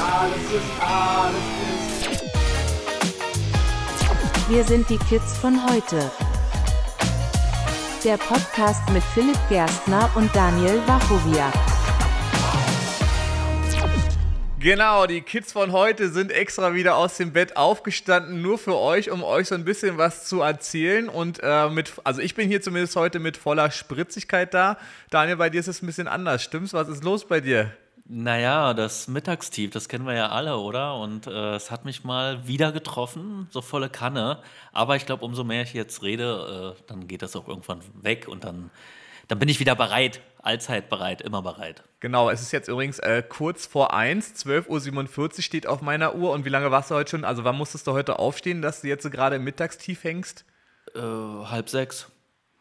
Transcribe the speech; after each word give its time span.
alles 0.00 0.52
ist, 0.52 0.70
alles 0.80 1.36
ist. 1.72 2.20
Wir 4.48 4.64
sind 4.64 4.88
die 4.88 4.98
Kids 4.98 5.36
von 5.38 5.62
heute. 5.70 6.10
Der 8.02 8.16
Podcast 8.16 8.88
mit 8.90 9.02
Philipp 9.14 9.38
Gerstner 9.48 10.10
und 10.14 10.34
Daniel 10.34 10.80
Wachowiak. 10.86 11.52
Genau, 14.58 15.06
die 15.06 15.22
Kids 15.22 15.52
von 15.52 15.72
heute 15.72 16.10
sind 16.10 16.32
extra 16.32 16.74
wieder 16.74 16.96
aus 16.96 17.16
dem 17.16 17.32
Bett 17.32 17.56
aufgestanden, 17.56 18.42
nur 18.42 18.58
für 18.58 18.76
euch, 18.76 19.10
um 19.10 19.22
euch 19.22 19.48
so 19.48 19.54
ein 19.54 19.64
bisschen 19.64 19.96
was 19.96 20.26
zu 20.26 20.42
erzählen. 20.42 21.08
Und 21.08 21.40
äh, 21.42 21.70
mit, 21.70 21.92
also 22.04 22.20
ich 22.20 22.34
bin 22.34 22.48
hier 22.48 22.60
zumindest 22.60 22.96
heute 22.96 23.20
mit 23.20 23.36
voller 23.36 23.70
Spritzigkeit 23.70 24.52
da. 24.52 24.76
Daniel, 25.10 25.36
bei 25.36 25.48
dir 25.48 25.60
ist 25.60 25.68
es 25.68 25.82
ein 25.82 25.86
bisschen 25.86 26.08
anders. 26.08 26.42
Stimmt's? 26.42 26.74
Was 26.74 26.88
ist 26.88 27.04
los 27.04 27.26
bei 27.26 27.40
dir? 27.40 27.72
Naja, 28.12 28.74
das 28.74 29.06
Mittagstief, 29.06 29.70
das 29.70 29.88
kennen 29.88 30.04
wir 30.04 30.14
ja 30.14 30.30
alle, 30.30 30.56
oder? 30.56 30.96
Und 30.96 31.28
äh, 31.28 31.54
es 31.54 31.70
hat 31.70 31.84
mich 31.84 32.02
mal 32.02 32.44
wieder 32.44 32.72
getroffen, 32.72 33.46
so 33.50 33.62
volle 33.62 33.88
Kanne. 33.88 34.42
Aber 34.72 34.96
ich 34.96 35.06
glaube, 35.06 35.24
umso 35.24 35.44
mehr 35.44 35.62
ich 35.62 35.74
jetzt 35.74 36.02
rede, 36.02 36.74
äh, 36.76 36.82
dann 36.88 37.06
geht 37.06 37.22
das 37.22 37.36
auch 37.36 37.46
irgendwann 37.46 37.82
weg 38.02 38.26
und 38.26 38.42
dann, 38.42 38.72
dann 39.28 39.38
bin 39.38 39.48
ich 39.48 39.60
wieder 39.60 39.76
bereit, 39.76 40.22
allzeit 40.42 40.88
bereit, 40.88 41.20
immer 41.20 41.40
bereit. 41.40 41.84
Genau, 42.00 42.30
es 42.30 42.42
ist 42.42 42.50
jetzt 42.50 42.66
übrigens 42.66 42.98
äh, 42.98 43.22
kurz 43.22 43.66
vor 43.66 43.94
1, 43.94 44.44
12.47 44.44 45.18
Uhr 45.20 45.42
steht 45.44 45.66
auf 45.68 45.80
meiner 45.80 46.16
Uhr. 46.16 46.32
Und 46.32 46.44
wie 46.44 46.48
lange 46.48 46.72
warst 46.72 46.90
du 46.90 46.96
heute 46.96 47.12
schon? 47.12 47.24
Also 47.24 47.44
wann 47.44 47.54
musstest 47.54 47.86
du 47.86 47.92
heute 47.92 48.18
aufstehen, 48.18 48.60
dass 48.60 48.80
du 48.80 48.88
jetzt 48.88 49.04
so 49.04 49.10
gerade 49.10 49.36
im 49.36 49.44
Mittagstief 49.44 50.02
hängst? 50.02 50.44
Äh, 50.96 50.98
halb 50.98 51.68
sechs. 51.68 52.10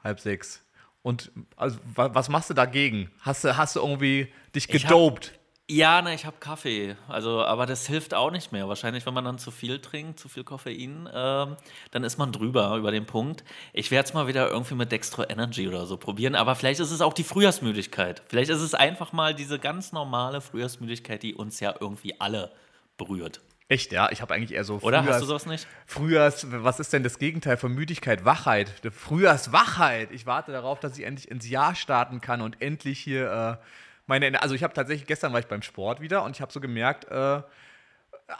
Halb 0.03 0.19
sechs. 0.19 0.63
Und 1.01 1.31
also, 1.55 1.79
wa 1.95 2.13
was 2.13 2.29
machst 2.29 2.51
du 2.51 2.53
dagegen? 2.53 3.09
Hast 3.21 3.43
du, 3.43 3.57
hast 3.57 3.75
du 3.75 3.79
irgendwie 3.79 4.31
dich 4.53 4.67
gedopt? 4.67 5.38
Ja, 5.71 6.01
na, 6.01 6.15
ich 6.15 6.25
habe 6.25 6.37
Kaffee. 6.39 6.95
Also, 7.07 7.43
aber 7.43 7.67
das 7.67 7.85
hilft 7.85 8.15
auch 8.15 8.31
nicht 8.31 8.51
mehr. 8.51 8.67
Wahrscheinlich, 8.67 9.05
wenn 9.05 9.13
man 9.13 9.23
dann 9.23 9.37
zu 9.37 9.51
viel 9.51 9.77
trinkt, 9.77 10.19
zu 10.19 10.27
viel 10.27 10.43
Koffein, 10.43 11.07
ähm, 11.13 11.57
dann 11.91 12.03
ist 12.03 12.17
man 12.17 12.31
drüber 12.31 12.75
über 12.75 12.89
den 12.89 13.05
Punkt. 13.05 13.43
Ich 13.71 13.91
werde 13.91 14.07
es 14.07 14.15
mal 14.15 14.25
wieder 14.25 14.49
irgendwie 14.49 14.73
mit 14.73 14.91
Dextro 14.91 15.23
Energy 15.29 15.67
oder 15.67 15.85
so 15.85 15.97
probieren. 15.97 16.33
Aber 16.33 16.55
vielleicht 16.55 16.79
ist 16.79 16.89
es 16.89 17.01
auch 17.01 17.13
die 17.13 17.23
Frühjahrsmüdigkeit. 17.23 18.23
Vielleicht 18.25 18.49
ist 18.49 18.61
es 18.61 18.73
einfach 18.73 19.13
mal 19.13 19.35
diese 19.35 19.59
ganz 19.59 19.91
normale 19.91 20.41
Frühjahrsmüdigkeit, 20.41 21.21
die 21.21 21.35
uns 21.35 21.59
ja 21.59 21.75
irgendwie 21.79 22.19
alle 22.19 22.51
berührt. 22.97 23.39
Echt, 23.67 23.91
ja? 23.91 24.09
Ich 24.11 24.23
habe 24.23 24.33
eigentlich 24.33 24.53
eher 24.53 24.63
so 24.63 24.79
Oder? 24.81 25.03
Frühjahrs, 25.03 25.07
Hast 25.17 25.21
du 25.21 25.27
sowas 25.27 25.45
nicht? 25.45 25.67
Frühjahrs, 25.85 26.47
was 26.49 26.79
ist 26.79 26.93
denn 26.93 27.03
das 27.03 27.19
Gegenteil 27.19 27.57
von 27.57 27.71
Müdigkeit? 27.71 28.25
Wachheit. 28.25 28.73
Frühjahrswachheit. 28.91 30.09
Ich 30.13 30.25
warte 30.25 30.51
darauf, 30.51 30.79
dass 30.79 30.97
ich 30.97 31.05
endlich 31.05 31.29
ins 31.29 31.47
Jahr 31.47 31.75
starten 31.75 32.21
kann 32.21 32.41
und 32.41 32.59
endlich 32.59 32.97
hier 32.97 33.59
äh, 33.61 33.65
meine. 34.09 34.41
Also 34.41 34.53
ich 34.55 34.63
habe 34.63 34.73
tatsächlich, 34.73 35.07
gestern 35.07 35.31
war 35.31 35.39
ich 35.39 35.45
beim 35.47 35.61
Sport 35.61 36.01
wieder 36.01 36.23
und 36.25 36.35
ich 36.35 36.41
habe 36.41 36.51
so 36.51 36.59
gemerkt, 36.59 37.05
äh, 37.09 37.41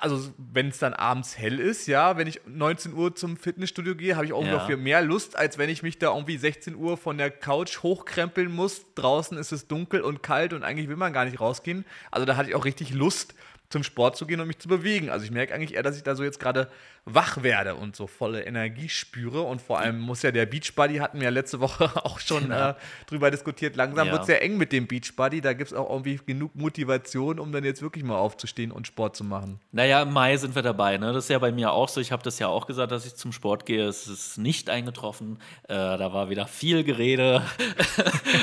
also 0.02 0.32
wenn 0.38 0.68
es 0.68 0.78
dann 0.78 0.94
abends 0.94 1.38
hell 1.38 1.60
ist, 1.60 1.88
ja, 1.88 2.16
wenn 2.18 2.28
ich 2.28 2.42
19 2.46 2.94
Uhr 2.94 3.16
zum 3.16 3.38
Fitnessstudio 3.38 3.96
gehe, 3.96 4.16
habe 4.16 4.26
ich 4.26 4.34
auch 4.34 4.44
Ja. 4.46 4.52
noch 4.52 4.68
viel 4.68 4.78
mehr 4.78 5.02
Lust, 5.02 5.36
als 5.36 5.58
wenn 5.58 5.70
ich 5.70 5.82
mich 5.82 5.98
da 5.98 6.14
irgendwie 6.14 6.38
16 6.38 6.76
Uhr 6.76 6.96
von 6.98 7.18
der 7.18 7.32
Couch 7.32 7.82
hochkrempeln 7.82 8.52
muss. 8.52 8.86
Draußen 8.96 9.38
ist 9.38 9.52
es 9.52 9.68
dunkel 9.68 10.02
und 10.02 10.22
kalt 10.22 10.54
und 10.54 10.64
eigentlich 10.64 10.90
will 10.90 10.96
man 10.96 11.12
gar 11.14 11.26
nicht 11.26 11.40
rausgehen. 11.40 11.86
Also 12.12 12.26
da 12.26 12.36
hatte 12.36 12.50
ich 12.50 12.56
auch 12.56 12.66
richtig 12.66 12.94
Lust, 12.94 13.34
zum 13.70 13.84
Sport 13.84 14.18
zu 14.18 14.26
gehen 14.28 14.40
und 14.42 14.48
mich 14.48 14.58
zu 14.60 14.68
bewegen. 14.68 15.10
Also 15.10 15.26
ich 15.26 15.32
merke 15.32 15.54
eigentlich 15.54 15.76
eher, 15.76 15.84
dass 15.84 15.96
ich 15.98 16.04
da 16.04 16.16
so 16.16 16.24
jetzt 16.24 16.40
gerade 16.40 16.70
wach 17.14 17.44
werde 17.44 17.76
und 17.76 17.96
so 17.96 18.08
volle 18.08 18.44
Energie 18.44 18.90
spüre. 18.90 19.42
Und 19.42 19.62
vor 19.62 19.80
allem 19.80 20.00
muss 20.00 20.22
ja 20.22 20.32
der 20.32 20.46
Beachbuddy, 20.46 20.98
hatten 20.98 21.20
wir 21.20 21.26
ja 21.26 21.30
letzte 21.32 21.60
Woche 21.60 21.92
auch 22.06 22.20
schon 22.20 22.52
äh, 22.52 22.74
drüber 23.08 23.32
diskutiert, 23.32 23.76
langsam 23.76 24.08
Ja. 24.08 24.14
wird 24.14 24.24
es 24.24 24.28
ja 24.30 24.36
eng 24.36 24.58
mit 24.58 24.72
dem 24.72 24.88
Beachbuddy. 24.88 25.42
Da 25.42 25.54
gibt 25.54 25.72
es 25.72 25.78
auch 25.78 25.90
irgendwie 25.90 26.20
genug 26.26 26.56
Motivation, 26.56 27.40
um 27.40 27.52
dann 27.52 27.64
jetzt 27.64 27.82
wirklich 27.82 28.04
mal 28.04 28.18
aufzustehen 28.18 28.72
und 28.72 28.88
Sport 28.88 29.16
zu 29.16 29.24
machen. 29.24 29.60
Naja, 29.72 30.02
im 30.02 30.14
Mai 30.14 30.38
sind 30.38 30.56
wir 30.56 30.62
dabei. 30.62 30.98
Ne? 30.98 31.14
Das 31.14 31.26
ist 31.26 31.30
ja 31.30 31.40
bei 31.40 31.52
mir 31.52 31.72
auch 31.72 31.90
so. 31.90 32.02
Ich 32.02 32.12
habe 32.12 32.24
das 32.24 32.40
ja 32.40 32.48
auch 32.48 32.68
gesagt, 32.68 32.92
dass 32.92 33.06
ich 33.06 33.16
zum 33.16 33.32
Sport 33.32 33.66
gehe. 33.66 33.86
Es 33.88 34.08
ist 34.08 34.38
nicht 34.38 34.70
eingetroffen. 34.70 35.40
Äh, 35.68 35.74
da 35.76 36.14
war 36.14 36.30
wieder 36.30 36.48
viel 36.48 36.84
Gerede. 36.84 37.42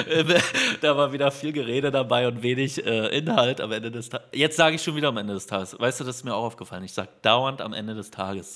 da 0.81 0.97
war 0.97 1.12
wieder 1.12 1.31
viel 1.31 1.53
Gerede 1.53 1.91
dabei 1.91 2.28
und 2.28 2.43
wenig 2.43 2.84
äh, 2.84 3.09
Inhalt 3.16 3.60
am 3.60 3.72
Ende 3.72 3.91
des 3.91 4.09
Tages. 4.09 4.26
Jetzt 4.32 4.56
sage 4.56 4.76
ich 4.76 4.82
schon 4.82 4.97
wieder 4.97 5.09
am 5.09 5.16
Ende 5.16 5.34
des 5.34 5.47
Tages. 5.47 5.78
Weißt 5.78 6.00
du, 6.00 6.05
das 6.05 6.16
ist 6.16 6.25
mir 6.25 6.34
auch 6.34 6.44
aufgefallen. 6.44 6.84
Ich 6.84 6.93
sage 6.93 7.09
dauernd 7.22 7.60
am 7.60 7.72
Ende 7.72 7.94
des 7.94 8.10
Tages. 8.10 8.56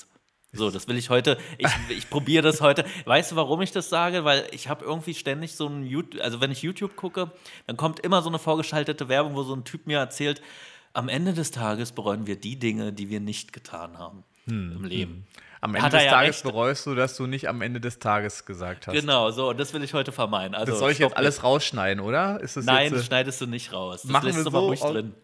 So, 0.53 0.69
das 0.69 0.87
will 0.89 0.97
ich 0.97 1.09
heute, 1.09 1.37
ich, 1.57 1.69
ich 1.89 2.09
probiere 2.09 2.43
das 2.43 2.59
heute. 2.59 2.83
Weißt 3.05 3.31
du, 3.31 3.35
warum 3.37 3.61
ich 3.61 3.71
das 3.71 3.89
sage? 3.89 4.25
Weil 4.25 4.47
ich 4.51 4.67
habe 4.67 4.83
irgendwie 4.83 5.13
ständig 5.13 5.55
so 5.55 5.67
ein 5.67 5.85
YouTube, 5.85 6.21
also 6.21 6.41
wenn 6.41 6.51
ich 6.51 6.61
YouTube 6.61 6.97
gucke, 6.97 7.31
dann 7.67 7.77
kommt 7.77 8.01
immer 8.01 8.21
so 8.21 8.27
eine 8.27 8.37
vorgeschaltete 8.37 9.07
Werbung, 9.07 9.35
wo 9.35 9.43
so 9.43 9.55
ein 9.55 9.63
Typ 9.63 9.87
mir 9.87 9.99
erzählt, 9.99 10.41
am 10.93 11.07
Ende 11.07 11.33
des 11.33 11.51
Tages 11.51 11.93
bereuen 11.93 12.27
wir 12.27 12.35
die 12.35 12.57
Dinge, 12.59 12.91
die 12.91 13.09
wir 13.09 13.21
nicht 13.21 13.53
getan 13.53 13.97
haben 13.97 14.25
im 14.75 14.83
Leben. 14.83 15.25
Am 15.63 15.75
Ende 15.75 15.89
des 15.91 16.03
ja 16.05 16.09
Tages 16.09 16.37
recht. 16.37 16.43
bereust 16.43 16.85
du, 16.87 16.95
dass 16.95 17.15
du 17.15 17.27
nicht 17.27 17.47
am 17.47 17.61
Ende 17.61 17.79
des 17.79 17.99
Tages 17.99 18.45
gesagt 18.45 18.87
hast. 18.87 18.93
Genau, 18.95 19.29
so, 19.29 19.49
und 19.51 19.59
das 19.59 19.73
will 19.73 19.83
ich 19.83 19.93
heute 19.93 20.11
vermeiden. 20.11 20.55
Also, 20.55 20.71
Das 20.71 20.79
soll 20.79 20.91
ich 20.91 20.97
jetzt 20.97 21.15
alles 21.15 21.43
rausschneiden, 21.43 22.03
oder? 22.03 22.39
Mit- 22.41 22.55
Nein, 22.65 22.83
jetzt, 22.85 22.93
das 22.93 23.01
äh, 23.01 23.05
schneidest 23.05 23.41
du 23.41 23.45
nicht 23.45 23.71
raus. 23.71 24.01
Das 24.01 24.11
Machen 24.11 24.25
lässt 24.25 24.39
wir 24.39 24.43
du 24.45 24.49
so 24.51 24.59
ruhig 24.59 24.79
drin. 24.81 25.13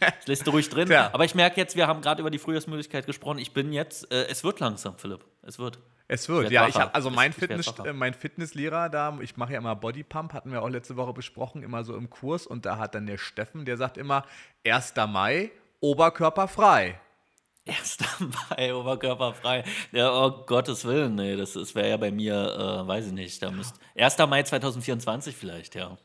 Das 0.00 0.26
lässt 0.26 0.46
du 0.46 0.50
ruhig 0.52 0.68
drin. 0.70 0.86
Tja. 0.88 1.10
Aber 1.12 1.24
ich 1.26 1.34
merke 1.34 1.60
jetzt, 1.60 1.76
wir 1.76 1.86
haben 1.86 2.00
gerade 2.00 2.20
über 2.22 2.30
die 2.30 2.38
Frühjahrsmüdigkeit 2.38 3.04
gesprochen. 3.06 3.38
Ich 3.38 3.52
bin 3.52 3.72
jetzt, 3.74 4.10
äh, 4.10 4.26
es 4.28 4.42
wird 4.44 4.60
langsam, 4.60 4.96
Philipp. 4.96 5.24
Es 5.42 5.58
wird. 5.58 5.78
Es 6.08 6.28
wird, 6.30 6.44
werd 6.44 6.52
ja. 6.52 6.66
Ich 6.66 6.74
hab, 6.76 6.94
also 6.94 7.10
Ich- 7.10 7.14
mein, 7.16 7.30
ich 7.30 7.36
Fitness, 7.36 7.66
wacher. 7.66 7.86
äh, 7.86 7.92
mein 7.92 8.14
Fitnesslehrer 8.14 8.88
da, 8.88 9.16
ich 9.20 9.36
mache 9.36 9.52
ja 9.52 9.58
immer 9.58 9.76
Bodypump, 9.76 10.32
hatten 10.32 10.50
wir 10.52 10.62
auch 10.62 10.68
letzte 10.70 10.96
Woche 10.96 11.12
besprochen, 11.12 11.62
immer 11.62 11.84
so 11.84 11.94
im 11.96 12.08
Kurs. 12.08 12.46
Und 12.46 12.64
da 12.64 12.78
hat 12.78 12.94
dann 12.94 13.04
der 13.06 13.18
Steffen, 13.18 13.66
der 13.66 13.76
sagt 13.76 13.98
immer, 13.98 14.24
1. 14.66 14.94
Mai, 15.06 15.50
Oberkörper 15.80 16.48
frei. 16.48 16.98
1. 17.70 17.98
Mai, 18.50 18.74
oberkörperfrei. 18.74 19.64
Ja, 19.92 20.12
oh 20.12 20.44
Gottes 20.46 20.84
Willen, 20.84 21.14
nee, 21.14 21.36
das, 21.36 21.52
das 21.54 21.74
wäre 21.74 21.88
ja 21.90 21.96
bei 21.96 22.10
mir, 22.10 22.34
äh, 22.34 22.86
weiß 22.88 23.06
ich 23.06 23.12
nicht, 23.12 23.42
da 23.42 23.50
müsst 23.50 23.76
1. 23.96 24.18
Mai 24.28 24.42
2024 24.42 25.36
vielleicht, 25.36 25.74
ja. 25.74 25.96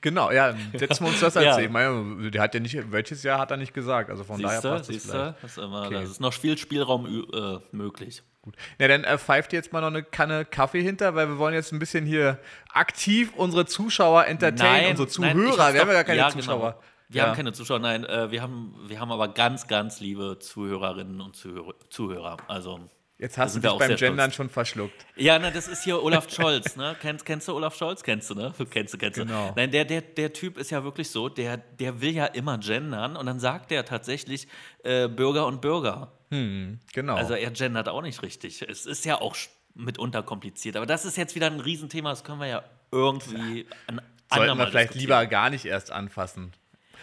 Genau, 0.00 0.32
ja, 0.32 0.52
setzen 0.74 1.04
wir 1.04 1.10
uns 1.10 1.20
das 1.20 1.34
Ja. 1.34 1.42
erzählen. 1.42 1.66
Ich 1.66 1.70
meine, 1.72 2.30
der 2.32 2.42
hat 2.42 2.54
ja 2.54 2.60
nicht, 2.60 2.90
welches 2.90 3.22
Jahr 3.22 3.38
hat 3.38 3.52
er 3.52 3.56
nicht 3.56 3.72
gesagt. 3.72 4.10
Also 4.10 4.24
von 4.24 4.42
daher 4.42 4.60
Siehst 4.60 4.64
du, 4.64 4.68
passt 4.70 4.90
es 4.90 5.02
vielleicht. 5.10 5.42
das 5.44 5.50
ist, 5.52 5.58
immer, 5.58 5.86
Okay. 5.86 5.94
das 5.94 6.10
ist 6.10 6.20
noch 6.20 6.32
viel 6.32 6.58
Spielraum 6.58 7.06
äh, 7.32 7.58
möglich. 7.70 8.20
Gut. 8.42 8.56
Na, 8.80 8.88
dann 8.88 9.04
äh, 9.04 9.16
pfeift 9.16 9.52
jetzt 9.52 9.72
mal 9.72 9.80
noch 9.80 9.86
eine 9.86 10.02
Kanne 10.02 10.44
Kaffee 10.44 10.82
hinter, 10.82 11.14
weil 11.14 11.28
wir 11.28 11.38
wollen 11.38 11.54
jetzt 11.54 11.72
ein 11.72 11.78
bisschen 11.78 12.04
hier 12.04 12.40
aktiv 12.72 13.32
unsere 13.36 13.64
Zuschauer 13.64 14.26
entertainen, 14.26 14.90
unsere 14.90 15.06
Zuhörer. 15.06 15.34
nein, 15.56 15.74
wir 15.74 15.80
haben 15.82 15.88
ja 15.88 15.94
gar 15.94 16.02
keine 16.04 16.18
ja, 16.18 16.30
Zuschauer. 16.30 16.72
Genau. 16.72 16.82
Wir 17.12 17.22
Ja. 17.22 17.28
haben 17.28 17.36
keine 17.36 17.52
Zuschauer, 17.52 17.78
nein, 17.78 18.04
äh, 18.04 18.30
wir, 18.30 18.40
haben, 18.42 18.74
wir 18.86 18.98
haben 19.00 19.12
aber 19.12 19.28
ganz, 19.28 19.66
ganz 19.68 20.00
liebe 20.00 20.38
Zuhörerinnen 20.38 21.20
und 21.20 21.36
Zuhörer. 21.36 21.74
Zuhörer. 21.90 22.36
Also, 22.48 22.80
Jetzt 23.18 23.38
hast 23.38 23.54
du 23.54 23.60
dich 23.60 23.70
beim 23.70 23.78
sehr 23.78 23.86
stolz. 23.98 24.00
Gendern 24.00 24.32
schon 24.32 24.48
verschluckt. 24.48 25.06
Ja, 25.14 25.38
na, 25.38 25.52
das 25.52 25.68
ist 25.68 25.84
hier 25.84 26.02
Olaf 26.02 26.28
Scholz, 26.28 26.74
ne? 26.74 26.96
Kennst, 27.00 27.24
kennst 27.24 27.46
du 27.46 27.54
Olaf 27.54 27.76
Scholz? 27.76 28.02
Kennst 28.02 28.30
du, 28.30 28.34
ne? 28.34 28.52
Kennst 28.70 28.94
du, 28.94 28.98
kennst 28.98 29.16
du. 29.18 29.24
Genau. 29.24 29.52
Nein, 29.54 29.70
der, 29.70 29.84
der, 29.84 30.00
der 30.00 30.32
Typ 30.32 30.58
ist 30.58 30.70
ja 30.70 30.82
wirklich 30.82 31.08
so, 31.10 31.28
der, 31.28 31.56
der 31.58 32.00
will 32.00 32.10
ja 32.14 32.26
immer 32.26 32.58
gendern 32.58 33.14
und 33.16 33.26
dann 33.26 33.38
sagt 33.38 33.70
er 33.70 33.84
tatsächlich 33.84 34.48
äh, 34.82 35.06
Bürger 35.08 35.46
und 35.46 35.60
Bürger. 35.60 36.10
Genau. 36.30 37.14
Also 37.14 37.34
er 37.34 37.50
gendert 37.50 37.90
auch 37.90 38.00
nicht 38.00 38.22
richtig. 38.22 38.62
Es 38.62 38.86
ist 38.86 39.04
ja 39.04 39.20
auch 39.20 39.36
mitunter 39.74 40.22
kompliziert. 40.22 40.76
Aber 40.76 40.86
das 40.86 41.04
ist 41.04 41.16
jetzt 41.18 41.34
wieder 41.34 41.46
ein 41.46 41.60
Riesenthema, 41.60 42.08
das 42.10 42.24
können 42.24 42.40
wir 42.40 42.46
ja 42.46 42.64
irgendwie 42.90 43.66
an 43.86 44.00
Sollten 44.34 44.56
wir 44.58 44.66
vielleicht 44.68 44.94
lieber 44.94 45.26
gar 45.26 45.50
nicht 45.50 45.66
erst 45.66 45.92
anfassen. 45.92 46.52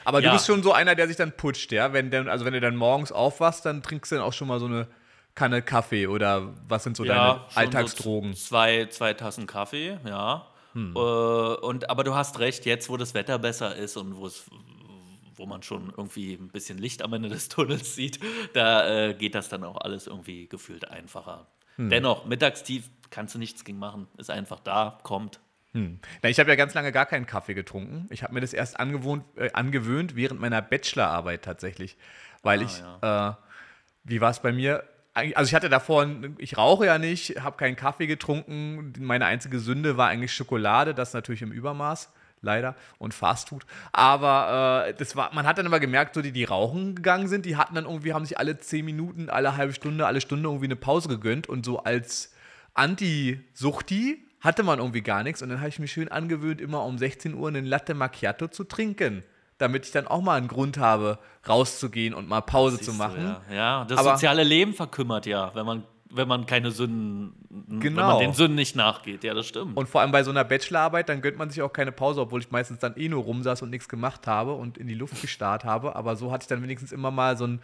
Aber 0.06 0.22
Ja. 0.22 0.30
du 0.30 0.36
bist 0.36 0.48
schon 0.48 0.64
so 0.64 0.74
einer, 0.74 0.96
der 0.96 1.08
sich 1.08 1.18
dann 1.18 1.32
putscht, 1.32 1.72
ja? 1.72 1.94
Wenn 1.94 2.12
denn, 2.12 2.28
also 2.30 2.46
wenn 2.46 2.54
du 2.54 2.62
dann 2.62 2.76
morgens 2.76 3.12
aufwachst, 3.12 3.66
dann 3.66 3.82
trinkst 3.84 4.12
du 4.12 4.16
dann 4.16 4.24
auch 4.24 4.34
schon 4.34 4.48
mal 4.48 4.60
so 4.60 4.66
eine 4.66 4.88
Kanne 5.36 5.62
Kaffee 5.62 6.08
oder 6.08 6.54
was 6.68 6.84
sind 6.84 6.98
so 6.98 7.04
deine 7.04 7.42
schon 7.50 7.58
Alltagsdrogen? 7.58 8.34
So 8.34 8.48
zwei, 8.48 8.88
zwei 8.88 9.14
Tassen 9.14 9.48
Kaffee, 9.48 9.98
ja. 10.06 10.48
Hm. 10.74 10.96
Äh, 10.96 11.00
und, 11.00 11.90
aber 11.90 12.04
du 12.04 12.14
hast 12.16 12.40
recht, 12.40 12.66
jetzt 12.66 12.90
wo 12.90 12.98
das 12.98 13.14
Wetter 13.14 13.40
besser 13.40 13.76
ist 13.76 13.98
und 13.98 14.16
wo 14.18 14.28
es 14.28 14.46
wo 15.40 15.46
man 15.46 15.64
schon 15.64 15.94
irgendwie 15.96 16.34
ein 16.34 16.50
bisschen 16.50 16.78
Licht 16.78 17.02
am 17.02 17.14
Ende 17.14 17.30
des 17.30 17.48
Tunnels 17.48 17.96
sieht, 17.96 18.20
da 18.54 19.08
äh, 19.08 19.14
geht 19.14 19.36
das 19.36 19.48
dann 19.48 19.64
auch 19.64 19.78
alles 19.78 20.06
irgendwie 20.06 20.48
gefühlt 20.48 20.90
einfacher. 20.92 21.48
Hm. 21.78 21.90
Dennoch, 21.90 22.26
mittagstief 22.26 22.90
kannst 23.10 23.36
du 23.36 23.40
nichts 23.40 23.64
gegen 23.64 23.80
machen. 23.80 24.08
Ist 24.18 24.30
einfach 24.30 24.60
da, 24.60 25.00
kommt. 25.04 25.40
Na, 26.24 26.30
ich 26.30 26.40
habe 26.40 26.50
ja 26.50 26.56
ganz 26.56 26.74
lange 26.74 26.92
gar 26.92 27.06
keinen 27.06 27.26
Kaffee 27.26 27.54
getrunken. 27.54 28.08
Ich 28.10 28.24
habe 28.24 28.34
mir 28.34 28.42
das 28.42 28.54
erst 28.54 28.80
angewohnt, 28.80 29.24
äh, 29.36 29.52
angewöhnt 29.54 30.16
während 30.16 30.40
meiner 30.40 30.62
Bachelorarbeit 30.62 31.44
tatsächlich. 31.44 31.96
Weil 32.42 32.62
ich, 32.62 32.84
äh, 33.02 33.32
wie 34.04 34.22
war 34.22 34.32
es 34.32 34.40
bei 34.40 34.52
mir? 34.52 34.84
Also 35.14 35.50
ich 35.50 35.56
hatte 35.56 35.70
davor, 35.70 36.08
ich 36.38 36.58
rauche 36.58 36.86
ja 36.86 36.98
nicht, 36.98 37.42
habe 37.42 37.58
keinen 37.58 37.76
Kaffee 37.76 38.08
getrunken. 38.08 38.94
Meine 39.00 39.26
einzige 39.26 39.60
Sünde 39.60 39.98
war 39.98 40.08
eigentlich 40.08 40.34
Schokolade, 40.34 40.94
das 40.94 41.14
natürlich 41.14 41.42
im 41.42 41.52
Übermaß, 41.52 42.12
leider, 42.42 42.76
und 43.00 43.14
Fastfood. 43.14 43.66
Aber 43.92 44.86
äh, 44.88 44.94
das 44.94 45.16
war, 45.16 45.34
man 45.34 45.46
hat 45.46 45.58
dann 45.58 45.66
immer 45.66 45.80
gemerkt, 45.80 46.16
so 46.16 46.22
die, 46.22 46.32
die 46.32 46.46
rauchen 46.46 46.96
gegangen 46.96 47.28
sind, 47.28 47.46
die 47.46 47.58
hatten 47.58 47.76
dann 47.76 47.86
irgendwie, 47.86 48.14
haben 48.14 48.26
sich 48.26 48.40
alle 48.40 48.58
zehn 48.60 48.86
Minuten, 48.86 49.30
alle 49.30 49.58
halbe 49.58 49.74
Stunde, 49.74 50.08
alle 50.08 50.22
Stunde 50.22 50.48
irgendwie 50.48 50.66
eine 50.66 50.78
Pause 50.78 51.10
gegönnt 51.10 51.48
und 51.48 51.66
so 51.66 51.80
als 51.80 52.34
Anti-Suchti 52.76 54.29
hatte 54.42 54.64
man 54.64 54.80
irgendwie 54.80 55.02
gar 55.02 55.24
nichts 55.24 55.42
und 55.42 55.50
dann 55.50 55.60
habe 55.60 55.70
ich 55.70 55.80
mich 55.80 55.92
schön 55.92 56.08
angewöhnt, 56.10 56.62
immer 56.62 56.84
um 56.86 56.98
16 56.98 57.34
Uhr 57.34 57.48
einen 57.50 57.66
Latte 57.66 57.94
Macchiato 57.94 58.48
zu 58.48 58.64
trinken. 58.64 59.24
damit 59.58 59.86
ich 59.86 59.92
dann 59.92 60.08
auch 60.08 60.22
mal 60.22 60.38
einen 60.38 60.48
Grund 60.48 60.78
habe, 60.78 61.20
rauszugehen 61.46 62.14
und 62.14 62.30
mal 62.30 62.40
Pause 62.40 62.78
Siehst 62.78 62.86
zu 62.86 62.92
du, 62.94 62.98
machen. 62.98 63.36
ja. 63.50 63.54
ja, 63.54 63.86
das 63.86 64.00
Aber- 64.00 64.12
soziale 64.12 64.44
Leben 64.46 64.74
verkümmert 64.74 65.26
ja, 65.26 65.52
wenn 65.54 65.66
man, 65.66 65.84
wenn 66.10 66.30
man 66.30 66.46
keine 66.46 66.72
Sünden, 66.72 67.34
wenn 67.50 67.80
Genau. 67.82 68.08
man 68.14 68.20
den 68.20 68.32
Sünden 68.34 68.56
nicht 68.56 68.78
nachgeht. 68.78 69.26
Ja, 69.26 69.34
das 69.34 69.48
stimmt. 69.48 69.76
Und 69.76 69.90
vor 69.90 70.00
allem 70.00 70.12
bei 70.14 70.24
so 70.24 70.32
einer 70.32 70.46
Bachelorarbeit, 70.46 71.10
dann 71.10 71.22
gönnt 71.22 71.38
man 71.38 71.50
sich 71.50 71.62
auch 71.62 71.74
keine 71.74 71.92
Pause, 71.92 72.22
obwohl 72.22 72.40
ich 72.40 72.50
meistens 72.52 72.80
dann 72.80 72.96
eh 72.96 73.10
nur 73.10 73.22
rumsaß 73.24 73.62
und 73.62 73.70
nichts 73.70 73.90
gemacht 73.90 74.28
habe 74.28 74.54
und 74.54 74.78
in 74.78 74.88
die 74.88 74.94
Luft 74.96 75.20
gestarrt 75.22 75.66
habe. 75.66 75.94
Aber 75.98 76.16
so 76.16 76.32
hatte 76.32 76.44
ich 76.44 76.48
dann 76.48 76.64
wenigstens 76.64 76.94
immer 76.94 77.12
mal 77.12 77.36
so 77.36 77.44
einen 77.44 77.60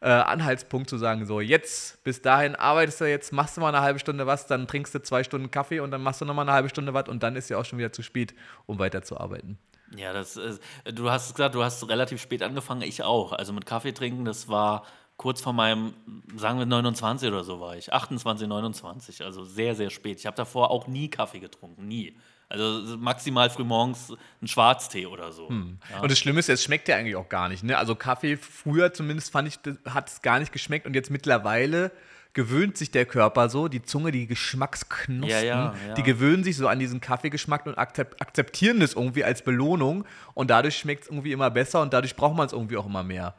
äh, 0.00 0.08
Anhaltspunkt 0.08 0.88
zu 0.88 0.96
sagen, 0.96 1.26
so 1.26 1.40
jetzt, 1.40 2.02
bis 2.04 2.22
dahin 2.22 2.54
arbeitest 2.54 3.00
du 3.00 3.04
jetzt, 3.04 3.32
machst 3.32 3.56
du 3.56 3.60
mal 3.60 3.68
eine 3.68 3.82
halbe 3.82 3.98
Stunde 3.98 4.26
was, 4.26 4.46
dann 4.46 4.66
trinkst 4.66 4.94
du 4.94 5.02
zwei 5.02 5.24
Stunden 5.24 5.50
Kaffee 5.50 5.80
und 5.80 5.90
dann 5.90 6.02
machst 6.02 6.20
du 6.20 6.24
nochmal 6.24 6.44
eine 6.44 6.52
halbe 6.52 6.68
Stunde 6.68 6.94
was 6.94 7.08
und 7.08 7.22
dann 7.22 7.36
ist 7.36 7.50
ja 7.50 7.58
auch 7.58 7.64
schon 7.64 7.78
wieder 7.78 7.92
zu 7.92 8.02
spät, 8.02 8.34
um 8.66 8.78
weiterzuarbeiten. 8.78 9.58
Ja, 9.96 10.12
das 10.12 10.36
ist, 10.36 10.62
du 10.84 11.10
hast 11.10 11.34
gesagt, 11.34 11.54
du 11.54 11.64
hast 11.64 11.88
relativ 11.88 12.20
spät 12.20 12.42
angefangen, 12.42 12.82
ich 12.82 13.02
auch. 13.02 13.32
Also 13.32 13.52
mit 13.52 13.66
Kaffee 13.66 13.92
trinken, 13.92 14.24
das 14.24 14.48
war 14.48 14.84
kurz 15.20 15.42
vor 15.42 15.52
meinem, 15.52 15.92
sagen 16.34 16.58
wir 16.58 16.64
29 16.64 17.28
oder 17.28 17.44
so 17.44 17.60
war 17.60 17.76
ich, 17.76 17.92
28, 17.92 18.48
29, 18.48 19.22
also 19.22 19.44
sehr, 19.44 19.74
sehr 19.74 19.90
spät. 19.90 20.18
Ich 20.18 20.24
habe 20.24 20.34
davor 20.34 20.70
auch 20.70 20.86
nie 20.86 21.10
Kaffee 21.10 21.40
getrunken, 21.40 21.86
nie. 21.86 22.16
Also 22.48 22.96
maximal 22.96 23.50
frühmorgens 23.50 24.14
ein 24.40 24.48
Schwarztee 24.48 25.04
oder 25.04 25.30
so. 25.30 25.50
Ja. 25.50 26.00
Und 26.00 26.10
das 26.10 26.18
Schlimme 26.18 26.40
ist, 26.40 26.48
es 26.48 26.64
schmeckt 26.64 26.88
ja 26.88 26.96
eigentlich 26.96 27.16
auch 27.16 27.28
gar 27.28 27.50
nicht. 27.50 27.62
Ne? 27.62 27.76
Also 27.76 27.96
Kaffee, 27.96 28.38
früher 28.38 28.94
zumindest 28.94 29.30
fand 29.30 29.46
ich, 29.46 29.58
hat 29.92 30.08
es 30.08 30.22
gar 30.22 30.38
nicht 30.38 30.52
geschmeckt 30.52 30.86
und 30.86 30.94
jetzt 30.94 31.10
mittlerweile 31.10 31.92
gewöhnt 32.32 32.78
sich 32.78 32.90
der 32.90 33.04
Körper 33.04 33.50
so, 33.50 33.68
die 33.68 33.82
Zunge, 33.82 34.12
die 34.12 34.26
Geschmacksknospen, 34.26 35.28
Ja, 35.28 35.42
ja, 35.42 35.74
ja. 35.86 35.94
die 35.96 36.02
gewöhnen 36.02 36.44
sich 36.44 36.56
so 36.56 36.66
an 36.66 36.78
diesen 36.78 37.02
Kaffeegeschmack 37.02 37.66
und 37.66 37.76
akzep 37.76 38.16
akzeptieren 38.22 38.80
das 38.80 38.94
irgendwie 38.94 39.24
als 39.24 39.42
Belohnung 39.42 40.06
und 40.32 40.48
dadurch 40.48 40.78
schmeckt 40.78 41.02
es 41.02 41.10
irgendwie 41.10 41.32
immer 41.32 41.50
besser 41.50 41.82
und 41.82 41.92
dadurch 41.92 42.16
braucht 42.16 42.36
man 42.36 42.46
es 42.46 42.54
irgendwie 42.54 42.78
auch 42.78 42.86
immer 42.86 43.02
mehr. 43.02 43.34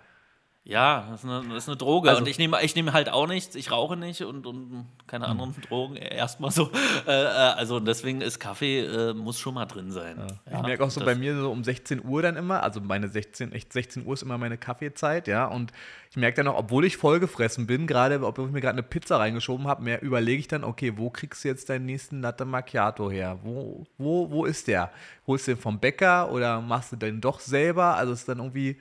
Ja, 0.63 1.07
das 1.09 1.23
ist 1.23 1.29
eine, 1.29 1.47
das 1.49 1.63
ist 1.63 1.69
eine 1.69 1.77
Droge. 1.77 2.09
Also- 2.09 2.21
und 2.21 2.27
ich 2.27 2.37
nehme 2.37 2.61
ich 2.61 2.75
nehme 2.75 2.93
halt 2.93 3.09
auch 3.09 3.27
nichts, 3.27 3.55
ich 3.55 3.71
rauche 3.71 3.97
nicht 3.97 4.21
und, 4.21 4.45
und 4.45 4.85
keine 5.07 5.25
Hm. 5.25 5.31
anderen 5.31 5.55
Drogen, 5.67 5.95
erstmal 5.95 6.51
so. 6.51 6.69
Äh, 7.07 7.11
äh, 7.11 7.25
also 7.25 7.79
deswegen 7.79 8.21
ist 8.21 8.39
Kaffee, 8.39 8.81
äh, 8.85 9.13
muss 9.15 9.39
schon 9.39 9.55
mal 9.55 9.65
drin 9.65 9.91
sein. 9.91 10.17
Ja, 10.19 10.59
ich 10.59 10.61
merke 10.67 10.83
auch 10.83 10.91
so 10.91 11.03
bei 11.03 11.15
mir 11.15 11.35
so 11.35 11.49
um 11.51 11.63
16 11.63 12.05
Uhr 12.05 12.21
dann 12.21 12.37
immer, 12.37 12.61
also 12.61 12.79
meine 12.79 13.07
16, 13.07 13.53
echt 13.53 13.73
16 13.73 14.05
Uhr 14.05 14.13
ist 14.13 14.21
immer 14.21 14.37
meine 14.37 14.59
Kaffeezeit, 14.59 15.27
ja, 15.27 15.45
und 15.45 15.71
ich 16.11 16.17
merke 16.17 16.37
dann 16.43 16.47
auch, 16.47 16.59
obwohl 16.59 16.85
ich 16.85 16.97
vollgefressen 16.97 17.65
bin, 17.65 17.87
gerade, 17.87 18.23
obwohl 18.23 18.45
ich 18.45 18.51
mir 18.51 18.61
gerade 18.61 18.73
eine 18.73 18.83
Pizza 18.83 19.17
reingeschoben 19.17 19.65
habe, 19.67 19.81
mehr 19.81 20.03
überlege 20.03 20.39
ich 20.39 20.47
dann, 20.47 20.63
okay, 20.63 20.93
wo 20.95 21.09
kriegst 21.09 21.43
du 21.43 21.47
jetzt 21.47 21.69
deinen 21.69 21.87
nächsten 21.87 22.21
Latte 22.21 22.45
Macchiato 22.45 23.09
her? 23.09 23.39
Wo, 23.41 23.83
wo, 23.97 24.29
wo 24.29 24.45
ist 24.45 24.67
der? 24.67 24.91
Holst 25.25 25.47
du 25.47 25.55
den 25.55 25.61
vom 25.61 25.79
Bäcker 25.79 26.31
oder 26.31 26.61
machst 26.61 26.91
du 26.91 26.97
den 26.97 27.19
doch 27.19 27.39
selber? 27.39 27.95
Also 27.95 28.13
es 28.13 28.19
ist 28.19 28.29
dann 28.29 28.37
irgendwie 28.37 28.79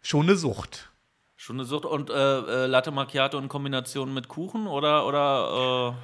schon 0.00 0.22
eine 0.22 0.36
Sucht. 0.36 0.89
Schon 1.42 1.56
eine 1.56 1.64
Sucht. 1.64 1.86
Und 1.86 2.10
äh, 2.10 2.14
äh, 2.14 2.66
Latte 2.66 2.90
Macchiato 2.90 3.38
in 3.38 3.48
Kombination 3.48 4.12
mit 4.12 4.28
Kuchen 4.28 4.66
oder, 4.66 5.06
oder 5.06 5.96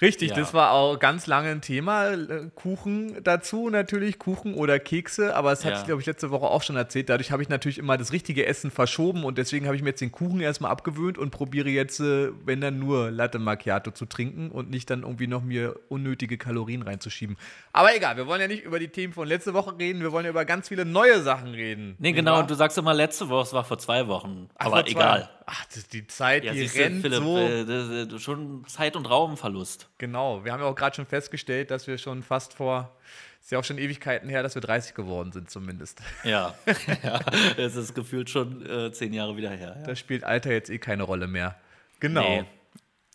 Richtig, 0.00 0.30
Ja. 0.30 0.36
das 0.36 0.54
war 0.54 0.70
auch 0.70 0.98
ganz 1.00 1.26
lange 1.26 1.48
ein 1.50 1.60
Thema. 1.60 2.12
Äh, 2.12 2.50
Kuchen 2.54 3.16
dazu 3.24 3.68
natürlich, 3.68 4.20
Kuchen 4.20 4.54
oder 4.54 4.78
Kekse, 4.78 5.34
aber 5.34 5.50
das 5.50 5.64
hatte 5.64 5.74
Ja. 5.74 5.80
ich, 5.80 5.86
glaube 5.86 6.00
ich, 6.00 6.06
letzte 6.06 6.30
Woche 6.30 6.46
auch 6.46 6.62
schon 6.62 6.76
erzählt. 6.76 7.08
Dadurch 7.08 7.32
habe 7.32 7.42
ich 7.42 7.48
natürlich 7.48 7.78
immer 7.78 7.96
das 7.98 8.12
richtige 8.12 8.46
Essen 8.46 8.70
verschoben 8.70 9.24
und 9.24 9.38
deswegen 9.38 9.66
habe 9.66 9.74
ich 9.74 9.82
mir 9.82 9.88
jetzt 9.88 10.00
den 10.00 10.12
Kuchen 10.12 10.40
erstmal 10.40 10.70
abgewöhnt 10.70 11.18
und 11.18 11.30
probiere 11.30 11.68
jetzt, 11.68 11.98
äh, 11.98 12.30
wenn 12.44 12.60
dann 12.60 12.78
nur 12.78 13.10
Latte 13.10 13.40
Macchiato 13.40 13.90
zu 13.90 14.06
trinken 14.06 14.50
und 14.52 14.70
nicht 14.70 14.88
dann 14.88 15.02
irgendwie 15.02 15.26
noch 15.26 15.42
mir 15.42 15.74
unnötige 15.88 16.38
Kalorien 16.38 16.82
reinzuschieben. 16.82 17.36
Aber 17.72 17.94
egal, 17.96 18.16
wir 18.16 18.28
wollen 18.28 18.40
ja 18.40 18.46
nicht 18.46 18.62
über 18.64 18.78
die 18.78 18.88
Themen 18.88 19.12
von 19.12 19.26
letzte 19.26 19.52
Woche 19.52 19.76
reden, 19.78 20.00
wir 20.00 20.12
wollen 20.12 20.26
ja 20.26 20.30
über 20.30 20.44
ganz 20.44 20.68
viele 20.68 20.84
neue 20.84 21.22
Sachen 21.22 21.48
reden. 21.48 21.96
Nee, 21.98 22.12
genau, 22.12 22.32
wahr? 22.34 22.40
und 22.42 22.50
du 22.50 22.54
sagst 22.54 22.78
immer 22.78 22.94
letzte 22.94 23.28
Woche, 23.28 23.42
es 23.42 23.52
war 23.52 23.64
vor 23.64 23.78
zwei 23.78 24.06
Wochen. 24.06 24.48
Ach, 24.58 24.66
aber 24.66 24.86
egal. 24.86 25.28
Ach, 25.44 25.64
die 25.92 26.06
Zeit, 26.06 26.44
Ja, 26.44 26.52
die 26.52 26.66
rennt 26.66 27.00
Philipp, 27.02 27.22
so. 27.22 27.38
äh, 27.38 27.64
das, 28.06 28.22
schon 28.22 28.64
Zeit- 28.68 28.94
und 28.94 29.06
Raumverlust. 29.06 29.87
Genau, 29.98 30.44
wir 30.44 30.52
haben 30.52 30.60
ja 30.60 30.66
auch 30.66 30.76
gerade 30.76 30.94
schon 30.94 31.06
festgestellt, 31.06 31.70
dass 31.72 31.86
wir 31.88 31.98
schon 31.98 32.22
fast 32.22 32.54
vor, 32.54 32.96
ist 33.40 33.50
ja 33.50 33.58
auch 33.58 33.64
schon 33.64 33.78
Ewigkeiten 33.78 34.28
her, 34.28 34.42
dass 34.44 34.54
wir 34.54 34.62
30 34.62 34.94
geworden 34.94 35.32
sind 35.32 35.50
zumindest. 35.50 36.00
Ja, 36.22 36.54
ja 37.02 37.20
es 37.56 37.74
ist 37.74 37.94
gefühlt 37.94 38.30
schon 38.30 38.64
äh, 38.64 38.92
zehn 38.92 39.12
Jahre 39.12 39.36
wieder 39.36 39.50
her. 39.50 39.76
Ja. 39.80 39.86
Da 39.86 39.96
spielt 39.96 40.22
Alter 40.24 40.52
jetzt 40.52 40.70
eh 40.70 40.78
keine 40.78 41.02
Rolle 41.02 41.26
mehr. 41.26 41.56
Genau. 41.98 42.22
Nee, 42.22 42.44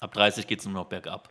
ab 0.01 0.13
30 0.13 0.45
geht 0.45 0.59
es 0.59 0.65
nur 0.65 0.73
noch 0.73 0.85
bergab. 0.87 1.29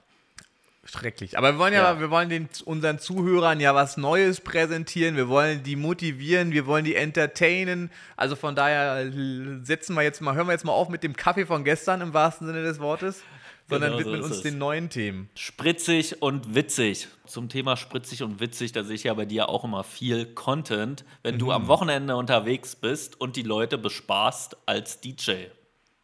Schrecklich. 0.85 1.39
Aber 1.39 1.53
wir 1.53 1.59
wollen 1.59 1.75
ja, 1.75 1.93
Ja. 1.93 2.01
wir 2.01 2.11
wollen 2.11 2.29
den, 2.29 2.49
unseren 2.65 2.99
Zuhörern 2.99 3.61
ja 3.61 3.73
was 3.75 3.97
Neues 3.99 4.41
präsentieren. 4.41 5.15
Wir 5.17 5.29
wollen 5.29 5.63
die 5.63 5.77
motivieren, 5.77 6.51
wir 6.51 6.67
wollen 6.67 6.85
die 6.85 6.97
entertainen. 6.97 7.91
Also 8.17 8.35
von 8.35 8.57
daher 8.57 8.97
l- 8.97 9.61
setzen 9.63 9.95
wir 9.95 10.03
jetzt 10.03 10.21
mal, 10.23 10.35
hören 10.35 10.49
wir 10.49 10.53
jetzt 10.55 10.65
mal 10.65 10.73
auf 10.73 10.89
mit 10.89 11.05
dem 11.05 11.15
Kaffee 11.15 11.47
von 11.47 11.63
gestern 11.63 12.01
im 12.01 12.15
wahrsten 12.15 12.49
Sinne 12.49 12.63
des 12.65 12.81
Wortes, 12.81 13.23
sondern 13.69 13.93
Genau 13.93 14.03
so 14.03 14.05
widmen 14.07 14.21
ist 14.21 14.27
uns 14.27 14.37
es. 14.37 14.43
den 14.43 14.59
neuen 14.59 14.91
Themen. 14.91 15.31
Spritzig 15.35 16.21
und 16.23 16.55
witzig. 16.55 17.09
Zum 17.27 17.49
Thema 17.49 17.77
spritzig 17.77 18.23
und 18.23 18.41
witzig, 18.41 18.73
da 18.73 18.85
sehe 18.85 18.95
ich 18.97 19.05
ja 19.05 19.15
bei 19.15 19.25
dir 19.25 19.49
auch 19.49 19.65
immer 19.65 19.85
viel 19.85 20.27
Content, 20.27 21.05
wenn 21.23 21.39
du 21.39 21.47
Mhm. 21.47 21.51
am 21.53 21.67
Wochenende 21.69 22.17
unterwegs 22.17 22.77
bist 22.77 23.21
und 23.21 23.37
die 23.37 23.43
Leute 23.43 23.79
bespaßt 23.79 24.57
als 24.67 25.01
DJ. 25.01 25.47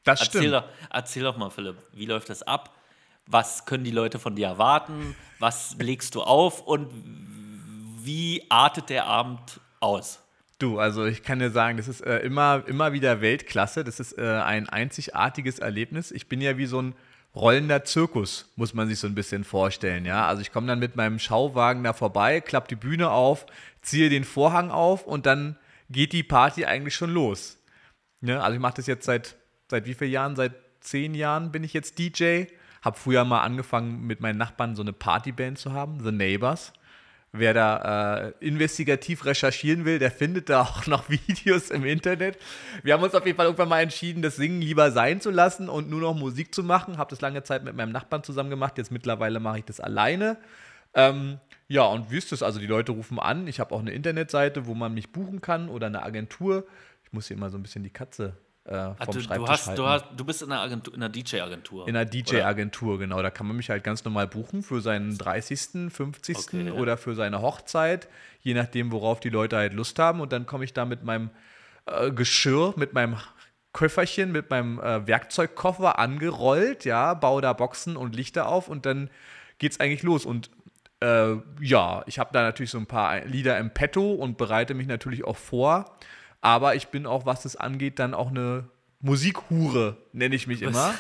Das 0.05 0.21
Erzähl 0.21 0.41
stimmt. 0.43 0.55
doch, 0.55 0.65
erzähl 0.91 1.23
doch 1.25 1.37
mal, 1.37 1.51
Philipp, 1.51 1.77
wie 1.93 2.07
läuft 2.07 2.31
das 2.31 2.43
ab? 2.43 2.75
Was 3.27 3.67
können 3.67 3.85
die 3.85 3.91
Leute 3.91 4.19
von 4.19 4.35
dir 4.37 4.47
erwarten? 4.47 5.15
Was 5.39 5.77
legst 5.79 6.15
du 6.15 6.23
auf? 6.23 6.63
Und 6.67 6.89
wie 8.03 8.43
artet 8.49 8.89
der 8.89 9.07
Abend 9.07 9.61
aus? 9.81 10.21
Du, 10.59 10.79
also 10.79 11.05
ich 11.05 11.23
kann 11.23 11.39
dir 11.39 11.51
sagen, 11.51 11.77
das 11.77 11.87
ist 11.89 12.01
äh, 12.01 12.19
immer, 12.21 12.65
immer 12.67 12.93
wieder 12.93 13.21
Weltklasse. 13.21 13.85
Das 13.85 14.01
ist 14.01 14.19
äh, 14.19 14.23
ein 14.23 14.69
einzigartiges 14.69 15.59
Erlebnis. 15.61 16.11
Ich 16.11 16.27
bin 16.29 16.41
ja 16.41 16.57
wie 16.59 16.67
so 16.67 16.81
ein 16.83 16.95
rollender 17.35 17.85
Zirkus, 17.85 18.51
muss 18.57 18.75
man 18.75 18.89
sich 18.89 18.99
so 18.99 19.07
ein 19.07 19.15
bisschen 19.15 19.45
vorstellen. 19.45 20.05
Ja? 20.05 20.27
Also 20.27 20.43
ich 20.43 20.53
komme 20.53 20.67
dann 20.67 20.79
mit 20.79 20.97
meinem 20.97 21.19
Schauwagen 21.19 21.85
da 21.85 21.93
vorbei, 21.93 22.41
klappe 22.41 22.69
die 22.69 22.77
Bühne 22.77 23.11
auf, 23.11 23.47
ziehe 23.83 24.09
den 24.09 24.25
Vorhang 24.25 24.71
auf 24.71 25.07
und 25.07 25.27
dann 25.27 25.57
geht 25.91 26.13
die 26.13 26.23
Party 26.23 26.65
eigentlich 26.65 26.95
schon 26.95 27.11
los. 27.11 27.59
Ne? 28.21 28.43
Also 28.43 28.55
ich 28.55 28.61
mache 28.61 28.75
das 28.75 28.87
jetzt 28.87 29.05
seit, 29.05 29.37
seit 29.71 29.87
wie 29.87 29.95
vielen 29.95 30.11
Jahren? 30.11 30.37
Seit 30.37 30.55
zehn 30.81 31.15
Jahren 31.15 31.53
bin 31.53 31.65
ich 31.65 31.73
jetzt 31.73 31.99
DJ. 31.99 32.45
Habe 32.83 32.99
früher 32.99 33.25
mal 33.25 33.43
angefangen, 33.43 34.07
mit 34.07 34.21
meinen 34.21 34.39
Nachbarn 34.39 34.77
so 34.77 34.83
eine 34.83 34.93
Partyband 34.93 35.59
zu 35.59 35.73
haben, 35.73 36.03
The 36.03 36.13
Neighbors. 36.13 36.73
Wer 37.33 37.53
da 37.53 38.29
äh, 38.29 38.33
investigativ 38.41 39.27
recherchieren 39.27 39.85
will, 39.85 39.99
der 39.99 40.11
findet 40.11 40.49
da 40.49 40.63
auch 40.63 40.87
noch 40.87 41.11
Videos 41.11 41.71
im 41.71 41.85
Internet. 41.85 42.39
Wir 42.83 42.95
haben 42.95 43.03
uns 43.03 43.15
auf 43.15 43.27
jeden 43.27 43.37
Fall 43.37 43.47
irgendwann 43.47 43.69
mal 43.69 43.83
entschieden, 43.83 44.23
das 44.23 44.37
Singen 44.37 44.63
lieber 44.63 44.91
sein 44.93 45.21
zu 45.21 45.31
lassen 45.31 45.69
und 45.69 45.91
nur 45.91 46.01
noch 46.01 46.15
Musik 46.15 46.55
zu 46.55 46.63
machen. 46.63 46.97
Habe 46.97 47.11
das 47.11 47.21
lange 47.21 47.43
Zeit 47.43 47.65
mit 47.65 47.77
meinem 47.77 47.93
Nachbarn 47.93 48.23
zusammen 48.23 48.51
gemacht. 48.51 48.79
Jetzt 48.79 48.91
mittlerweile 48.91 49.41
mache 49.41 49.59
ich 49.59 49.65
das 49.65 49.79
alleine. 49.79 50.39
Ähm, 50.95 51.39
ja, 51.69 51.83
und 51.83 52.11
wie 52.11 52.17
ist 52.17 52.33
das? 52.33 52.43
Also 52.43 52.61
die 52.61 52.67
Leute 52.67 52.93
rufen 52.93 53.19
an. 53.19 53.47
Ich 53.47 53.61
habe 53.61 53.75
auch 53.75 53.81
eine 53.81 53.93
Internetseite, 53.93 54.67
wo 54.67 54.75
man 54.75 54.95
mich 54.95 55.13
buchen 55.13 55.43
kann 55.43 55.69
oder 55.69 55.87
eine 55.89 56.03
Agentur. 56.03 56.67
Ich 57.05 57.13
muss 57.13 57.29
hier 57.29 57.37
immer 57.37 57.51
so 57.51 57.59
ein 57.59 57.63
bisschen 57.63 57.83
die 57.83 57.91
Katze 57.91 58.39
äh, 58.69 58.73
vom 58.73 58.97
Ah, 58.99 59.05
du, 59.07 59.21
Schreibtisch 59.21 59.27
du, 59.37 59.49
hast, 59.49 59.67
halten. 59.69 59.77
du, 59.83 59.89
hast, 59.89 60.05
du 60.17 60.25
bist 60.25 60.43
in 60.43 60.53
einer, 60.53 60.63
Agentur- 60.63 60.95
in 60.95 61.03
einer 61.03 61.09
DJ-Agentur. 61.09 61.89
In 61.89 61.97
einer 61.97 62.05
DJ-Agentur, 62.05 62.99
genau. 62.99 63.23
Da 63.23 63.31
kann 63.31 63.47
man 63.47 63.57
mich 63.57 63.71
halt 63.71 63.83
ganz 63.85 64.05
normal 64.05 64.27
buchen 64.29 64.63
für 64.63 64.81
seinen 64.81 65.17
30., 65.19 65.91
50. 65.91 66.37
Okay. 66.39 66.71
oder 66.71 66.97
für 66.97 67.15
seine 67.15 67.41
Hochzeit, 67.43 68.09
je 68.43 68.55
nachdem, 68.55 68.93
worauf 68.93 69.21
die 69.21 69.31
Leute 69.31 69.57
halt 69.57 69.73
Lust 69.73 69.99
haben. 69.99 70.21
Und 70.21 70.33
dann 70.33 70.47
komme 70.47 70.65
ich 70.65 70.73
da 70.75 70.85
mit 70.85 71.03
meinem 71.05 71.31
äh, 71.87 72.11
Geschirr, 72.11 72.75
mit 72.77 72.93
meinem 72.93 73.17
Köfferchen, 73.73 74.33
mit 74.33 74.51
meinem 74.51 74.81
äh, 74.81 75.07
Werkzeugkoffer 75.07 75.99
angerollt, 75.99 76.85
ja, 76.85 77.15
baue 77.15 77.43
da 77.43 77.53
Boxen 77.53 77.97
und 77.97 78.17
Lichter 78.17 78.49
auf 78.49 78.69
und 78.69 78.87
dann 78.87 79.11
geht's 79.59 79.79
eigentlich 79.81 80.03
los. 80.03 80.25
Und 80.25 80.51
äh, 81.01 81.35
ja, 81.61 82.03
ich 82.07 82.19
habe 82.19 82.31
da 82.33 82.43
natürlich 82.43 82.71
so 82.71 82.79
ein 82.79 82.87
paar 82.87 83.21
Lieder 83.25 83.57
im 83.59 83.71
Petto 83.73 84.13
und 84.15 84.37
bereite 84.37 84.75
mich 84.75 84.87
natürlich 84.89 85.25
auch 85.25 85.37
vor. 85.37 85.97
Aber 86.41 86.75
ich 86.75 86.89
bin 86.89 87.07
auch, 87.07 87.27
was 87.27 87.43
das 87.43 87.57
angeht, 87.57 87.99
dann 87.99 88.15
auch 88.15 88.29
eine 88.29 88.69
Musikhure, 89.01 89.97
nenne 90.13 90.35
ich 90.35 90.47
mich 90.47 90.63
immer. 90.63 90.95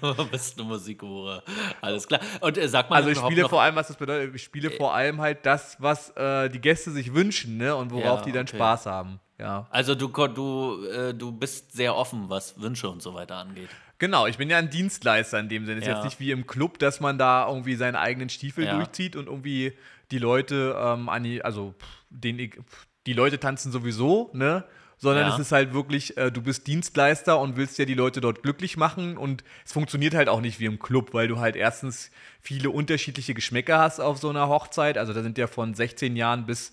Du 0.00 0.24
bist 0.30 0.58
eine 0.58 0.68
Musikhure. 0.68 1.42
Alles 1.80 2.06
klar. 2.08 2.20
Und 2.40 2.58
äh, 2.58 2.68
sag 2.68 2.90
mal, 2.90 2.96
Also 2.96 3.10
ich 3.10 3.18
spiele 3.18 3.48
vor 3.48 3.62
allem, 3.62 3.76
was 3.76 3.88
das 3.88 3.96
bedeutet, 3.96 4.34
ich 4.34 4.42
spiele 4.42 4.70
vor 4.70 4.94
allem 4.94 5.20
halt 5.20 5.46
das, 5.46 5.76
was 5.80 6.10
äh, 6.16 6.48
die 6.48 6.60
Gäste 6.60 6.90
sich 6.90 7.14
wünschen, 7.14 7.56
ne? 7.56 7.74
Und 7.76 7.90
worauf 7.92 8.20
Ja, 8.20 8.24
die 8.24 8.32
dann 8.32 8.46
okay. 8.46 8.56
Spaß 8.56 8.86
haben. 8.86 9.20
Ja. 9.38 9.66
Also 9.70 9.94
du, 9.94 10.08
du, 10.08 10.84
äh, 10.86 11.14
du 11.14 11.30
bist 11.30 11.72
sehr 11.72 11.94
offen, 11.94 12.28
was 12.28 12.60
Wünsche 12.60 12.88
und 12.88 13.02
so 13.02 13.14
weiter 13.14 13.36
angeht. 13.36 13.68
Genau, 13.98 14.26
ich 14.26 14.38
bin 14.38 14.50
ja 14.50 14.58
ein 14.58 14.70
Dienstleister 14.70 15.38
in 15.38 15.48
dem 15.48 15.66
Sinne. 15.66 15.78
Ist 15.80 15.86
Ja. 15.86 15.94
jetzt 15.94 16.04
nicht 16.04 16.20
wie 16.20 16.30
im 16.30 16.46
Club, 16.46 16.78
dass 16.78 17.00
man 17.00 17.16
da 17.18 17.46
irgendwie 17.48 17.76
seinen 17.76 17.96
eigenen 17.96 18.28
Stiefel 18.28 18.64
Ja. 18.66 18.76
durchzieht 18.76 19.14
und 19.16 19.26
irgendwie 19.26 19.72
die 20.10 20.18
Leute 20.18 20.76
ähm, 20.78 21.08
an 21.08 21.22
die, 21.22 21.42
also 21.44 21.74
pff, 21.78 21.86
den, 22.10 22.38
pff, 22.50 22.86
die 23.06 23.12
Leute 23.12 23.38
tanzen 23.40 23.72
sowieso, 23.72 24.30
ne? 24.34 24.64
Sondern 24.98 25.26
Ja. 25.28 25.34
es 25.34 25.38
ist 25.38 25.52
halt 25.52 25.74
wirklich, 25.74 26.16
äh, 26.16 26.32
du 26.32 26.40
bist 26.40 26.66
Dienstleister 26.66 27.38
und 27.38 27.56
willst 27.56 27.78
ja 27.78 27.84
die 27.84 27.94
Leute 27.94 28.22
dort 28.22 28.42
glücklich 28.42 28.76
machen 28.78 29.18
und 29.18 29.44
es 29.64 29.72
funktioniert 29.72 30.14
halt 30.14 30.28
auch 30.30 30.40
nicht 30.40 30.58
wie 30.58 30.64
im 30.64 30.78
Club, 30.78 31.12
weil 31.12 31.28
du 31.28 31.38
halt 31.38 31.54
erstens 31.54 32.10
viele 32.40 32.70
unterschiedliche 32.70 33.34
Geschmäcker 33.34 33.78
hast 33.78 34.00
auf 34.00 34.16
so 34.18 34.30
einer 34.30 34.48
Hochzeit. 34.48 34.96
Also 34.96 35.12
da 35.12 35.22
sind 35.22 35.36
ja 35.36 35.48
von 35.48 35.74
16 35.74 36.16
Jahren 36.16 36.46
bis 36.46 36.72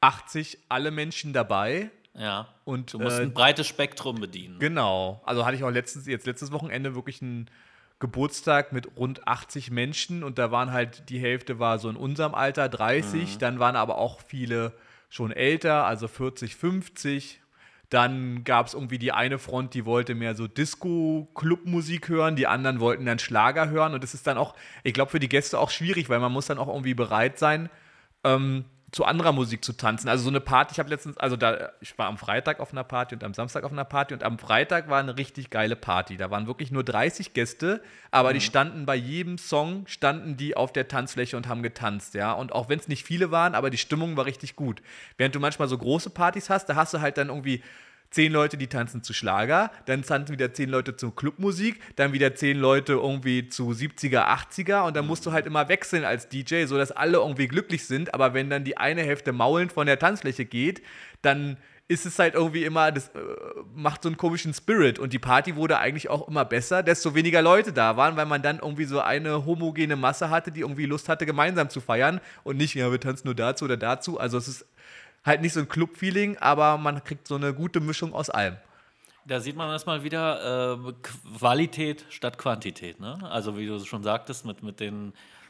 80 0.00 0.58
alle 0.68 0.90
Menschen 0.92 1.32
dabei. 1.32 1.90
Ja. 2.16 2.46
Und, 2.64 2.92
du 2.92 3.00
musst 3.00 3.18
äh, 3.18 3.22
ein 3.22 3.34
breites 3.34 3.66
Spektrum 3.66 4.20
bedienen. 4.20 4.60
Genau. 4.60 5.20
Also 5.24 5.44
hatte 5.44 5.56
ich 5.56 5.64
auch 5.64 5.70
letztens, 5.70 6.06
jetzt 6.06 6.26
letztes 6.26 6.52
Wochenende 6.52 6.94
wirklich 6.94 7.20
einen 7.20 7.50
Geburtstag 7.98 8.72
mit 8.72 8.96
rund 8.96 9.26
80 9.26 9.70
Menschen 9.70 10.22
und 10.22 10.38
da 10.38 10.50
waren 10.50 10.72
halt, 10.72 11.08
die 11.08 11.18
Hälfte 11.18 11.58
war 11.58 11.78
so 11.78 11.88
in 11.88 11.96
unserem 11.96 12.34
Alter, 12.34 12.68
30, 12.68 13.38
dann 13.38 13.58
waren 13.58 13.76
aber 13.76 13.98
auch 13.98 14.20
viele 14.20 14.72
schon 15.14 15.30
älter, 15.30 15.86
also 15.86 16.08
40, 16.08 16.56
50. 16.56 17.40
Dann 17.88 18.42
gab 18.42 18.66
es 18.66 18.74
irgendwie 18.74 18.98
die 18.98 19.12
eine 19.12 19.38
Front, 19.38 19.74
die 19.74 19.84
wollte 19.84 20.16
mehr 20.16 20.34
so 20.34 20.48
Disco-Club-Musik 20.48 22.08
hören, 22.08 22.34
die 22.34 22.48
anderen 22.48 22.80
wollten 22.80 23.06
dann 23.06 23.20
Schlager 23.20 23.68
hören. 23.68 23.94
Und 23.94 24.02
das 24.02 24.14
ist 24.14 24.26
dann 24.26 24.36
auch, 24.36 24.56
ich 24.82 24.92
glaube, 24.92 25.12
für 25.12 25.20
die 25.20 25.28
Gäste 25.28 25.60
auch 25.60 25.70
schwierig, 25.70 26.08
weil 26.08 26.18
man 26.18 26.32
muss 26.32 26.46
dann 26.46 26.58
auch 26.58 26.66
irgendwie 26.66 26.94
bereit 26.94 27.38
sein, 27.38 27.70
ähm, 28.24 28.64
zu 28.94 29.04
anderer 29.04 29.32
Musik 29.32 29.64
zu 29.64 29.72
tanzen. 29.72 30.08
Also 30.08 30.22
so 30.22 30.30
eine 30.30 30.40
Party, 30.40 30.72
ich 30.72 30.78
habe 30.78 30.88
letztens, 30.88 31.18
also 31.18 31.36
da, 31.36 31.72
ich 31.80 31.98
war 31.98 32.06
am 32.06 32.16
Freitag 32.16 32.60
auf 32.60 32.70
einer 32.70 32.84
Party 32.84 33.16
und 33.16 33.24
am 33.24 33.34
Samstag 33.34 33.64
auf 33.64 33.72
einer 33.72 33.84
Party 33.84 34.14
und 34.14 34.22
am 34.22 34.38
Freitag 34.38 34.88
war 34.88 35.00
eine 35.00 35.16
richtig 35.16 35.50
geile 35.50 35.74
Party. 35.74 36.16
Da 36.16 36.30
waren 36.30 36.46
wirklich 36.46 36.70
nur 36.70 36.84
30 36.84 37.34
Gäste, 37.34 37.82
aber 38.12 38.32
die 38.32 38.40
standen 38.40 38.86
bei 38.86 38.94
jedem 38.94 39.36
Song, 39.36 39.84
standen 39.88 40.36
die 40.36 40.56
auf 40.56 40.72
der 40.72 40.86
Tanzfläche 40.86 41.36
und 41.36 41.48
haben 41.48 41.64
getanzt, 41.64 42.14
ja. 42.14 42.32
Und 42.32 42.52
auch 42.52 42.68
wenn 42.68 42.78
es 42.78 42.86
nicht 42.86 43.04
viele 43.04 43.32
waren, 43.32 43.56
aber 43.56 43.68
die 43.68 43.78
Stimmung 43.78 44.16
war 44.16 44.26
richtig 44.26 44.54
gut. 44.54 44.80
Während 45.16 45.34
du 45.34 45.40
manchmal 45.40 45.66
so 45.66 45.76
große 45.76 46.10
Partys 46.10 46.48
hast, 46.48 46.66
da 46.66 46.76
hast 46.76 46.94
du 46.94 47.00
halt 47.00 47.18
dann 47.18 47.30
irgendwie 47.30 47.64
zehn 48.14 48.32
Leute, 48.32 48.56
die 48.56 48.68
tanzen 48.68 49.02
zu 49.02 49.12
Schlager, 49.12 49.72
dann 49.86 50.02
tanzen 50.02 50.32
wieder 50.32 50.54
zehn 50.54 50.70
Leute 50.70 50.96
zu 50.96 51.10
Clubmusik, 51.10 51.80
dann 51.96 52.12
wieder 52.12 52.34
zehn 52.36 52.58
Leute 52.58 52.92
irgendwie 52.92 53.48
zu 53.48 53.70
70er, 53.70 54.28
80er 54.28 54.86
und 54.86 54.96
dann 54.96 55.06
musst 55.06 55.26
du 55.26 55.32
halt 55.32 55.46
immer 55.46 55.68
wechseln 55.68 56.04
als 56.04 56.28
DJ, 56.28 56.66
sodass 56.66 56.92
alle 56.92 57.18
irgendwie 57.18 57.48
glücklich 57.48 57.86
sind, 57.86 58.14
aber 58.14 58.32
wenn 58.32 58.50
dann 58.50 58.62
die 58.62 58.76
eine 58.76 59.02
Hälfte 59.02 59.32
maulend 59.32 59.72
von 59.72 59.86
der 59.86 59.98
Tanzfläche 59.98 60.44
geht, 60.44 60.80
dann 61.22 61.56
ist 61.86 62.06
es 62.06 62.18
halt 62.18 62.34
irgendwie 62.34 62.64
immer, 62.64 62.92
das 62.92 63.08
äh, 63.08 63.18
macht 63.74 64.04
so 64.04 64.08
einen 64.08 64.16
komischen 64.16 64.54
Spirit 64.54 64.98
und 64.98 65.12
die 65.12 65.18
Party 65.18 65.56
wurde 65.56 65.78
eigentlich 65.78 66.08
auch 66.08 66.28
immer 66.28 66.44
besser, 66.44 66.82
desto 66.82 67.14
weniger 67.14 67.42
Leute 67.42 67.72
da 67.72 67.96
waren, 67.96 68.16
weil 68.16 68.26
man 68.26 68.40
dann 68.42 68.60
irgendwie 68.60 68.84
so 68.84 69.00
eine 69.00 69.44
homogene 69.44 69.96
Masse 69.96 70.30
hatte, 70.30 70.50
die 70.50 70.60
irgendwie 70.60 70.86
Lust 70.86 71.08
hatte, 71.08 71.26
gemeinsam 71.26 71.68
zu 71.68 71.80
feiern 71.80 72.20
und 72.42 72.56
nicht, 72.56 72.74
ja, 72.74 72.90
wir 72.90 73.00
tanzen 73.00 73.26
nur 73.26 73.34
dazu 73.34 73.66
oder 73.66 73.76
dazu. 73.76 74.18
Also 74.18 74.38
es 74.38 74.48
ist 74.48 74.66
halt 75.24 75.40
nicht 75.40 75.52
so 75.52 75.60
ein 75.60 75.68
Club-Feeling, 75.68 76.38
aber 76.38 76.76
man 76.78 77.02
kriegt 77.04 77.26
so 77.28 77.34
eine 77.36 77.54
gute 77.54 77.80
Mischung 77.80 78.14
aus 78.14 78.30
allem. 78.30 78.56
Da 79.26 79.40
sieht 79.40 79.56
man 79.56 79.70
erstmal 79.70 80.04
wieder 80.04 80.74
äh, 80.74 80.92
Qualität 81.38 82.04
statt 82.10 82.36
Quantität. 82.36 83.00
Ne? 83.00 83.18
Also 83.30 83.56
wie 83.56 83.66
du 83.66 83.82
schon 83.84 84.02
sagtest, 84.02 84.44
mit, 84.44 84.62
mit, 84.62 84.80
den, 84.80 85.06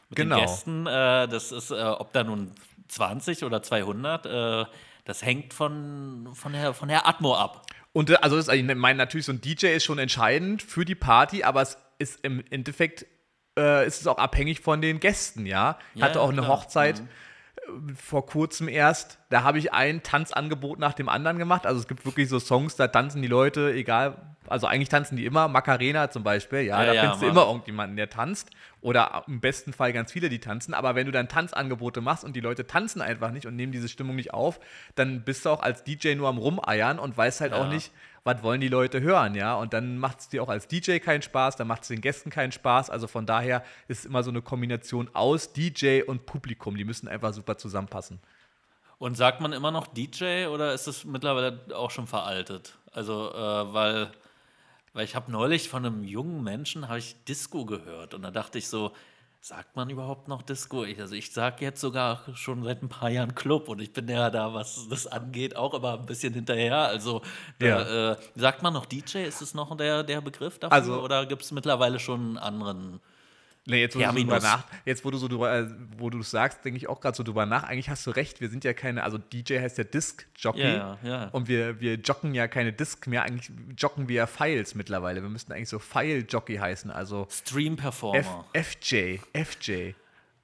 mit 0.09 0.15
Genau. 0.15 0.37
den 0.37 0.45
Gästen, 0.45 0.87
äh, 0.87 1.27
das 1.27 1.51
ist, 1.51 1.71
äh, 1.71 1.75
ob 1.83 2.13
da 2.13 2.23
nun 2.23 2.51
20 2.87 3.43
oder 3.43 3.61
200, 3.61 4.25
äh, 4.25 4.65
das 5.03 5.23
hängt 5.23 5.53
von, 5.53 6.29
von, 6.33 6.53
der, 6.53 6.73
von 6.73 6.87
der 6.87 7.05
Atmo 7.07 7.35
ab. 7.35 7.65
Und 7.91 8.09
äh, 8.09 8.15
also 8.21 8.37
das, 8.37 8.47
ich 8.47 8.63
meine 8.63 8.97
natürlich, 8.97 9.25
so 9.25 9.33
ein 9.33 9.41
DJ 9.41 9.67
ist 9.75 9.83
schon 9.83 9.99
entscheidend 9.99 10.61
für 10.61 10.85
die 10.85 10.95
Party, 10.95 11.43
aber 11.43 11.61
es 11.61 11.77
ist 11.99 12.19
im 12.23 12.43
Endeffekt 12.49 13.05
äh, 13.57 13.85
ist 13.85 14.01
es 14.01 14.07
auch 14.07 14.17
abhängig 14.17 14.61
von 14.61 14.81
den 14.81 14.99
Gästen, 15.01 15.45
ja. 15.45 15.77
Ich 15.93 16.01
Ja, 16.01 16.07
hatte 16.07 16.21
auch 16.21 16.29
eine 16.29 16.41
klar. 16.41 16.47
Mhm. 16.47 16.61
Hochzeit 16.61 16.99
äh, 16.99 17.03
vor 17.95 18.25
kurzem 18.25 18.67
erst, 18.67 19.17
da 19.29 19.43
habe 19.43 19.57
ich 19.57 19.73
ein 19.73 20.03
Tanzangebot 20.03 20.79
nach 20.79 20.93
dem 20.93 21.09
anderen 21.09 21.37
gemacht. 21.39 21.65
Also 21.65 21.79
es 21.79 21.87
gibt 21.87 22.05
wirklich 22.05 22.29
so 22.29 22.39
Songs, 22.39 22.75
da 22.75 22.87
tanzen 22.87 23.21
die 23.21 23.27
Leute, 23.27 23.73
egal, 23.73 24.35
also 24.47 24.67
eigentlich 24.67 24.89
tanzen 24.89 25.15
die 25.17 25.25
immer, 25.25 25.47
Macarena 25.47 26.09
zum 26.11 26.23
Beispiel, 26.23 26.61
ja, 26.61 26.79
Ja, 26.79 26.85
da 26.85 26.93
ja, 26.93 27.01
findest 27.01 27.23
du 27.23 27.27
immer 27.27 27.47
irgendjemanden, 27.47 27.97
der 27.97 28.09
tanzt. 28.09 28.51
Oder 28.81 29.23
im 29.27 29.39
besten 29.41 29.73
Fall 29.73 29.93
ganz 29.93 30.11
viele, 30.11 30.29
die 30.29 30.39
tanzen. 30.39 30.73
Aber 30.75 30.93
wenn 30.95 31.07
du 31.07 31.11
dann 31.11 31.27
Tanzangebote 31.27 32.01
machst 32.01 32.23
und 32.23 32.35
die 32.35 32.41
Leute 32.41 32.67
tanzen 32.67 33.01
einfach 33.01 33.31
nicht 33.31 33.47
und 33.47 33.55
nehmen 33.55 33.71
diese 33.71 33.89
Stimmung 33.89 34.15
nicht 34.15 34.33
auf, 34.33 34.59
dann 34.93 35.23
bist 35.23 35.45
du 35.45 35.49
auch 35.49 35.63
als 35.63 35.83
DJ 35.83 36.13
nur 36.15 36.29
am 36.29 36.37
Rumeiern 36.37 36.99
und 36.99 37.17
weißt 37.17 37.41
halt 37.41 37.53
auch 37.53 37.63
Ja. 37.63 37.69
nicht, 37.69 37.91
was 38.25 38.41
wollen 38.41 38.59
die 38.59 38.67
Leute 38.67 39.01
hören, 39.01 39.35
ja? 39.35 39.53
Und 39.53 39.73
dann 39.73 39.99
macht 39.99 40.19
es 40.19 40.29
dir 40.29 40.41
auch 40.41 40.49
als 40.49 40.67
DJ 40.67 40.97
keinen 40.97 41.21
Spaß, 41.21 41.57
dann 41.57 41.67
macht 41.67 41.83
es 41.83 41.89
den 41.89 42.01
Gästen 42.01 42.31
keinen 42.31 42.51
Spaß. 42.51 42.89
Also 42.89 43.07
von 43.07 43.27
daher 43.27 43.63
ist 43.87 43.99
es 43.99 44.05
immer 44.05 44.23
so 44.23 44.31
eine 44.31 44.41
Kombination 44.41 45.09
aus 45.13 45.53
DJ 45.53 46.01
und 46.01 46.25
Publikum. 46.25 46.75
Die 46.75 46.85
müssen 46.85 47.07
einfach 47.07 47.33
super 47.33 47.57
zusammenpassen. 47.57 48.19
Und 48.97 49.15
sagt 49.15 49.41
man 49.41 49.53
immer 49.53 49.69
noch 49.69 49.85
DJ 49.85 50.47
oder 50.47 50.73
ist 50.73 50.87
es 50.87 51.05
mittlerweile 51.05 51.59
auch 51.75 51.91
schon 51.91 52.07
veraltet? 52.07 52.75
Also, 52.91 53.31
äh, 53.31 53.73
weil, 53.73 54.11
weil 54.93 55.05
ich 55.05 55.15
habe 55.15 55.31
neulich 55.31 55.69
von 55.69 55.85
einem 55.85 56.03
jungen 56.03 56.43
Menschen 56.43 56.87
habe 56.87 56.97
ich 56.97 57.23
Disco 57.25 57.65
gehört 57.65 58.15
und 58.15 58.23
da 58.23 58.31
dachte 58.31 58.57
ich 58.57 58.67
so, 58.67 58.91
sagt 59.45 59.75
man 59.75 59.91
überhaupt 59.91 60.27
noch 60.27 60.41
Disco? 60.41 60.85
Ich, 60.85 60.99
also 60.99 61.13
ich 61.13 61.31
sage 61.31 61.63
jetzt 61.63 61.79
sogar 61.79 62.23
schon 62.33 62.63
seit 62.63 62.81
ein 62.81 62.89
paar 62.89 63.11
Jahren 63.11 63.35
Club 63.35 63.69
und 63.69 63.79
ich 63.79 63.93
bin 63.93 64.07
ja 64.07 64.31
da, 64.31 64.55
was 64.55 64.87
das 64.89 65.05
angeht, 65.05 65.55
auch 65.55 65.75
immer 65.75 65.99
ein 65.99 66.07
bisschen 66.07 66.33
hinterher. 66.33 66.77
Also 66.79 67.21
da, 67.59 68.13
äh, 68.13 68.17
sagt 68.35 68.63
man 68.63 68.73
noch 68.73 68.87
DJ? 68.87 69.19
Ist 69.19 69.41
es 69.41 69.53
noch 69.53 69.77
der, 69.77 70.01
der 70.01 70.21
Begriff 70.21 70.57
dafür? 70.57 70.73
Also- 70.73 70.99
oder 70.99 71.27
gibt 71.27 71.43
es 71.43 71.51
mittlerweile 71.51 71.99
schon 71.99 72.21
einen 72.21 72.37
anderen? 72.39 72.99
Nee, 73.67 73.81
jetzt, 73.81 73.95
wo 73.95 73.99
du, 73.99 74.19
so 74.19 74.25
nach, 74.37 74.63
jetzt, 74.85 75.03
wo 75.03 75.09
du 75.11 75.17
so 75.17 75.27
drüber, 75.27 75.51
äh, 75.57 75.67
wo 75.97 76.11
du 76.11 76.21
sagst, 76.21 76.63
denke 76.63 76.77
ich 76.77 76.87
auch 76.87 77.01
gerade 77.01 77.17
so 77.17 77.23
drüber 77.23 77.47
nach. 77.47 77.63
Eigentlich 77.63 77.89
hast 77.89 78.05
du 78.05 78.11
recht, 78.11 78.39
wir 78.39 78.49
sind 78.49 78.63
ja 78.63 78.73
keine, 78.73 79.03
also 79.03 79.17
DJ 79.17 79.57
heißt 79.59 79.79
ja 79.79 79.83
Disc-Jockey. 79.83 80.61
Ja, 80.61 80.97
ja. 81.03 81.27
Und 81.29 81.47
wir, 81.47 81.79
wir 81.81 81.95
joggen 81.95 82.35
ja 82.35 82.47
keine 82.47 82.73
Disc 82.73 83.07
mehr, 83.07 83.23
eigentlich 83.23 83.51
joggen 83.75 84.07
wir 84.07 84.15
ja 84.17 84.27
Files 84.27 84.75
mittlerweile. 84.75 85.23
Wir 85.23 85.29
müssten 85.29 85.51
eigentlich 85.51 85.69
so 85.69 85.79
File-Jockey 85.79 86.57
heißen, 86.57 86.91
also 86.91 87.27
Stream 87.31 87.73
F, 87.73 87.81
Performer. 87.81 88.45
FJ, 88.53 89.17
FJ. 89.33 89.93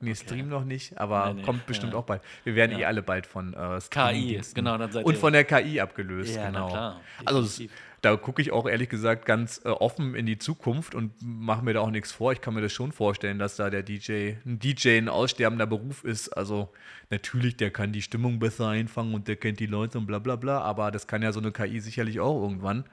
Nee, 0.03 0.15
Stream 0.15 0.49
noch 0.49 0.63
nicht, 0.65 0.97
aber 0.97 1.27
Nee, 1.27 1.33
nee, 1.35 1.41
kommt 1.43 1.67
bestimmt 1.67 1.93
ja. 1.93 1.99
auch 1.99 2.05
bald. 2.05 2.23
Wir 2.43 2.55
werden 2.55 2.75
eh 2.75 2.81
Ja. 2.81 2.87
alle 2.87 3.03
bald 3.03 3.27
von 3.27 3.53
äh, 3.53 3.79
KI, 3.87 4.41
genau, 4.55 4.75
dann 4.79 4.91
seid 4.91 5.05
Und 5.05 5.13
ihr- 5.13 5.19
von 5.19 5.31
der 5.31 5.43
KI 5.43 5.79
abgelöst, 5.79 6.33
Ja, 6.35 6.45
na 6.45 6.47
genau. 6.49 6.69
klar, 6.69 7.01
also 7.23 7.41
definitiv. 7.43 7.71
Da 8.01 8.15
gucke 8.15 8.41
ich 8.41 8.51
auch 8.51 8.67
ehrlich 8.67 8.89
gesagt 8.89 9.25
ganz 9.25 9.61
äh, 9.63 9.69
offen 9.69 10.15
in 10.15 10.25
die 10.25 10.39
Zukunft 10.39 10.95
und 10.95 11.13
mache 11.21 11.63
mir 11.63 11.73
da 11.73 11.81
auch 11.81 11.91
nichts 11.91 12.11
vor. 12.11 12.31
Ich 12.31 12.41
kann 12.41 12.55
mir 12.55 12.61
das 12.61 12.71
schon 12.71 12.91
vorstellen, 12.91 13.37
dass 13.37 13.57
da 13.57 13.69
der 13.69 13.83
DJ, 13.83 14.33
ein 14.43 14.57
DJ 14.59 14.97
ein 14.97 15.09
aussterbender 15.09 15.67
Beruf 15.67 16.03
ist. 16.03 16.29
Also 16.29 16.69
natürlich, 17.11 17.57
der 17.57 17.69
kann 17.69 17.93
die 17.93 18.01
Stimmung 18.01 18.39
besser 18.39 18.69
einfangen 18.69 19.13
und 19.13 19.27
der 19.27 19.35
kennt 19.35 19.59
die 19.59 19.67
Leute 19.67 19.99
und 19.99 20.07
bla 20.07 20.17
bla 20.17 20.35
bla, 20.35 20.61
aber 20.61 20.89
das 20.89 21.05
kann 21.05 21.21
ja 21.21 21.31
so 21.31 21.39
eine 21.39 21.51
KI 21.51 21.79
sicherlich 21.79 22.19
auch 22.19 22.41
irgendwann. 22.41 22.85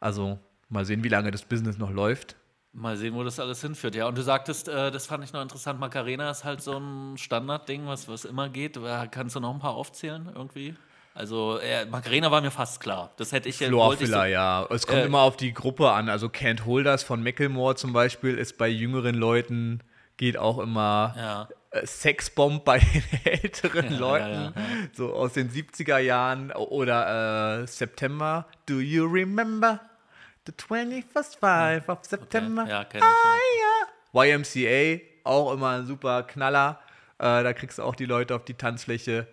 Also 0.00 0.38
mal 0.70 0.86
sehen, 0.86 1.04
wie 1.04 1.08
lange 1.08 1.30
das 1.30 1.44
Business 1.44 1.76
noch 1.76 1.90
läuft. 1.90 2.36
Mal 2.72 2.96
sehen, 2.96 3.14
wo 3.14 3.22
das 3.22 3.38
alles 3.38 3.60
hinführt. 3.60 3.94
Ja, 3.94 4.08
und 4.08 4.16
du 4.16 4.22
sagtest, 4.22 4.68
äh, 4.68 4.90
das 4.90 5.06
fand 5.06 5.22
ich 5.24 5.32
noch 5.32 5.42
interessant, 5.42 5.78
Macarena 5.78 6.30
ist 6.30 6.42
halt 6.42 6.62
so 6.62 6.78
ein 6.78 7.18
Standardding, 7.18 7.86
was, 7.86 8.08
was 8.08 8.24
immer 8.24 8.48
geht. 8.48 8.78
Äh, 8.78 9.08
Kannst 9.10 9.36
du 9.36 9.40
noch 9.40 9.52
ein 9.52 9.60
paar 9.60 9.74
aufzählen 9.74 10.30
irgendwie? 10.34 10.74
Also, 11.16 11.58
äh, 11.58 11.86
Macarena 11.86 12.30
war 12.32 12.40
mir 12.40 12.50
fast 12.50 12.80
klar. 12.80 13.12
Das 13.16 13.30
hätte 13.30 13.48
ich 13.48 13.58
so- 13.58 13.66
Floorfiller, 13.66 14.26
ja. 14.26 14.66
Es 14.70 14.86
kommt 14.86 14.98
Äh, 14.98 15.06
immer 15.06 15.20
auf 15.20 15.36
die 15.36 15.54
Gruppe 15.54 15.90
an. 15.92 16.08
Also 16.08 16.26
Can't 16.26 16.64
Holders 16.64 17.04
von 17.04 17.22
Macklemore 17.22 17.76
zum 17.76 17.92
Beispiel 17.92 18.36
ist 18.36 18.58
bei 18.58 18.66
jüngeren 18.68 19.14
Leuten, 19.14 19.80
geht 20.16 20.36
auch 20.36 20.58
immer 20.58 21.14
Ja. 21.16 21.48
äh, 21.70 21.86
Sexbomb 21.86 22.64
bei 22.64 22.80
den 22.80 23.02
älteren 23.24 23.92
Ja, 23.92 23.98
Leuten, 23.98 24.42
ja, 24.44 24.52
so 24.92 25.14
aus 25.14 25.34
den 25.34 25.50
70er 25.50 25.98
Jahren 25.98 26.50
oder 26.50 27.60
äh, 27.62 27.66
September. 27.68 28.46
Do 28.66 28.80
you 28.80 29.06
remember 29.06 29.78
the 30.46 30.52
21st 30.52 31.38
five 31.38 31.88
of 31.88 31.98
September? 32.02 32.66
Ja, 32.68 32.82
kenn 32.84 32.98
ich. 33.00 33.04
Ah, 33.04 34.22
ja. 34.22 34.24
YMCA, 34.24 35.00
auch 35.22 35.52
immer 35.52 35.70
ein 35.70 35.86
super 35.86 36.24
Knaller. 36.24 36.80
Äh, 37.18 37.44
da 37.44 37.52
kriegst 37.52 37.78
du 37.78 37.84
auch 37.84 37.94
die 37.94 38.06
Leute 38.06 38.34
auf 38.34 38.44
die 38.44 38.54
Tanzfläche. 38.54 39.28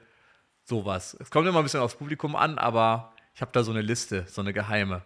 Sowas. 0.63 1.17
Es 1.19 1.29
kommt 1.31 1.47
immer 1.47 1.59
ein 1.59 1.63
bisschen 1.63 1.79
aufs 1.81 1.95
Publikum 1.95 2.35
an, 2.35 2.57
aber 2.57 3.13
ich 3.35 3.41
habe 3.41 3.51
da 3.51 3.63
so 3.63 3.71
eine 3.71 3.81
Liste, 3.81 4.25
so 4.27 4.41
eine 4.41 4.53
geheime. 4.53 5.01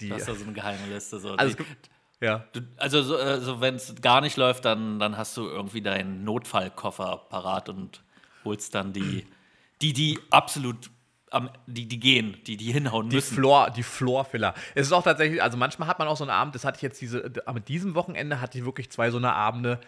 Die, 0.00 0.08
Das 0.08 0.20
ist 0.22 0.28
da 0.28 0.34
so 0.34 0.44
eine 0.44 0.52
geheime 0.52 0.86
Liste. 0.92 1.18
So. 1.20 1.34
also, 1.34 1.56
Die- 1.56 1.62
gibt, 1.62 1.90
ja. 2.20 2.44
du, 2.52 2.60
also, 2.78 3.02
so, 3.02 3.16
äh, 3.18 3.40
so, 3.40 3.60
wenn 3.60 3.76
es 3.76 3.94
gar 4.00 4.20
nicht 4.20 4.36
läuft, 4.36 4.64
dann, 4.64 4.98
dann 4.98 5.16
hast 5.16 5.36
du 5.36 5.46
irgendwie 5.46 5.82
deinen 5.82 6.24
Notfallkoffer 6.24 7.26
parat 7.28 7.68
und 7.68 8.02
holst 8.44 8.74
dann 8.74 8.92
die, 8.92 9.26
die, 9.82 9.92
die 9.92 10.18
absolut, 10.30 10.90
am, 11.30 11.50
die, 11.66 11.86
die 11.86 12.00
gehen, 12.00 12.36
die, 12.46 12.56
die 12.56 12.72
hinhauen 12.72 13.08
Die 13.10 13.16
müssen. 13.16 13.34
Floor, 13.34 13.70
die 13.70 13.82
Floorfiller. 13.82 14.54
Es 14.74 14.86
ist 14.86 14.92
auch 14.92 15.02
tatsächlich, 15.02 15.42
also 15.42 15.56
manchmal 15.58 15.88
hat 15.88 15.98
man 15.98 16.08
auch 16.08 16.16
so 16.16 16.24
einen 16.24 16.30
Abend, 16.30 16.54
das 16.54 16.64
hatte 16.64 16.76
ich 16.76 16.82
jetzt 16.82 17.00
diese, 17.00 17.30
mit 17.52 17.68
diesem 17.68 17.94
Wochenende 17.94 18.40
hatte 18.40 18.58
ich 18.58 18.64
wirklich 18.64 18.90
zwei 18.90 19.10
so 19.10 19.18
eine 19.18 19.32
Abende, 19.32 19.80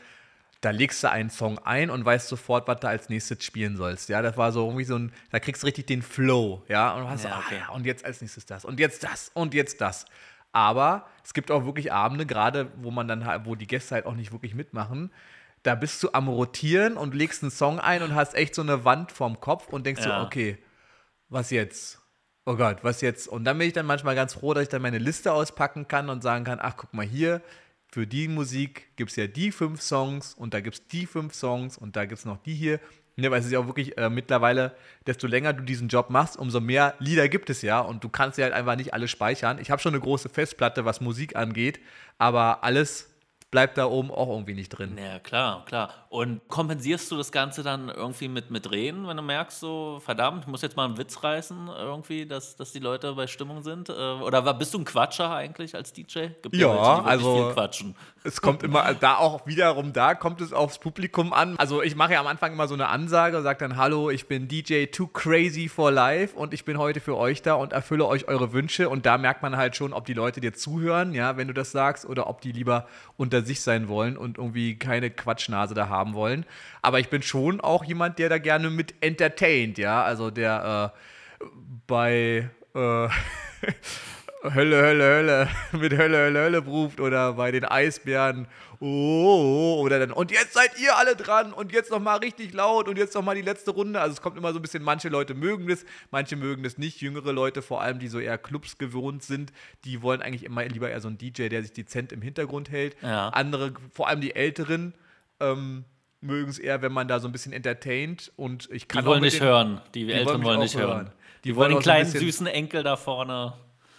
da 0.66 0.72
legst 0.72 1.02
du 1.04 1.10
einen 1.10 1.30
Song 1.30 1.58
ein 1.60 1.90
und 1.90 2.04
weißt 2.04 2.26
sofort, 2.28 2.66
was 2.66 2.80
du 2.80 2.88
als 2.88 3.08
nächstes 3.08 3.44
spielen 3.44 3.76
sollst. 3.76 4.08
Ja, 4.08 4.20
das 4.20 4.36
war 4.36 4.50
so 4.50 4.66
irgendwie 4.66 4.84
so 4.84 4.96
ein, 4.96 5.12
da 5.30 5.38
kriegst 5.38 5.62
du 5.62 5.66
richtig 5.66 5.86
den 5.86 6.02
Flow, 6.02 6.64
ja, 6.68 6.92
und 6.92 7.02
du 7.04 7.08
hast 7.08 7.24
Ja, 7.24 7.30
so, 7.30 7.36
okay. 7.36 7.54
ah, 7.62 7.68
ja, 7.68 7.74
und 7.74 7.86
jetzt 7.86 8.04
als 8.04 8.20
nächstes 8.20 8.46
das 8.46 8.64
und 8.64 8.80
jetzt 8.80 9.04
das 9.04 9.30
und 9.32 9.54
jetzt 9.54 9.80
das. 9.80 10.06
Aber 10.50 11.06
es 11.24 11.34
gibt 11.34 11.50
auch 11.52 11.64
wirklich 11.64 11.92
Abende, 11.92 12.26
gerade 12.26 12.72
wo 12.78 12.90
man 12.90 13.06
dann 13.06 13.26
halt, 13.26 13.46
wo 13.46 13.54
die 13.54 13.68
Gäste 13.68 13.94
halt 13.94 14.06
auch 14.06 14.14
nicht 14.14 14.32
wirklich 14.32 14.54
mitmachen, 14.54 15.12
da 15.62 15.76
bist 15.76 16.02
du 16.02 16.08
am 16.12 16.26
Rotieren 16.26 16.96
und 16.96 17.14
legst 17.14 17.42
einen 17.42 17.52
Song 17.52 17.78
ein 17.78 18.02
und 18.02 18.14
hast 18.14 18.34
echt 18.34 18.54
so 18.54 18.62
eine 18.62 18.84
Wand 18.84 19.12
vorm 19.12 19.40
Kopf 19.40 19.68
und 19.68 19.86
denkst 19.86 20.02
Ja. 20.04 20.18
so, 20.18 20.26
okay, 20.26 20.58
was 21.28 21.50
jetzt? 21.50 22.00
Oh 22.44 22.56
Gott, 22.56 22.78
was 22.82 23.00
jetzt? 23.02 23.28
Und 23.28 23.44
dann 23.44 23.58
bin 23.58 23.68
ich 23.68 23.72
dann 23.72 23.86
manchmal 23.86 24.14
ganz 24.14 24.34
froh, 24.34 24.52
dass 24.54 24.64
ich 24.64 24.68
dann 24.68 24.82
meine 24.82 24.98
Liste 24.98 25.32
auspacken 25.32 25.86
kann 25.86 26.08
und 26.08 26.22
sagen 26.22 26.44
kann, 26.44 26.58
ach, 26.60 26.74
guck 26.76 26.92
mal 26.92 27.06
hier, 27.06 27.40
für 27.88 28.06
die 28.06 28.28
Musik 28.28 28.88
gibt 28.96 29.10
es 29.10 29.16
ja 29.16 29.26
die 29.26 29.52
fünf 29.52 29.80
Songs 29.80 30.34
und 30.34 30.54
da 30.54 30.60
gibt 30.60 30.76
es 30.76 30.86
die 30.88 31.06
fünf 31.06 31.34
Songs 31.34 31.78
und 31.78 31.96
da 31.96 32.04
gibt 32.04 32.18
es 32.18 32.24
noch 32.24 32.38
die 32.38 32.54
hier. 32.54 32.80
Ja, 33.18 33.30
weil 33.30 33.40
es 33.40 33.46
ist 33.46 33.52
ja 33.52 33.60
auch 33.60 33.66
wirklich 33.66 33.96
äh, 33.96 34.10
mittlerweile, 34.10 34.76
desto 35.06 35.26
länger 35.26 35.54
du 35.54 35.62
diesen 35.64 35.88
Job 35.88 36.10
machst, 36.10 36.36
umso 36.36 36.60
mehr 36.60 36.94
Lieder 36.98 37.30
gibt 37.30 37.48
es 37.48 37.62
ja 37.62 37.80
und 37.80 38.04
du 38.04 38.10
kannst 38.10 38.36
ja 38.36 38.44
halt 38.44 38.52
einfach 38.52 38.76
nicht 38.76 38.92
alle 38.92 39.08
speichern. 39.08 39.58
Ich 39.58 39.70
habe 39.70 39.80
schon 39.80 39.94
eine 39.94 40.02
große 40.02 40.28
Festplatte, 40.28 40.84
was 40.84 41.00
Musik 41.00 41.34
angeht, 41.34 41.80
aber 42.18 42.62
alles 42.62 43.15
bleibt 43.50 43.78
da 43.78 43.86
oben 43.86 44.10
auch 44.10 44.28
irgendwie 44.28 44.54
nicht 44.54 44.70
drin. 44.70 44.98
Ja, 44.98 45.18
klar, 45.18 45.64
klar. 45.66 45.90
Und 46.08 46.46
kompensierst 46.48 47.10
du 47.10 47.16
das 47.16 47.30
Ganze 47.30 47.62
dann 47.62 47.88
irgendwie 47.88 48.28
mit, 48.28 48.50
mit 48.50 48.70
Reden, 48.70 49.06
wenn 49.06 49.16
du 49.16 49.22
merkst, 49.22 49.60
so, 49.60 50.00
verdammt, 50.04 50.44
ich 50.44 50.46
muss 50.46 50.62
jetzt 50.62 50.76
mal 50.76 50.84
einen 50.84 50.98
Witz 50.98 51.22
reißen, 51.22 51.68
irgendwie, 51.68 52.26
dass, 52.26 52.56
dass 52.56 52.72
die 52.72 52.80
Leute 52.80 53.12
bei 53.14 53.26
Stimmung 53.26 53.62
sind? 53.62 53.88
Äh, 53.88 53.92
oder 53.92 54.54
bist 54.54 54.74
du 54.74 54.78
ein 54.78 54.84
Quatscher 54.84 55.30
eigentlich 55.30 55.74
als 55.74 55.92
DJ? 55.92 56.28
Gibt 56.42 56.56
ja, 56.56 57.02
also 57.02 57.34
viel 57.34 57.52
quatschen. 57.52 57.96
es 58.24 58.40
kommt 58.40 58.62
immer, 58.62 58.94
da 58.94 59.16
auch 59.16 59.46
wiederum, 59.46 59.92
da 59.92 60.14
kommt 60.14 60.40
es 60.40 60.52
aufs 60.52 60.78
Publikum 60.78 61.32
an. 61.32 61.56
Also 61.58 61.82
ich 61.82 61.96
mache 61.96 62.14
ja 62.14 62.20
am 62.20 62.26
Anfang 62.26 62.52
immer 62.52 62.68
so 62.68 62.74
eine 62.74 62.88
Ansage, 62.88 63.42
sage 63.42 63.60
dann, 63.60 63.76
hallo, 63.76 64.10
ich 64.10 64.26
bin 64.26 64.48
DJ 64.48 64.86
Too 64.86 65.06
Crazy 65.08 65.68
for 65.68 65.90
Life 65.92 66.36
und 66.36 66.52
ich 66.52 66.64
bin 66.64 66.78
heute 66.78 67.00
für 67.00 67.16
euch 67.16 67.42
da 67.42 67.54
und 67.54 67.72
erfülle 67.72 68.06
euch 68.06 68.28
eure 68.28 68.52
Wünsche. 68.52 68.88
Und 68.88 69.06
da 69.06 69.18
merkt 69.18 69.42
man 69.42 69.56
halt 69.56 69.76
schon, 69.76 69.92
ob 69.92 70.04
die 70.04 70.14
Leute 70.14 70.40
dir 70.40 70.52
zuhören, 70.52 71.14
ja, 71.14 71.36
wenn 71.36 71.48
du 71.48 71.54
das 71.54 71.72
sagst, 71.72 72.04
oder 72.06 72.26
ob 72.26 72.40
die 72.40 72.52
lieber 72.52 72.86
unter 73.16 73.35
sich 73.42 73.60
sein 73.60 73.88
wollen 73.88 74.16
und 74.16 74.38
irgendwie 74.38 74.78
keine 74.78 75.10
Quatschnase 75.10 75.74
da 75.74 75.88
haben 75.88 76.14
wollen. 76.14 76.44
Aber 76.82 77.00
ich 77.00 77.08
bin 77.08 77.22
schon 77.22 77.60
auch 77.60 77.84
jemand, 77.84 78.18
der 78.18 78.28
da 78.28 78.38
gerne 78.38 78.70
mit 78.70 78.94
entertaint, 79.00 79.78
ja. 79.78 80.02
Also 80.02 80.30
der 80.30 80.92
äh, 81.40 81.44
bei 81.86 82.50
äh, 82.74 83.08
Hölle, 84.54 84.82
Hölle, 84.82 85.04
Hölle 85.04 85.48
mit 85.72 85.96
Hölle, 85.96 86.18
Hölle, 86.18 86.40
Hölle 86.40 86.58
ruft 86.58 87.00
oder 87.00 87.34
bei 87.34 87.50
den 87.50 87.64
Eisbären 87.64 88.46
oh, 88.80 88.86
oh, 88.86 89.80
oder 89.80 89.98
dann 89.98 90.12
und 90.12 90.30
jetzt 90.30 90.54
seid 90.54 90.78
ihr 90.78 90.96
alle 90.96 91.16
dran 91.16 91.52
und 91.52 91.72
jetzt 91.72 91.90
noch 91.90 92.00
mal 92.00 92.16
richtig 92.16 92.52
laut 92.52 92.88
und 92.88 92.98
jetzt 92.98 93.14
noch 93.14 93.22
mal 93.22 93.34
die 93.34 93.42
letzte 93.42 93.70
Runde. 93.70 94.00
Also 94.00 94.14
es 94.14 94.22
kommt 94.22 94.36
immer 94.36 94.52
so 94.52 94.58
ein 94.58 94.62
bisschen, 94.62 94.82
manche 94.82 95.08
Leute 95.08 95.34
mögen 95.34 95.68
das, 95.68 95.84
manche 96.10 96.36
mögen 96.36 96.62
das 96.62 96.78
nicht. 96.78 97.00
Jüngere 97.00 97.32
Leute, 97.32 97.62
vor 97.62 97.82
allem 97.82 97.98
die 97.98 98.08
so 98.08 98.18
eher 98.18 98.38
Clubs 98.38 98.78
gewohnt 98.78 99.22
sind, 99.22 99.52
die 99.84 100.02
wollen 100.02 100.22
eigentlich 100.22 100.44
immer 100.44 100.64
lieber 100.64 100.90
eher 100.90 101.00
so 101.00 101.08
einen 101.08 101.18
DJ, 101.18 101.48
der 101.48 101.62
sich 101.62 101.72
dezent 101.72 102.12
im 102.12 102.22
Hintergrund 102.22 102.70
hält. 102.70 102.96
Ja. 103.02 103.28
Andere, 103.30 103.74
vor 103.92 104.08
allem 104.08 104.20
die 104.20 104.34
Älteren, 104.34 104.94
ähm, 105.40 105.84
mögen 106.20 106.50
es 106.50 106.58
eher, 106.58 106.82
wenn 106.82 106.92
man 106.92 107.08
da 107.08 107.20
so 107.20 107.28
ein 107.28 107.32
bisschen 107.32 107.52
entertaint 107.52 108.32
und 108.36 108.68
ich 108.70 108.88
kann 108.88 109.02
Die 109.02 109.08
wollen 109.08 109.22
nicht 109.22 109.40
den, 109.40 109.46
hören, 109.46 109.80
die, 109.94 110.06
die 110.06 110.12
Eltern 110.12 110.42
wollen 110.42 110.60
nicht 110.60 110.76
hören. 110.76 110.88
hören. 110.88 111.10
Die, 111.44 111.50
die 111.50 111.56
wollen 111.56 111.72
den 111.72 111.80
kleinen 111.80 112.10
so 112.10 112.18
süßen 112.18 112.46
Enkel 112.46 112.82
da 112.82 112.96
vorne. 112.96 113.54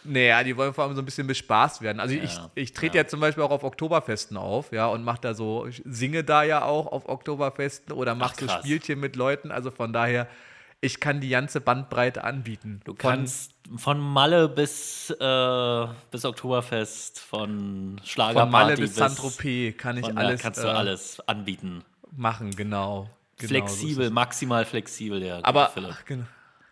Naja, 0.07 0.43
die 0.43 0.55
wollen 0.55 0.73
vor 0.73 0.85
allem 0.85 0.95
so 0.95 1.01
ein 1.01 1.05
bisschen 1.05 1.27
bespaßt 1.27 1.81
werden. 1.81 1.99
Also 1.99 2.15
ja, 2.15 2.23
ich, 2.23 2.39
ich 2.55 2.73
trete 2.73 2.97
ja. 2.97 3.03
ja. 3.03 3.07
zum 3.07 3.19
Beispiel 3.19 3.43
auch 3.43 3.51
auf 3.51 3.63
Oktoberfesten 3.63 4.37
auf, 4.37 4.71
ja, 4.71 4.87
und 4.87 5.03
mache 5.03 5.19
da 5.21 5.33
so, 5.33 5.65
ich 5.67 5.81
singe 5.85 6.23
da 6.23 6.43
ja 6.43 6.63
auch 6.63 6.87
auf 6.87 7.09
Oktoberfesten 7.09 7.93
oder 7.93 8.15
mache 8.15 8.35
so 8.39 8.47
Spielchen 8.47 8.99
mit 8.99 9.15
Leuten. 9.15 9.51
Also 9.51 9.71
von 9.71 9.91
daher, 9.93 10.27
ich 10.79 10.99
kann 10.99 11.19
die 11.19 11.29
ganze 11.29 11.59
Bandbreite 11.59 12.23
anbieten. 12.23 12.81
Du 12.85 12.93
kannst 12.93 13.53
von, 13.75 13.99
Malle 13.99 14.47
bis, 14.47 15.09
äh, 15.09 15.87
bis 16.11 16.23
Oktoberfest, 16.23 17.19
von 17.19 17.99
Schlagerparty 18.03 18.39
Von 18.39 18.51
Malle 18.51 18.75
bis, 18.77 18.91
bis 18.91 18.95
Saint-Tropez 18.95 19.77
kann 19.77 19.97
ich 19.97 20.05
von, 20.05 20.17
alles. 20.17 20.41
kannst 20.41 20.63
du 20.63 20.67
äh, 20.67 20.71
alles 20.71 21.19
anbieten. 21.27 21.83
Machen, 22.15 22.51
genau. 22.51 23.09
genau 23.37 23.49
flexibel, 23.49 24.07
so 24.07 24.13
maximal 24.13 24.65
flexibel, 24.65 25.19
der 25.19 25.45
Aber, 25.45 25.71
ach, 25.75 26.05
genau. 26.05 26.23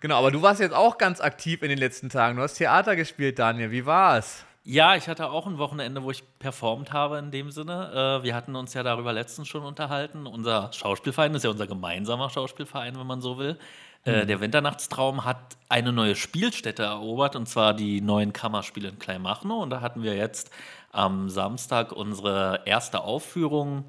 Genau, 0.06 0.20
aber 0.20 0.30
du 0.30 0.44
warst 0.44 0.60
jetzt 0.60 0.76
auch 0.76 1.00
ganz 1.00 1.20
aktiv 1.20 1.64
in 1.64 1.70
den 1.70 1.80
letzten 1.80 2.10
Tagen. 2.10 2.36
Du 2.38 2.44
hast 2.44 2.54
Theater 2.54 2.96
gespielt, 2.96 3.40
Daniel. 3.40 3.72
Wie 3.72 3.88
war's? 3.88 4.46
Ja, 4.64 4.96
ich 4.96 5.08
hatte 5.08 5.32
auch 5.32 5.48
ein 5.48 5.58
Wochenende, 5.58 6.04
wo 6.04 6.12
ich 6.12 6.24
performt 6.38 6.94
habe 6.94 7.18
in 7.18 7.32
dem 7.32 7.50
Sinne. 7.50 8.20
Äh, 8.22 8.24
wir 8.24 8.36
hatten 8.36 8.56
uns 8.56 8.76
ja 8.76 8.84
darüber 8.84 9.14
letztens 9.14 9.48
schon 9.48 9.64
unterhalten. 9.64 10.28
Unser 10.28 10.72
Schauspielverein 10.74 11.34
ist 11.34 11.42
ja 11.42 11.50
unser 11.50 11.66
gemeinsamer 11.66 12.30
Schauspielverein, 12.30 13.00
wenn 13.00 13.08
man 13.08 13.20
so 13.20 13.40
will. 13.40 13.58
Äh, 14.06 14.22
mhm. 14.22 14.28
Der 14.28 14.42
Winternachtstraum 14.42 15.26
hat 15.26 15.58
eine 15.70 15.92
neue 15.92 16.16
Spielstätte 16.16 16.84
erobert, 16.84 17.36
und 17.36 17.50
zwar 17.50 17.74
die 17.74 18.00
neuen 18.00 18.32
Kammerspiele 18.32 18.90
in 18.90 19.00
Kleinmachnow. 19.00 19.64
Und 19.64 19.72
da 19.72 19.82
hatten 19.82 20.04
wir 20.04 20.14
jetzt 20.16 20.52
am 20.92 21.30
Samstag 21.30 21.92
unsere 21.92 22.62
erste 22.66 23.02
Aufführung 23.02 23.86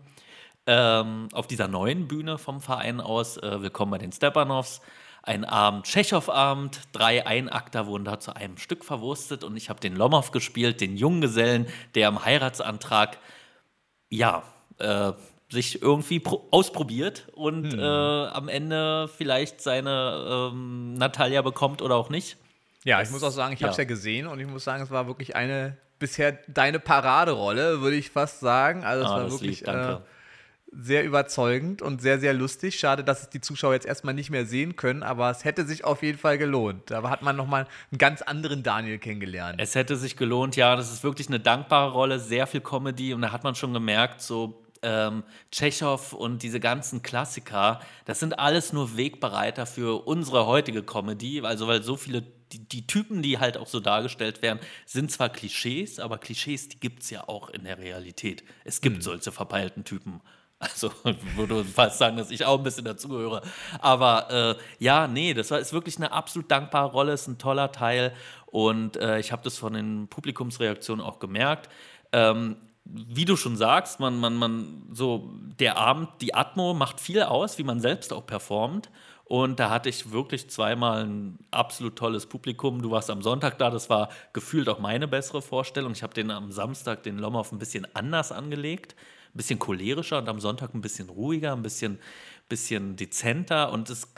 ähm, 0.67 1.29
auf 1.35 1.47
dieser 1.47 1.69
neuen 1.69 2.09
Bühne 2.09 2.39
vom 2.39 2.63
Verein 2.63 3.03
aus. 3.03 3.37
Äh, 3.37 3.61
willkommen 3.61 3.91
bei 3.91 3.99
den 3.99 4.13
Stepanovs 4.13 4.81
ein 5.27 5.45
Abend 5.45 5.87
Tschechow-Abend, 5.87 6.81
drei 6.93 7.27
Einakter 7.27 7.87
wurden 7.87 8.05
da 8.05 8.21
zu 8.21 8.35
einem 8.35 8.59
Stück 8.59 8.85
verwurstet 8.85 9.45
und 9.45 9.57
ich 9.57 9.69
habe 9.69 9.81
den 9.81 9.97
Lomov 9.97 10.31
gespielt, 10.31 10.81
den 10.81 10.97
Junggesellen, 10.97 11.67
der 11.95 12.09
im 12.09 12.25
Heiratsantrag, 12.25 13.19
ja, 14.09 14.45
äh, 14.79 15.13
sich 15.49 15.83
irgendwie 15.83 16.23
ausprobiert 16.51 17.29
und 17.35 17.73
hm. 17.73 17.79
äh, 17.79 17.83
am 17.83 18.49
Ende 18.49 19.09
vielleicht 19.09 19.61
seine 19.61 20.51
ähm, 20.53 20.95
Natalia 20.95 21.43
bekommt 21.43 21.83
oder 21.83 21.97
auch 21.97 22.09
nicht. 22.09 22.37
Ja, 22.85 23.03
ich 23.03 23.11
muss 23.11 23.23
auch 23.23 23.31
sagen, 23.31 23.53
ich 23.53 23.61
ja. 23.61 23.67
habe 23.67 23.73
es 23.73 23.79
ja 23.79 23.85
gesehen 23.85 24.27
und 24.29 24.39
ich 24.39 24.47
muss 24.47 24.65
sagen, 24.65 24.83
es 24.83 24.91
war 24.91 25.07
wirklich 25.09 25.35
eine 25.35 25.77
bisher 25.99 26.39
deine 26.47 26.79
Paraderolle, 26.79 27.81
würde 27.81 27.97
ich 27.97 28.11
fast 28.11 28.41
sagen. 28.41 28.85
Also 28.85 29.05
es 29.05 29.11
ah, 29.11 29.17
war 29.17 29.31
wirklich. 29.31 29.59
Lieb, 29.59 29.67
danke. 29.67 29.93
Äh, 29.93 30.16
sehr 30.73 31.05
überzeugend 31.05 31.81
und 31.81 32.03
sehr, 32.03 32.19
sehr 32.19 32.35
lustig. 32.35 32.79
Schade, 32.79 33.05
dass 33.05 33.23
es 33.23 33.31
die 33.31 33.41
Zuschauer 33.41 33.75
jetzt 33.75 33.87
erstmal 33.87 34.15
nicht 34.15 34.31
mehr 34.31 34.47
sehen 34.47 34.77
können, 34.77 35.03
aber 35.03 35.31
es 35.31 35.45
hätte 35.45 35.65
sich 35.65 35.85
auf 35.85 36.03
jeden 36.03 36.19
Fall 36.19 36.39
gelohnt. 36.39 36.91
Da 36.91 37.09
hat 37.09 37.23
man 37.23 37.37
nochmal 37.37 37.67
einen 37.91 37.99
ganz 37.99 38.23
anderen 38.23 38.63
Daniel 38.63 38.99
kennengelernt. 38.99 39.61
Es 39.61 39.75
hätte 39.75 39.97
sich 39.97 40.17
gelohnt, 40.17 40.57
ja. 40.57 40.77
Das 40.77 40.93
ist 40.93 41.05
wirklich 41.05 41.29
eine 41.29 41.41
dankbare 41.41 41.93
Rolle, 41.93 42.19
sehr 42.19 42.47
viel 42.47 42.61
Comedy 42.61 43.15
und 43.15 43.23
da 43.23 43.33
hat 43.33 43.45
man 43.45 43.55
schon 43.55 43.73
gemerkt, 43.73 44.21
so 44.21 44.67
ähm, 44.83 45.25
Tschechow 45.51 46.13
und 46.13 46.43
diese 46.43 46.61
ganzen 46.61 47.03
Klassiker, 47.03 47.81
das 48.05 48.21
sind 48.21 48.39
alles 48.39 48.73
nur 48.73 48.97
Wegbereiter 48.97 49.67
für 49.67 50.07
unsere 50.07 50.47
heutige 50.47 50.83
Comedy. 50.83 51.41
Also, 51.43 51.67
weil 51.67 51.83
so 51.83 51.97
viele, 51.97 52.23
die, 52.53 52.61
die 52.61 52.87
Typen, 52.87 53.23
die 53.23 53.39
halt 53.39 53.57
auch 53.57 53.67
so 53.67 53.81
dargestellt 53.81 54.43
werden, 54.43 54.61
sind 54.85 55.11
zwar 55.11 55.29
Klischees, 55.29 55.99
aber 55.99 56.19
Klischees, 56.19 56.69
die 56.69 56.81
gibt 56.81 57.03
es 57.03 57.11
ja 57.11 57.29
auch 57.29 57.51
in 57.51 57.65
der 57.65 57.79
Realität. 57.79 58.45
Es 58.65 58.81
gibt 58.81 58.97
mhm. 58.97 59.03
solche 59.03 59.33
verpeilten 59.33 59.85
Typen. 59.85 60.21
Also 60.59 60.91
würde 61.37 61.65
fast 61.65 61.99
sagen, 61.99 62.17
dass 62.17 62.31
ich 62.31 62.45
auch 62.45 62.59
ein 62.59 62.65
bisschen 62.65 62.85
dazugehöre. 62.85 63.43
Aber 63.81 64.31
äh, 64.31 64.63
ja, 64.79 65.07
nee, 65.07 65.35
das 65.35 65.51
war, 65.51 65.59
ist 65.59 65.73
wirklich 65.73 65.97
eine 65.97 66.13
absolut 66.13 66.51
dankbare 66.51 66.91
Rolle, 66.91 67.13
ist 67.13 67.29
ein 67.29 67.39
toller 67.39 67.73
Teil. 67.73 68.13
Und 68.47 68.97
äh, 68.97 69.19
ich 69.19 69.33
habe 69.33 69.43
das 69.43 69.59
von 69.59 69.75
den 69.75 70.09
Publikumsreaktionen 70.09 71.05
auch 71.05 71.19
gemerkt. 71.19 71.69
Ähm, 72.13 72.57
wie 72.85 73.25
du 73.25 73.37
schon 73.37 73.57
sagst, 73.57 74.01
man, 74.01 74.19
man, 74.19 74.37
man, 74.37 74.89
so 74.93 75.31
der 75.59 75.77
Abend, 75.77 76.09
die 76.21 76.35
Atmo 76.35 76.73
macht 76.73 77.01
viel 77.01 77.23
aus, 77.23 77.59
wie 77.59 77.65
man 77.65 77.81
selbst 77.81 78.13
auch 78.13 78.25
performt. 78.25 78.91
Und 79.25 79.59
da 79.59 79.71
hatte 79.71 79.89
ich 79.89 80.13
wirklich 80.13 80.49
zweimal 80.51 81.05
ein 81.05 81.39
absolut 81.51 81.97
tolles 81.97 82.27
Publikum. 82.27 82.81
Du 82.81 82.93
warst 82.93 83.11
am 83.11 83.23
Sonntag 83.23 83.59
da, 83.59 83.71
das 83.71 83.91
war 83.91 84.09
gefühlt 84.33 84.69
auch 84.69 84.79
meine 84.79 85.09
bessere 85.09 85.43
Vorstellung. 85.43 85.93
Ich 85.93 86.05
habe 86.05 86.15
den 86.15 86.31
am 86.31 86.53
Samstag, 86.53 87.03
den 87.03 87.19
Lomhoff, 87.19 87.51
ein 87.51 87.59
bisschen 87.59 87.89
anders 87.95 88.31
angelegt 88.31 88.95
ein 89.37 89.39
bisschen 89.39 89.59
cholerischer 89.59 90.19
und 90.19 90.29
am 90.29 90.41
Sonntag 90.41 90.75
ein 90.75 90.81
bisschen 90.81 91.11
ruhiger, 91.11 91.53
ein 91.53 91.63
bisschen, 91.63 91.99
bisschen 92.49 92.97
dezenter. 92.97 93.71
Und 93.71 93.91
es 93.91 94.09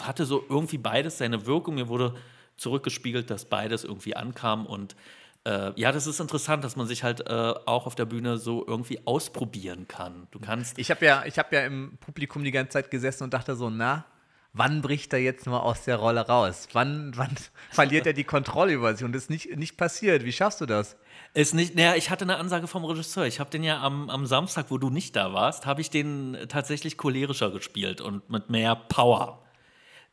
hatte 0.00 0.24
so 0.24 0.42
irgendwie 0.48 0.78
beides 0.78 1.18
seine 1.18 1.44
Wirkung. 1.46 1.74
Mir 1.74 1.88
wurde 1.88 2.14
zurückgespiegelt, 2.56 3.28
dass 3.28 3.44
beides 3.44 3.84
irgendwie 3.84 4.16
ankam. 4.16 4.64
Und 4.64 4.96
äh, 5.44 5.78
ja, 5.78 5.92
das 5.92 6.06
ist 6.06 6.20
interessant, 6.20 6.64
dass 6.64 6.76
man 6.76 6.86
sich 6.86 7.02
halt 7.02 7.20
äh, 7.20 7.54
auch 7.66 7.86
auf 7.86 7.94
der 7.94 8.06
Bühne 8.06 8.38
so 8.38 8.64
irgendwie 8.66 9.06
ausprobieren 9.06 9.86
kann. 9.88 10.26
Du 10.30 10.40
kannst. 10.40 10.78
Ich 10.78 10.90
habe 10.90 11.04
ja, 11.04 11.22
hab 11.22 11.52
ja 11.52 11.66
im 11.66 11.98
Publikum 11.98 12.42
die 12.42 12.50
ganze 12.50 12.70
Zeit 12.70 12.90
gesessen 12.90 13.24
und 13.24 13.34
dachte 13.34 13.54
so, 13.54 13.68
na, 13.68 14.06
wann 14.54 14.80
bricht 14.80 15.12
er 15.12 15.18
jetzt 15.18 15.46
mal 15.46 15.60
aus 15.60 15.84
der 15.84 15.96
Rolle 15.96 16.26
raus? 16.26 16.68
Wann, 16.72 17.12
wann 17.16 17.34
verliert 17.70 18.06
er 18.06 18.14
die 18.14 18.24
Kontrolle 18.24 18.72
über 18.72 18.94
sich? 18.94 19.04
Und 19.04 19.12
das 19.12 19.24
ist 19.24 19.30
nicht, 19.30 19.54
nicht 19.56 19.76
passiert. 19.76 20.24
Wie 20.24 20.32
schaffst 20.32 20.62
du 20.62 20.66
das? 20.66 20.96
Ist 21.34 21.54
nicht, 21.54 21.74
naja, 21.74 21.94
ich 21.94 22.10
hatte 22.10 22.24
eine 22.24 22.36
Ansage 22.36 22.66
vom 22.66 22.84
Regisseur. 22.84 23.24
Ich 23.24 23.40
habe 23.40 23.48
den 23.48 23.64
ja 23.64 23.80
am, 23.80 24.10
am 24.10 24.26
Samstag, 24.26 24.66
wo 24.68 24.76
du 24.76 24.90
nicht 24.90 25.16
da 25.16 25.32
warst, 25.32 25.64
habe 25.64 25.80
ich 25.80 25.88
den 25.88 26.36
tatsächlich 26.48 26.98
cholerischer 26.98 27.50
gespielt 27.50 28.02
und 28.02 28.28
mit 28.28 28.50
mehr 28.50 28.76
Power. 28.76 29.42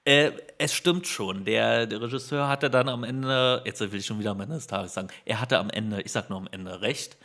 Äh, 0.05 0.31
es 0.57 0.73
stimmt 0.73 1.07
schon. 1.07 1.43
Der, 1.43 1.87
der, 1.87 2.01
Regisseur 2.01 2.47
hatte 2.47 2.69
dann 2.69 2.87
am 2.87 3.03
Ende, 3.03 3.61
jetzt 3.65 3.81
will 3.81 3.99
ich 3.99 4.05
schon 4.05 4.19
wieder 4.19 4.31
am 4.31 4.39
Ende 4.39 4.55
des 4.55 4.67
Tages 4.67 4.93
sagen, 4.93 5.09
er 5.25 5.41
hatte 5.41 5.59
am 5.59 5.69
Ende, 5.69 6.01
ich 6.01 6.11
sag 6.13 6.29
nur 6.29 6.39
am 6.39 6.47
Ende, 6.51 6.81
recht. 6.81 7.17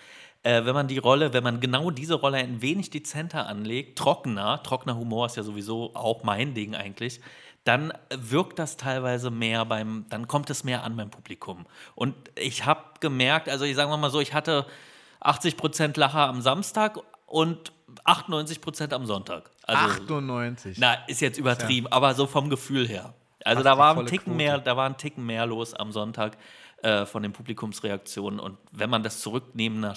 Äh, 0.42 0.64
wenn 0.66 0.74
man 0.74 0.88
die 0.88 0.98
Rolle, 0.98 1.32
wenn 1.32 1.44
man 1.44 1.60
genau 1.60 1.90
diese 1.92 2.14
Rolle 2.14 2.38
ein 2.38 2.62
wenig 2.62 2.90
dezenter 2.90 3.46
anlegt, 3.46 3.96
trockener, 3.96 4.62
trockener 4.64 4.96
Humor 4.96 5.26
ist 5.26 5.36
ja 5.36 5.44
sowieso 5.44 5.94
auch 5.94 6.24
mein 6.24 6.52
Ding 6.52 6.74
eigentlich, 6.74 7.20
dann 7.64 7.92
wirkt 8.14 8.58
das 8.58 8.76
teilweise 8.76 9.30
mehr 9.30 9.64
beim, 9.64 10.06
dann 10.10 10.28
kommt 10.28 10.50
es 10.50 10.64
mehr 10.64 10.84
an 10.84 10.96
beim 10.96 11.10
Publikum. 11.10 11.66
Und 11.94 12.14
ich 12.36 12.66
habe 12.66 12.82
gemerkt, 13.00 13.48
also 13.48 13.64
ich 13.64 13.74
sage 13.74 13.96
mal 13.96 14.10
so, 14.10 14.20
ich 14.20 14.34
hatte 14.34 14.66
80% 15.22 15.98
Lacher 15.98 16.28
am 16.28 16.42
Samstag 16.42 16.98
und 17.26 17.72
98% 18.04 18.92
am 18.92 19.06
Sonntag. 19.06 19.50
Also, 19.62 20.02
98. 20.02 20.76
Na, 20.78 20.94
ist 21.06 21.20
jetzt 21.20 21.38
übertrieben, 21.38 21.86
ja. 21.86 21.92
aber 21.92 22.14
so 22.14 22.26
vom 22.26 22.50
Gefühl 22.50 22.86
her. 22.86 23.14
Also 23.44 23.62
da 23.62 23.78
war 23.78 23.96
ein 23.98 24.06
Ticken 24.06 24.32
Quote. 24.32 24.36
mehr, 24.36 24.58
da 24.58 24.76
war 24.76 24.88
ein 24.88 24.96
Ticken 24.96 25.24
mehr 25.24 25.46
los 25.46 25.74
am 25.74 25.92
Sonntag. 25.92 26.36
äh, 26.84 27.06
von 27.06 27.22
den 27.22 27.32
Publikumsreaktionen. 27.32 28.38
Und 28.38 28.58
wenn 28.70 28.90
man 28.90 29.02
das 29.02 29.20
zurücknehmender 29.20 29.94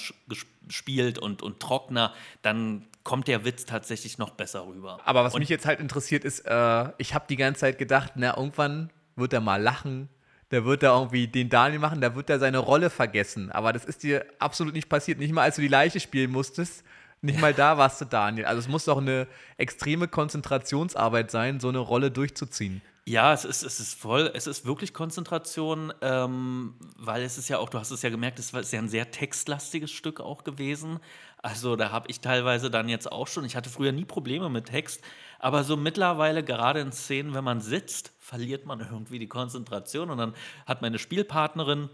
spielt 0.69 1.19
und, 1.19 1.41
und 1.41 1.59
trockener, 1.59 2.13
dann 2.41 2.87
kommt 3.07 3.29
der 3.29 3.45
Witz 3.45 3.63
tatsächlich 3.63 4.17
noch 4.17 4.31
besser 4.31 4.67
rüber. 4.67 4.99
Aber 5.05 5.23
was 5.23 5.33
und 5.33 5.39
mich 5.39 5.47
jetzt 5.47 5.65
halt 5.65 5.79
interessiert 5.79 6.25
ist, 6.25 6.41
äh, 6.41 6.89
ich 6.97 7.13
habe 7.13 7.23
die 7.29 7.37
ganze 7.37 7.61
Zeit 7.61 7.77
gedacht, 7.77 8.11
na, 8.15 8.35
irgendwann 8.35 8.91
wird 9.15 9.31
er 9.31 9.39
mal 9.39 9.61
lachen, 9.61 10.09
der 10.51 10.65
wird 10.65 10.83
da 10.83 10.93
irgendwie 10.93 11.25
den 11.29 11.47
Daniel 11.47 11.79
machen, 11.79 12.01
da 12.01 12.15
wird 12.15 12.29
er 12.29 12.37
seine 12.37 12.57
Rolle 12.57 12.89
vergessen. 12.89 13.49
Aber 13.49 13.71
das 13.71 13.85
ist 13.85 14.03
dir 14.03 14.25
absolut 14.39 14.73
nicht 14.73 14.89
passiert. 14.89 15.19
Nicht 15.19 15.31
mal, 15.31 15.43
als 15.43 15.55
du 15.55 15.61
die 15.61 15.69
Leiche 15.69 16.01
spielen 16.01 16.31
musstest, 16.31 16.83
nicht 17.21 17.39
mal 17.39 17.53
da 17.53 17.77
warst 17.77 18.01
du 18.01 18.05
Daniel. 18.05 18.45
Also 18.45 18.59
es 18.59 18.67
muss 18.67 18.83
doch 18.83 18.97
eine 18.97 19.25
extreme 19.55 20.09
Konzentrationsarbeit 20.09 21.31
sein, 21.31 21.61
so 21.61 21.69
eine 21.69 21.79
Rolle 21.79 22.11
durchzuziehen. 22.11 22.81
Ja, 23.07 23.31
es 23.31 23.45
ist, 23.45 23.63
es 23.63 23.79
ist 23.79 23.97
voll, 23.97 24.29
es 24.33 24.47
ist 24.47 24.65
wirklich 24.65 24.93
Konzentration, 24.93 25.93
ähm, 26.01 26.73
weil 26.97 27.23
es 27.23 27.37
ist 27.37 27.47
ja 27.47 27.57
auch, 27.57 27.69
du 27.69 27.79
hast 27.79 27.89
es 27.89 28.01
ja 28.01 28.09
gemerkt, 28.09 28.37
es 28.37 28.51
ist 28.51 28.73
ja 28.73 28.79
ein 28.79 28.89
sehr 28.89 29.11
textlastiges 29.11 29.91
Stück 29.91 30.19
auch 30.19 30.43
gewesen. 30.43 30.99
Also 31.47 31.77
da 31.77 31.91
habe 31.91 32.09
ich 32.09 32.19
teilweise 32.19 32.69
dann 32.69 32.89
jetzt 32.89 33.09
auch 33.09 33.25
schon, 33.25 33.45
ich 33.45 33.55
hatte 33.55 33.69
früher 33.69 33.93
nie 33.93 34.03
Probleme 34.03 34.49
mit 34.49 34.65
Text, 34.65 35.01
aber 35.39 35.63
so 35.63 35.77
mittlerweile, 35.77 36.43
gerade 36.43 36.81
in 36.81 36.91
Szenen, 36.91 37.33
wenn 37.33 37.45
man 37.45 37.61
sitzt, 37.61 38.11
verliert 38.19 38.65
man 38.65 38.81
irgendwie 38.81 39.17
die 39.17 39.29
Konzentration 39.29 40.09
und 40.09 40.17
dann 40.17 40.33
hat 40.65 40.81
meine 40.81 40.99
Spielpartnerin 40.99 41.89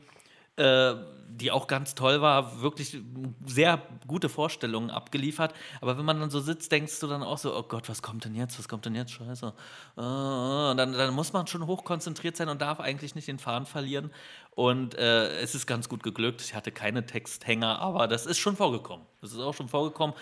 äh, 0.55 0.95
die 1.29 1.49
auch 1.49 1.65
ganz 1.65 1.95
toll 1.95 2.21
war, 2.21 2.61
wirklich 2.61 2.95
sehr 3.43 3.81
gute 4.05 4.29
Vorstellungen 4.29 4.91
abgeliefert. 4.91 5.55
Aber 5.81 5.97
wenn 5.97 6.05
man 6.05 6.19
dann 6.19 6.29
so 6.29 6.39
sitzt, 6.39 6.71
denkst 6.71 6.99
du 6.99 7.07
dann 7.07 7.23
auch 7.23 7.39
so, 7.39 7.57
oh 7.57 7.63
Gott, 7.63 7.89
was 7.89 8.03
kommt 8.03 8.25
denn 8.25 8.35
jetzt? 8.35 8.59
Was 8.59 8.67
kommt 8.67 8.85
denn 8.85 8.93
jetzt? 8.93 9.13
Scheiße. 9.13 9.47
Äh, 9.47 9.51
dann, 9.97 10.75
dann 10.75 11.13
muss 11.15 11.33
man 11.33 11.47
schon 11.47 11.65
hochkonzentriert 11.65 12.37
sein 12.37 12.49
und 12.49 12.61
darf 12.61 12.79
eigentlich 12.79 13.15
nicht 13.15 13.27
den 13.27 13.39
Faden 13.39 13.65
verlieren. 13.65 14.11
Und 14.55 14.95
äh, 14.95 15.39
es 15.39 15.55
ist 15.55 15.65
ganz 15.65 15.89
gut 15.89 16.03
geglückt. 16.03 16.41
Ich 16.41 16.53
hatte 16.53 16.71
keine 16.71 17.05
Texthänger, 17.05 17.79
aber 17.79 18.07
das 18.07 18.25
ist 18.25 18.37
schon 18.37 18.55
vorgekommen. 18.55 19.05
Das 19.21 19.31
ist 19.31 19.39
auch 19.39 19.53
schon 19.53 19.69
vorgekommen, 19.69 20.15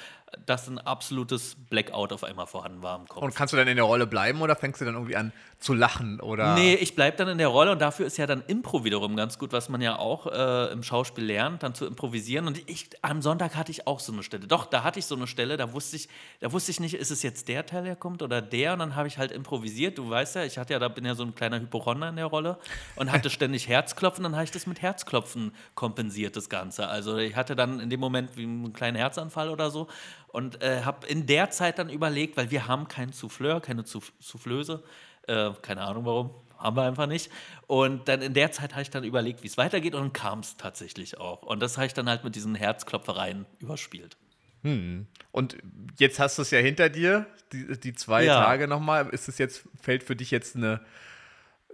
dass 0.45 0.67
ein 0.67 0.77
absolutes 0.77 1.55
Blackout 1.69 2.13
auf 2.13 2.23
einmal 2.23 2.47
vorhanden 2.47 2.81
war 2.83 2.97
im 2.99 3.07
Kopf. 3.07 3.21
Und 3.21 3.35
kannst 3.35 3.51
du 3.53 3.57
dann 3.57 3.67
in 3.67 3.75
der 3.75 3.85
Rolle 3.85 4.07
bleiben 4.07 4.41
oder 4.41 4.55
fängst 4.55 4.79
du 4.79 4.85
dann 4.85 4.93
irgendwie 4.93 5.15
an 5.15 5.33
zu 5.59 5.73
lachen? 5.73 6.19
Oder? 6.19 6.55
Nee, 6.55 6.75
ich 6.75 6.95
bleibe 6.95 7.17
dann 7.17 7.27
in 7.27 7.37
der 7.37 7.49
Rolle 7.49 7.71
und 7.71 7.81
dafür 7.81 8.05
ist 8.05 8.17
ja 8.17 8.27
dann 8.27 8.43
Impro 8.47 8.83
wiederum 8.83 9.15
ganz 9.15 9.37
gut, 9.37 9.51
was 9.53 9.69
man 9.69 9.81
ja 9.81 9.97
auch 9.97 10.27
äh, 10.27 10.71
im 10.71 10.83
Schauspiel 10.83 11.25
lernt, 11.25 11.63
dann 11.63 11.75
zu 11.75 11.85
improvisieren. 11.85 12.47
Und 12.47 12.69
ich, 12.69 12.89
am 13.01 13.21
Sonntag 13.21 13.55
hatte 13.55 13.71
ich 13.71 13.87
auch 13.87 13.99
so 13.99 14.13
eine 14.13 14.23
Stelle. 14.23 14.47
Doch, 14.47 14.65
da 14.65 14.83
hatte 14.83 14.99
ich 14.99 15.05
so 15.05 15.15
eine 15.15 15.27
Stelle, 15.27 15.57
da 15.57 15.73
wusste 15.73 15.95
ich, 15.95 16.07
da 16.39 16.51
wusste 16.51 16.71
ich 16.71 16.79
nicht, 16.79 16.93
ist 16.93 17.11
es 17.11 17.23
jetzt 17.23 17.47
der 17.47 17.65
Teil, 17.65 17.83
der 17.83 17.95
kommt 17.95 18.21
oder 18.21 18.41
der? 18.41 18.73
Und 18.73 18.79
dann 18.79 18.95
habe 18.95 19.07
ich 19.07 19.17
halt 19.17 19.31
improvisiert. 19.31 19.97
Du 19.97 20.09
weißt 20.09 20.35
ja, 20.35 20.43
ich 20.43 20.57
hatte 20.57 20.73
ja, 20.73 20.79
da 20.79 20.87
bin 20.87 21.05
ja 21.05 21.15
so 21.15 21.23
ein 21.23 21.35
kleiner 21.35 21.59
Hypochonder 21.59 22.09
in 22.09 22.15
der 22.15 22.27
Rolle 22.27 22.57
und 22.95 23.11
hatte 23.11 23.29
ständig 23.31 23.67
Herzklopfen. 23.67 24.20
Dann 24.23 24.35
habe 24.35 24.43
ich 24.43 24.51
das 24.51 24.67
mit 24.67 24.81
Herzklopfen 24.81 25.53
kompensiert, 25.75 26.35
das 26.35 26.49
Ganze. 26.49 26.87
Also 26.87 27.17
ich 27.17 27.35
hatte 27.35 27.55
dann 27.55 27.79
in 27.79 27.89
dem 27.89 27.99
Moment 27.99 28.37
wie 28.37 28.43
einen 28.43 28.73
kleinen 28.73 28.97
Herzanfall 28.97 29.49
oder 29.49 29.71
so 29.71 29.87
und 30.27 30.61
äh, 30.61 30.81
habe 30.83 31.07
in 31.07 31.25
der 31.25 31.49
Zeit 31.49 31.79
dann 31.79 31.89
überlegt, 31.89 32.37
weil 32.37 32.51
wir 32.51 32.67
haben 32.67 32.87
keinen 32.87 33.13
Souffleur, 33.13 33.61
keine 33.61 33.83
Soufflöse, 33.85 34.83
äh, 35.27 35.51
keine 35.61 35.81
Ahnung 35.81 36.05
warum, 36.05 36.31
haben 36.57 36.75
wir 36.77 36.83
einfach 36.83 37.07
nicht. 37.07 37.31
Und 37.67 38.07
dann 38.07 38.21
in 38.21 38.33
der 38.33 38.51
Zeit 38.51 38.71
habe 38.73 38.83
ich 38.83 38.89
dann 38.89 39.03
überlegt, 39.03 39.43
wie 39.43 39.47
es 39.47 39.57
weitergeht 39.57 39.95
und 39.95 40.01
dann 40.01 40.13
kam 40.13 40.39
es 40.39 40.57
tatsächlich 40.57 41.19
auch. 41.19 41.43
Und 41.43 41.61
das 41.61 41.77
habe 41.77 41.87
ich 41.87 41.93
dann 41.93 42.07
halt 42.09 42.23
mit 42.23 42.35
diesen 42.35 42.55
Herzklopfereien 42.55 43.45
überspielt. 43.59 44.17
Hm. 44.63 45.07
Und 45.31 45.57
jetzt 45.97 46.19
hast 46.19 46.37
du 46.37 46.43
es 46.43 46.51
ja 46.51 46.59
hinter 46.59 46.89
dir, 46.89 47.25
die, 47.51 47.79
die 47.79 47.93
zwei 47.93 48.25
ja. 48.25 48.43
Tage 48.43 48.67
nochmal. 48.67 49.09
Ist 49.09 49.27
es 49.27 49.37
jetzt, 49.37 49.63
fällt 49.81 50.03
für 50.03 50.15
dich 50.15 50.31
jetzt 50.31 50.55
eine, 50.55 50.81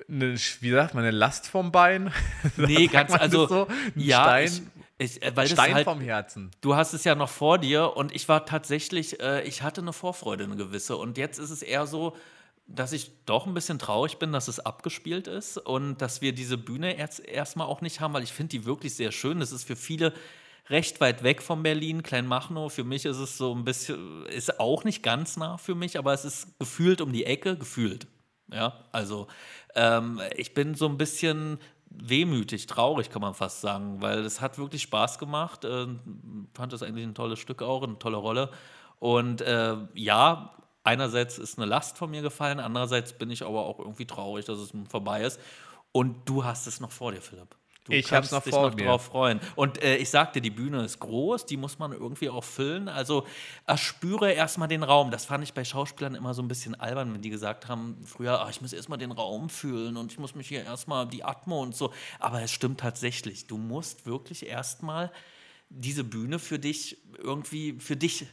eine, 0.10 0.36
wie 0.36 0.72
sagt 0.72 0.94
man, 0.94 1.04
eine 1.04 1.16
Last 1.16 1.48
vom 1.48 1.72
Bein? 1.72 2.12
Nee, 2.58 2.88
ganz, 2.88 3.14
also, 3.14 3.48
so? 3.48 3.68
ja, 3.96 4.24
Stein, 4.24 4.72
ich, 4.98 5.18
ich, 5.18 5.24
äh, 5.24 5.36
weil 5.36 5.48
Stein 5.48 5.74
halt, 5.76 5.86
vom 5.86 6.02
Herzen. 6.02 6.52
Du 6.62 6.76
hast 6.76 6.94
es 6.94 7.04
ja 7.04 7.16
noch 7.16 7.30
vor 7.30 7.58
dir 7.58 7.96
und 7.96 8.16
ich 8.16 8.28
war 8.30 8.46
tatsächlich, 8.46 9.20
äh, 9.20 9.44
ich 9.44 9.62
hatte 9.62 9.82
eine 9.82 9.94
Vorfreude, 9.94 10.44
eine 10.44 10.56
gewisse. 10.56 10.98
Und 10.98 11.18
jetzt 11.18 11.40
ist 11.40 11.50
es 11.50 11.62
eher 11.62 11.88
so, 11.88 12.16
dass 12.68 12.92
ich 12.92 13.12
doch 13.26 13.48
ein 13.48 13.54
bisschen 13.54 13.80
traurig 13.80 14.18
bin, 14.18 14.32
dass 14.32 14.48
es 14.48 14.60
abgespielt 14.60 15.28
ist 15.28 15.58
und 15.58 15.98
dass 16.02 16.22
wir 16.22 16.34
diese 16.34 16.58
Bühne 16.58 16.98
erst 16.98 17.20
erstmal 17.20 17.68
auch 17.68 17.82
nicht 17.82 18.02
haben, 18.02 18.14
weil 18.14 18.24
ich 18.24 18.34
finde 18.34 18.50
die 18.50 18.66
wirklich 18.66 18.96
sehr 18.96 19.12
schön. 19.12 19.40
Das 19.40 19.52
ist 19.52 19.64
für 19.64 19.76
viele 19.76 20.14
recht 20.70 21.00
weit 21.00 21.24
weg 21.24 21.42
von 21.42 21.64
Berlin, 21.64 22.04
Kleinmachnow. 22.04 22.72
Für 22.72 22.84
mich 22.84 23.06
ist 23.06 23.18
es 23.18 23.38
so 23.38 23.56
ein 23.56 23.64
bisschen, 23.64 24.26
ist 24.26 24.60
auch 24.60 24.84
nicht 24.84 25.02
ganz 25.02 25.38
nah 25.38 25.58
für 25.58 25.76
mich, 25.76 25.98
aber 25.98 26.14
es 26.14 26.26
ist 26.26 26.60
gefühlt 26.60 27.00
um 27.00 27.14
die 27.14 27.26
Ecke, 27.26 27.58
gefühlt. 27.58 28.08
Ja, 28.52 28.74
also 28.92 29.28
ähm, 29.76 30.22
ich 30.36 30.54
bin 30.54 30.74
so 30.76 30.88
ein 30.88 30.98
bisschen 30.98 31.60
wehmütig, 31.90 32.66
traurig, 32.68 33.10
kann 33.10 33.22
man 33.22 33.34
fast 33.34 33.62
sagen, 33.62 34.02
weil 34.02 34.20
es 34.20 34.42
hat 34.42 34.58
wirklich 34.58 34.82
Spaß 34.84 35.20
gemacht. 35.20 35.66
Äh, 35.66 35.88
fand 36.54 36.74
das 36.74 36.84
eigentlich 36.84 37.06
ein 37.06 37.16
tolles 37.16 37.40
Stück 37.40 37.62
auch, 37.62 37.84
eine 37.84 38.00
tolle 38.00 38.18
Rolle. 38.18 38.50
Und 39.00 39.42
äh, 39.42 39.76
ja, 39.94 40.54
einerseits 40.84 41.38
ist 41.38 41.58
eine 41.58 41.66
Last 41.68 41.98
von 41.98 42.10
mir 42.10 42.22
gefallen, 42.22 42.60
andererseits 42.60 43.14
bin 43.14 43.30
ich 43.30 43.44
aber 43.44 43.66
auch 43.66 43.80
irgendwie 43.80 44.06
traurig, 44.06 44.46
dass 44.46 44.60
es 44.60 44.72
vorbei 44.90 45.24
ist. 45.24 45.40
Und 45.92 46.28
du 46.30 46.44
hast 46.44 46.68
es 46.68 46.80
noch 46.80 46.92
vor 46.92 47.12
dir, 47.12 47.22
Philipp. 47.22 47.56
Du 47.88 47.93
ich 47.93 48.08
kannst 48.08 48.32
noch 48.32 48.43
dich 48.43 48.54
noch 48.54 48.76
mir. 48.76 48.86
drauf 48.86 49.06
freuen. 49.06 49.39
Und 49.56 49.82
äh, 49.82 49.97
ich 49.97 50.10
sagte, 50.10 50.41
die 50.41 50.50
Bühne 50.50 50.84
ist 50.84 51.00
groß, 51.00 51.45
die 51.45 51.58
muss 51.58 51.80
man 51.80 51.93
irgendwie 51.93 52.30
auch 52.30 52.43
füllen. 52.43 52.89
Also 52.89 53.26
erspüre 53.65 54.32
erstmal 54.32 54.67
den 54.67 54.84
Raum. 54.84 55.10
Das 55.10 55.26
fand 55.26 55.43
ich 55.43 55.54
bei 55.54 55.63
Schauspielern 55.63 56.15
immer 56.15 56.34
so 56.34 56.41
ein 56.41 56.47
bisschen 56.47 56.76
albern, 56.76 57.13
wenn 57.13 57.21
die 57.21 57.30
gesagt 57.30 57.67
haben, 57.67 57.97
früher, 58.06 58.41
ach, 58.41 58.50
ich 58.50 58.62
muss 58.62 58.73
erstmal 58.73 58.97
den 58.97 59.12
Raum 59.12 59.50
fühlen 59.50 59.97
und 59.97 60.12
ich 60.12 60.19
muss 60.19 60.36
mich 60.36 60.47
hier 60.47 60.63
erstmal 60.63 61.08
die 61.08 61.23
Atmo 61.23 61.62
und 61.62 61.76
so. 61.76 61.93
Aber 62.19 62.41
es 62.41 62.52
stimmt 62.52 62.80
tatsächlich. 62.80 63.47
Du 63.47 63.58
musst 63.58 64.06
wirklich 64.06 64.45
erstmal 64.45 65.12
diese 65.69 66.04
Bühne 66.04 66.39
für 66.39 66.60
dich 66.60 66.97
irgendwie 67.17 67.78
für 67.80 67.95
dich 67.95 68.26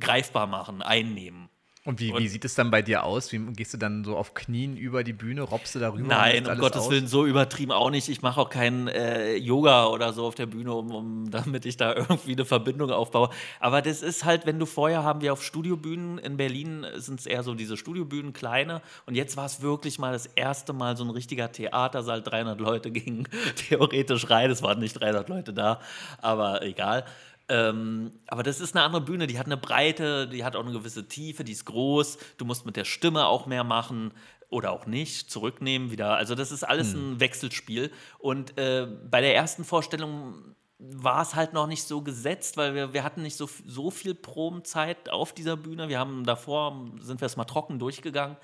greifbar 0.00 0.46
machen, 0.46 0.82
einnehmen. 0.82 1.45
Und 1.86 2.00
wie, 2.00 2.10
und 2.10 2.20
wie 2.20 2.26
sieht 2.26 2.44
es 2.44 2.56
dann 2.56 2.72
bei 2.72 2.82
dir 2.82 3.04
aus? 3.04 3.30
Wie 3.30 3.38
gehst 3.38 3.72
du 3.72 3.78
dann 3.78 4.02
so 4.02 4.16
auf 4.16 4.34
Knien 4.34 4.76
über 4.76 5.04
die 5.04 5.12
Bühne, 5.12 5.42
robbst 5.42 5.76
du 5.76 5.78
darüber? 5.78 6.08
Nein, 6.08 6.44
um 6.44 6.58
Gottes 6.58 6.82
aus? 6.82 6.90
Willen, 6.90 7.06
so 7.06 7.24
übertrieben 7.24 7.70
auch 7.70 7.90
nicht. 7.90 8.08
Ich 8.08 8.22
mache 8.22 8.40
auch 8.40 8.48
kein 8.50 8.88
äh, 8.88 9.36
Yoga 9.36 9.86
oder 9.86 10.12
so 10.12 10.26
auf 10.26 10.34
der 10.34 10.46
Bühne, 10.46 10.74
um, 10.74 10.90
um, 10.90 11.30
damit 11.30 11.64
ich 11.64 11.76
da 11.76 11.94
irgendwie 11.94 12.32
eine 12.32 12.44
Verbindung 12.44 12.90
aufbaue. 12.90 13.30
Aber 13.60 13.82
das 13.82 14.02
ist 14.02 14.24
halt, 14.24 14.46
wenn 14.46 14.58
du 14.58 14.66
vorher 14.66 15.04
haben 15.04 15.20
wir 15.20 15.32
auf 15.32 15.44
Studiobühnen 15.44 16.18
in 16.18 16.36
Berlin 16.36 16.84
sind 16.96 17.20
es 17.20 17.26
eher 17.26 17.44
so 17.44 17.54
diese 17.54 17.76
Studiobühnen, 17.76 18.32
kleine. 18.32 18.82
Und 19.06 19.14
jetzt 19.14 19.36
war 19.36 19.46
es 19.46 19.62
wirklich 19.62 20.00
mal 20.00 20.12
das 20.12 20.26
erste 20.26 20.72
Mal 20.72 20.96
so 20.96 21.04
ein 21.04 21.10
richtiger 21.10 21.52
Theatersaal, 21.52 22.20
300 22.20 22.60
Leute 22.60 22.90
gingen 22.90 23.28
theoretisch 23.68 24.28
rein. 24.28 24.50
Es 24.50 24.60
waren 24.60 24.80
nicht 24.80 24.94
300 25.00 25.28
Leute 25.28 25.52
da, 25.52 25.80
aber 26.20 26.62
egal. 26.62 27.04
Ähm, 27.48 28.12
aber 28.26 28.42
das 28.42 28.60
ist 28.60 28.74
eine 28.74 28.84
andere 28.84 29.02
Bühne, 29.02 29.26
die 29.26 29.38
hat 29.38 29.46
eine 29.46 29.56
Breite, 29.56 30.26
die 30.28 30.44
hat 30.44 30.56
auch 30.56 30.64
eine 30.64 30.72
gewisse 30.72 31.06
Tiefe, 31.06 31.44
die 31.44 31.52
ist 31.52 31.64
groß. 31.64 32.18
Du 32.38 32.44
musst 32.44 32.66
mit 32.66 32.76
der 32.76 32.84
Stimme 32.84 33.26
auch 33.26 33.46
mehr 33.46 33.64
machen 33.64 34.12
oder 34.48 34.72
auch 34.72 34.86
nicht, 34.86 35.30
zurücknehmen 35.30 35.90
wieder. 35.90 36.16
Also 36.16 36.34
das 36.34 36.52
ist 36.52 36.64
alles 36.64 36.92
hm. 36.92 37.12
ein 37.12 37.20
Wechselspiel. 37.20 37.90
Und 38.18 38.58
äh, 38.58 38.86
bei 39.10 39.20
der 39.20 39.34
ersten 39.34 39.64
Vorstellung 39.64 40.56
war 40.78 41.22
es 41.22 41.34
halt 41.34 41.52
noch 41.52 41.66
nicht 41.66 41.84
so 41.84 42.02
gesetzt, 42.02 42.56
weil 42.56 42.74
wir, 42.74 42.92
wir 42.92 43.02
hatten 43.02 43.22
nicht 43.22 43.36
so, 43.36 43.48
so 43.66 43.90
viel 43.90 44.14
Probenzeit 44.14 45.08
auf 45.08 45.32
dieser 45.32 45.56
Bühne. 45.56 45.88
Wir 45.88 45.98
haben 45.98 46.24
davor, 46.24 46.90
sind 47.00 47.20
wir 47.20 47.26
es 47.26 47.36
mal 47.36 47.44
trocken 47.44 47.78
durchgegangen. 47.78 48.36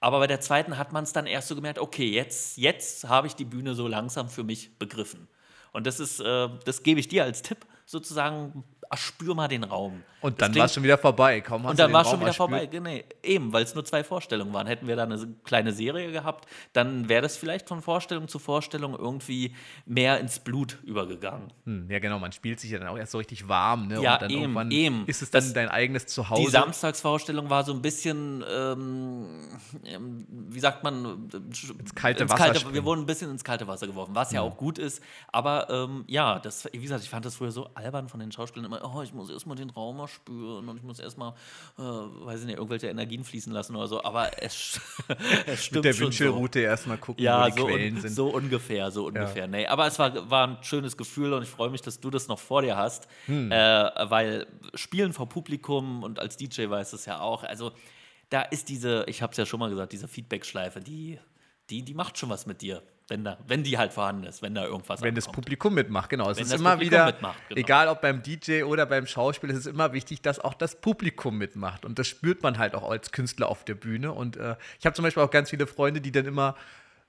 Aber 0.00 0.18
bei 0.18 0.26
der 0.26 0.40
zweiten 0.40 0.78
hat 0.78 0.92
man 0.92 1.04
es 1.04 1.12
dann 1.12 1.26
erst 1.26 1.48
so 1.48 1.54
gemerkt, 1.54 1.78
okay, 1.78 2.10
jetzt, 2.10 2.56
jetzt 2.56 3.08
habe 3.08 3.26
ich 3.26 3.34
die 3.34 3.44
Bühne 3.44 3.74
so 3.74 3.88
langsam 3.88 4.28
für 4.28 4.44
mich 4.44 4.78
begriffen. 4.78 5.28
Und 5.72 5.86
das 5.86 6.00
ist, 6.00 6.20
äh, 6.20 6.48
das 6.64 6.82
gebe 6.82 7.00
ich 7.00 7.08
dir 7.08 7.24
als 7.24 7.42
Tipp 7.42 7.66
sozusagen 7.84 8.64
spür 8.94 9.34
mal 9.34 9.48
den 9.48 9.64
Raum. 9.64 10.02
Und 10.24 10.40
dann 10.40 10.54
war 10.54 10.64
es 10.64 10.72
schon 10.72 10.82
wieder 10.82 10.96
vorbei. 10.96 11.42
Kaum 11.42 11.66
und 11.66 11.78
dann 11.78 11.92
war 11.92 12.00
es 12.00 12.08
schon 12.08 12.18
wieder 12.18 12.32
vorbei. 12.32 12.64
Genau. 12.64 12.90
Eben, 13.22 13.52
weil 13.52 13.62
es 13.62 13.74
nur 13.74 13.84
zwei 13.84 14.02
Vorstellungen 14.02 14.54
waren. 14.54 14.66
Hätten 14.66 14.86
wir 14.86 14.96
da 14.96 15.02
eine 15.02 15.18
kleine 15.44 15.70
Serie 15.74 16.12
gehabt, 16.12 16.48
dann 16.72 17.10
wäre 17.10 17.20
das 17.20 17.36
vielleicht 17.36 17.68
von 17.68 17.82
Vorstellung 17.82 18.26
zu 18.26 18.38
Vorstellung 18.38 18.98
irgendwie 18.98 19.54
mehr 19.84 20.18
ins 20.20 20.38
Blut 20.38 20.78
übergegangen. 20.84 21.52
Hm, 21.66 21.90
ja, 21.90 21.98
genau. 21.98 22.18
Man 22.18 22.32
spielt 22.32 22.58
sich 22.58 22.70
ja 22.70 22.78
dann 22.78 22.88
auch 22.88 22.96
erst 22.96 23.12
so 23.12 23.18
richtig 23.18 23.48
warm. 23.48 23.88
Ne? 23.88 24.00
Ja, 24.00 24.14
und 24.14 24.22
dann 24.22 24.30
eben, 24.30 24.40
irgendwann 24.40 24.70
eben. 24.70 25.04
ist 25.06 25.20
es 25.20 25.30
dann 25.30 25.44
das, 25.44 25.52
dein 25.52 25.68
eigenes 25.68 26.06
Zuhause. 26.06 26.42
Die 26.42 26.50
Samstagsvorstellung 26.50 27.50
war 27.50 27.62
so 27.62 27.74
ein 27.74 27.82
bisschen, 27.82 28.42
ähm, 28.50 29.26
ähm 29.84 30.26
wie 30.48 30.60
sagt 30.60 30.84
man, 30.84 31.28
ins 31.34 31.94
kalte 31.94 32.22
ins 32.22 32.32
Wasser. 32.32 32.44
Kalte, 32.44 32.72
wir 32.72 32.84
wurden 32.86 33.00
ein 33.02 33.06
bisschen 33.06 33.30
ins 33.30 33.44
kalte 33.44 33.66
Wasser 33.66 33.86
geworfen, 33.86 34.14
was 34.14 34.32
ja, 34.32 34.40
ja 34.40 34.48
auch 34.48 34.56
gut 34.56 34.78
ist. 34.78 35.02
Aber 35.32 35.68
ähm, 35.68 36.04
ja, 36.06 36.38
das, 36.38 36.66
wie 36.72 36.80
gesagt, 36.80 37.04
ich 37.04 37.10
fand 37.10 37.26
das 37.26 37.34
früher 37.34 37.52
so 37.52 37.68
albern 37.74 38.08
von 38.08 38.20
den 38.20 38.32
Schauspielern 38.32 38.64
immer, 38.64 38.80
oh, 38.82 39.02
ich 39.02 39.12
muss 39.12 39.28
erstmal 39.28 39.56
den 39.56 39.68
Raum 39.68 39.98
mal 39.98 40.08
spüren 40.14 40.68
und 40.68 40.76
ich 40.76 40.82
muss 40.82 40.98
erstmal, 40.98 41.34
äh, 41.78 41.82
weiß 41.82 42.40
ich 42.40 42.46
nicht, 42.46 42.56
irgendwelche 42.56 42.88
Energien 42.88 43.24
fließen 43.24 43.52
lassen 43.52 43.76
oder 43.76 43.86
so. 43.86 44.02
Aber 44.02 44.42
es, 44.42 44.80
es 45.46 45.64
stimmt. 45.64 45.84
Mit 45.84 45.94
der 45.94 45.98
Wünschelroute 45.98 46.60
so. 46.60 46.64
erstmal 46.64 46.98
gucken, 46.98 47.22
ja, 47.22 47.42
wo 47.42 47.50
die 47.50 47.60
so 47.60 47.66
Quellen 47.66 47.94
un, 47.96 48.00
sind. 48.00 48.14
So 48.14 48.28
ungefähr, 48.28 48.90
so 48.90 49.06
ungefähr. 49.06 49.44
Ja. 49.44 49.46
Nee, 49.46 49.66
aber 49.66 49.86
es 49.86 49.98
war, 49.98 50.30
war 50.30 50.48
ein 50.48 50.58
schönes 50.62 50.96
Gefühl 50.96 51.32
und 51.32 51.42
ich 51.42 51.48
freue 51.48 51.70
mich, 51.70 51.82
dass 51.82 52.00
du 52.00 52.10
das 52.10 52.28
noch 52.28 52.38
vor 52.38 52.62
dir 52.62 52.76
hast. 52.76 53.06
Hm. 53.26 53.52
Äh, 53.52 53.56
weil 54.10 54.46
Spielen 54.74 55.12
vor 55.12 55.28
Publikum 55.28 56.02
und 56.02 56.18
als 56.18 56.36
DJ 56.36 56.68
weiß 56.68 56.92
es 56.92 57.06
ja 57.06 57.20
auch. 57.20 57.44
Also 57.44 57.72
da 58.30 58.42
ist 58.42 58.68
diese, 58.68 59.04
ich 59.08 59.22
habe 59.22 59.32
es 59.32 59.36
ja 59.36 59.46
schon 59.46 59.60
mal 59.60 59.70
gesagt, 59.70 59.92
diese 59.92 60.08
Feedback-Schleife, 60.08 60.80
die, 60.80 61.18
die, 61.70 61.82
die 61.82 61.94
macht 61.94 62.18
schon 62.18 62.30
was 62.30 62.46
mit 62.46 62.62
dir. 62.62 62.82
Wenn, 63.08 63.24
da, 63.24 63.38
wenn 63.46 63.62
die 63.62 63.76
halt 63.76 63.92
vorhanden 63.92 64.24
ist, 64.24 64.40
wenn 64.40 64.54
da 64.54 64.64
irgendwas 64.64 65.02
Wenn 65.02 65.14
das 65.14 65.26
ankommt. 65.26 65.44
Publikum 65.44 65.74
mitmacht, 65.74 66.08
genau. 66.08 66.30
Es 66.30 66.38
Wenn 66.38 66.44
ist 66.44 66.52
das 66.52 66.60
immer 66.60 66.72
Publikum 66.72 66.92
wieder, 66.92 67.06
mitmacht, 67.06 67.38
genau. 67.48 67.60
egal 67.60 67.88
ob 67.88 68.00
beim 68.00 68.22
DJ 68.22 68.62
oder 68.62 68.86
beim 68.86 69.06
Schauspiel, 69.06 69.50
es 69.50 69.58
ist 69.58 69.66
immer 69.66 69.92
wichtig, 69.92 70.22
dass 70.22 70.38
auch 70.38 70.54
das 70.54 70.80
Publikum 70.80 71.36
mitmacht. 71.36 71.84
Und 71.84 71.98
das 71.98 72.06
spürt 72.06 72.42
man 72.42 72.58
halt 72.58 72.74
auch 72.74 72.90
als 72.90 73.12
Künstler 73.12 73.48
auf 73.48 73.64
der 73.64 73.74
Bühne. 73.74 74.12
Und 74.12 74.36
äh, 74.36 74.56
ich 74.78 74.86
habe 74.86 74.94
zum 74.94 75.02
Beispiel 75.02 75.22
auch 75.22 75.30
ganz 75.30 75.50
viele 75.50 75.66
Freunde, 75.66 76.00
die 76.00 76.12
dann 76.12 76.24
immer 76.24 76.56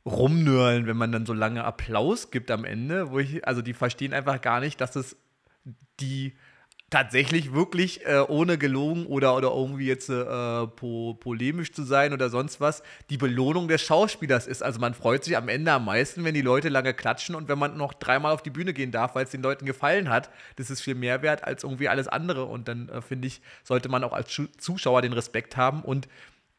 rumnörlen, 0.06 0.86
wenn 0.86 0.98
man 0.98 1.12
dann 1.12 1.26
so 1.26 1.34
lange 1.34 1.64
Applaus 1.64 2.30
gibt 2.30 2.52
am 2.52 2.66
Ende, 2.66 3.12
wo 3.12 3.20
ich, 3.20 3.48
also 3.48 3.62
die 3.62 3.74
verstehen 3.74 4.14
einfach 4.14 4.42
gar 4.42 4.60
nicht, 4.60 4.80
dass 4.82 4.96
es 4.96 5.16
die 6.00 6.36
tatsächlich 6.92 7.52
wirklich 7.52 8.06
äh, 8.06 8.20
ohne 8.20 8.58
gelogen 8.58 9.08
oder, 9.08 9.36
oder 9.36 9.50
irgendwie 9.50 9.88
jetzt 9.88 10.08
äh, 10.08 10.68
po, 10.68 11.16
polemisch 11.16 11.74
zu 11.74 11.84
sein 11.84 12.14
oder 12.14 12.30
sonst 12.30 12.62
was, 12.62 12.84
die 13.10 13.18
Belohnung 13.18 13.68
des 13.68 13.82
Schauspielers 13.82 14.46
ist. 14.46 14.62
Also 14.62 14.80
man 14.80 14.94
freut 14.94 15.24
sich 15.24 15.36
am 15.36 15.50
Ende 15.50 15.72
am 15.72 15.86
meisten, 15.86 16.24
wenn 16.24 16.36
die 16.36 16.44
Leute 16.44 16.70
lange 16.70 16.94
klatschen 16.94 17.36
und 17.36 17.48
wenn 17.50 17.58
man 17.58 17.76
noch 17.76 17.94
dreimal 17.94 18.32
auf 18.34 18.44
die 18.44 18.52
Bühne 18.52 18.72
gehen 18.72 18.92
darf, 18.92 19.16
weil 19.16 19.26
es 19.26 19.32
den 19.32 19.42
Leuten 19.42 19.66
gefallen 19.66 20.10
hat. 20.10 20.30
Das 20.58 20.70
ist 20.70 20.82
viel 20.82 20.96
mehr 20.96 21.22
wert 21.24 21.44
als 21.44 21.64
irgendwie 21.64 21.90
alles 21.90 22.08
andere. 22.08 22.46
Und 22.46 22.68
dann 22.68 22.88
äh, 22.90 23.02
finde 23.02 23.28
ich, 23.28 23.42
sollte 23.64 23.90
man 23.90 24.04
auch 24.04 24.14
als 24.14 24.30
Zu- 24.30 24.48
Zuschauer 24.58 25.02
den 25.02 25.14
Respekt 25.14 25.58
haben 25.58 25.82
und 25.82 26.08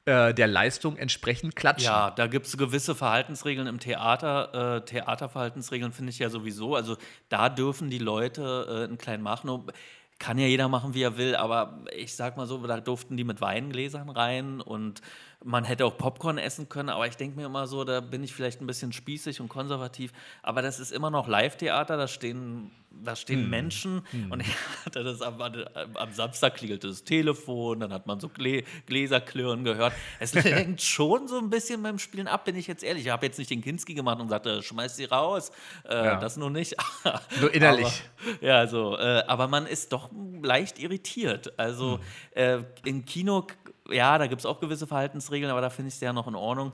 äh, 0.07 0.33
der 0.35 0.47
Leistung 0.47 0.97
entsprechend 0.97 1.57
klatschen. 1.57 1.87
Ja, 1.87 2.11
da 2.11 2.29
gibt 2.29 2.47
es 2.47 2.57
gewisse 2.57 2.95
Verhaltensregeln 2.95 3.67
im 3.67 3.81
Theater. 3.81 4.77
Äh, 4.77 4.85
Theaterverhaltensregeln 4.85 5.93
finde 5.93 6.11
ich 6.11 6.21
ja 6.21 6.31
sowieso. 6.31 6.77
Also 6.77 6.97
da 7.29 7.49
dürfen 7.49 7.91
die 7.91 7.99
Leute 7.99 8.67
äh, 8.69 8.85
einen 8.85 8.99
kleinen 8.99 9.25
machen. 9.25 9.67
Kann 10.19 10.39
ja 10.39 10.47
jeder 10.47 10.69
machen, 10.69 10.95
wie 10.95 11.03
er 11.03 11.19
will, 11.19 11.37
aber 11.37 11.85
ich 11.95 12.15
sag 12.15 12.37
mal 12.39 12.47
so, 12.47 12.67
da 12.67 12.81
durften 12.81 13.17
die 13.19 13.25
mit 13.25 13.41
Weingläsern 13.43 14.09
rein 14.09 14.63
und 14.63 15.03
man 15.45 15.65
hätte 15.65 15.85
auch 15.85 15.97
Popcorn 15.97 16.39
essen 16.39 16.69
können, 16.69 16.89
aber 16.89 17.07
ich 17.07 17.17
denke 17.17 17.39
mir 17.39 17.47
immer 17.47 17.67
so, 17.67 17.85
da 17.85 18.01
bin 18.01 18.25
ich 18.25 18.33
vielleicht 18.35 18.61
ein 18.61 18.67
bisschen 18.67 18.93
spießig 18.93 19.41
und 19.41 19.49
konservativ, 19.49 20.13
aber 20.43 20.63
das 20.63 20.81
ist 20.81 20.93
immer 20.93 21.11
noch 21.11 21.29
Live-Theater, 21.29 21.97
da 21.97 22.09
stehen, 22.09 22.71
da 22.91 23.15
stehen 23.15 23.49
Menschen 23.51 24.03
und 24.31 24.41
ich 24.41 24.55
hatte 24.85 25.05
das 25.05 25.21
am, 25.23 25.41
am 25.41 26.13
Samstag 26.13 26.55
klingelte 26.57 26.89
das 26.89 27.05
Telefon, 27.05 27.81
dann 27.81 27.93
hat 27.93 28.07
man 28.07 28.19
so 28.19 28.29
Glä 28.29 28.65
Gläser 28.87 29.21
klirren 29.21 29.63
gehört. 29.63 29.93
Es 30.19 30.33
lenkt 30.45 30.81
schon 30.83 31.29
so 31.29 31.39
ein 31.39 31.51
bisschen 31.51 31.83
beim 31.83 31.99
Spielen 31.99 32.29
ab, 32.29 32.45
bin 32.47 32.57
ich 32.57 32.67
jetzt 32.67 32.83
ehrlich. 32.83 33.05
Ich 33.05 33.13
habe 33.13 33.27
jetzt 33.27 33.39
nicht 33.39 33.51
den 33.51 33.61
Kinski 33.63 33.95
gemacht 33.95 34.19
und 34.21 34.29
sagte, 34.31 34.63
schmeiß 34.63 34.97
sie 34.97 35.05
raus, 35.05 35.53
äh, 35.89 35.95
Ja. 35.95 36.17
das 36.17 36.37
nur 36.37 36.51
nicht. 36.51 36.75
Nur 37.41 37.53
innerlich. 37.55 38.03
Aber, 38.41 38.47
ja, 38.47 38.67
so, 38.67 38.97
äh, 38.97 39.23
aber 39.27 39.49
man 39.49 39.67
ist 39.67 39.93
doch 39.93 40.11
leicht 40.43 40.79
irritiert. 40.79 41.59
Also 41.59 42.01
äh, 42.33 42.61
im 42.85 43.05
Kino, 43.05 43.47
ja, 43.91 44.19
da 44.19 44.27
gibt 44.27 44.41
es 44.41 44.47
auch 44.47 44.61
gewisse 44.61 44.87
Verhaltensregeln, 44.87 45.51
aber 45.51 45.61
da 45.61 45.71
finde 45.71 45.89
ich 45.89 45.95
es 45.95 46.01
ja 46.01 46.13
noch 46.13 46.29
in 46.29 46.35
Ordnung. 46.35 46.73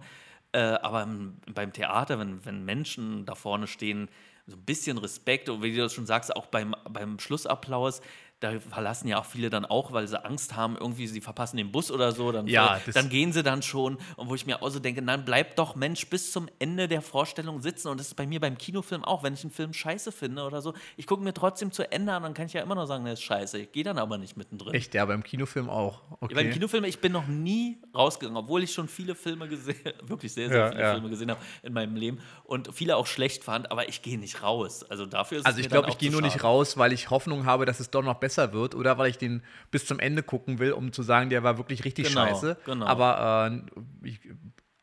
Äh, 0.52 0.60
aber 0.60 1.02
im, 1.02 1.38
beim 1.54 1.72
Theater, 1.72 2.18
wenn, 2.18 2.44
wenn 2.44 2.64
Menschen 2.64 3.24
da 3.24 3.34
vorne 3.34 3.66
stehen, 3.66 4.08
so 4.46 4.56
ein 4.56 4.64
bisschen 4.64 4.98
Respekt 4.98 5.48
und 5.48 5.62
wie 5.62 5.74
du 5.74 5.82
das 5.82 5.94
schon 5.94 6.06
sagst, 6.06 6.34
auch 6.34 6.46
beim, 6.46 6.74
beim 6.90 7.18
Schlussapplaus, 7.18 8.00
da 8.42 8.58
verlassen 8.60 9.08
ja 9.08 9.18
auch 9.20 9.24
viele 9.24 9.50
dann 9.50 9.64
auch, 9.64 9.92
weil 9.92 10.06
sie 10.08 10.22
Angst 10.24 10.56
haben, 10.56 10.76
irgendwie 10.76 11.06
sie 11.06 11.20
verpassen 11.20 11.56
den 11.56 11.70
Bus 11.72 11.90
oder 11.90 12.12
so, 12.12 12.32
dann, 12.32 12.46
Ja, 12.46 12.80
das- 12.84 12.94
dann 12.94 13.08
gehen 13.08 13.32
sie 13.32 13.42
dann 13.42 13.62
schon. 13.62 13.98
Und 14.16 14.28
wo 14.28 14.34
ich 14.34 14.46
mir 14.46 14.62
auch 14.62 14.68
so 14.70 14.78
denke, 14.80 15.00
nein, 15.02 15.24
bleib 15.24 15.56
doch 15.56 15.74
Mensch 15.74 16.06
bis 16.08 16.32
zum 16.32 16.48
Ende 16.58 16.88
der 16.88 17.02
Vorstellung 17.02 17.60
sitzen. 17.60 17.88
Und 17.88 17.98
das 18.00 18.08
ist 18.08 18.14
bei 18.14 18.26
mir 18.26 18.40
beim 18.40 18.58
Kinofilm 18.58 19.04
auch, 19.04 19.22
wenn 19.22 19.34
ich 19.34 19.42
einen 19.44 19.52
Film 19.52 19.72
scheiße 19.72 20.12
finde 20.12 20.42
oder 20.44 20.60
so, 20.62 20.74
ich 20.96 21.06
gucke 21.06 21.22
mir 21.22 21.32
trotzdem 21.32 21.70
zu 21.72 21.90
Ende 21.92 22.12
an, 22.12 22.22
dann 22.22 22.34
kann 22.34 22.46
ich 22.46 22.52
ja 22.52 22.62
immer 22.62 22.74
noch 22.74 22.86
sagen, 22.86 23.04
der 23.04 23.14
ist 23.14 23.22
scheiße. 23.22 23.58
Ich 23.58 23.72
gehe 23.72 23.84
dann 23.84 23.98
aber 23.98 24.18
nicht 24.18 24.36
mittendrin. 24.36 24.74
Echt, 24.74 24.94
ja, 24.94 25.04
beim 25.04 25.22
Kinofilm 25.22 25.70
auch. 25.70 26.00
Okay. 26.20 26.34
Beim 26.34 26.50
Kinofilm, 26.50 26.84
ich 26.84 27.00
bin 27.00 27.12
noch 27.12 27.26
nie 27.26 27.78
rausgegangen, 27.94 28.36
obwohl 28.36 28.62
ich 28.62 28.72
schon 28.72 28.88
viele 28.88 29.14
Filme 29.14 29.48
gesehen, 29.48 29.76
wirklich 30.02 30.32
sehr, 30.32 30.48
sehr 30.48 30.58
Ja, 30.58 30.68
viele 30.70 30.82
ja. 30.82 30.92
Filme 30.94 31.08
gesehen 31.10 31.30
habe 31.30 31.40
in 31.62 31.72
meinem 31.72 31.96
Leben 31.96 32.18
und 32.44 32.74
viele 32.74 32.96
auch 32.96 33.06
schlecht 33.06 33.44
fand, 33.44 33.70
aber 33.70 33.88
ich 33.88 34.02
gehe 34.02 34.18
nicht 34.18 34.42
raus. 34.42 34.82
Also 34.88 35.06
dafür 35.06 35.38
ist 35.38 35.46
Also 35.46 35.58
es 35.60 35.66
ich 35.66 35.70
mir 35.70 35.76
dann 35.76 35.82
glaube, 35.84 35.92
ich 35.92 35.98
gehe 35.98 36.10
nur 36.10 36.22
nicht 36.22 36.42
raus, 36.42 36.76
weil 36.76 36.92
ich 36.92 37.10
Hoffnung 37.10 37.46
habe, 37.46 37.66
dass 37.66 37.78
es 37.80 37.90
doch 37.90 38.02
noch 38.02 38.14
besser 38.14 38.31
wird 38.38 38.74
oder 38.74 38.98
weil 38.98 39.10
ich 39.10 39.18
den 39.18 39.42
bis 39.70 39.86
zum 39.86 39.98
Ende 39.98 40.22
gucken 40.22 40.58
will, 40.58 40.72
um 40.72 40.92
zu 40.92 41.02
sagen, 41.02 41.30
der 41.30 41.42
war 41.42 41.58
wirklich 41.58 41.84
richtig 41.84 42.08
Genau, 42.08 42.26
scheiße. 42.26 42.56
genau. 42.64 42.86
Aber 42.86 43.50
äh, 43.52 44.08
ich, 44.08 44.20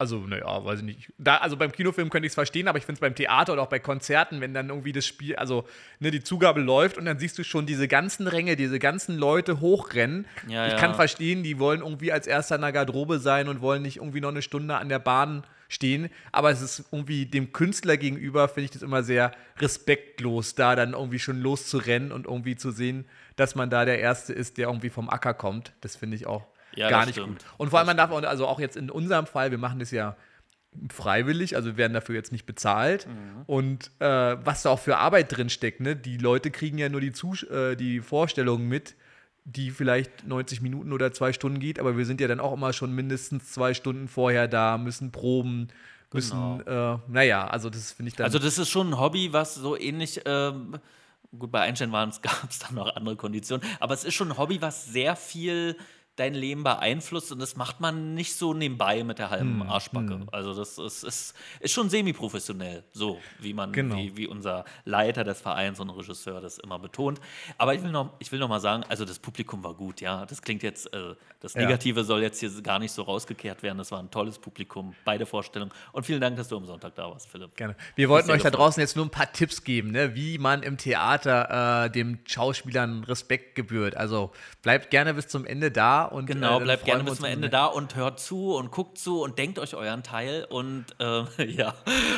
also, 0.01 0.19
naja, 0.19 0.63
weiß 0.63 0.79
ich 0.79 0.85
nicht. 0.85 1.13
Da, 1.17 1.37
also 1.37 1.57
beim 1.57 1.73
Kinofilm 1.73 2.09
könnte 2.09 2.25
ich 2.25 2.31
es 2.31 2.35
verstehen, 2.35 2.69
aber 2.69 2.77
ich 2.77 2.85
finde 2.85 2.99
es 2.99 3.01
beim 3.01 3.15
Theater 3.15 3.51
oder 3.51 3.63
auch 3.63 3.67
bei 3.67 3.79
Konzerten, 3.79 4.39
wenn 4.39 4.53
dann 4.53 4.69
irgendwie 4.69 4.93
das 4.93 5.05
Spiel, 5.05 5.35
also 5.35 5.65
ne, 5.99 6.09
die 6.09 6.23
Zugabe 6.23 6.61
läuft 6.61 6.97
und 6.97 7.03
dann 7.03 7.19
siehst 7.19 7.37
du 7.37 7.43
schon 7.43 7.65
diese 7.65 7.89
ganzen 7.89 8.25
Ränge, 8.27 8.55
diese 8.55 8.79
ganzen 8.79 9.17
Leute 9.17 9.59
hochrennen. 9.59 10.25
Ja, 10.47 10.67
ich 10.67 10.73
ja. 10.73 10.79
kann 10.79 10.95
verstehen, 10.95 11.43
die 11.43 11.59
wollen 11.59 11.81
irgendwie 11.81 12.13
als 12.13 12.27
erster 12.27 12.55
in 12.55 12.61
der 12.61 12.71
Garderobe 12.71 13.19
sein 13.19 13.49
und 13.49 13.59
wollen 13.59 13.81
nicht 13.81 13.97
irgendwie 13.97 14.21
noch 14.21 14.29
eine 14.29 14.41
Stunde 14.41 14.77
an 14.77 14.87
der 14.87 14.99
Bahn 14.99 15.43
stehen. 15.67 16.09
Aber 16.31 16.49
es 16.49 16.61
ist 16.61 16.85
irgendwie 16.93 17.25
dem 17.25 17.51
Künstler 17.51 17.97
gegenüber, 17.97 18.47
finde 18.47 18.65
ich 18.65 18.71
das 18.71 18.81
immer 18.81 19.03
sehr 19.03 19.31
respektlos, 19.59 20.55
da 20.55 20.77
dann 20.77 20.93
irgendwie 20.93 21.19
schon 21.19 21.41
loszurennen 21.41 22.13
und 22.13 22.25
irgendwie 22.25 22.55
zu 22.55 22.71
sehen, 22.71 23.03
dass 23.39 23.55
man 23.55 23.69
da 23.69 23.85
der 23.85 23.99
Erste 23.99 24.33
ist, 24.33 24.57
der 24.57 24.67
irgendwie 24.67 24.89
vom 24.89 25.09
Acker 25.09 25.33
kommt. 25.33 25.73
Das 25.81 25.95
finde 25.95 26.15
ich 26.15 26.27
auch 26.27 26.45
Ja, 26.75 26.89
gar 26.89 27.05
nicht 27.05 27.15
stimmt. 27.15 27.39
gut. 27.39 27.45
Und 27.57 27.69
vor 27.69 27.79
allem, 27.79 27.87
man 27.87 27.97
darf 27.97 28.11
auch, 28.11 28.21
also 28.23 28.47
auch 28.47 28.59
jetzt 28.59 28.75
in 28.77 28.89
unserem 28.89 29.25
Fall, 29.25 29.51
wir 29.51 29.57
machen 29.57 29.79
das 29.79 29.91
ja 29.91 30.15
freiwillig, 30.91 31.55
also 31.55 31.77
werden 31.77 31.93
dafür 31.93 32.15
jetzt 32.15 32.31
nicht 32.31 32.45
bezahlt. 32.45 33.07
Mhm. 33.07 33.43
Und 33.47 33.91
äh, 33.99 34.05
was 34.45 34.63
da 34.63 34.69
auch 34.69 34.79
für 34.79 34.97
Arbeit 34.97 35.35
drin 35.35 35.49
steckt, 35.49 35.79
ne? 35.79 35.95
Die 35.95 36.17
Leute 36.17 36.51
kriegen 36.51 36.77
ja 36.77 36.89
nur 36.89 37.01
die, 37.01 37.11
Zus 37.11 37.43
äh, 37.43 37.75
die 37.75 38.01
Vorstellungen 38.01 38.67
mit, 38.67 38.95
die 39.45 39.71
vielleicht 39.71 40.27
90 40.27 40.61
Minuten 40.61 40.93
oder 40.93 41.11
zwei 41.11 41.33
Stunden 41.33 41.59
geht, 41.59 41.79
aber 41.79 41.97
wir 41.97 42.05
sind 42.05 42.21
ja 42.21 42.27
dann 42.27 42.39
auch 42.39 42.53
immer 42.53 42.71
schon 42.73 42.93
mindestens 42.93 43.51
zwei 43.51 43.73
Stunden 43.73 44.07
vorher 44.07 44.47
da, 44.47 44.77
müssen 44.77 45.11
proben, 45.11 45.69
müssen, 46.13 46.61
äh, 46.67 46.97
naja, 47.07 47.47
also 47.47 47.69
das 47.69 47.91
finde 47.91 48.09
ich 48.09 48.15
dann. 48.15 48.25
Also 48.25 48.37
das 48.37 48.57
ist 48.57 48.69
schon 48.69 48.89
ein 48.91 48.99
Hobby, 48.99 49.33
was 49.33 49.55
so 49.55 49.77
ähnlich, 49.77 50.21
ähm, 50.25 50.77
gut, 51.37 51.51
bei 51.51 51.61
Einstein 51.61 51.91
gab 51.91 52.49
es 52.49 52.59
dann 52.59 52.75
noch 52.75 52.95
andere 52.95 53.15
Konditionen, 53.15 53.65
aber 53.79 53.93
es 53.93 54.03
ist 54.03 54.15
schon 54.15 54.31
ein 54.31 54.37
Hobby, 54.37 54.61
was 54.61 54.85
sehr 54.85 55.15
viel 55.15 55.75
dein 56.19 56.33
Leben 56.35 56.63
beeinflusst 56.63 57.31
und 57.31 57.39
das 57.39 57.55
macht 57.55 57.79
man 57.79 58.13
nicht 58.13 58.35
so 58.35 58.53
nebenbei 58.53 59.03
mit 59.03 59.19
der 59.19 59.29
halben 59.29 59.61
Hm, 59.61 59.69
Arschbacke. 59.69 60.19
Also 60.31 60.53
das 60.53 60.77
ist, 60.77 61.03
ist, 61.03 61.33
ist 61.59 61.71
schon 61.73 61.89
semi-professionell, 61.89 62.83
so 62.91 63.19
wie 63.39 63.53
man, 63.53 63.71
Genau. 63.71 63.95
wie, 63.95 64.17
wie 64.17 64.27
unser 64.27 64.65
Leiter 64.85 65.23
des 65.23 65.39
Vereins 65.41 65.79
und 65.79 65.89
Regisseur 65.89 66.41
das 66.41 66.57
immer 66.57 66.79
betont. 66.79 67.19
Aber 67.57 67.73
ich 67.73 67.81
will 67.83 67.91
noch, 67.91 68.13
ich 68.19 68.31
will 68.31 68.39
noch 68.39 68.49
mal 68.49 68.59
sagen, 68.59 68.83
also 68.89 69.05
das 69.05 69.19
Publikum 69.19 69.63
war 69.63 69.73
gut, 69.73 70.01
ja. 70.01 70.25
Das 70.25 70.41
klingt 70.41 70.63
jetzt, 70.63 70.93
äh, 70.93 71.15
das 71.39 71.53
Ja. 71.53 71.61
Negative 71.61 72.03
soll 72.03 72.21
jetzt 72.21 72.39
hier 72.39 72.49
gar 72.61 72.79
nicht 72.79 72.91
so 72.91 73.03
rausgekehrt 73.03 73.63
werden. 73.63 73.77
Das 73.77 73.91
war 73.91 73.99
ein 73.99 74.11
tolles 74.11 74.37
Publikum, 74.39 74.93
beide 75.05 75.25
Vorstellungen. 75.25 75.71
Und 75.93 76.05
vielen 76.05 76.19
Dank, 76.21 76.35
dass 76.35 76.47
du 76.49 76.57
am 76.57 76.65
Sonntag 76.65 76.95
da 76.95 77.09
warst, 77.09 77.29
Philipp. 77.29 77.55
Gerne. 77.55 77.75
Wir 77.95 78.09
wollten 78.09 78.29
euch 78.31 78.43
da 78.43 78.49
draußen 78.51 78.81
jetzt 78.81 78.95
nur 78.95 79.05
ein 79.05 79.09
paar 79.11 79.31
Tipps 79.31 79.63
geben, 79.63 79.91
ne, 79.91 80.15
wie 80.15 80.37
man 80.37 80.63
im 80.63 80.77
Theater 80.77 81.85
äh, 81.85 81.89
dem 81.89 82.19
Schauspielern 82.25 83.03
Respekt 83.05 83.55
gebührt. 83.55 83.95
Also 83.95 84.31
bleibt 84.61 84.89
gerne 84.89 85.13
bis 85.13 85.27
zum 85.27 85.45
Ende 85.45 85.71
da 85.71 86.05
und 86.11 86.25
Genau, 86.25 86.59
äh, 86.59 86.63
bleibt 86.63 86.85
gerne 86.85 87.03
bis 87.03 87.15
zum 87.15 87.25
Ende 87.25 87.49
da 87.49 87.65
und 87.65 87.95
hört 87.95 88.19
zu 88.19 88.55
und 88.55 88.71
guckt 88.71 88.97
zu 88.97 89.21
und 89.21 89.37
denkt 89.37 89.59
euch 89.59 89.75
euren 89.75 90.03
Teil 90.03 90.45
und 90.49 90.85
äh, 90.99 91.45
ja, 91.45 91.73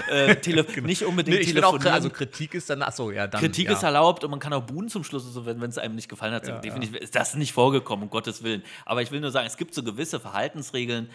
äh, 0.10 0.36
tele 0.42 0.66
nicht 0.82 1.04
unbedingt 1.04 1.38
Nee, 1.38 1.44
ich 1.44 1.54
bin 1.54 1.64
auch, 1.64 1.72
telefonieren. 1.72 1.94
also 1.94 2.10
Kritik 2.10 2.54
ist 2.54 2.70
dann, 2.70 2.82
achso, 2.82 3.12
ja, 3.12 3.28
dann. 3.28 3.42
Kritik 3.42 3.68
ja. 3.68 3.74
ist 3.74 3.84
erlaubt 3.84 4.24
und 4.24 4.32
man 4.32 4.40
kann 4.40 4.54
auch 4.54 4.64
buhen 4.64 4.90
zum 4.90 5.04
Schluss, 5.04 5.24
so, 5.24 5.46
wenn 5.46 5.62
es 5.62 5.78
einem 5.78 5.96
nicht 5.96 6.10
gefallen 6.10 6.34
hat. 6.34 6.48
Definitiv 6.64 6.96
ist 6.96 7.16
das 7.16 7.36
nicht 7.36 7.54
vorgekommen, 7.54 8.04
um 8.04 8.10
Gottes 8.10 8.44
Willen. 8.44 8.64
Aber 8.86 9.02
ich 9.02 9.12
will 9.12 9.22
nur 9.22 9.32
sagen, 9.32 9.48
es 9.48 9.58
gibt 9.58 9.74
so 9.74 9.84
gewisse 9.84 10.20
Verhaltensregeln 10.20 11.10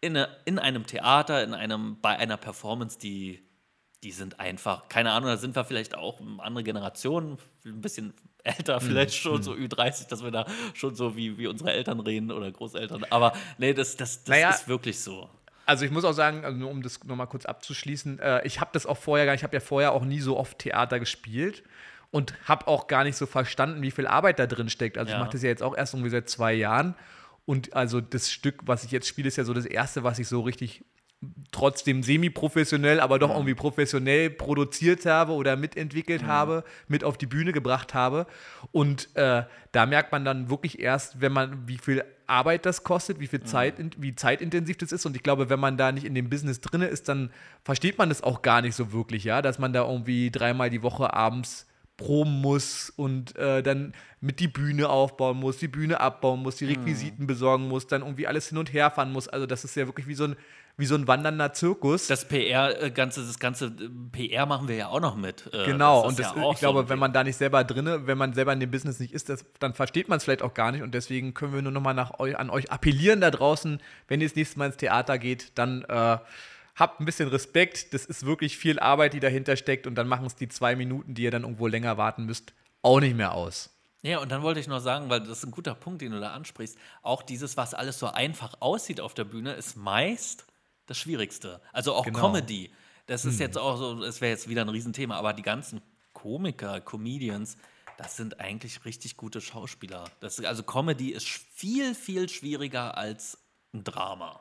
in, 0.00 0.16
eine, 0.16 0.28
in 0.44 0.58
einem 0.58 0.86
Theater, 0.86 1.42
in 1.42 1.54
einem, 1.54 2.00
bei 2.00 2.16
einer 2.16 2.36
Performance, 2.36 2.98
die, 2.98 3.42
die 4.02 4.12
sind 4.12 4.38
einfach, 4.40 4.88
keine 4.88 5.12
Ahnung, 5.12 5.28
da 5.28 5.36
sind 5.36 5.56
wir 5.56 5.64
vielleicht 5.64 5.96
auch 5.96 6.20
eine 6.20 6.42
andere 6.42 6.64
Generation, 6.64 7.38
ein 7.64 7.80
bisschen 7.80 8.14
älter, 8.48 8.80
vielleicht 8.80 9.14
schon 9.14 9.42
so 9.42 9.52
Ü30, 9.52 10.08
dass 10.08 10.22
wir 10.22 10.30
da 10.30 10.46
schon 10.74 10.94
so 10.94 11.16
wie, 11.16 11.38
wie 11.38 11.46
unsere 11.46 11.72
Eltern 11.72 12.00
reden 12.00 12.30
oder 12.32 12.50
Großeltern. 12.50 13.04
Aber 13.10 13.32
nee, 13.58 13.74
das, 13.74 13.96
das, 13.96 14.24
das 14.24 14.28
Naja, 14.34 14.50
ist 14.50 14.68
wirklich 14.68 14.98
so. 15.00 15.28
Also 15.66 15.84
ich 15.84 15.90
muss 15.90 16.04
auch 16.04 16.12
sagen, 16.12 16.44
also 16.44 16.56
nur 16.58 16.70
um 16.70 16.82
das 16.82 17.04
nochmal 17.04 17.26
kurz 17.26 17.44
abzuschließen, 17.44 18.18
äh, 18.20 18.46
ich 18.46 18.60
habe 18.60 18.70
das 18.72 18.86
auch 18.86 18.96
vorher 18.96 19.26
gar 19.26 19.32
nicht, 19.32 19.40
ich 19.40 19.44
habe 19.44 19.56
ja 19.56 19.60
vorher 19.60 19.92
auch 19.92 20.04
nie 20.04 20.20
so 20.20 20.36
oft 20.38 20.58
Theater 20.58 20.98
gespielt 20.98 21.62
und 22.10 22.32
habe 22.48 22.66
auch 22.68 22.86
gar 22.86 23.04
nicht 23.04 23.16
so 23.16 23.26
verstanden, 23.26 23.82
wie 23.82 23.90
viel 23.90 24.06
Arbeit 24.06 24.38
da 24.38 24.46
drin 24.46 24.70
steckt. 24.70 24.96
Also 24.96 25.10
Ja. 25.10 25.16
ich 25.18 25.20
mache 25.20 25.32
das 25.32 25.42
ja 25.42 25.50
jetzt 25.50 25.62
auch 25.62 25.76
erst 25.76 25.92
irgendwie 25.92 26.10
seit 26.10 26.28
zwei 26.30 26.54
Jahren 26.54 26.94
und 27.44 27.74
also 27.74 28.00
das 28.00 28.30
Stück, 28.32 28.60
was 28.66 28.84
ich 28.84 28.90
jetzt 28.92 29.08
spiele, 29.08 29.28
ist 29.28 29.36
ja 29.36 29.44
so 29.44 29.52
das 29.52 29.66
erste, 29.66 30.04
was 30.04 30.18
ich 30.18 30.26
so 30.28 30.40
richtig 30.40 30.84
trotzdem 31.50 32.02
semi-professionell, 32.02 33.00
aber 33.00 33.18
doch 33.18 33.30
irgendwie 33.30 33.54
professionell 33.54 34.30
produziert 34.30 35.04
habe 35.04 35.32
oder 35.32 35.56
mitentwickelt 35.56 36.24
habe, 36.24 36.62
mit 36.86 37.02
auf 37.02 37.18
die 37.18 37.26
Bühne 37.26 37.52
gebracht 37.52 37.92
habe. 37.92 38.26
Und 38.70 39.08
äh, 39.16 39.42
da 39.72 39.86
merkt 39.86 40.12
man 40.12 40.24
dann 40.24 40.48
wirklich 40.48 40.78
erst, 40.78 41.20
wenn 41.20 41.32
man, 41.32 41.66
wie 41.66 41.78
viel 41.78 42.04
Arbeit 42.28 42.66
das 42.66 42.84
kostet, 42.84 43.18
wie 43.18 43.26
viel 43.26 43.42
Zeit, 43.42 43.74
wie 43.96 44.14
zeitintensiv 44.14 44.76
das 44.76 44.92
ist. 44.92 45.06
Und 45.06 45.16
ich 45.16 45.22
glaube, 45.22 45.50
wenn 45.50 45.58
man 45.58 45.76
da 45.76 45.90
nicht 45.90 46.04
in 46.04 46.14
dem 46.14 46.30
Business 46.30 46.60
drin 46.60 46.82
ist, 46.82 47.08
dann 47.08 47.30
versteht 47.64 47.98
man 47.98 48.10
das 48.10 48.22
auch 48.22 48.42
gar 48.42 48.62
nicht 48.62 48.76
so 48.76 48.92
wirklich, 48.92 49.24
ja, 49.24 49.42
dass 49.42 49.58
man 49.58 49.72
da 49.72 49.88
irgendwie 49.88 50.30
dreimal 50.30 50.70
die 50.70 50.82
Woche 50.82 51.14
abends 51.14 51.66
proben 51.96 52.40
muss 52.40 52.90
und 52.90 53.34
äh, 53.36 53.60
dann 53.60 53.92
mit 54.20 54.38
die 54.38 54.46
Bühne 54.46 54.88
aufbauen 54.88 55.38
muss, 55.38 55.58
die 55.58 55.66
Bühne 55.66 56.00
abbauen 56.00 56.42
muss, 56.42 56.56
die 56.56 56.66
Requisiten 56.66 57.26
besorgen 57.26 57.66
muss, 57.66 57.88
dann 57.88 58.02
irgendwie 58.02 58.28
alles 58.28 58.48
hin 58.48 58.58
und 58.58 58.72
her 58.72 58.90
fahren 58.92 59.12
muss. 59.12 59.26
Also 59.26 59.46
das 59.46 59.64
ist 59.64 59.74
ja 59.74 59.86
wirklich 59.86 60.06
wie 60.06 60.14
so 60.14 60.24
ein, 60.24 60.36
wie 60.78 60.86
so 60.86 60.94
ein 60.94 61.08
wandernder 61.08 61.52
Zirkus. 61.52 62.06
Das 62.06 62.26
PR, 62.26 62.80
äh, 62.80 62.90
ganze, 62.92 63.26
das 63.26 63.40
ganze 63.40 63.66
äh, 63.66 63.90
PR 64.12 64.46
machen 64.46 64.68
wir 64.68 64.76
ja 64.76 64.88
auch 64.88 65.00
noch 65.00 65.16
mit. 65.16 65.52
Äh, 65.52 65.66
Genau, 65.66 66.02
das 66.02 66.10
und 66.10 66.18
das, 66.20 66.34
ja 66.34 66.50
ich 66.52 66.58
glaube, 66.60 66.82
so 66.82 66.88
wenn 66.88 67.00
man 67.00 67.12
da 67.12 67.24
nicht 67.24 67.36
selber 67.36 67.64
drinne, 67.64 68.06
wenn 68.06 68.16
man 68.16 68.32
selber 68.32 68.52
in 68.52 68.60
dem 68.60 68.70
Business 68.70 69.00
nicht 69.00 69.12
ist, 69.12 69.28
das, 69.28 69.44
dann 69.58 69.74
versteht 69.74 70.08
man 70.08 70.18
es 70.18 70.24
vielleicht 70.24 70.42
auch 70.42 70.54
gar 70.54 70.70
nicht 70.70 70.82
und 70.82 70.94
deswegen 70.94 71.34
können 71.34 71.52
wir 71.52 71.62
nur 71.62 71.72
nochmal 71.72 71.94
nach 71.94 72.20
euch, 72.20 72.38
an 72.38 72.48
euch 72.48 72.70
appellieren 72.70 73.20
da 73.20 73.32
draußen, 73.32 73.82
wenn 74.06 74.20
ihr 74.20 74.28
das 74.28 74.36
nächste 74.36 74.58
Mal 74.60 74.66
ins 74.66 74.76
Theater 74.76 75.18
geht, 75.18 75.58
dann 75.58 75.82
äh, 75.82 76.18
habt 76.76 77.00
ein 77.00 77.04
bisschen 77.04 77.28
Respekt, 77.28 77.92
das 77.92 78.06
ist 78.06 78.24
wirklich 78.24 78.56
viel 78.56 78.78
Arbeit, 78.78 79.14
die 79.14 79.20
dahinter 79.20 79.56
steckt 79.56 79.88
und 79.88 79.96
dann 79.96 80.06
machen 80.06 80.26
es 80.26 80.36
die 80.36 80.48
zwei 80.48 80.76
Minuten, 80.76 81.12
die 81.12 81.24
ihr 81.24 81.32
dann 81.32 81.42
irgendwo 81.42 81.66
länger 81.66 81.98
warten 81.98 82.24
müsst, 82.24 82.54
auch 82.82 83.00
nicht 83.00 83.16
mehr 83.16 83.34
aus. 83.34 83.70
Ja, 84.02 84.20
und 84.20 84.30
dann 84.30 84.42
wollte 84.42 84.60
ich 84.60 84.68
noch 84.68 84.78
sagen, 84.78 85.10
weil 85.10 85.18
das 85.18 85.38
ist 85.38 85.44
ein 85.44 85.50
guter 85.50 85.74
Punkt, 85.74 86.02
den 86.02 86.12
du 86.12 86.20
da 86.20 86.30
ansprichst, 86.30 86.78
auch 87.02 87.22
dieses, 87.24 87.56
was 87.56 87.74
alles 87.74 87.98
so 87.98 88.06
einfach 88.06 88.54
aussieht 88.60 89.00
auf 89.00 89.12
der 89.12 89.24
Bühne, 89.24 89.54
ist 89.54 89.76
meist 89.76 90.46
das 90.88 90.98
Schwierigste. 90.98 91.60
Also 91.72 91.94
auch 91.94 92.04
Genau. 92.04 92.18
Comedy. 92.20 92.72
Das 93.06 93.24
ist 93.24 93.40
jetzt 93.40 93.56
auch 93.56 93.76
so, 93.78 94.00
das 94.00 94.20
wäre 94.20 94.32
jetzt 94.32 94.48
wieder 94.48 94.62
ein 94.62 94.68
Riesenthema, 94.68 95.16
aber 95.16 95.32
die 95.32 95.42
ganzen 95.42 95.80
Komiker, 96.12 96.80
Comedians, 96.80 97.56
das 97.96 98.16
sind 98.16 98.38
eigentlich 98.38 98.84
richtig 98.84 99.16
gute 99.16 99.40
Schauspieler. 99.40 100.04
Das, 100.20 100.38
also 100.44 100.62
Comedy 100.62 101.10
ist 101.10 101.26
viel, 101.26 101.94
viel 101.94 102.28
schwieriger 102.28 102.98
als 102.98 103.38
ein 103.72 103.82
Drama. 103.84 104.40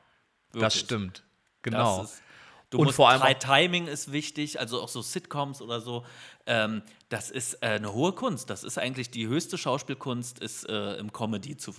Das 0.51 0.61
Wirklich. 0.61 0.79
stimmt. 0.83 1.17
Das 1.17 1.23
Genau. 1.61 2.03
ist, 2.03 2.21
du 2.69 2.77
Und 2.79 2.85
musst, 2.85 2.95
vor 2.97 3.09
allem 3.09 3.39
Timing 3.39 3.87
ist 3.87 4.11
wichtig, 4.11 4.59
also 4.59 4.81
auch 4.81 4.89
so 4.89 5.01
Sitcoms 5.01 5.61
oder 5.61 5.79
so. 5.81 6.05
Ähm, 6.45 6.81
das 7.09 7.29
ist 7.31 7.55
äh, 7.63 7.67
eine 7.67 7.93
hohe 7.93 8.11
Kunst. 8.13 8.49
Das 8.49 8.63
ist 8.63 8.77
eigentlich 8.77 9.09
die 9.11 9.27
höchste 9.27 9.57
Schauspielkunst, 9.57 10.39
ist 10.39 10.67
äh, 10.67 10.95
im 10.95 11.11
Comedy 11.13 11.55
zu, 11.57 11.73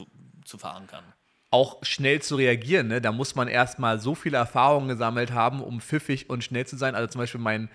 zu 0.44 0.58
verankern. 0.58 1.04
Auch 1.50 1.78
schnell 1.82 2.20
zu 2.20 2.36
reagieren. 2.36 2.88
Ne? 2.88 3.00
Da 3.00 3.12
muss 3.12 3.34
man 3.34 3.48
erstmal 3.48 4.00
so 4.00 4.14
viele 4.14 4.36
Erfahrungen 4.36 4.88
gesammelt 4.88 5.32
haben, 5.32 5.62
um 5.62 5.80
pfiffig 5.80 6.28
und 6.28 6.44
schnell 6.44 6.66
zu 6.66 6.76
sein. 6.76 6.94
Also 6.94 7.08
zum 7.08 7.20
Beispiel 7.20 7.40
mein 7.40 7.70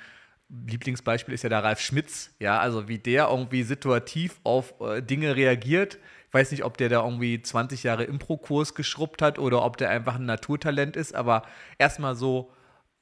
Lieblingsbeispiel 0.68 1.34
ist 1.34 1.44
ja 1.44 1.50
der 1.50 1.64
Ralf 1.64 1.80
Schmitz. 1.80 2.32
Ja, 2.40 2.60
also 2.60 2.88
wie 2.88 3.00
der 3.00 3.30
irgendwie 3.30 3.64
situativ 3.64 4.40
auf 4.44 4.76
äh, 4.82 5.02
Dinge 5.02 5.36
reagiert. 5.36 5.98
Ich 6.28 6.34
weiß 6.34 6.52
nicht, 6.52 6.64
ob 6.64 6.78
der 6.78 6.90
da 6.90 7.04
irgendwie 7.04 7.42
20 7.42 7.84
Jahre 7.84 8.04
Impro-Kurs 8.04 8.76
geschrubbt 8.76 9.22
hat 9.22 9.40
oder 9.40 9.64
ob 9.64 9.78
der 9.78 9.90
einfach 9.90 10.16
ein 10.16 10.26
Naturtalent 10.26 10.96
ist, 10.96 11.16
aber 11.16 11.44
erstmal 11.78 12.16
so 12.16 12.52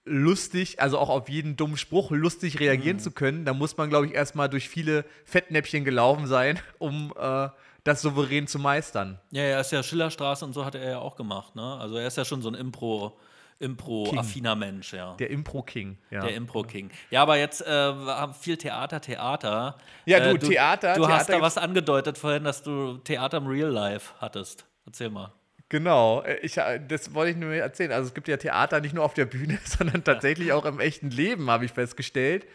lustig, 0.03 0.81
also 0.81 0.97
auch 0.97 1.09
auf 1.09 1.29
jeden 1.29 1.55
dummen 1.55 1.77
Spruch 1.77 2.11
lustig 2.11 2.59
reagieren 2.59 2.99
zu 2.99 3.11
können, 3.11 3.45
da 3.45 3.53
muss 3.53 3.77
man, 3.77 3.89
glaube 3.89 4.07
ich, 4.07 4.13
erstmal 4.13 4.49
durch 4.49 4.67
viele 4.67 5.05
Fettnäpfchen 5.25 5.85
gelaufen 5.85 6.27
sein, 6.27 6.59
um 6.79 7.13
äh, 7.17 7.49
das 7.83 8.01
souverän 8.01 8.47
zu 8.47 8.59
meistern. 8.59 9.19
Ja, 9.31 9.43
er 9.43 9.61
ist 9.61 9.71
ja 9.71 9.81
Schillerstraße 9.81 10.45
und 10.45 10.53
so 10.53 10.65
hat 10.65 10.75
er 10.75 10.89
ja 10.89 10.99
auch 10.99 11.15
gemacht. 11.15 11.55
Ne? 11.55 11.77
Also 11.79 11.97
er 11.97 12.07
ist 12.07 12.17
ja 12.17 12.25
schon 12.25 12.41
so 12.41 12.49
ein 12.49 12.55
Impro, 12.55 13.17
Impro-affiner 13.59 14.55
Mensch, 14.55 14.93
ja. 14.93 15.15
Der 15.15 15.29
Impro-King. 15.29 15.97
Ja. 16.09 16.21
Der 16.21 16.35
Impro-King. 16.35 16.89
Ja, 17.11 17.21
aber 17.21 17.37
jetzt 17.37 17.65
äh, 17.65 17.93
viel 18.39 18.57
Theater, 18.57 18.99
Theater. 18.99 19.77
Ja, 20.05 20.17
äh, 20.17 20.37
du, 20.37 20.47
Theater, 20.47 20.95
Du 20.95 21.07
hast 21.07 21.27
Theater 21.27 21.39
da 21.39 21.41
was 21.45 21.57
angedeutet 21.57 22.17
vorhin, 22.17 22.43
dass 22.43 22.63
du 22.63 22.97
Theater 22.97 23.37
im 23.37 23.47
Real 23.47 23.69
Life 23.69 24.13
hattest. 24.19 24.65
Erzähl 24.85 25.09
mal. 25.09 25.31
Genau, 25.69 26.21
äh, 26.23 26.37
ich, 26.41 26.57
äh, 26.57 26.81
das 26.85 27.13
wollte 27.13 27.31
ich 27.31 27.37
nur 27.37 27.53
erzählen. 27.53 27.91
Also 27.91 28.07
es 28.07 28.13
gibt 28.13 28.27
ja 28.27 28.37
Theater 28.37 28.81
nicht 28.81 28.93
nur 28.93 29.05
auf 29.05 29.13
der 29.13 29.25
Bühne, 29.25 29.59
sondern 29.63 30.03
tatsächlich 30.03 30.51
auch 30.53 30.65
im 30.65 30.79
echten 30.79 31.11
Leben, 31.11 31.49
habe 31.49 31.65
ich 31.65 31.71
festgestellt. 31.71 32.45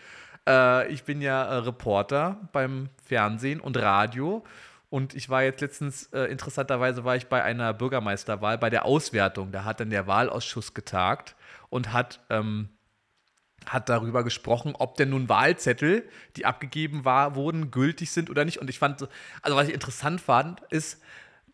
Äh, 0.49 0.89
ich 0.93 1.05
bin 1.05 1.23
ja 1.23 1.45
äh, 1.45 1.55
Reporter 1.59 2.49
beim 2.53 2.89
Fernsehen 3.05 3.61
und 3.61 3.77
Radio 3.77 4.45
und 4.89 5.15
ich 5.15 5.29
war 5.29 5.43
jetzt 5.43 5.61
letztens, 5.61 6.05
äh, 6.13 6.25
interessanterweise 6.25 7.05
war 7.05 7.17
ich 7.17 7.27
bei 7.27 7.43
einer 7.43 7.75
Bürgermeisterwahl, 7.75 8.59
bei 8.59 8.71
der 8.71 8.85
Auswertung. 8.85 9.53
Da 9.53 9.65
hat 9.65 9.81
dann 9.81 9.91
der 9.91 10.07
Wahlausschuss 10.07 10.75
getagt 10.75 11.35
und 11.71 11.93
hat 11.93 12.21
ähm, 12.31 12.69
hat 13.67 13.89
darüber 13.89 14.23
gesprochen, 14.23 14.75
ob 14.79 14.97
denn 14.97 15.11
nun 15.11 15.29
Wahlzettel, 15.29 16.09
die 16.37 16.47
abgegeben 16.47 17.05
war, 17.05 17.35
wurden, 17.35 17.71
gültig 17.71 18.11
sind 18.13 18.31
oder 18.31 18.45
nicht. 18.45 18.59
Und 18.59 18.71
ich 18.71 18.79
fand, 18.79 19.01
so- 19.01 19.09
also 19.43 19.57
was 19.57 19.69
ich 19.69 19.75
interessant 19.75 20.21
fand, 20.21 20.61
ist, 20.71 21.03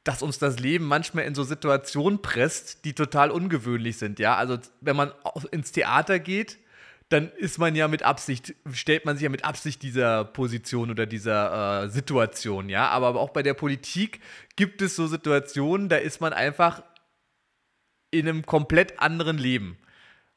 dass 0.05 0.23
uns 0.23 0.39
das 0.39 0.59
Leben 0.59 0.85
manchmal 0.85 1.25
in 1.25 1.35
so 1.35 1.45
Situationen 1.45 2.21
presst, 2.21 2.85
die 2.85 2.93
total 2.93 3.31
ungewöhnlich 3.31 3.99
sind. 3.99 4.19
Ja, 4.19 4.37
also 4.37 4.59
wenn 4.81 4.97
man 4.97 5.13
ins 5.53 5.73
Theater 5.73 6.19
geht, 6.19 6.59
dann 7.13 7.31
ist 7.33 7.59
man 7.59 7.75
ja 7.75 7.89
mit 7.89 8.03
Absicht, 8.03 8.55
stellt 8.73 9.05
man 9.05 9.17
sich 9.17 9.25
ja 9.25 9.29
mit 9.29 9.45
Absicht 9.45 9.83
dieser 9.83 10.25
Position 10.25 10.91
oder 10.91 11.07
dieser 11.07 11.85
äh, 11.85 11.89
Situation, 11.89 12.69
ja. 12.69 12.89
Aber 12.89 13.19
auch 13.21 13.31
bei 13.31 13.43
der 13.43 13.55
Politik 13.55 14.21
gibt 14.57 14.83
es 14.83 14.97
so 14.97 15.07
Situationen, 15.07 15.89
da 15.89 15.97
ist 15.97 16.21
man 16.21 16.33
einfach 16.33 16.83
in 18.11 18.29
einem 18.29 18.45
komplett 18.47 18.99
anderen 19.01 19.39
Leben. 19.39 19.79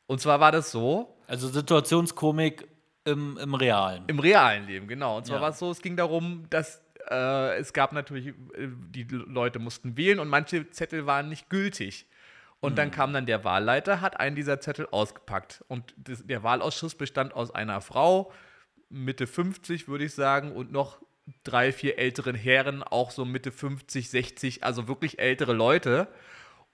Und 0.08 0.22
zwar 0.22 0.40
war 0.40 0.52
das 0.52 0.72
so, 0.72 1.18
Also 1.28 1.48
Situationskomik 1.50 2.68
im, 3.06 3.38
im 3.38 3.54
Realen. 3.54 4.04
im 4.08 4.20
realen 4.20 4.68
Leben, 4.68 4.88
genau. 4.88 5.18
Und 5.18 5.26
zwar 5.26 5.38
Ja. 5.38 5.42
war 5.44 5.50
es 5.50 5.60
so, 5.60 5.72
es 5.72 5.82
ging 5.82 5.96
darum, 5.98 6.46
dass 6.50 6.82
äh, 7.10 7.58
es 7.58 7.74
gab 7.74 7.92
natürlich, 7.94 8.28
äh, 8.28 8.34
die 8.90 9.04
Leute 9.04 9.60
mussten 9.60 9.96
wählen 9.98 10.20
und 10.20 10.28
manche 10.28 10.70
Zettel 10.72 11.06
waren 11.06 11.30
nicht 11.30 11.50
gültig. 11.50 12.08
Und 12.60 12.74
Mhm. 12.74 12.76
dann 12.78 12.92
kam 12.92 13.14
dann 13.14 13.26
der 13.26 13.44
Wahlleiter, 13.44 14.02
hat 14.02 14.20
einen 14.20 14.36
dieser 14.36 14.60
Zettel 14.60 14.88
ausgepackt. 14.90 15.64
Und 15.68 15.94
das, 15.98 16.26
der 16.26 16.44
Wahlausschuss 16.44 16.96
bestand 16.96 17.34
aus 17.34 17.52
einer 17.52 17.82
Frau, 17.82 18.32
Mitte 18.90 19.28
50 19.28 19.88
würde 19.88 20.06
ich 20.06 20.14
sagen, 20.14 20.52
und 20.52 20.72
noch 20.72 21.00
drei, 21.44 21.72
vier 21.72 21.98
älteren 21.98 22.36
Herren, 22.36 22.84
auch 22.84 23.12
so 23.12 23.26
Mitte 23.26 23.52
50, 23.52 24.10
60, 24.10 24.64
also 24.64 24.88
wirklich 24.88 25.20
ältere 25.20 25.54
Leute. 25.54 26.08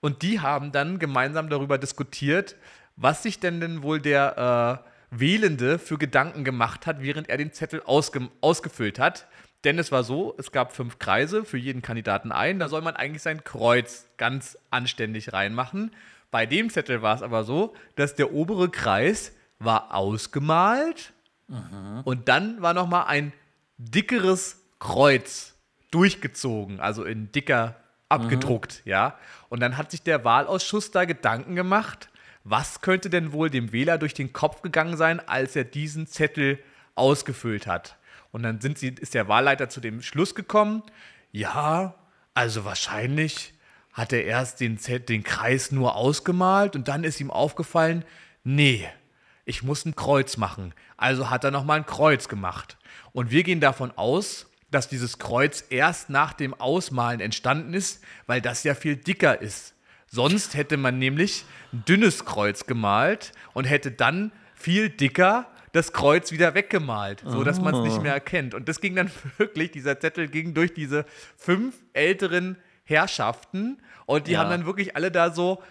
Und 0.02 0.22
die 0.24 0.40
haben 0.40 0.72
dann 0.72 1.00
gemeinsam 1.00 1.50
darüber 1.50 1.78
diskutiert, 1.78 2.56
was 2.96 3.24
sich 3.24 3.40
denn 3.40 3.62
denn 3.62 3.84
wohl 3.84 4.02
der 4.02 4.84
äh, 5.12 5.18
Wählende 5.18 5.80
für 5.80 5.98
Gedanken 5.98 6.44
gemacht 6.44 6.86
hat, 6.88 7.02
während 7.02 7.30
er 7.30 7.38
den 7.38 7.54
Zettel 7.54 7.82
ausge 7.86 8.30
ausgefüllt 8.42 9.00
hat. 9.00 9.28
Denn 9.64 9.78
es 9.78 9.92
war 9.92 10.04
so, 10.04 10.36
es 10.38 10.52
gab 10.52 10.76
fünf 10.76 10.98
Kreise, 10.98 11.46
für 11.46 11.58
jeden 11.58 11.82
Kandidaten 11.82 12.32
ein. 12.32 12.60
Da 12.60 12.68
soll 12.68 12.82
man 12.82 12.96
eigentlich 12.96 13.22
sein 13.22 13.44
Kreuz 13.44 14.08
ganz 14.18 14.58
anständig 14.72 15.34
reinmachen. 15.34 15.92
Bei 16.32 16.46
dem 16.46 16.70
Zettel 16.70 17.02
war 17.02 17.16
es 17.16 17.22
aber 17.22 17.44
so, 17.44 17.76
dass 17.96 18.16
der 18.16 18.34
obere 18.34 18.70
Kreis 18.70 19.34
war 19.60 19.94
ausgemalt 19.94 21.14
und 22.06 22.30
dann 22.30 22.62
war 22.62 22.74
noch 22.74 22.88
mal 22.88 23.04
ein 23.04 23.34
dickeres 23.78 24.64
Kreuz 24.80 25.56
durchgezogen, 25.92 26.80
also 26.80 27.04
in 27.04 27.32
dicker 27.32 27.76
abgedruckt, 28.10 28.82
ja. 28.86 29.18
Und 29.50 29.60
dann 29.60 29.78
hat 29.78 29.92
sich 29.92 30.02
der 30.02 30.24
Wahlausschuss 30.24 30.92
da 30.92 31.06
Gedanken 31.06 31.56
gemacht, 31.56 32.10
was 32.44 32.82
könnte 32.82 33.10
denn 33.10 33.34
wohl 33.34 33.50
dem 33.50 33.72
Wähler 33.72 33.98
durch 33.98 34.14
den 34.14 34.34
Kopf 34.34 34.62
gegangen 34.62 34.98
sein, 34.98 35.20
als 35.20 35.56
er 35.56 35.66
diesen 35.66 36.08
Zettel 36.08 36.60
ausgefüllt 36.96 37.68
hat. 37.68 37.98
Und 38.32 38.44
dann 38.44 38.62
sind 38.62 38.78
sie, 38.78 38.90
ist 38.90 39.14
der 39.14 39.28
Wahlleiter 39.28 39.70
zu 39.70 39.82
dem 39.82 40.02
Schluss 40.02 40.36
gekommen, 40.36 40.84
ja, 41.32 41.96
also 42.34 42.66
wahrscheinlich 42.66 43.54
hat 43.94 44.14
er 44.14 44.24
erst 44.24 44.60
den, 44.62 44.78
Zett, 44.78 45.10
den 45.10 45.24
Kreis 45.24 45.72
nur 45.72 45.96
ausgemalt 45.96 46.76
und 46.76 46.88
dann 46.88 47.04
ist 47.04 47.20
ihm 47.20 47.32
aufgefallen, 47.32 48.06
nee, 48.44 48.88
ich 49.46 49.64
muss 49.64 49.86
ein 49.86 49.96
Kreuz 49.96 50.38
machen. 50.38 50.74
Also 50.98 51.30
hat 51.30 51.44
er 51.44 51.52
nochmal 51.52 51.80
ein 51.80 51.86
Kreuz 51.86 52.28
gemacht. 52.28 52.78
Und 53.12 53.32
wir 53.32 53.44
gehen 53.44 53.60
davon 53.60 53.92
aus, 53.92 54.48
dass 54.70 54.88
dieses 54.88 55.20
Kreuz 55.20 55.66
erst 55.70 56.10
nach 56.10 56.32
dem 56.34 56.54
Ausmalen 56.54 57.20
entstanden 57.20 57.74
ist, 57.74 58.02
weil 58.28 58.40
das 58.40 58.64
ja 58.64 58.76
viel 58.76 58.96
dicker 58.96 59.42
ist. 59.42 59.74
Sonst 60.08 60.56
hätte 60.56 60.78
man 60.78 60.98
nämlich 60.98 61.46
ein 61.74 61.84
dünnes 61.86 62.26
Kreuz 62.26 62.66
gemalt 62.66 63.34
und 63.54 63.66
hätte 63.66 63.92
dann 63.92 64.32
viel 64.56 64.90
dicker 64.90 65.48
das 65.74 65.94
Kreuz 65.94 66.32
wieder 66.32 66.54
weggemalt, 66.54 67.24
so 67.26 67.44
dass 67.44 67.62
man 67.62 67.74
es 67.76 67.82
nicht 67.82 68.02
mehr 68.02 68.14
erkennt. 68.14 68.54
Und 68.54 68.68
das 68.68 68.82
ging 68.82 68.96
dann 68.96 69.10
wirklich, 69.38 69.72
dieser 69.72 70.00
Zettel 70.00 70.28
ging 70.28 70.54
durch 70.54 70.74
diese 70.74 71.06
fünf 71.38 71.76
älteren 71.94 72.58
Herrschaften 72.84 73.82
und 74.06 74.28
die 74.28 74.34
Ja. 74.34 74.40
haben 74.40 74.50
dann 74.50 74.66
wirklich 74.66 74.96
alle 74.96 75.12
da 75.12 75.32
so 75.32 75.62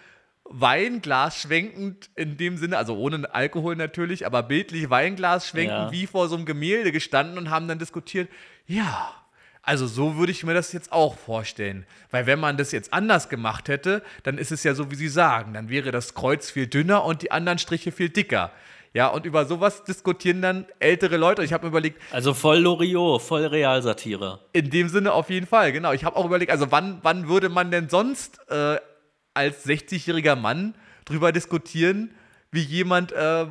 Weinglas 0.45 1.37
schwenkend 1.39 2.09
in 2.15 2.35
dem 2.37 2.57
Sinne, 2.57 2.77
also 2.77 2.97
ohne 2.97 3.33
Alkohol 3.33 3.75
natürlich, 3.75 4.25
aber 4.25 4.43
bildlich 4.43 4.89
Weinglas 4.89 5.47
schwenkend 5.47 5.77
Ja. 5.87 5.91
wie 5.91 6.07
vor 6.07 6.27
so 6.27 6.35
einem 6.35 6.45
Gemälde 6.45 6.91
gestanden 6.91 7.37
und 7.37 7.49
haben 7.49 7.67
dann 7.67 7.79
diskutiert, 7.79 8.27
ja, 8.65 9.13
also 9.61 9.85
so 9.87 10.17
würde 10.17 10.31
ich 10.31 10.43
mir 10.43 10.53
das 10.55 10.73
jetzt 10.73 10.91
auch 10.91 11.15
vorstellen. 11.17 11.85
Weil 12.09 12.25
wenn 12.25 12.39
man 12.39 12.57
das 12.57 12.71
jetzt 12.71 12.91
anders 12.93 13.29
gemacht 13.29 13.69
hätte, 13.69 14.01
dann 14.23 14.37
ist 14.39 14.51
es 14.51 14.63
ja 14.63 14.73
so, 14.73 14.89
wie 14.91 14.95
Sie 14.95 15.07
sagen, 15.07 15.53
dann 15.53 15.69
wäre 15.69 15.91
das 15.91 16.15
Kreuz 16.15 16.49
viel 16.49 16.65
dünner 16.67 17.05
und 17.05 17.21
die 17.21 17.31
anderen 17.31 17.59
Striche 17.59 17.91
viel 17.91 18.09
dicker. 18.09 18.51
Ja, 18.93 19.07
und 19.07 19.25
über 19.25 19.45
sowas 19.45 19.83
diskutieren 19.85 20.41
dann 20.41 20.65
ältere 20.79 21.15
Leute. 21.15 21.43
Ich 21.43 21.53
habe 21.53 21.63
mir 21.65 21.69
überlegt, 21.69 22.01
Also 22.11 22.33
voll 22.33 22.57
Loriot, 22.59 23.21
voll 23.21 23.45
Realsatire. 23.45 24.39
in 24.51 24.69
dem 24.69 24.89
Sinne 24.89 25.13
auf 25.13 25.29
jeden 25.29 25.47
Fall, 25.47 25.71
genau. 25.71 25.93
Ich 25.93 26.03
habe 26.03 26.17
auch 26.17 26.25
überlegt, 26.25 26.51
also 26.51 26.71
wann, 26.71 26.99
wann 27.01 27.29
würde 27.29 27.47
man 27.47 27.71
denn 27.71 27.87
sonst 27.87 28.39
äh, 28.49 28.77
als 29.33 29.65
60-jähriger 29.65 30.35
Mann 30.35 30.75
drüber 31.05 31.31
diskutieren, 31.31 32.11
wie 32.51 32.61
jemand 32.61 33.13
äh, 33.13 33.45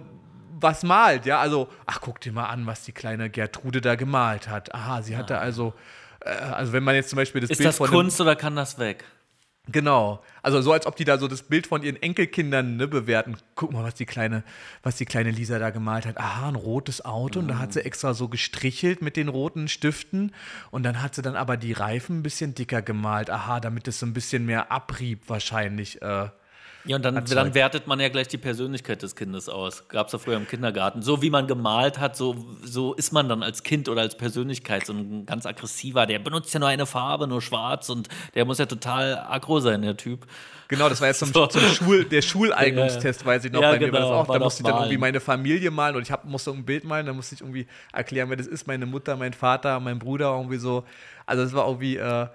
was 0.61 0.82
malt, 0.82 1.24
ja. 1.24 1.41
Also, 1.41 1.68
ach, 1.86 2.01
guck 2.03 2.20
dir 2.20 2.32
mal 2.32 2.47
an, 2.47 2.66
was 2.66 2.84
die 2.84 2.93
kleine 2.93 3.30
Gertrude 3.30 3.80
da 3.80 3.95
gemalt 3.95 4.49
hat. 4.49 4.74
Aha, 4.74 5.01
sie 5.01 5.16
hatte 5.16 5.38
also, 5.38 5.72
äh, 6.20 6.28
also 6.30 6.74
wenn 6.74 6.84
man 6.84 6.95
jetzt 6.97 7.09
zum 7.09 7.16
Beispiel 7.16 7.41
das 7.41 7.49
Ist 7.49 7.57
Bild 7.59 7.68
das 7.68 7.78
von 7.78 7.88
Kunst 7.88 8.20
oder 8.20 8.36
kann 8.36 8.57
das 8.57 8.78
weg? 8.78 9.05
Genau. 9.72 10.22
Also 10.42 10.62
so 10.62 10.72
als 10.72 10.86
ob 10.86 10.96
die 10.96 11.04
da 11.04 11.18
so 11.18 11.28
das 11.28 11.42
Bild 11.42 11.66
von 11.66 11.82
ihren 11.82 12.00
Enkelkindern 12.00 12.76
ne, 12.76 12.88
bewerten. 12.88 13.36
Guck 13.54 13.72
mal, 13.72 13.84
was 13.84 13.94
die 13.94 14.06
kleine, 14.06 14.42
was 14.82 14.96
die 14.96 15.04
kleine 15.04 15.30
Lisa 15.30 15.58
da 15.58 15.70
gemalt 15.70 16.06
hat. 16.06 16.18
Aha, 16.18 16.48
ein 16.48 16.54
rotes 16.54 17.04
Auto 17.04 17.40
und 17.40 17.48
da 17.48 17.58
hat 17.58 17.72
sie 17.72 17.84
extra 17.84 18.14
so 18.14 18.28
gestrichelt 18.28 19.02
mit 19.02 19.16
den 19.16 19.28
roten 19.28 19.68
Stiften 19.68 20.32
und 20.70 20.82
dann 20.82 21.02
hat 21.02 21.14
sie 21.14 21.22
dann 21.22 21.36
aber 21.36 21.56
die 21.56 21.72
Reifen 21.72 22.20
ein 22.20 22.22
bisschen 22.22 22.54
dicker 22.54 22.82
gemalt. 22.82 23.30
Aha, 23.30 23.60
damit 23.60 23.86
es 23.88 23.98
so 23.98 24.06
ein 24.06 24.14
bisschen 24.14 24.46
mehr 24.46 24.72
Abrieb 24.72 25.28
wahrscheinlich. 25.28 26.00
Äh, 26.02 26.30
Ja, 26.84 26.96
und 26.96 27.04
dann, 27.04 27.22
dann 27.24 27.54
wertet 27.54 27.86
man 27.86 28.00
ja 28.00 28.08
gleich 28.08 28.28
die 28.28 28.38
Persönlichkeit 28.38 29.02
des 29.02 29.14
Kindes 29.14 29.48
aus. 29.48 29.86
Gab 29.88 30.06
es 30.06 30.12
ja 30.14 30.18
früher 30.18 30.36
im 30.36 30.48
Kindergarten. 30.48 31.02
So 31.02 31.20
wie 31.20 31.28
man 31.30 31.46
gemalt 31.46 31.98
hat, 31.98 32.16
so, 32.16 32.36
so 32.62 32.94
ist 32.94 33.12
man 33.12 33.28
dann 33.28 33.42
als 33.42 33.62
Kind 33.62 33.88
oder 33.88 34.00
als 34.00 34.16
Persönlichkeit. 34.16 34.86
So 34.86 34.94
ein 34.94 35.26
ganz 35.26 35.44
aggressiver, 35.44 36.06
der 36.06 36.18
benutzt 36.20 36.54
ja 36.54 36.60
nur 36.60 36.68
eine 36.68 36.86
Farbe, 36.86 37.26
nur 37.26 37.42
schwarz 37.42 37.90
und 37.90 38.08
der 38.34 38.44
muss 38.46 38.58
ja 38.58 38.66
total 38.66 39.18
aggro 39.28 39.60
sein, 39.60 39.82
der 39.82 39.96
Typ. 39.96 40.26
Genau, 40.68 40.88
das 40.88 41.00
war 41.00 41.08
jetzt 41.08 41.18
zum, 41.18 41.28
So. 41.34 41.46
zum 41.48 41.60
Schul, 41.62 42.04
der 42.04 42.22
Schuleignungstest, 42.22 43.26
weiß 43.26 43.44
ich 43.44 43.52
noch, 43.52 43.60
Ja, 43.60 43.72
bei 43.72 43.78
mir 43.78 43.92
war 43.92 44.00
das 44.00 44.08
genau, 44.08 44.20
auch. 44.20 44.28
war 44.28 44.38
Da 44.38 44.44
musste 44.44 44.62
ich 44.62 44.68
dann 44.68 44.76
irgendwie 44.78 44.98
meine 44.98 45.20
Familie 45.20 45.70
malen 45.70 45.96
und 45.96 46.02
ich 46.02 46.10
hab, 46.10 46.24
musste 46.24 46.50
ein 46.52 46.64
Bild 46.64 46.84
malen, 46.84 47.06
da 47.06 47.12
musste 47.12 47.34
ich 47.34 47.40
irgendwie 47.40 47.66
erklären, 47.92 48.30
wer 48.30 48.36
das 48.36 48.46
ist, 48.46 48.66
meine 48.66 48.86
Mutter, 48.86 49.16
mein 49.16 49.32
Vater, 49.32 49.80
mein 49.80 49.98
Bruder, 49.98 50.34
irgendwie 50.36 50.58
so. 50.58 50.84
Also 51.26 51.42
das 51.42 51.52
war 51.52 51.66
irgendwie, 51.66 51.96
äh, 51.96 52.26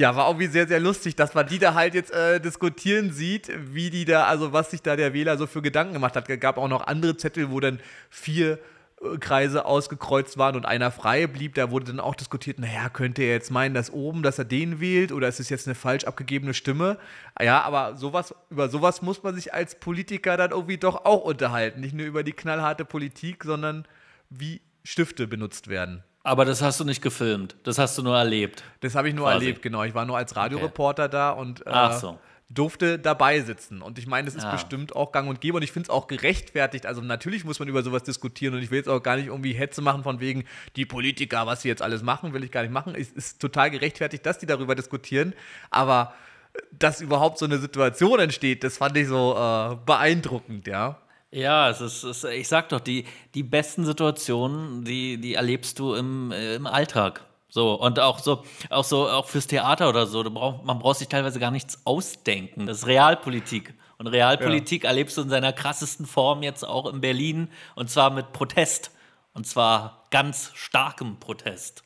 ja, 0.00 0.16
war 0.16 0.28
irgendwie 0.28 0.46
sehr, 0.46 0.66
sehr 0.66 0.80
lustig, 0.80 1.14
dass 1.14 1.34
man 1.34 1.46
die 1.46 1.58
da 1.58 1.74
halt 1.74 1.92
jetzt 1.92 2.10
äh, 2.10 2.40
diskutieren 2.40 3.12
sieht, 3.12 3.52
wie 3.74 3.90
die 3.90 4.06
da, 4.06 4.24
also 4.24 4.50
was 4.50 4.70
sich 4.70 4.80
da 4.80 4.96
der 4.96 5.12
Wähler 5.12 5.36
so 5.36 5.46
für 5.46 5.60
Gedanken 5.60 5.92
gemacht 5.92 6.16
hat. 6.16 6.26
Es 6.26 6.40
gab 6.40 6.56
auch 6.56 6.68
noch 6.68 6.86
andere 6.86 7.18
Zettel, 7.18 7.50
wo 7.50 7.60
dann 7.60 7.80
vier 8.08 8.58
äh, 9.02 9.18
Kreise 9.18 9.66
ausgekreuzt 9.66 10.38
waren 10.38 10.56
und 10.56 10.64
einer 10.64 10.90
frei 10.90 11.26
blieb. 11.26 11.54
Da 11.54 11.70
wurde 11.70 11.84
dann 11.84 12.00
auch 12.00 12.14
diskutiert, 12.14 12.58
naja, 12.58 12.88
könnte 12.88 13.20
er 13.20 13.34
jetzt 13.34 13.50
meinen, 13.50 13.74
dass 13.74 13.92
oben, 13.92 14.22
dass 14.22 14.38
er 14.38 14.46
den 14.46 14.80
wählt 14.80 15.12
oder 15.12 15.28
ist 15.28 15.38
es 15.38 15.50
jetzt 15.50 15.68
eine 15.68 15.74
falsch 15.74 16.04
abgegebene 16.04 16.54
Stimme? 16.54 16.96
Ja, 17.38 17.60
aber 17.60 17.98
sowas, 17.98 18.34
über 18.48 18.70
sowas 18.70 19.02
muss 19.02 19.22
man 19.22 19.34
sich 19.34 19.52
als 19.52 19.74
Politiker 19.74 20.38
dann 20.38 20.52
irgendwie 20.52 20.78
doch 20.78 21.04
auch 21.04 21.24
unterhalten. 21.24 21.80
Nicht 21.80 21.94
nur 21.94 22.06
über 22.06 22.22
die 22.22 22.32
knallharte 22.32 22.86
Politik, 22.86 23.44
sondern 23.44 23.86
wie 24.30 24.62
Stifte 24.82 25.26
benutzt 25.26 25.68
werden. 25.68 26.04
Aber 26.22 26.44
das 26.44 26.60
hast 26.60 26.78
du 26.80 26.84
nicht 26.84 27.00
gefilmt, 27.02 27.56
das 27.62 27.78
hast 27.78 27.96
du 27.96 28.02
nur 28.02 28.16
erlebt. 28.16 28.62
Das 28.80 28.94
habe 28.94 29.08
ich 29.08 29.14
nur 29.14 29.24
Quasi. 29.26 29.36
erlebt, 29.46 29.62
genau. 29.62 29.84
Ich 29.84 29.94
war 29.94 30.04
nur 30.04 30.18
als 30.18 30.36
Radioreporter 30.36 31.08
da 31.08 31.30
und 31.30 31.66
äh, 31.66 31.92
so. 31.98 32.18
durfte 32.50 32.98
dabei 32.98 33.40
sitzen. 33.40 33.80
Und 33.80 33.98
ich 33.98 34.06
meine, 34.06 34.26
das 34.26 34.34
ist 34.34 34.44
Ah. 34.44 34.52
bestimmt 34.52 34.94
auch 34.94 35.12
gang 35.12 35.30
und 35.30 35.40
gäbe 35.40 35.56
und 35.56 35.62
ich 35.62 35.72
finde 35.72 35.86
es 35.86 35.90
auch 35.90 36.08
gerechtfertigt. 36.08 36.84
Also 36.84 37.00
natürlich 37.00 37.44
muss 37.46 37.58
man 37.58 37.68
über 37.68 37.82
sowas 37.82 38.02
diskutieren 38.02 38.52
und 38.54 38.62
ich 38.62 38.70
will 38.70 38.76
jetzt 38.76 38.88
auch 38.88 39.02
gar 39.02 39.16
nicht 39.16 39.28
irgendwie 39.28 39.52
Hetze 39.54 39.80
machen 39.80 40.02
von 40.02 40.20
wegen, 40.20 40.44
die 40.76 40.84
Politiker, 40.84 41.46
was 41.46 41.62
sie 41.62 41.68
jetzt 41.68 41.80
alles 41.80 42.02
machen, 42.02 42.34
will 42.34 42.44
ich 42.44 42.50
gar 42.50 42.62
nicht 42.62 42.72
machen. 42.72 42.94
Es 42.94 43.10
ist 43.12 43.40
total 43.40 43.70
gerechtfertigt, 43.70 44.26
dass 44.26 44.38
die 44.38 44.46
darüber 44.46 44.74
diskutieren. 44.74 45.32
Aber 45.70 46.12
äh, 46.52 46.58
dass 46.78 47.00
überhaupt 47.00 47.38
so 47.38 47.46
eine 47.46 47.56
Situation 47.56 48.20
entsteht, 48.20 48.62
das 48.62 48.76
fand 48.76 48.94
ich 48.98 49.08
so 49.08 49.36
äh, 49.38 49.76
beeindruckend, 49.86 50.66
ja. 50.66 50.98
Ja, 51.32 51.70
es 51.70 51.80
ist, 51.80 52.02
es, 52.02 52.24
ich 52.24 52.48
sag 52.48 52.70
doch, 52.70 52.80
die, 52.80 53.04
die 53.34 53.42
besten 53.42 53.84
Situationen, 53.84 54.84
die, 54.84 55.18
die 55.18 55.34
erlebst 55.34 55.78
du 55.78 55.94
im, 55.94 56.32
äh, 56.32 56.56
im 56.56 56.66
Alltag. 56.66 57.24
So, 57.48 57.74
und 57.74 57.98
auch 57.98 58.18
so, 58.20 58.44
auch 58.68 58.84
so, 58.84 59.08
auch 59.08 59.28
fürs 59.28 59.46
Theater 59.46 59.88
oder 59.88 60.06
so, 60.06 60.22
du 60.22 60.30
brauch, 60.30 60.62
man 60.62 60.78
braucht 60.78 60.98
sich 60.98 61.08
teilweise 61.08 61.40
gar 61.40 61.50
nichts 61.50 61.84
ausdenken. 61.84 62.66
Das 62.66 62.78
ist 62.78 62.86
Realpolitik. 62.86 63.74
Und 63.98 64.06
Realpolitik 64.06 64.84
erlebst 64.84 65.18
du 65.18 65.22
in 65.22 65.28
seiner 65.28 65.52
krassesten 65.52 66.06
Form 66.06 66.42
jetzt 66.42 66.64
auch 66.64 66.86
in 66.90 67.00
Berlin 67.00 67.48
und 67.74 67.90
zwar 67.90 68.10
mit 68.10 68.32
Protest. 68.32 68.92
Und 69.32 69.46
zwar 69.46 70.06
ganz 70.10 70.52
starkem 70.54 71.18
Protest. 71.20 71.84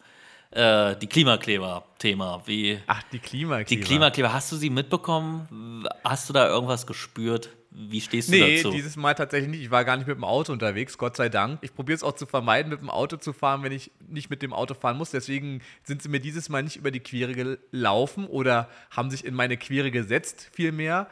Äh, 0.51 0.97
die 0.97 1.09
Klimakleber-Thema. 1.09 2.43
Wie 2.47 2.79
Ach, 2.87 3.03
die 3.11 3.19
Klimakleber. 3.19 3.69
die 3.69 3.81
Klimakleber, 3.81 4.33
hast 4.33 4.53
du 4.53 4.57
sie 4.57 4.71
mitbekommen? 4.71 5.87
Hast 6.05 6.29
du 6.29 6.33
da 6.33 6.47
irgendwas 6.49 6.87
gespürt? 6.87 7.51
Wie 7.77 8.01
stehst 8.01 8.29
du 8.29 8.33
Nee, 8.33 8.59
dazu? 8.59 8.71
dieses 8.71 8.97
Mal 8.97 9.15
tatsächlich 9.15 9.51
nicht. 9.51 9.63
Ich 9.63 9.71
war 9.73 9.85
gar 9.85 9.97
nicht 9.97 10.07
mit 10.07 10.17
dem 10.17 10.23
Auto 10.23 10.53
unterwegs, 10.53 10.97
Gott 10.97 11.17
sei 11.17 11.29
Dank. 11.29 11.59
Ich 11.61 11.75
probiere 11.75 11.97
es 11.97 12.05
auch 12.05 12.15
zu 12.15 12.25
vermeiden, 12.25 12.71
mit 12.71 12.81
dem 12.81 12.89
Auto 12.89 13.17
zu 13.17 13.33
fahren, 13.33 13.65
wenn 13.65 13.73
ich 13.73 13.91
nicht 14.09 14.31
mit 14.31 14.43
dem 14.43 14.53
Auto 14.53 14.75
fahren 14.75 14.97
muss. 14.97 15.11
Deswegen 15.11 15.61
sind 15.83 16.01
sie 16.01 16.09
mir 16.09 16.21
dieses 16.21 16.49
Mal 16.49 16.63
nicht 16.63 16.77
über 16.77 16.93
die 16.93 17.01
Quere 17.01 17.33
gelaufen 17.35 18.27
oder 18.27 18.69
haben 18.91 19.11
sich 19.11 19.25
in 19.25 19.35
meine 19.35 19.57
Quere 19.57 19.91
gesetzt, 19.91 20.51
vielmehr. 20.53 21.09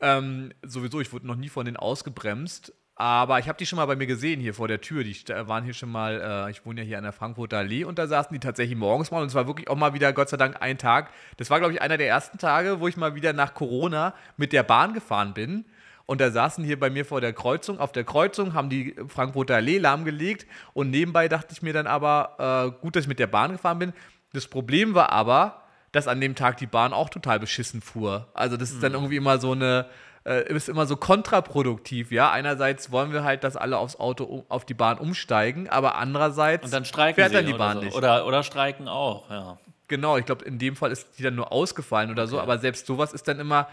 Ähm, 0.00 0.52
sowieso, 0.62 1.00
ich 1.00 1.12
wurde 1.12 1.28
noch 1.28 1.36
nie 1.36 1.48
von 1.48 1.64
denen 1.64 1.76
ausgebremst. 1.76 2.74
Aber 2.96 3.38
ich 3.38 3.48
habe 3.48 3.56
die 3.56 3.64
schon 3.64 3.78
mal 3.78 3.86
bei 3.86 3.96
mir 3.96 4.06
gesehen 4.06 4.40
hier 4.40 4.52
vor 4.52 4.68
der 4.68 4.80
Tür. 4.82 5.04
Die 5.04 5.16
waren 5.28 5.64
hier 5.64 5.72
schon 5.72 5.90
mal, 5.90 6.46
äh, 6.48 6.50
ich 6.50 6.66
wohne 6.66 6.82
ja 6.82 6.86
hier 6.86 6.98
an 6.98 7.04
der 7.04 7.12
Frankfurter 7.14 7.56
Allee 7.58 7.84
und 7.84 7.98
da 7.98 8.06
saßen 8.06 8.34
die 8.34 8.40
tatsächlich 8.40 8.76
morgens 8.76 9.10
mal 9.10 9.22
und 9.22 9.28
es 9.28 9.34
war 9.34 9.46
wirklich 9.46 9.68
auch 9.70 9.76
mal 9.76 9.94
wieder, 9.94 10.12
Gott 10.12 10.28
sei 10.28 10.36
Dank, 10.36 10.60
ein 10.60 10.76
Tag. 10.76 11.10
Das 11.38 11.48
war, 11.48 11.60
glaube 11.60 11.72
ich, 11.72 11.80
einer 11.80 11.96
der 11.96 12.08
ersten 12.08 12.36
Tage, 12.36 12.80
wo 12.80 12.88
ich 12.88 12.98
mal 12.98 13.14
wieder 13.14 13.32
nach 13.32 13.54
Corona 13.54 14.12
mit 14.36 14.52
der 14.52 14.64
Bahn 14.64 14.92
gefahren 14.92 15.32
bin. 15.32 15.64
Und 16.10 16.20
da 16.20 16.32
saßen 16.32 16.64
hier 16.64 16.76
bei 16.76 16.90
mir 16.90 17.04
vor 17.04 17.20
der 17.20 17.32
Kreuzung, 17.32 17.78
auf 17.78 17.92
der 17.92 18.02
Kreuzung, 18.02 18.52
haben 18.52 18.68
die 18.68 18.96
Frankfurter 19.06 19.54
Allee 19.54 19.78
lahmgelegt. 19.78 20.44
Und 20.72 20.90
nebenbei 20.90 21.28
dachte 21.28 21.52
ich 21.52 21.62
mir 21.62 21.72
dann 21.72 21.86
aber, 21.86 22.72
äh, 22.74 22.80
gut, 22.82 22.96
dass 22.96 23.04
ich 23.04 23.08
mit 23.08 23.20
der 23.20 23.28
Bahn 23.28 23.52
gefahren 23.52 23.78
bin. 23.78 23.92
Das 24.32 24.48
Problem 24.48 24.94
war 24.94 25.12
aber, 25.12 25.62
dass 25.92 26.08
an 26.08 26.20
dem 26.20 26.34
Tag 26.34 26.56
die 26.56 26.66
Bahn 26.66 26.92
auch 26.92 27.10
total 27.10 27.38
beschissen 27.38 27.80
fuhr. 27.80 28.26
Also 28.34 28.56
das 28.56 28.72
ist 28.72 28.82
dann 28.82 28.94
irgendwie 28.94 29.14
immer 29.14 29.38
so 29.38 29.52
eine, 29.52 29.86
äh, 30.24 30.52
ist 30.52 30.68
immer 30.68 30.86
so 30.86 30.96
kontraproduktiv, 30.96 32.10
ja. 32.10 32.32
Einerseits 32.32 32.90
wollen 32.90 33.12
wir 33.12 33.22
halt, 33.22 33.44
dass 33.44 33.54
alle 33.54 33.78
aufs 33.78 33.94
Auto, 33.94 34.24
um- 34.24 34.44
auf 34.48 34.64
die 34.64 34.74
Bahn 34.74 34.98
umsteigen, 34.98 35.68
aber 35.68 35.94
andererseits 35.94 36.64
Und 36.64 36.72
dann 36.74 36.84
streiken 36.84 37.22
fährt 37.22 37.32
dann 37.36 37.46
die 37.46 37.52
oder 37.54 37.58
Bahn 37.64 37.76
so. 37.76 37.82
nicht. 37.84 37.96
Oder, 37.96 38.26
oder 38.26 38.42
streiken 38.42 38.88
auch, 38.88 39.30
ja. 39.30 39.58
Genau, 39.86 40.16
ich 40.16 40.26
glaube, 40.26 40.44
in 40.44 40.58
dem 40.58 40.74
Fall 40.74 40.90
ist 40.90 41.06
die 41.18 41.22
dann 41.22 41.36
nur 41.36 41.52
ausgefallen 41.52 42.10
oder 42.10 42.26
so, 42.26 42.40
aber 42.40 42.58
selbst 42.58 42.86
sowas 42.86 43.12
ist 43.12 43.28
dann 43.28 43.38
immer 43.38 43.68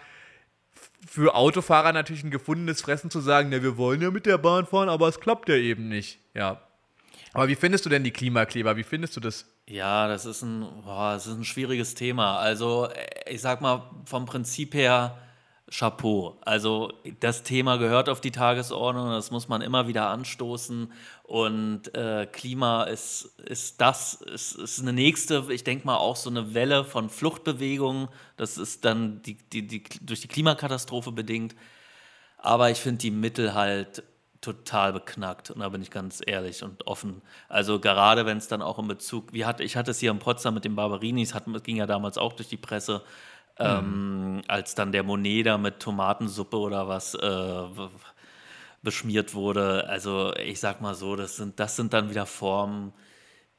für 1.08 1.36
Autofahrer 1.36 1.94
natürlich 1.94 2.24
ein 2.24 2.32
gefundenes 2.32 2.82
Fressen 2.82 3.10
zu 3.10 3.20
sagen, 3.20 3.50
ne, 3.50 3.64
wir 3.64 3.78
wollen 3.78 4.02
ja 4.02 4.12
mit 4.12 4.26
der 4.26 4.38
Bahn 4.38 4.66
fahren, 4.66 4.90
aber 4.90 5.08
es 5.08 5.20
klappt 5.20 5.50
ja 5.50 5.56
eben 5.56 5.88
nicht. 5.88 6.20
Ja. 6.34 6.62
Aber 7.34 7.48
wie 7.48 7.56
findest 7.56 7.86
du 7.86 7.90
denn 7.90 8.04
die 8.04 8.12
Klimakleber? 8.12 8.78
Wie 8.78 8.84
findest 8.84 9.16
du 9.16 9.20
das? 9.20 9.46
Ja, 9.68 10.08
das 10.08 10.26
ist 10.26 10.42
ein, 10.42 10.66
boah, 10.84 11.14
das 11.14 11.28
ist 11.28 11.34
ein 11.34 11.44
schwieriges 11.44 11.94
Thema. 11.94 12.38
Also, 12.38 12.88
äh, 12.88 13.34
ich 13.34 13.42
sag 13.42 13.62
mal, 13.62 13.90
vom 14.06 14.26
Prinzip 14.26 14.74
her 14.74 15.18
Chapeau. 15.70 16.38
Also, 16.42 16.94
das 17.20 17.44
Thema 17.44 17.78
gehört 17.78 18.08
auf 18.08 18.22
die 18.22 18.32
Tagesordnung, 18.32 19.10
das 19.10 19.32
muss 19.32 19.50
man 19.50 19.62
immer 19.62 19.88
wieder 19.88 20.10
anstoßen. 20.10 20.92
Und 21.24 21.94
äh, 21.94 22.26
Klima 22.32 22.84
ist, 22.84 23.38
ist 23.46 23.82
das, 23.82 24.14
ist, 24.14 24.56
ist 24.56 24.80
eine 24.80 24.94
nächste, 24.94 25.46
ich 25.50 25.64
denke 25.64 25.86
mal, 25.86 25.98
auch 25.98 26.16
so 26.16 26.30
eine 26.30 26.54
Welle 26.54 26.86
von 26.86 27.10
Fluchtbewegungen. 27.10 28.08
Das 28.38 28.58
ist 28.58 28.86
dann 28.86 29.22
die, 29.24 29.36
die, 29.36 29.68
die, 29.68 29.84
durch 30.02 30.22
die 30.22 30.30
Klimakatastrophe 30.30 31.12
bedingt. 31.12 31.56
Aber 32.38 32.70
ich 32.72 32.78
finde 32.78 33.00
die 33.00 33.12
Mittel 33.12 33.54
halt 33.54 34.04
total 34.40 34.94
beknackt. 34.94 35.52
Und 35.52 35.60
da 35.60 35.70
bin 35.70 35.82
ich 35.82 35.92
ganz 35.92 36.22
ehrlich 36.26 36.64
und 36.64 36.88
offen. 36.88 37.22
Also 37.50 37.80
gerade 37.80 38.26
wenn 38.26 38.38
es 38.38 38.48
dann 38.48 38.62
auch 38.62 38.80
in 38.80 38.88
Bezug, 38.88 39.34
wie 39.34 39.46
hatte, 39.46 39.64
ich 39.64 39.76
hatte 39.76 39.92
es 39.92 40.00
hier 40.00 40.12
in 40.12 40.20
Potsdam 40.20 40.54
mit 40.54 40.64
den 40.64 40.76
Barbarinis, 40.76 41.34
hat, 41.34 41.46
ging 41.64 41.78
ja 41.78 41.86
damals 41.86 42.18
auch 42.18 42.34
durch 42.34 42.48
die 42.48 42.58
Presse, 42.58 43.02
ähm, 43.60 44.42
als 44.48 44.76
dann 44.76 44.92
der 44.92 45.04
Monet 45.04 45.46
da 45.46 45.58
mit 45.58 45.80
Tomatensuppe 45.80 46.58
oder 46.58 46.88
was 46.88 47.16
äh, 47.16 47.64
beschmiert 48.84 49.34
wurde. 49.34 49.88
Also 49.90 50.34
ich 50.36 50.60
sag 50.60 50.82
mal 50.82 50.96
so, 50.96 51.16
das 51.16 51.36
sind, 51.38 51.60
das 51.60 51.76
sind 51.76 51.94
dann 51.94 52.10
wieder 52.10 52.26
Formen, 52.26 52.94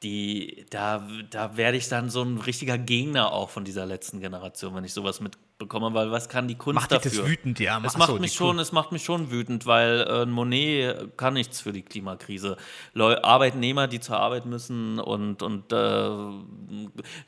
die, 0.03 0.65
da, 0.69 1.07
da 1.29 1.57
werde 1.57 1.77
ich 1.77 1.89
dann 1.89 2.09
so 2.09 2.23
ein 2.23 2.37
richtiger 2.37 2.77
Gegner 2.77 3.33
auch 3.33 3.49
von 3.49 3.65
dieser 3.65 3.85
letzten 3.85 4.21
Generation, 4.21 4.73
wenn 4.75 4.85
ich 4.85 4.93
sowas 4.93 5.21
mitbekomme, 5.59 5.93
weil 5.93 6.09
was 6.09 6.29
kann 6.29 6.47
die 6.47 6.55
Kunst 6.55 6.75
Macht 6.75 6.91
dafür? 6.91 7.11
das 7.11 7.29
wütend, 7.29 7.59
ja? 7.59 7.81
Es 7.85 7.95
Ach 7.95 7.99
macht, 7.99 8.09
so, 8.09 8.17
mich 8.17 8.33
schon, 8.33 8.59
es 8.59 8.71
macht 8.71 8.93
mich 8.93 9.03
schon 9.03 9.29
wütend, 9.29 9.65
weil 9.65 10.01
äh, 10.09 10.25
Monet 10.25 11.17
kann 11.17 11.33
nichts 11.33 11.59
für 11.59 11.73
die 11.73 11.81
Klimakrise. 11.81 12.55
Leu 12.93 13.17
Arbeitnehmer, 13.21 13.87
die 13.87 13.99
zur 13.99 14.17
Arbeit 14.19 14.45
müssen 14.45 14.99
und, 14.99 15.43
und 15.43 15.73
äh, 15.73 16.09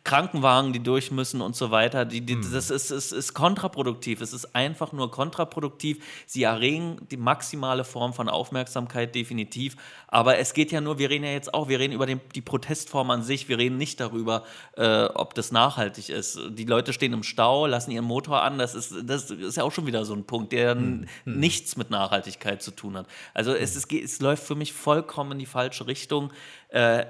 Krankenwagen, 0.06 0.72
die 0.72 0.82
durch 0.82 1.12
müssen 1.12 1.42
und 1.42 1.56
so 1.58 1.72
weiter, 1.72 2.06
die, 2.06 2.22
die, 2.22 2.36
Hm. 2.36 2.52
das 2.54 2.70
ist, 2.70 2.92
ist, 2.92 3.12
ist 3.12 3.34
kontraproduktiv. 3.34 4.22
Es 4.22 4.32
ist 4.32 4.56
einfach 4.56 4.94
nur 4.94 5.12
kontraproduktiv. 5.12 6.02
Sie 6.26 6.44
erregen 6.44 6.98
die 7.12 7.18
maximale 7.18 7.84
Form 7.84 8.14
von 8.14 8.30
Aufmerksamkeit 8.30 9.14
definitiv. 9.14 9.76
Aber 10.08 10.38
es 10.38 10.54
geht 10.54 10.72
ja 10.72 10.80
nur, 10.80 11.00
wir 11.00 11.10
reden 11.10 11.26
ja 11.26 11.32
jetzt 11.32 11.54
auch, 11.54 11.68
wir 11.68 11.80
reden 11.80 11.94
über 11.94 12.06
den, 12.06 12.22
die 12.34 12.42
Protestform 12.42 13.12
an 13.12 13.24
sich, 13.24 13.50
wir 13.50 13.58
reden 13.58 13.78
nicht 13.78 14.00
darüber, 14.00 14.44
äh, 14.78 15.06
ob 15.06 15.34
das 15.34 15.52
nachhaltig 15.52 16.10
ist. 16.10 16.40
Die 16.50 16.66
Leute 16.66 16.94
stehen 16.94 17.12
im 17.12 17.24
Stau, 17.24 17.66
lassen 17.66 17.92
ihren 17.92 18.06
Motor 18.06 18.21
an, 18.30 18.58
das 18.58 18.76
ist, 18.76 18.94
das 19.04 19.32
ist 19.32 19.58
ja 19.58 19.64
auch 19.64 19.72
schon 19.72 19.86
wieder 19.88 20.06
so 20.06 20.14
ein 20.14 20.24
Punkt, 20.26 20.52
der 20.52 20.72
n- 20.72 21.08
nichts 21.26 21.78
mit 21.78 21.90
Nachhaltigkeit 21.90 22.62
zu 22.62 22.72
tun 22.72 22.98
hat. 22.98 23.08
Also 23.34 23.54
es, 23.54 23.76
ist, 23.76 23.92
es 23.92 24.20
läuft 24.22 24.44
für 24.44 24.56
mich 24.56 24.74
vollkommen 24.74 25.34
in 25.34 25.40
die 25.40 25.46
falsche 25.46 25.88
Richtung. 25.88 26.32
Äh, 26.70 27.06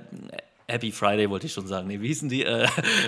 Happy 0.72 0.92
Friday 0.92 1.30
wollte 1.30 1.48
ich 1.48 1.54
schon 1.54 1.68
sagen. 1.68 1.88
Nee, 1.88 2.00
wie 2.02 2.08
hießen 2.08 2.30
die? 2.30 2.44
Äh, 2.44 2.64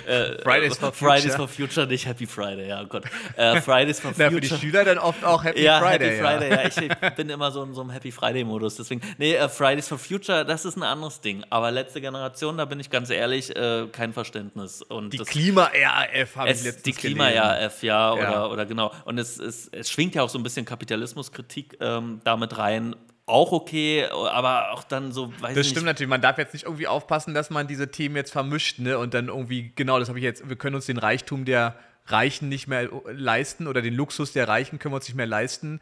äh, 0.07 0.41
Fridays 0.43 0.77
for 0.77 0.91
Fridays 0.91 1.23
Future. 1.23 1.37
for 1.37 1.47
Future, 1.47 1.87
nicht 1.87 2.05
Happy 2.05 2.25
Friday, 2.27 2.67
ja 2.67 2.81
oh 2.81 2.87
Gott. 2.87 3.03
Äh, 3.35 3.61
Fridays 3.61 3.99
for 3.99 4.11
Na, 4.17 4.29
Future. 4.29 4.31
für 4.31 4.41
die 4.55 4.61
Schüler 4.61 4.83
dann 4.85 4.97
oft 4.97 5.23
auch 5.23 5.43
Happy 5.43 5.61
ja, 5.63 5.79
Friday. 5.79 6.17
Happy 6.17 6.21
Friday, 6.21 6.49
ja. 6.51 6.67
Ich, 6.67 6.77
ich 6.77 7.15
bin 7.15 7.29
immer 7.29 7.51
so 7.51 7.63
in 7.63 7.73
so 7.73 7.81
einem 7.81 7.89
Happy 7.91 8.11
Friday-Modus. 8.11 8.75
Deswegen, 8.75 9.01
nee, 9.17 9.33
äh, 9.35 9.49
Fridays 9.49 9.87
for 9.87 9.97
Future, 9.97 10.45
das 10.45 10.65
ist 10.65 10.75
ein 10.77 10.83
anderes 10.83 11.21
Ding. 11.21 11.43
Aber 11.49 11.71
letzte 11.71 12.01
Generation, 12.01 12.57
da 12.57 12.65
bin 12.65 12.79
ich 12.79 12.89
ganz 12.89 13.09
ehrlich, 13.09 13.55
äh, 13.55 13.87
kein 13.91 14.13
Verständnis. 14.13 14.81
Und 14.81 15.13
Die 15.13 15.17
Klima-RAF 15.19 16.35
habe 16.35 16.49
ich 16.51 16.63
letztens 16.63 16.83
die. 16.83 16.93
Klima-RF, 16.93 17.83
ja, 17.83 18.13
oder, 18.13 18.21
Ja. 18.23 18.45
oder 18.47 18.65
genau. 18.65 18.91
Und 19.05 19.17
es, 19.17 19.39
es, 19.39 19.67
es 19.71 19.89
schwingt 19.89 20.15
ja 20.15 20.23
auch 20.23 20.29
so 20.29 20.37
ein 20.39 20.43
bisschen 20.43 20.65
Kapitalismuskritik 20.65 21.77
ähm, 21.79 22.21
damit 22.23 22.57
rein. 22.57 22.95
Auch 23.25 23.53
okay, 23.53 24.05
aber 24.05 24.71
auch 24.71 24.83
dann 24.83 25.11
so, 25.13 25.29
weiß 25.31 25.39
Das 25.41 25.49
ich 25.51 25.55
nicht. 25.57 25.69
stimmt 25.69 25.85
natürlich. 25.85 26.09
Man 26.09 26.21
darf 26.21 26.37
jetzt 26.37 26.53
nicht 26.53 26.65
irgendwie 26.65 26.87
aufpassen, 26.87 27.33
dass 27.33 27.49
man 27.49 27.67
diese 27.67 27.89
Themen 27.89 28.15
jetzt 28.17 28.31
vermischt, 28.31 28.79
ne? 28.79 28.97
Und 28.97 29.13
dann 29.13 29.29
irgendwie, 29.29 29.71
genau, 29.75 29.97
das 29.99 30.09
habe 30.09 30.19
ich 30.19 30.23
jetzt, 30.25 30.47
wir 30.49 30.57
können 30.57 30.75
uns 30.75 30.87
den 30.87 30.97
Reichtum 30.97 31.45
der 31.45 31.75
Reichen 32.07 32.49
nicht 32.49 32.67
mehr 32.67 32.89
leisten 33.05 33.67
oder 33.67 33.81
den 33.81 33.93
Luxus 33.93 34.33
der 34.33 34.49
Reichen 34.49 34.77
können 34.77 34.91
wir 34.93 34.97
uns 34.97 35.07
nicht 35.07 35.15
mehr 35.15 35.25
leisten. 35.25 35.79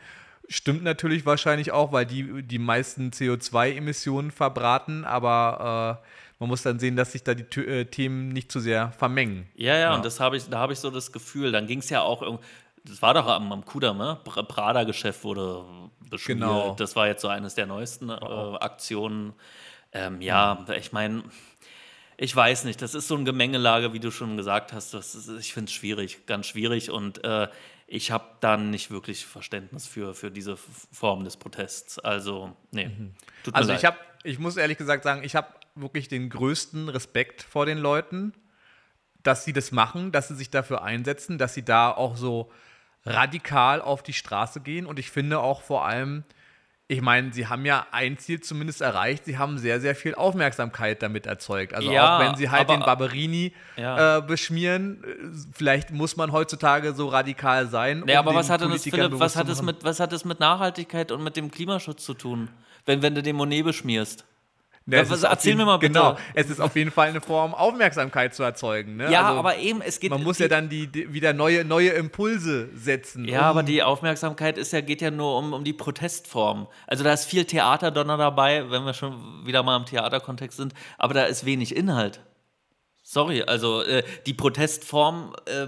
Stimmt 0.50 0.84
natürlich 0.84 1.26
wahrscheinlich 1.26 1.72
auch, 1.72 1.92
weil 1.92 2.06
die 2.06 2.44
die 2.44 2.60
meisten 2.60 3.10
CO2-Emissionen 3.10 4.32
verbraten, 4.32 5.06
aber 5.06 6.00
äh, 6.04 6.08
man 6.40 6.50
muss 6.50 6.62
dann 6.62 6.78
sehen, 6.80 6.96
dass 6.96 7.14
sich 7.14 7.24
da 7.24 7.34
die 7.34 7.44
äh, 7.62 7.86
Themen 7.86 8.30
nicht 8.30 8.52
zu 8.52 8.60
sehr 8.60 8.92
vermengen. 8.92 9.48
Ja, 9.56 9.78
ja, 9.78 9.96
und 9.96 10.06
das 10.06 10.20
habe 10.20 10.38
ich, 10.38 10.48
da 10.50 10.60
habe 10.60 10.74
ich 10.74 10.80
so 10.80 10.90
das 10.92 11.12
Gefühl. 11.12 11.52
Dann 11.52 11.68
ging 11.68 11.80
es 11.80 11.90
ja 11.90 12.02
auch, 12.02 12.40
das 12.84 13.02
war 13.02 13.14
doch 13.14 13.28
am, 13.28 13.52
am 13.52 13.64
Kudamm, 13.66 13.98
ne? 13.98 14.18
Prada-Geschäft 14.24 15.24
wurde 15.24 15.64
beschmiert. 16.12 16.40
Genau. 16.40 16.76
Das 16.76 16.96
war 16.96 17.08
jetzt 17.08 17.22
so 17.22 17.28
eines 17.28 17.56
der 17.56 17.66
neuesten 17.66 18.10
äh, 18.10 18.14
Aktionen. 18.14 19.34
Ähm, 19.92 20.22
ja, 20.22 20.66
ich 20.78 20.92
meine, 20.92 21.24
ich 22.18 22.36
weiß 22.36 22.66
nicht, 22.66 22.82
das 22.84 22.94
ist 22.94 23.08
so 23.08 23.16
eine 23.16 23.24
Gemengelage, 23.24 23.94
wie 23.94 24.00
du 24.00 24.12
schon 24.12 24.38
gesagt 24.38 24.74
hast. 24.74 24.94
Das 24.94 25.16
ist, 25.16 25.28
ich 25.28 25.54
finde 25.54 25.70
es 25.70 25.74
schwierig, 25.74 26.28
ganz 26.28 26.46
schwierig 26.46 26.92
und 26.92 27.24
äh, 27.24 27.48
ich 27.88 28.12
habe 28.12 28.26
da 28.40 28.58
nicht 28.58 28.92
wirklich 28.92 29.26
Verständnis 29.26 29.88
für, 29.88 30.14
für 30.14 30.30
diese 30.32 30.56
Form 30.56 31.24
des 31.24 31.36
Protests. 31.36 32.00
Also, 32.00 32.56
nee. 32.72 32.88
Mir 32.88 33.12
Also 33.54 33.74
ich 33.74 33.84
habe, 33.84 33.98
ich 34.24 34.40
muss 34.40 34.56
ehrlich 34.56 34.78
gesagt 34.78 35.04
sagen, 35.04 35.24
ich 35.24 35.36
habe 35.36 35.48
wirklich 35.76 36.08
den 36.08 36.30
größten 36.30 36.90
Respekt 36.90 37.42
vor 37.42 37.66
den 37.66 37.80
Leuten, 37.80 38.34
dass 39.24 39.44
sie 39.44 39.52
das 39.52 39.72
machen, 39.72 40.12
dass 40.12 40.28
sie 40.28 40.36
sich 40.36 40.50
dafür 40.50 40.84
einsetzen, 40.84 41.38
dass 41.38 41.54
sie 41.54 41.66
da 41.66 41.92
auch 41.92 42.16
so 42.16 42.52
radikal 43.06 43.82
auf 43.82 44.04
die 44.04 44.14
Straße 44.14 44.62
gehen. 44.62 44.86
Und 44.86 45.00
ich 45.00 45.10
finde 45.10 45.40
auch 45.40 45.62
vor 45.62 45.86
allem, 45.86 46.24
ich 46.88 47.02
meine, 47.02 47.32
sie 47.32 47.48
haben 47.48 47.66
ja 47.66 47.86
ein 47.92 48.18
Ziel 48.18 48.42
zumindest 48.42 48.82
erreicht. 48.82 49.24
Sie 49.26 49.38
haben 49.38 49.58
sehr, 49.58 49.80
sehr 49.80 49.96
viel 49.96 50.14
Aufmerksamkeit 50.14 51.02
damit 51.02 51.26
erzeugt. 51.26 51.74
Also 51.74 51.90
Ja, 51.92 52.18
auch 52.18 52.22
wenn 52.22 52.36
sie 52.36 52.50
halt 52.50 52.62
aber- 52.70 52.74
den 52.78 52.82
Barberini 52.86 53.54
Ja. 53.78 54.18
äh, 54.18 54.22
beschmieren, 54.22 55.02
äh, 55.04 55.08
vielleicht 55.54 55.92
muss 55.92 56.18
man 56.18 56.32
heutzutage 56.34 56.94
so 56.94 57.08
radikal 57.08 57.68
sein. 57.68 58.04
Ja, 58.08 58.20
um 58.20 58.28
aber 58.28 58.38
was 58.38 58.50
hat 58.50 58.60
das, 58.62 58.84
Philipp, 58.84 59.12
was 59.20 59.36
hat, 59.38 59.48
machen. 59.48 59.66
mit, 59.66 59.84
was 59.86 60.00
hat 60.02 60.12
es 60.12 60.26
mit 60.26 60.40
Nachhaltigkeit 60.42 61.12
und 61.14 61.24
mit 61.24 61.38
dem 61.38 61.50
Klimaschutz 61.50 62.04
zu 62.04 62.14
tun, 62.14 62.50
wenn, 62.86 63.02
wenn 63.02 63.16
du 63.16 63.24
den 63.24 63.38
Monet 63.38 63.64
beschmierst? 63.64 64.26
Ne, 64.88 65.00
auf 65.02 65.24
erzähl 65.24 65.56
mir 65.56 65.66
mal 65.66 65.78
bitte. 65.78 65.94
Genau, 65.94 66.18
es 66.34 66.50
ist 66.50 66.60
auf 66.60 66.76
jeden 66.76 66.92
Fall 66.92 67.10
eine 67.10 67.22
Form, 67.22 67.54
Aufmerksamkeit 67.54 68.34
zu 68.34 68.42
erzeugen. 68.42 68.98
Ne? 68.98 69.12
Ja, 69.12 69.28
Also, 69.28 69.40
aber 69.40 69.58
eben, 69.58 69.82
es 69.82 70.00
geht. 70.00 70.10
Man 70.10 70.24
muss 70.24 70.38
die, 70.38 70.44
ja 70.44 70.50
dann 70.50 70.70
die, 70.70 70.88
die, 70.88 71.14
wieder 71.14 71.34
neue, 71.34 71.64
neue 71.64 71.90
Impulse 71.92 72.70
setzen. 72.74 73.26
Ja, 73.26 73.42
um- 73.42 73.46
aber 73.46 73.64
die 73.64 73.84
Aufmerksamkeit 73.84 74.58
ist 74.58 74.74
ja, 74.74 74.82
geht 74.82 75.02
ja 75.02 75.12
nur 75.12 75.38
um, 75.38 75.54
um 75.54 75.64
die 75.64 75.74
Protestform. 75.74 76.68
Also 76.88 77.04
da 77.04 77.14
ist 77.14 77.26
viel 77.26 77.46
Theaterdonner 77.46 78.18
dabei, 78.18 78.70
wenn 78.72 78.84
wir 78.84 78.94
schon 78.96 79.46
wieder 79.46 79.62
mal 79.62 79.78
im 79.78 79.86
Theaterkontext 79.86 80.58
sind, 80.58 80.74
aber 80.98 81.14
da 81.14 81.24
ist 81.26 81.46
wenig 81.46 81.76
Inhalt. 81.76 82.22
Sorry, 83.04 83.42
also 83.44 83.82
äh, 83.82 84.04
die 84.26 84.34
Protestform, 84.34 85.36
äh, 85.46 85.68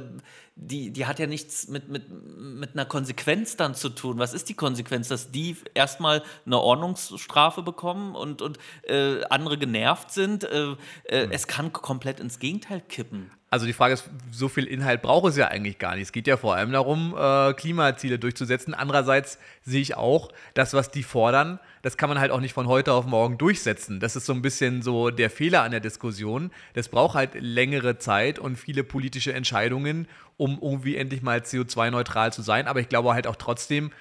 die, 0.56 0.92
die 0.92 1.08
hat 1.08 1.18
ja 1.18 1.26
nichts 1.26 1.68
mit, 1.68 1.90
mit, 1.90 2.10
mit 2.10 2.74
einer 2.74 2.86
Konsequenz 2.86 3.58
dann 3.58 3.74
zu 3.74 3.90
tun. 3.90 4.20
Was 4.20 4.34
ist 4.36 4.50
die 4.50 4.54
Konsequenz? 4.54 5.08
Dass 5.08 5.32
die 5.32 5.58
erstmal 5.74 6.24
eine 6.46 6.60
Ordnungsstrafe 6.60 7.64
bekommen 7.64 8.16
und, 8.16 8.42
und 8.44 8.60
äh, 8.84 9.24
andere 9.30 9.58
genervt 9.58 10.12
sind? 10.12 10.44
Äh, 10.44 10.64
Hm. 10.64 10.78
äh, 11.06 11.28
Es 11.32 11.48
kann 11.48 11.74
komplett 11.74 12.20
ins 12.20 12.40
Gegenteil 12.40 12.82
kippen. 12.82 13.32
Also 13.54 13.68
die 13.68 13.74
Frage 13.74 13.94
ist, 13.94 14.10
so 14.32 14.50
viel 14.50 14.66
Inhalt 14.66 15.04
braucht 15.04 15.30
es 15.30 15.38
ja 15.38 15.50
eigentlich 15.50 15.78
gar 15.78 15.94
nicht. 15.94 16.06
Es 16.06 16.12
geht 16.12 16.26
ja 16.26 16.38
vor 16.38 16.56
allem 16.56 16.72
darum, 16.72 17.14
äh, 17.16 17.54
Klimaziele 17.54 18.18
durchzusetzen. 18.18 18.74
Andererseits 18.74 19.38
sehe 19.62 19.80
ich 19.80 19.96
auch, 19.96 20.32
das, 20.56 20.74
was 20.74 20.90
die 20.90 21.04
fordern, 21.04 21.60
das 21.84 21.96
kann 21.96 22.10
man 22.10 22.20
halt 22.20 22.32
auch 22.32 22.40
nicht 22.40 22.54
von 22.54 22.68
heute 22.68 22.94
auf 22.94 23.06
morgen 23.06 23.38
durchsetzen. 23.38 24.00
Das 24.00 24.16
ist 24.16 24.26
so 24.26 24.34
ein 24.34 24.42
bisschen 24.42 24.82
so 24.82 25.12
der 25.12 25.30
Fehler 25.30 25.62
an 25.62 25.70
der 25.70 25.82
Diskussion. 25.82 26.50
Das 26.74 26.90
braucht 26.90 27.14
halt 27.14 27.36
längere 27.36 28.00
Zeit 28.00 28.40
und 28.40 28.56
viele 28.56 28.84
politische 28.84 29.34
Entscheidungen, 29.34 30.08
um 30.38 30.58
irgendwie 30.60 30.98
endlich 30.98 31.22
mal 31.22 31.38
CO2-neutral 31.38 32.34
zu 32.34 32.42
sein. 32.42 32.66
Aber 32.66 32.80
ich 32.80 32.90
glaube 32.90 33.14
halt 33.14 33.28
auch 33.28 33.36
trotzdem, 33.36 33.92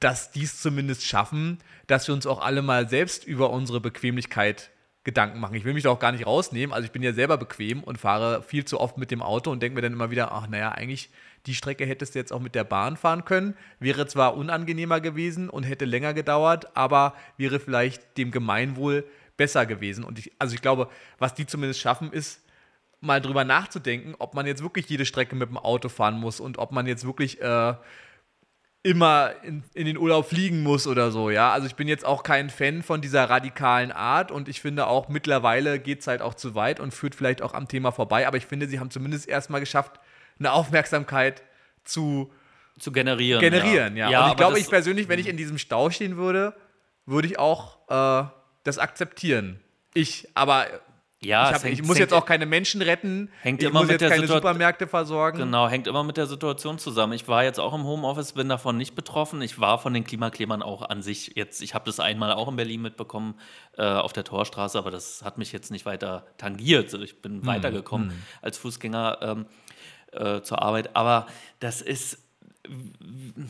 dass 0.00 0.32
dies 0.32 0.60
zumindest 0.60 1.06
schaffen, 1.06 1.58
dass 1.86 2.08
wir 2.08 2.12
uns 2.12 2.26
auch 2.26 2.42
alle 2.42 2.60
mal 2.60 2.88
selbst 2.88 3.24
über 3.24 3.50
unsere 3.50 3.80
Bequemlichkeit 3.80 4.72
Gedanken 5.10 5.40
machen. 5.40 5.56
Ich 5.56 5.64
will 5.64 5.74
mich 5.74 5.82
da 5.82 5.90
auch 5.90 5.98
gar 5.98 6.12
nicht 6.12 6.24
rausnehmen. 6.24 6.72
Also 6.72 6.86
ich 6.86 6.92
bin 6.92 7.02
ja 7.02 7.12
selber 7.12 7.36
bequem 7.36 7.82
und 7.82 7.98
fahre 7.98 8.44
viel 8.44 8.64
zu 8.64 8.78
oft 8.78 8.96
mit 8.96 9.10
dem 9.10 9.22
Auto 9.22 9.50
und 9.50 9.60
denke 9.60 9.74
mir 9.74 9.82
dann 9.82 9.92
immer 9.92 10.12
wieder, 10.12 10.30
ach 10.30 10.46
naja, 10.46 10.70
eigentlich 10.70 11.10
die 11.46 11.54
Strecke 11.56 11.84
hättest 11.84 12.14
du 12.14 12.20
jetzt 12.20 12.32
auch 12.32 12.38
mit 12.38 12.54
der 12.54 12.62
Bahn 12.62 12.96
fahren 12.96 13.24
können. 13.24 13.56
Wäre 13.80 14.06
zwar 14.06 14.36
unangenehmer 14.36 15.00
gewesen 15.00 15.50
und 15.50 15.64
hätte 15.64 15.84
länger 15.84 16.14
gedauert, 16.14 16.76
aber 16.76 17.14
wäre 17.38 17.58
vielleicht 17.58 18.16
dem 18.18 18.30
Gemeinwohl 18.30 19.04
besser 19.36 19.66
gewesen. 19.66 20.04
Und 20.04 20.20
ich, 20.20 20.30
also 20.38 20.54
ich 20.54 20.62
glaube, 20.62 20.88
was 21.18 21.34
die 21.34 21.46
zumindest 21.46 21.80
schaffen, 21.80 22.12
ist 22.12 22.44
mal 23.00 23.20
drüber 23.20 23.44
nachzudenken, 23.44 24.14
ob 24.18 24.34
man 24.34 24.46
jetzt 24.46 24.62
wirklich 24.62 24.88
jede 24.88 25.06
Strecke 25.06 25.34
mit 25.34 25.48
dem 25.48 25.58
Auto 25.58 25.88
fahren 25.88 26.20
muss 26.20 26.38
und 26.38 26.58
ob 26.58 26.70
man 26.70 26.86
jetzt 26.86 27.04
wirklich 27.04 27.40
äh, 27.40 27.74
immer 28.82 29.32
in, 29.42 29.62
in 29.74 29.84
den 29.84 29.98
Urlaub 29.98 30.26
fliegen 30.26 30.62
muss 30.62 30.86
oder 30.86 31.10
so, 31.10 31.28
ja. 31.28 31.52
Also 31.52 31.66
ich 31.66 31.74
bin 31.74 31.86
jetzt 31.86 32.04
auch 32.04 32.22
kein 32.22 32.48
Fan 32.48 32.82
von 32.82 33.02
dieser 33.02 33.28
radikalen 33.28 33.92
Art 33.92 34.30
und 34.30 34.48
ich 34.48 34.60
finde 34.60 34.86
auch 34.86 35.08
mittlerweile 35.08 35.78
geht 35.78 36.00
es 36.00 36.06
halt 36.06 36.22
auch 36.22 36.34
zu 36.34 36.54
weit 36.54 36.80
und 36.80 36.92
führt 36.94 37.14
vielleicht 37.14 37.42
auch 37.42 37.52
am 37.52 37.68
Thema 37.68 37.92
vorbei, 37.92 38.26
aber 38.26 38.38
ich 38.38 38.46
finde, 38.46 38.68
sie 38.68 38.80
haben 38.80 38.90
zumindest 38.90 39.28
erstmal 39.28 39.60
geschafft, 39.60 40.00
eine 40.38 40.52
Aufmerksamkeit 40.52 41.42
zu 41.84 42.32
Zu 42.78 42.92
generieren. 42.92 43.40
generieren, 43.40 43.96
ja. 43.96 44.24
und 44.24 44.30
ich 44.30 44.36
glaube, 44.36 44.58
ich 44.58 44.70
persönlich, 44.70 45.08
wenn 45.08 45.18
ich 45.18 45.28
in 45.28 45.36
diesem 45.36 45.58
Stau 45.58 45.90
stehen 45.90 46.16
würde, 46.16 46.54
würde 47.04 47.28
ich 47.28 47.38
auch 47.38 47.76
äh, 47.88 48.26
das 48.64 48.78
akzeptieren. 48.78 49.60
Ich, 49.92 50.28
aber 50.34 50.66
Ja, 51.22 51.48
ich, 51.50 51.54
hab, 51.54 51.64
ich 51.64 51.76
hängt- 51.76 51.80
muss 51.86 51.96
es 51.96 51.98
jetzt 52.00 52.12
hängt- 52.12 52.22
auch 52.22 52.24
keine 52.26 52.46
Menschen 52.46 52.80
retten. 52.80 53.30
Hängt 53.42 53.62
ich 53.62 53.68
immer 53.68 53.80
muss 53.80 53.88
mit 53.88 53.92
jetzt 53.92 54.00
der 54.00 54.08
keine 54.08 54.22
Situation- 54.22 54.40
Supermärkte 54.42 54.86
versorgen. 54.86 55.36
Genau, 55.38 55.68
hängt 55.68 55.86
immer 55.86 56.02
mit 56.02 56.16
der 56.16 56.26
Situation 56.26 56.78
zusammen. 56.78 57.12
Ich 57.12 57.28
war 57.28 57.44
jetzt 57.44 57.60
auch 57.60 57.74
im 57.74 57.84
Homeoffice, 57.84 58.32
bin 58.32 58.48
davon 58.48 58.78
nicht 58.78 58.94
betroffen. 58.94 59.42
Ich 59.42 59.60
war 59.60 59.78
von 59.78 59.92
den 59.92 60.04
Klimaklebern 60.04 60.62
auch 60.62 60.80
an 60.80 61.02
sich 61.02 61.32
jetzt, 61.36 61.60
ich 61.60 61.74
habe 61.74 61.84
das 61.84 62.00
einmal 62.00 62.32
auch 62.32 62.48
in 62.48 62.56
Berlin 62.56 62.80
mitbekommen, 62.80 63.34
äh, 63.76 63.82
auf 63.82 64.14
der 64.14 64.24
Torstraße, 64.24 64.78
aber 64.78 64.90
das 64.90 65.22
hat 65.22 65.36
mich 65.36 65.52
jetzt 65.52 65.70
nicht 65.70 65.84
weiter 65.84 66.24
tangiert. 66.38 66.84
Also 66.86 67.02
Ich 67.02 67.20
bin 67.20 67.44
weitergekommen 67.44 68.12
als 68.40 68.56
Fußgänger 68.56 69.18
ähm, 69.20 69.46
äh, 70.12 70.40
zur 70.40 70.62
Arbeit. 70.62 70.96
Aber 70.96 71.26
das 71.58 71.82
ist, 71.82 72.18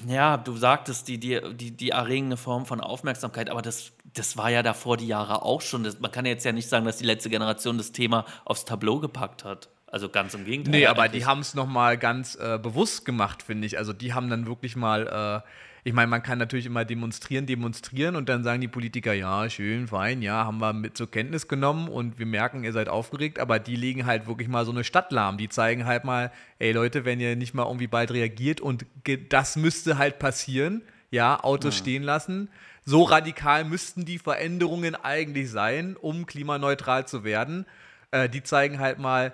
ja, 0.06 0.36
du 0.36 0.56
sagtest, 0.56 1.08
die, 1.08 1.18
die, 1.18 1.40
die, 1.54 1.72
die 1.72 1.90
erregen 1.90 2.26
eine 2.26 2.36
Form 2.36 2.66
von 2.66 2.80
Aufmerksamkeit, 2.80 3.50
aber 3.50 3.62
das, 3.62 3.92
das 4.14 4.36
war 4.36 4.50
ja 4.50 4.62
davor 4.62 4.96
die 4.96 5.06
Jahre 5.06 5.42
auch 5.42 5.60
schon. 5.60 5.82
Das, 5.82 6.00
man 6.00 6.12
kann 6.12 6.26
jetzt 6.26 6.44
ja 6.44 6.52
nicht 6.52 6.68
sagen, 6.68 6.86
dass 6.86 6.98
die 6.98 7.04
letzte 7.04 7.30
Generation 7.30 7.76
das 7.76 7.92
Thema 7.92 8.24
aufs 8.44 8.64
Tableau 8.64 9.00
gepackt 9.00 9.44
hat. 9.44 9.68
Also 9.86 10.08
ganz 10.08 10.34
im 10.34 10.44
Gegenteil. 10.44 10.72
Nee, 10.72 10.86
aber 10.86 11.02
eigentlich. 11.02 11.22
die 11.22 11.26
haben 11.26 11.40
es 11.40 11.54
nochmal 11.54 11.98
ganz 11.98 12.36
äh, 12.36 12.58
bewusst 12.58 13.04
gemacht, 13.04 13.42
finde 13.42 13.66
ich. 13.66 13.76
Also 13.78 13.92
die 13.92 14.14
haben 14.14 14.30
dann 14.30 14.46
wirklich 14.46 14.76
mal, 14.76 15.42
äh, 15.44 15.48
ich 15.84 15.92
meine, 15.92 16.08
man 16.08 16.22
kann 16.22 16.38
natürlich 16.38 16.66
immer 16.66 16.84
demonstrieren, 16.84 17.46
demonstrieren 17.46 18.16
und 18.16 18.28
dann 18.28 18.44
sagen 18.44 18.60
die 18.60 18.68
Politiker, 18.68 19.12
ja, 19.12 19.48
schön, 19.48 19.88
fein, 19.88 20.22
ja, 20.22 20.44
haben 20.44 20.58
wir 20.58 20.72
mit 20.72 20.96
zur 20.96 21.10
Kenntnis 21.10 21.48
genommen 21.48 21.88
und 21.88 22.18
wir 22.18 22.26
merken, 22.26 22.64
ihr 22.64 22.72
seid 22.72 22.88
aufgeregt, 22.88 23.38
aber 23.38 23.58
die 23.58 23.76
legen 23.76 24.06
halt 24.06 24.26
wirklich 24.26 24.48
mal 24.48 24.64
so 24.64 24.72
eine 24.72 24.84
Stadt 24.84 25.10
lahm. 25.12 25.38
Die 25.38 25.48
zeigen 25.48 25.86
halt 25.86 26.04
mal, 26.04 26.32
ey 26.58 26.72
Leute, 26.72 27.04
wenn 27.04 27.20
ihr 27.20 27.36
nicht 27.36 27.54
mal 27.54 27.66
irgendwie 27.66 27.86
bald 27.86 28.10
reagiert 28.10 28.60
und 28.60 28.84
das 29.28 29.56
müsste 29.56 29.96
halt 29.98 30.18
passieren, 30.18 30.82
ja, 31.10 31.42
Autos 31.42 31.76
stehen 31.76 32.02
lassen. 32.02 32.48
So 32.84 33.02
radikal 33.02 33.64
müssten 33.64 34.04
die 34.04 34.18
Veränderungen 34.18 34.94
eigentlich 34.94 35.50
sein, 35.50 35.96
um 35.96 36.26
klimaneutral 36.26 37.06
zu 37.06 37.24
werden. 37.24 37.66
Äh, 38.10 38.28
die 38.28 38.42
zeigen 38.42 38.78
halt 38.78 38.98
mal, 38.98 39.32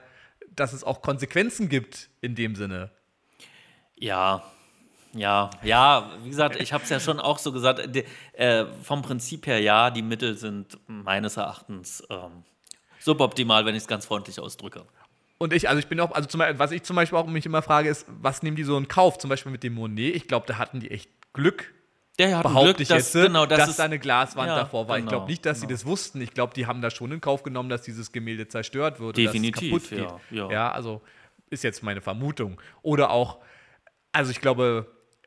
dass 0.54 0.72
es 0.72 0.84
auch 0.84 1.02
Konsequenzen 1.02 1.68
gibt 1.68 2.08
in 2.20 2.34
dem 2.34 2.56
Sinne. 2.56 2.90
Ja, 3.98 4.42
ja, 5.16 5.50
ja, 5.62 6.10
wie 6.22 6.28
gesagt, 6.30 6.56
ich 6.60 6.72
habe 6.72 6.84
es 6.84 6.90
ja 6.90 7.00
schon 7.00 7.18
auch 7.20 7.38
so 7.38 7.52
gesagt, 7.52 7.94
de, 7.94 8.04
äh, 8.34 8.66
vom 8.82 9.02
Prinzip 9.02 9.46
her 9.46 9.60
ja, 9.60 9.90
die 9.90 10.02
Mittel 10.02 10.36
sind 10.36 10.78
meines 10.86 11.36
Erachtens 11.36 12.02
ähm, 12.10 12.44
suboptimal, 13.00 13.64
wenn 13.66 13.74
ich 13.74 13.82
es 13.82 13.88
ganz 13.88 14.06
freundlich 14.06 14.40
ausdrücke. 14.40 14.84
Und 15.38 15.52
ich, 15.52 15.68
also 15.68 15.78
ich 15.78 15.86
bin 15.86 16.00
auch, 16.00 16.12
also 16.12 16.28
zum, 16.28 16.38
Beispiel- 16.38 16.58
was 16.58 16.70
ich 16.72 16.82
zum 16.82 16.96
Beispiel 16.96 17.18
auch 17.18 17.26
mich 17.26 17.44
immer 17.46 17.60
frage, 17.62 17.88
ist, 17.90 18.06
was 18.20 18.42
nehmen 18.42 18.56
die 18.56 18.64
so 18.64 18.76
in 18.78 18.88
Kauf? 18.88 19.18
Zum 19.18 19.28
Beispiel 19.28 19.52
mit 19.52 19.62
dem 19.62 19.74
Monet. 19.74 20.14
Ich 20.16 20.28
glaube, 20.28 20.46
da 20.46 20.56
hatten 20.58 20.80
die 20.80 20.90
echt 20.90 21.10
Glück, 21.34 21.74
Der 22.18 22.36
hat 22.38 22.42
behaupte 22.44 22.68
Glück, 22.68 22.80
ich 22.80 22.88
dass- 22.88 22.98
jetzt, 23.12 23.14
ne, 23.16 23.22
genau, 23.26 23.44
das 23.44 23.58
dass 23.58 23.68
ist- 23.70 23.78
da 23.78 23.84
eine 23.84 23.98
Glaswand 23.98 24.48
Ja, 24.48 24.56
davor 24.56 24.88
war. 24.88 24.96
ich 24.96 25.02
genau, 25.04 25.10
glaube 25.18 25.30
nicht, 25.30 25.44
dass 25.44 25.60
sie 25.60 25.66
genau. 25.66 25.76
das 25.76 25.84
wussten. 25.86 26.20
Ich 26.22 26.32
glaube, 26.32 26.54
die 26.54 26.66
haben 26.66 26.80
da 26.80 26.90
schon 26.90 27.12
in 27.12 27.20
Kauf 27.20 27.42
genommen, 27.42 27.68
dass 27.68 27.82
dieses 27.82 28.12
Gemälde 28.12 28.48
zerstört 28.48 28.98
wird. 28.98 29.08
oder 29.10 29.12
dass 29.12 29.24
es 29.26 29.32
Definitiv, 29.32 29.70
kaputt 29.70 29.90
geht. 29.90 29.98
ja, 30.38 30.46
ja. 30.46 30.50
ja, 30.50 30.72
also 30.72 31.02
ist 31.50 31.62
jetzt 31.62 31.82
meine 31.82 32.00
Vermutung. 32.00 32.58
Oder 32.80 33.10
auch, 33.10 33.38
also 34.12 34.30
ich 34.30 34.40
glaube, 34.40 34.86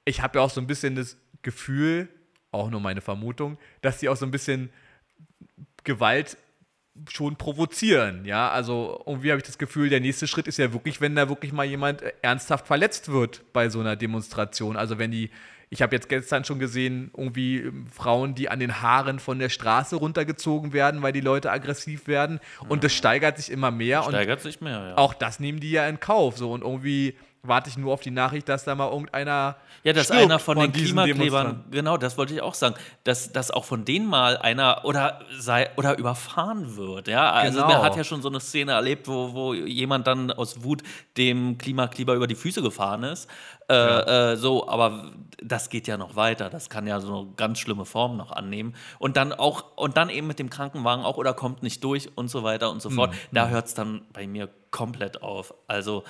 ich 0.09 0.21
habe 0.21 0.39
ja 0.39 0.45
auch 0.45 0.49
so 0.49 0.59
ein 0.59 0.67
bisschen 0.67 0.95
das 0.95 1.17
Gefühl, 1.41 2.09
auch 2.51 2.69
nur 2.69 2.81
meine 2.81 3.01
Vermutung, 3.01 3.57
dass 3.81 3.99
die 3.99 4.09
auch 4.09 4.17
so 4.17 4.25
ein 4.25 4.31
bisschen 4.31 4.71
Gewalt 5.83 6.37
schon 7.09 7.37
provozieren, 7.37 8.25
ja, 8.25 8.49
also 8.49 9.01
irgendwie 9.05 9.31
habe 9.31 9.39
ich 9.39 9.45
das 9.45 9.57
Gefühl, 9.57 9.89
der 9.89 10.01
nächste 10.01 10.27
Schritt 10.27 10.47
ist 10.47 10.57
ja 10.57 10.73
wirklich, 10.73 10.99
wenn 10.99 11.15
da 11.15 11.29
wirklich 11.29 11.53
mal 11.53 11.63
jemand 11.63 12.01
äh, 12.01 12.11
ernsthaft 12.21 12.67
verletzt 12.67 13.09
wird 13.09 13.41
bei 13.53 13.69
so 13.69 13.79
einer 13.79 13.95
Demonstration, 13.95 14.75
also 14.75 14.99
wenn 14.99 15.11
die, 15.11 15.29
ich 15.69 15.81
habe 15.81 15.95
jetzt 15.95 16.09
gestern 16.09 16.43
schon 16.43 16.59
gesehen, 16.59 17.11
irgendwie 17.15 17.59
ähm, 17.59 17.87
Frauen, 17.87 18.35
die 18.35 18.49
an 18.49 18.59
den 18.59 18.81
Haaren 18.81 19.19
von 19.19 19.39
der 19.39 19.47
Straße 19.47 19.95
runtergezogen 19.95 20.73
werden, 20.73 21.01
weil 21.01 21.13
die 21.13 21.21
Leute 21.21 21.51
aggressiv 21.51 22.07
werden. 22.07 22.41
Und 22.67 22.83
das 22.83 22.91
steigert 22.91 23.37
sich 23.37 23.49
immer 23.49 23.71
mehr 23.71 24.03
und 24.03 24.11
Steigert 24.11 24.41
sich 24.41 24.59
mehr, 24.59 24.89
ja. 24.89 24.97
auch 24.97 25.13
das 25.13 25.39
nehmen 25.39 25.61
die 25.61 25.71
ja 25.71 25.87
in 25.87 26.01
Kauf, 26.01 26.37
so. 26.37 26.51
Und 26.51 26.63
irgendwie 26.63 27.15
warte 27.43 27.69
ich 27.69 27.77
nur 27.77 27.93
auf 27.93 28.01
die 28.01 28.11
Nachricht, 28.11 28.49
dass 28.49 28.65
da 28.65 28.75
mal 28.75 28.89
irgendeiner 28.91 29.55
Ja, 29.83 29.93
dass 29.93 30.11
einer 30.11 30.39
von, 30.39 30.59
den 30.59 30.71
diesen 30.71 30.97
Klimaklebern, 30.97 31.65
genau, 31.71 31.97
das 31.97 32.17
wollte 32.17 32.33
ich 32.33 32.41
auch 32.41 32.53
sagen, 32.53 32.75
dass, 33.05 33.31
dass 33.31 33.49
auch 33.51 33.65
von 33.65 33.85
denen 33.85 34.07
mal 34.07 34.37
einer 34.37 34.83
oder 34.83 35.21
sei 35.37 35.69
oder 35.77 35.97
überfahren 35.97 36.75
wird. 36.75 37.07
Ja, 37.07 37.31
also 37.31 37.59
Genau. 37.59 37.73
man 37.73 37.81
hat 37.81 37.95
ja 37.95 38.03
schon 38.03 38.21
so 38.21 38.29
eine 38.29 38.39
Szene 38.39 38.73
erlebt, 38.73 39.07
wo, 39.07 39.33
wo 39.33 39.53
jemand 39.53 40.07
dann 40.07 40.31
aus 40.31 40.63
Wut 40.63 40.83
dem 41.17 41.57
Klimakleber 41.57 42.13
über 42.13 42.27
die 42.27 42.35
Füße 42.35 42.61
gefahren 42.61 43.03
ist. 43.03 43.29
Äh, 43.69 44.31
äh, 44.31 44.35
so, 44.35 44.67
aber 44.67 45.11
das 45.41 45.69
geht 45.69 45.87
ja 45.87 45.97
noch 45.97 46.15
weiter. 46.15 46.49
Das 46.49 46.69
kann 46.69 46.87
ja 46.87 46.99
so 46.99 47.19
eine 47.19 47.27
ganz 47.37 47.59
schlimme 47.59 47.85
Form 47.85 48.17
noch 48.17 48.31
annehmen. 48.31 48.75
Und 48.97 49.15
dann 49.15 49.31
auch, 49.31 49.77
und 49.77 49.95
dann 49.95 50.09
eben 50.09 50.27
mit 50.27 50.39
dem 50.39 50.49
Krankenwagen 50.49 51.05
auch 51.05 51.17
oder 51.17 51.33
kommt 51.33 51.63
nicht 51.63 51.83
durch 51.83 52.09
und 52.17 52.29
so 52.29 52.43
weiter 52.43 52.71
und 52.71 52.81
so 52.81 52.89
fort. 52.89 53.11
Mhm. 53.11 53.15
Da 53.31 53.47
hört 53.47 53.67
es 53.67 53.73
dann 53.75 54.01
bei 54.11 54.27
mir 54.27 54.49
komplett 54.71 55.21
auf. 55.21 55.53
Also, 55.67 56.03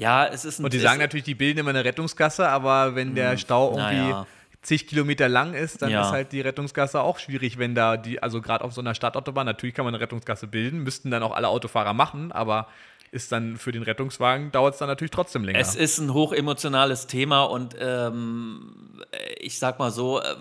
ja, 0.00 0.26
es 0.26 0.44
ist 0.44 0.58
ein 0.58 0.64
Und 0.64 0.72
die 0.72 0.78
sagen 0.78 0.98
natürlich, 1.00 1.24
die 1.24 1.34
bilden 1.34 1.58
immer 1.60 1.70
eine 1.70 1.84
Rettungskasse, 1.84 2.48
aber 2.48 2.94
wenn 2.94 3.14
der 3.14 3.36
Stau 3.36 3.70
irgendwie 3.70 3.94
Hm, 3.96 4.10
naja. 4.10 4.26
zig 4.62 4.86
Kilometer 4.86 5.28
lang 5.28 5.54
ist, 5.54 5.82
dann 5.82 5.90
Ja. 5.90 6.00
ist 6.02 6.12
halt 6.12 6.32
die 6.32 6.40
Rettungskasse 6.40 7.00
auch 7.00 7.18
schwierig, 7.18 7.58
wenn 7.58 7.74
da 7.74 7.96
die, 7.96 8.22
also 8.22 8.40
gerade 8.40 8.64
auf 8.64 8.72
so 8.72 8.80
einer 8.80 8.94
Stadtautobahn, 8.94 9.46
natürlich 9.46 9.74
kann 9.74 9.84
man 9.84 9.94
eine 9.94 10.02
Rettungskasse 10.02 10.46
bilden, 10.46 10.80
müssten 10.82 11.10
dann 11.10 11.22
auch 11.22 11.34
alle 11.34 11.48
Autofahrer 11.48 11.94
machen, 11.94 12.32
aber 12.32 12.66
ist 13.12 13.32
dann 13.32 13.56
für 13.56 13.72
den 13.72 13.82
Rettungswagen, 13.82 14.52
dauert 14.52 14.74
es 14.74 14.78
dann 14.78 14.88
natürlich 14.88 15.10
trotzdem 15.10 15.44
länger. 15.44 15.58
Es 15.58 15.74
ist 15.74 15.98
ein 15.98 16.14
hochemotionales 16.14 17.08
Thema 17.08 17.42
und 17.44 17.74
ähm, 17.78 19.02
ich 19.38 19.58
sag 19.58 19.78
mal 19.78 19.90
so, 19.90 20.20
äh, 20.20 20.36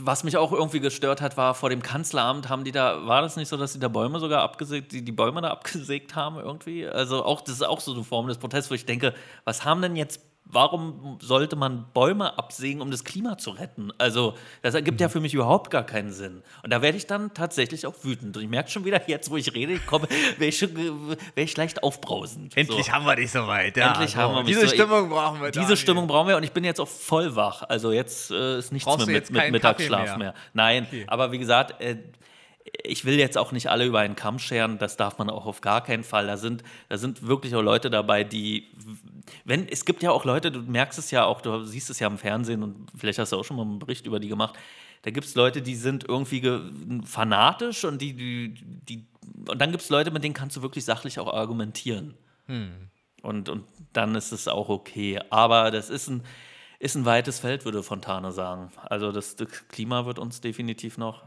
was 0.00 0.22
mich 0.22 0.36
auch 0.36 0.52
irgendwie 0.52 0.80
gestört 0.80 1.20
hat, 1.20 1.36
war 1.36 1.54
vor 1.54 1.70
dem 1.70 1.82
Kanzleramt 1.82 2.48
haben 2.48 2.64
die 2.64 2.72
da, 2.72 3.06
war 3.06 3.22
das 3.22 3.36
nicht 3.36 3.48
so, 3.48 3.56
dass 3.56 3.72
die 3.72 3.80
da 3.80 3.88
Bäume 3.88 4.20
sogar 4.20 4.42
abgesägt, 4.42 4.92
die, 4.92 5.04
die 5.04 5.12
Bäume 5.12 5.40
da 5.40 5.50
abgesägt 5.50 6.14
haben 6.14 6.36
irgendwie? 6.36 6.86
Also 6.86 7.24
auch, 7.24 7.40
das 7.40 7.56
ist 7.56 7.62
auch 7.62 7.80
so 7.80 7.92
eine 7.92 8.04
Form 8.04 8.28
des 8.28 8.38
Protests, 8.38 8.70
wo 8.70 8.74
ich 8.74 8.86
denke, 8.86 9.14
was 9.44 9.64
haben 9.64 9.82
denn 9.82 9.96
jetzt 9.96 10.20
Warum 10.46 11.18
sollte 11.22 11.56
man 11.56 11.86
Bäume 11.94 12.36
absägen, 12.38 12.82
um 12.82 12.90
das 12.90 13.02
Klima 13.02 13.38
zu 13.38 13.50
retten? 13.50 13.90
Also, 13.98 14.34
das 14.62 14.74
ergibt 14.74 15.00
ja 15.00 15.08
für 15.08 15.18
mich 15.20 15.32
überhaupt 15.34 15.70
gar 15.70 15.84
keinen 15.84 16.12
Sinn. 16.12 16.42
Und 16.62 16.70
da 16.72 16.82
werde 16.82 16.98
ich 16.98 17.06
dann 17.06 17.32
tatsächlich 17.34 17.86
auch 17.86 17.94
wütend. 18.04 18.36
Und 18.36 18.42
ich 18.42 18.48
merke 18.48 18.70
schon 18.70 18.84
wieder, 18.84 19.08
jetzt, 19.08 19.30
wo 19.30 19.36
ich 19.38 19.54
rede, 19.54 19.72
ich 19.72 19.86
komme, 19.86 20.06
wäre 20.38 20.48
ich, 20.50 20.60
wär 20.62 21.16
ich 21.44 21.56
leicht 21.56 21.82
aufbrausend. 21.82 22.56
Endlich 22.56 22.86
so. 22.86 22.92
haben 22.92 23.06
wir 23.06 23.16
dich 23.16 23.32
soweit. 23.32 23.76
Ja, 23.76 23.88
Endlich 23.94 24.10
so. 24.12 24.18
haben 24.18 24.34
wir 24.34 24.42
mich 24.42 24.48
Diese 24.54 24.68
so- 24.68 24.74
Stimmung 24.74 25.08
brauchen 25.08 25.40
wir. 25.40 25.50
Diese 25.50 25.60
Daniel. 25.62 25.76
Stimmung 25.78 26.06
brauchen 26.06 26.28
wir 26.28 26.36
und 26.36 26.42
ich 26.44 26.52
bin 26.52 26.62
jetzt 26.62 26.78
auch 26.80 26.88
voll 26.88 27.34
wach. 27.34 27.62
Also 27.62 27.90
jetzt 27.90 28.30
äh, 28.30 28.58
ist 28.58 28.70
nichts 28.70 28.86
Brauchst 28.86 29.06
mehr 29.06 29.16
mit, 29.16 29.30
mit 29.30 29.50
Mittagsschlaf 29.50 30.04
mehr. 30.10 30.18
mehr? 30.18 30.34
Nein, 30.52 30.84
Okay. 30.88 31.04
aber 31.08 31.32
wie 31.32 31.38
gesagt, 31.38 31.80
äh, 31.80 31.96
ich 32.82 33.04
will 33.04 33.18
jetzt 33.18 33.38
auch 33.38 33.52
nicht 33.52 33.68
alle 33.68 33.84
über 33.86 34.00
einen 34.00 34.16
Kamm 34.16 34.38
scheren, 34.38 34.78
das 34.78 34.96
darf 34.96 35.18
man 35.18 35.30
auch 35.30 35.46
auf 35.46 35.60
gar 35.60 35.82
keinen 35.82 36.02
Fall. 36.04 36.26
Da 36.26 36.36
sind, 36.36 36.62
da 36.88 36.96
sind 36.98 37.26
wirklich 37.26 37.54
auch 37.54 37.62
Leute 37.62 37.88
dabei, 37.90 38.24
die, 38.24 38.68
wenn, 39.44 39.68
es 39.68 39.84
gibt 39.84 40.02
ja 40.02 40.10
auch 40.10 40.24
Leute, 40.24 40.50
du 40.50 40.60
merkst 40.60 40.98
es 40.98 41.10
ja 41.10 41.24
auch, 41.24 41.40
du 41.40 41.64
siehst 41.64 41.90
es 41.90 41.98
ja 41.98 42.06
im 42.06 42.18
Fernsehen 42.18 42.62
und 42.62 42.90
vielleicht 42.96 43.18
hast 43.18 43.32
du 43.32 43.36
auch 43.36 43.44
schon 43.44 43.56
mal 43.56 43.62
einen 43.62 43.78
Bericht 43.78 44.06
über 44.06 44.20
die 44.20 44.28
gemacht, 44.28 44.54
da 45.02 45.10
gibt 45.10 45.26
es 45.26 45.34
Leute, 45.34 45.60
die 45.60 45.74
sind 45.74 46.08
irgendwie 46.08 46.40
ge 46.40 46.60
fanatisch 47.04 47.84
und 47.84 48.00
die, 48.00 48.14
die, 48.14 48.54
die 48.54 49.06
und 49.48 49.60
dann 49.60 49.70
gibt 49.70 49.82
es 49.82 49.90
Leute, 49.90 50.10
mit 50.10 50.24
denen 50.24 50.34
kannst 50.34 50.56
du 50.56 50.62
wirklich 50.62 50.84
sachlich 50.84 51.18
auch 51.18 51.32
argumentieren. 51.32 52.14
Und, 53.22 53.48
und 53.48 53.64
dann 53.92 54.14
ist 54.14 54.32
es 54.32 54.48
auch 54.48 54.68
okay. 54.68 55.20
Aber 55.30 55.70
das 55.70 55.90
ist 55.90 56.08
ein, 56.08 56.22
ist 56.78 56.94
ein 56.94 57.04
weites 57.04 57.38
Feld, 57.38 57.64
würde 57.64 57.82
Fontane 57.82 58.32
sagen. 58.32 58.70
Also 58.76 59.12
das, 59.12 59.36
das 59.36 59.48
Klima 59.68 60.06
wird 60.06 60.18
uns 60.18 60.40
definitiv 60.40 60.98
noch 60.98 61.22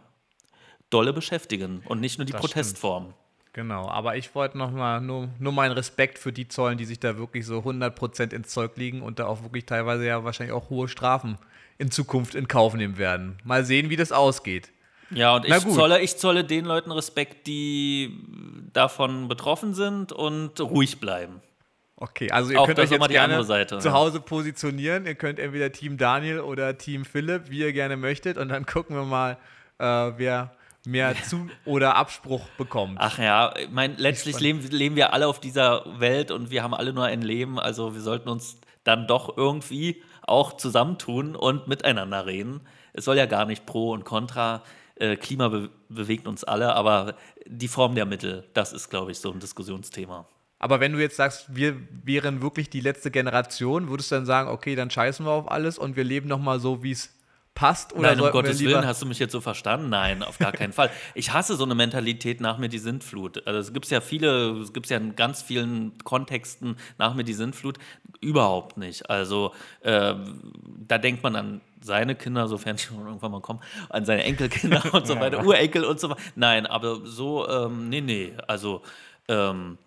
dolle 0.90 1.14
beschäftigen 1.14 1.84
und 1.88 2.00
nicht 2.00 2.18
nur 2.18 2.26
die 2.26 2.34
Das 2.34 2.42
Protestform. 2.42 3.14
Genau, 3.58 3.90
aber 3.90 4.18
ich 4.18 4.36
wollte 4.36 4.56
noch 4.56 4.70
mal 4.70 5.02
nur, 5.02 5.30
nur 5.40 5.52
meinen 5.52 5.72
Respekt 5.72 6.20
für 6.20 6.32
die 6.32 6.48
zollen, 6.48 6.78
die 6.78 6.86
sich 6.86 7.00
da 7.00 7.18
wirklich 7.18 7.44
so 7.44 7.62
100% 7.62 8.32
ins 8.32 8.50
Zeug 8.50 8.78
liegen 8.78 9.02
und 9.02 9.18
da 9.18 9.26
auch 9.26 9.42
wirklich 9.42 9.66
teilweise 9.66 10.06
ja 10.06 10.24
wahrscheinlich 10.24 10.54
auch 10.54 10.70
hohe 10.70 10.88
Strafen 10.88 11.40
in 11.80 11.90
Zukunft 11.90 12.36
in 12.36 12.48
Kauf 12.48 12.76
nehmen 12.76 13.00
werden. 13.00 13.40
Mal 13.44 13.66
sehen, 13.66 13.90
wie 13.90 13.96
das 13.96 14.12
ausgeht. 14.12 14.70
Ja, 15.10 15.38
und 15.38 15.46
ich 15.46 15.58
zolle, 15.58 16.02
ich 16.02 16.18
zolle 16.18 16.44
den 16.44 16.66
Leuten 16.66 16.92
Respekt, 16.92 17.48
die 17.48 18.24
davon 18.74 19.28
betroffen 19.28 19.74
sind 19.74 20.12
und 20.12 20.62
ruhig 20.62 21.00
bleiben. 21.00 21.42
Okay, 21.96 22.30
also 22.30 22.52
ihr 22.52 22.62
Auch 22.62 22.68
könnt 22.68 22.78
euch 22.78 22.92
jetzt 22.92 23.04
die 23.06 23.14
gerne 23.14 23.34
andere 23.34 23.44
Seite, 23.44 23.80
zu. 23.80 23.92
Hause 23.92 24.20
positionieren. 24.20 25.08
Ihr 25.08 25.16
könnt 25.16 25.40
entweder 25.40 25.72
Team 25.72 25.98
Daniel 25.98 26.42
oder 26.42 26.78
Team 26.78 27.06
Philipp, 27.06 27.50
wie 27.50 27.62
ihr 27.62 27.74
gerne 27.74 27.98
möchtet. 27.98 28.38
Und 28.38 28.50
dann 28.50 28.66
gucken 28.68 28.96
wir 28.96 29.06
mal, 29.06 29.40
äh, 29.80 30.14
wer 30.16 30.52
mehr 30.88 31.16
Zu- 31.24 31.50
oder 31.66 31.96
Abspruch 31.96 32.48
bekommt. 32.58 32.98
Ach 33.00 33.20
ja, 33.20 33.54
ich 33.58 33.70
meine, 33.70 33.96
letztlich 33.96 34.40
leben, 34.40 34.62
leben 34.70 34.96
wir 34.96 35.14
alle 35.14 35.28
auf 35.28 35.40
dieser 35.40 35.84
Welt 36.00 36.32
und 36.32 36.50
wir 36.50 36.64
haben 36.64 36.74
alle 36.74 36.94
nur 36.94 37.06
ein 37.06 37.22
Leben. 37.22 37.60
Also 37.60 37.94
wir 37.94 38.02
sollten 38.02 38.30
uns 38.30 38.58
dann 38.84 39.06
doch 39.06 39.38
irgendwie 39.38 40.02
auch 40.22 40.56
zusammentun 40.56 41.36
und 41.36 41.68
miteinander 41.68 42.26
reden. 42.26 42.62
Es 42.94 43.06
soll 43.06 43.18
ja 43.18 43.26
gar 43.26 43.46
nicht 43.46 43.66
pro 43.66 43.92
und 43.92 44.06
contra. 44.06 44.64
Äh, 44.96 45.18
Klima 45.18 45.50
be 45.50 45.70
bewegt 45.90 46.28
uns 46.28 46.44
alle, 46.44 46.74
aber 46.74 47.16
die 47.46 47.68
Form 47.68 47.96
der 47.96 48.06
Mittel, 48.06 48.46
das 48.54 48.74
ist, 48.74 48.90
glaube 48.90 49.12
ich, 49.12 49.20
so 49.20 49.32
ein 49.32 49.40
Diskussionsthema. 49.40 50.28
Aber 50.60 50.80
wenn 50.80 50.94
du 50.94 51.00
jetzt 51.00 51.18
sagst, 51.18 51.56
wir 51.56 51.80
wären 52.04 52.42
wirklich 52.42 52.70
die 52.70 52.80
letzte 52.80 53.12
Generation, 53.12 53.90
würdest 53.90 54.12
du 54.12 54.16
dann 54.16 54.26
sagen, 54.26 54.50
okay, 54.50 54.76
dann 54.76 54.90
scheißen 54.90 55.26
wir 55.26 55.32
auf 55.32 55.52
alles 55.52 55.78
und 55.78 55.96
wir 55.96 56.04
leben 56.04 56.28
noch 56.28 56.40
mal 56.40 56.60
so, 56.60 56.82
wie 56.82 56.92
es 56.92 57.17
passt? 57.58 57.94
Oder 57.94 58.10
Nein, 58.10 58.22
um 58.22 58.30
Gottes 58.30 58.60
Willen, 58.60 58.86
hast 58.86 59.02
du 59.02 59.08
mich 59.08 59.18
jetzt 59.18 59.32
so 59.32 59.42
verstanden? 59.42 59.90
Nein, 59.90 60.22
auf 60.22 60.38
gar 60.38 60.52
keinen 60.52 60.74
Fall. 60.74 60.92
Ich 61.16 61.34
hasse 61.34 61.56
so 61.56 61.64
eine 61.64 61.74
Mentalität 61.74 62.40
nach 62.42 62.60
mir 62.60 62.70
die 62.70 62.78
Sintflut. 62.78 63.48
Also 63.48 63.60
es 63.60 63.74
gibt 63.74 63.90
ja 63.90 64.00
viele, 64.00 64.60
es 64.60 64.74
gibt 64.74 64.88
ja 64.90 64.98
in 64.98 65.16
ganz 65.16 65.42
vielen 65.42 65.98
Kontexten 66.04 66.76
nach 67.00 67.16
mir 67.16 67.24
die 67.24 67.34
Sintflut 67.34 67.80
überhaupt 68.22 68.78
nicht. 68.78 69.10
Also 69.10 69.54
äh, 69.82 70.14
da 70.88 70.98
denkt 71.00 71.24
man 71.24 71.36
an 71.36 71.62
seine 71.82 72.14
Kinder, 72.14 72.48
sofern 72.48 72.78
schon 72.78 73.00
irgendwann 73.00 73.32
mal 73.32 73.42
kommen, 73.42 73.62
an 73.90 74.06
seine 74.06 74.24
Enkelkinder 74.24 74.84
und 74.94 75.08
so 75.08 75.20
weiter, 75.20 75.44
Urenkel 75.44 75.84
und 75.84 76.00
so 76.00 76.12
weiter. 76.12 76.22
Nein, 76.36 76.68
aber 76.68 77.06
so, 77.06 77.50
ähm, 77.50 77.90
nee, 77.90 78.02
nee, 78.02 78.34
also 78.46 78.84
ähm, 79.28 79.80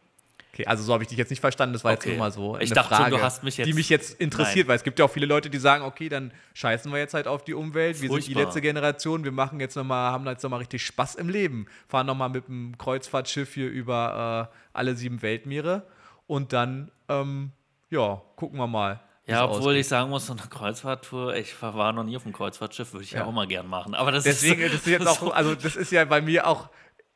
Okay, 0.53 0.67
also 0.67 0.83
so 0.83 0.93
habe 0.93 1.05
ich 1.05 1.09
dich 1.09 1.17
jetzt 1.17 1.31
nicht 1.31 1.41
verstanden, 1.41 1.73
das 1.75 1.85
war 1.85 1.93
jetzt 1.93 2.01
Okay. 2.03 2.11
nur 2.11 2.19
mal 2.19 2.33
so 2.33 2.57
Ich 2.57 2.63
eine 2.71 2.75
dachte 2.75 2.95
schon, 2.95 3.05
Frage, 3.05 3.17
du 3.17 3.23
hast 3.23 3.45
mich 3.45 3.57
jetzt- 3.57 3.67
die 3.69 3.73
mich 3.73 3.89
jetzt 3.89 4.21
interessiert, 4.21 4.57
Nein. 4.67 4.69
weil 4.69 4.77
es 4.77 4.83
gibt 4.83 4.99
ja 4.99 5.05
auch 5.05 5.11
viele 5.11 5.27
Leute, 5.27 5.49
die 5.49 5.59
sagen, 5.59 5.85
okay, 5.85 6.09
dann 6.09 6.33
scheißen 6.55 6.91
wir 6.91 6.99
jetzt 6.99 7.15
halt 7.15 7.29
auf 7.29 7.45
die 7.45 7.55
Umwelt, 7.55 8.01
wir 8.03 8.09
sind 8.11 8.19
die 8.27 8.33
Furchtbar. 8.33 8.43
letzte 8.45 8.61
Generation, 8.61 9.23
wir 9.23 9.31
machen 9.33 9.61
jetzt 9.61 9.77
noch 9.77 9.85
mal, 9.85 10.11
haben 10.11 10.27
jetzt 10.27 10.43
nochmal 10.43 10.59
richtig 10.59 10.85
Spaß 10.85 11.15
im 11.15 11.29
Leben, 11.29 11.67
fahren 11.89 12.07
nochmal 12.07 12.31
mit 12.31 12.49
dem 12.49 12.77
Kreuzfahrtschiff 12.79 13.55
hier 13.55 13.69
über 13.71 14.51
äh, 14.53 14.57
alle 14.73 14.97
sieben 14.97 15.23
Weltmeere 15.23 15.87
und 16.27 16.53
dann, 16.53 16.91
ähm, 17.09 17.53
ja, 17.91 18.21
gucken 18.37 18.59
wir 18.59 18.67
mal. 18.67 19.01
ja, 19.27 19.45
obwohl 19.45 19.59
ausgeht. 19.61 19.77
ich 19.83 19.89
sagen 19.89 20.11
muss, 20.11 20.27
so 20.27 20.33
eine 20.33 20.43
Kreuzfahrttour, 20.43 21.37
ich 21.37 21.55
war 21.63 21.93
noch 21.93 22.03
nie 22.03 22.17
auf 22.17 22.25
einem 22.25 22.33
Kreuzfahrtschiff, 22.33 22.93
würde 22.93 23.05
ich 23.05 23.13
ja. 23.13 23.25
Auch 23.25 23.31
mal 23.33 23.47
gern 23.47 23.69
machen. 23.69 23.95
Aber 23.95 24.11
das 24.11 24.25
Deswegen, 24.25 24.61
ist 24.63 24.75
das 24.75 24.81
ist 24.81 24.87
jetzt 24.89 25.07
auch, 25.09 25.21
so- 25.21 25.31
also 25.33 25.55
das 25.55 25.77
ist 25.77 25.93
ja 25.93 26.05
bei 26.05 26.21
mir 26.21 26.47
auch, 26.49 26.69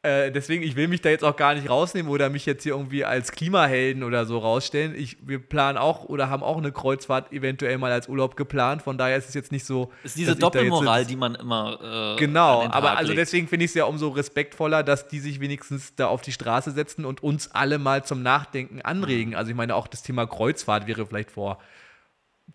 äh, 0.04 0.30
deswegen, 0.30 0.62
ich 0.62 0.76
will 0.76 0.86
mich 0.86 1.00
da 1.00 1.08
jetzt 1.08 1.24
auch 1.24 1.34
gar 1.34 1.54
nicht 1.54 1.70
rausnehmen 1.70 2.12
oder 2.12 2.28
mich 2.28 2.44
jetzt 2.44 2.62
hier 2.62 2.72
irgendwie 2.72 3.06
als 3.06 3.32
Klimahelden 3.32 4.02
oder 4.02 4.26
so 4.26 4.36
rausstellen. 4.38 4.94
Ich, 4.94 5.16
wir 5.26 5.38
planen 5.38 5.78
auch 5.78 6.04
oder 6.04 6.28
haben 6.28 6.42
auch 6.42 6.58
eine 6.58 6.72
Kreuzfahrt 6.72 7.32
eventuell 7.32 7.78
mal 7.78 7.90
als 7.90 8.08
Urlaub 8.08 8.36
geplant. 8.36 8.82
Von 8.82 8.98
daher 8.98 9.16
ist 9.16 9.28
es 9.28 9.34
jetzt 9.34 9.50
nicht 9.50 9.64
so. 9.64 9.90
ist 10.02 10.18
diese 10.18 10.36
Doppelmoral, 10.36 11.06
die 11.06 11.16
man 11.16 11.34
immer 11.34 12.14
äh, 12.14 12.18
Genau, 12.18 12.68
aber 12.68 12.98
also 12.98 13.14
deswegen 13.14 13.48
finde 13.48 13.64
ich 13.64 13.70
es 13.70 13.74
ja 13.74 13.86
umso 13.86 14.10
respektvoller, 14.10 14.82
dass 14.82 15.08
die 15.08 15.20
sich 15.20 15.40
wenigstens 15.40 15.94
da 15.94 16.08
auf 16.08 16.20
die 16.20 16.32
Straße 16.32 16.72
setzen 16.72 17.06
und 17.06 17.22
uns 17.22 17.52
alle 17.52 17.78
mal 17.78 18.04
zum 18.04 18.22
Nachdenken 18.22 18.82
anregen. 18.82 19.30
Mhm. 19.30 19.36
Also 19.36 19.50
ich 19.52 19.56
meine, 19.56 19.74
auch 19.74 19.86
das 19.86 20.02
Thema 20.02 20.26
Kreuzfahrt 20.26 20.86
wäre 20.86 21.06
vielleicht 21.06 21.30
vor 21.30 21.58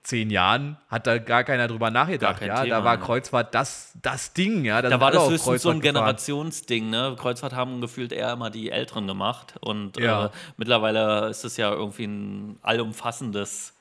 zehn 0.03 0.29
Jahren, 0.29 0.77
hat 0.87 1.07
da 1.07 1.17
gar 1.17 1.43
keiner 1.43 1.67
drüber 1.67 1.91
nachgedacht. 1.91 2.41
Ja, 2.41 2.63
Thema, 2.63 2.77
da 2.77 2.83
war 2.83 2.97
ne. 2.97 3.03
Kreuzfahrt 3.03 3.53
das, 3.53 3.93
das 4.01 4.33
Ding, 4.33 4.63
ja. 4.65 4.81
Da 4.81 4.99
war 4.99 5.11
das 5.11 5.29
höchstens 5.29 5.61
so 5.61 5.69
ein 5.69 5.81
Kreuzfahrt 5.81 5.81
gefahren. 5.81 5.81
Generationsding, 6.05 6.89
ne? 6.89 7.15
Kreuzfahrt 7.19 7.53
haben 7.53 7.81
gefühlt 7.81 8.11
eher 8.13 8.31
immer 8.31 8.49
die 8.49 8.71
Älteren 8.71 9.07
gemacht 9.07 9.55
und 9.59 9.97
Ja. 9.99 10.27
äh, 10.27 10.29
mittlerweile 10.57 11.27
ist 11.29 11.43
es 11.43 11.57
ja 11.57 11.71
irgendwie 11.71 12.05
ein 12.05 12.59
allumfassendes 12.61 13.73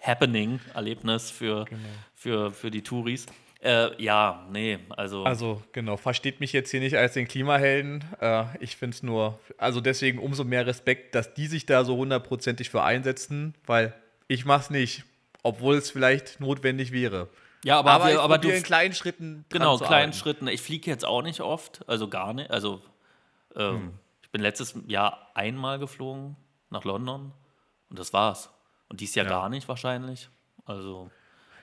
Happening, 0.00 0.60
Erlebnis 0.74 1.30
für, 1.30 1.64
Genau. 1.66 1.80
für, 2.14 2.50
für 2.50 2.70
die 2.70 2.82
Touris. 2.82 3.26
Äh, 3.62 4.02
ja, 4.02 4.46
nee, 4.50 4.78
also. 4.90 5.24
Also, 5.24 5.62
genau, 5.72 5.96
versteht 5.96 6.40
mich 6.40 6.52
jetzt 6.52 6.70
hier 6.70 6.80
nicht 6.80 6.96
als 6.98 7.14
den 7.14 7.26
Klimahelden. 7.26 8.04
Äh, 8.20 8.44
ich 8.60 8.76
finde 8.76 8.94
es 8.94 9.02
nur, 9.02 9.38
also 9.56 9.80
deswegen 9.80 10.18
umso 10.18 10.44
mehr 10.44 10.66
Respekt, 10.66 11.14
dass 11.14 11.32
die 11.32 11.46
sich 11.46 11.64
da 11.64 11.84
so 11.84 11.96
hundertprozentig 11.96 12.68
für 12.68 12.82
einsetzen, 12.82 13.54
weil 13.66 13.94
ich 14.28 14.44
mach's 14.44 14.68
nicht, 14.68 15.04
obwohl 15.44 15.76
es 15.76 15.90
vielleicht 15.92 16.40
notwendig 16.40 16.90
wäre. 16.90 17.28
Ja, 17.64 17.78
aber, 17.78 17.92
aber, 17.92 18.08
wir, 18.08 18.20
aber 18.20 18.38
du. 18.38 18.48
in 18.50 18.62
kleinen 18.62 18.92
Schritten. 18.94 19.44
Genau, 19.50 19.76
kleinen 19.78 19.92
arbeiten. 19.92 20.12
Schritten. 20.14 20.48
Ich 20.48 20.60
fliege 20.60 20.90
jetzt 20.90 21.04
auch 21.04 21.22
nicht 21.22 21.40
oft, 21.40 21.88
also 21.88 22.08
gar 22.08 22.34
nicht. 22.34 22.50
Also, 22.50 22.82
ähm, 23.54 23.92
ich 24.22 24.30
bin 24.30 24.42
letztes 24.42 24.74
Jahr 24.86 25.30
einmal 25.34 25.78
geflogen 25.78 26.36
nach 26.70 26.84
London 26.84 27.32
und 27.88 27.98
das 27.98 28.12
war's. 28.12 28.50
Und 28.88 29.00
dies 29.00 29.14
Jahr 29.14 29.26
Ja. 29.26 29.30
gar 29.30 29.48
nicht 29.48 29.68
wahrscheinlich. 29.68 30.28
Also, 30.66 31.10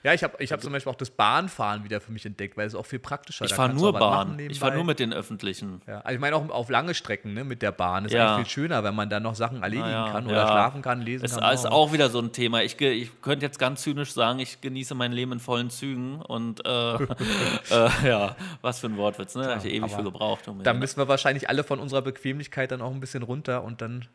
Ja, 0.04 0.14
ich 0.14 0.24
habe 0.24 0.36
ich 0.44 0.52
hab 0.52 0.62
zum 0.62 0.74
Beispiel 0.74 0.92
auch 0.92 0.96
das 0.98 1.12
Bahnfahren 1.12 1.84
wieder 1.84 2.02
für 2.02 2.12
mich 2.12 2.26
entdeckt, 2.26 2.58
weil 2.58 2.66
es 2.66 2.74
auch 2.74 2.86
viel 2.88 2.98
praktischer 2.98 3.46
ich 3.46 3.52
Da 3.52 3.56
fahre 3.56 3.74
nur 3.74 3.94
Bahn. 3.94 4.40
Ich 4.40 4.58
fahre 4.60 4.74
nur 4.76 4.84
mit 4.84 5.00
den 5.00 5.14
öffentlichen. 5.14 5.82
Ja, 5.86 6.00
also 6.00 6.16
ich 6.16 6.20
meine 6.20 6.36
auch 6.36 6.50
auf 6.50 6.70
lange 6.70 6.96
Strecken 6.96 7.34
ne, 7.34 7.44
mit 7.44 7.62
der 7.62 7.72
Bahn 7.72 8.06
ist 8.06 8.14
Ja. 8.14 8.36
eigentlich 8.36 8.48
viel 8.48 8.64
schöner, 8.64 8.84
wenn 8.84 8.96
man 8.96 9.10
dann 9.10 9.22
noch 9.22 9.36
Sachen 9.36 9.62
erledigen 9.62 9.90
Naja, 9.90 10.12
kann 10.12 10.26
oder 10.26 10.38
ja. 10.38 10.48
schlafen 10.48 10.82
kann, 10.82 11.02
lesen 11.02 11.24
Es 11.26 11.38
kann. 11.38 11.54
ist 11.54 11.68
auch 11.68 11.94
wieder 11.94 12.10
so 12.10 12.20
ein 12.20 12.32
Thema. 12.32 12.64
Ich, 12.64 12.80
ich 12.82 13.22
könnte 13.22 13.46
jetzt 13.46 13.60
ganz 13.60 13.84
zynisch 13.84 14.12
sagen, 14.14 14.40
ich 14.40 14.60
genieße 14.62 14.96
mein 14.96 15.12
Leben 15.12 15.34
in 15.34 15.40
vollen 15.40 15.70
Zügen 15.70 16.20
und 16.22 16.66
äh, 16.66 16.70
äh, 17.70 17.90
ja, 18.04 18.36
was 18.62 18.80
für 18.80 18.88
ein 18.88 18.98
Wortwitz, 18.98 19.36
ne? 19.36 19.44
Da 19.44 19.56
habe 19.56 19.68
ich 19.68 19.74
ewig 19.74 19.92
für 19.92 20.04
gebraucht. 20.04 20.48
Um 20.48 20.64
Da 20.64 20.74
müssen 20.74 20.98
wir 20.98 21.08
wahrscheinlich 21.08 21.48
alle 21.48 21.64
von 21.64 21.80
unserer 21.80 22.02
Bequemlichkeit 22.02 22.72
dann 22.72 22.82
auch 22.82 22.92
ein 22.92 23.00
bisschen 23.00 23.24
runter 23.24 23.64
und 23.64 23.82
dann 23.82 24.06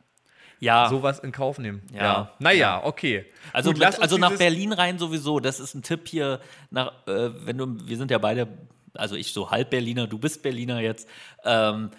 ja, 0.61 0.89
sowas 0.89 1.19
in 1.19 1.33
Kauf 1.33 1.59
nehmen. 1.59 1.83
Ja. 1.93 2.33
Naja, 2.39 2.83
okay. 2.85 3.27
Also, 3.53 3.71
Gut, 3.73 3.79
mit, 3.81 4.01
also 4.01 4.17
nach 4.19 4.37
Berlin 4.37 4.73
rein 4.73 4.99
sowieso. 4.99 5.41
Das 5.41 5.61
ist 5.61 5.75
ein 5.75 5.83
Tipp 5.83 6.09
hier. 6.09 6.41
Nach, 6.71 6.93
äh, 7.07 7.31
wenn 7.47 7.59
du, 7.59 7.77
wir 7.87 7.97
sind 7.97 8.11
ja 8.11 8.19
beide, 8.19 8.49
also 8.95 9.15
ich 9.17 9.33
so 9.33 9.51
halb 9.51 9.71
Berliner, 9.71 10.07
du 10.07 10.19
bist 10.19 10.43
Berliner 10.43 10.81
jetzt. 10.81 11.09
Ähm, 11.45 11.91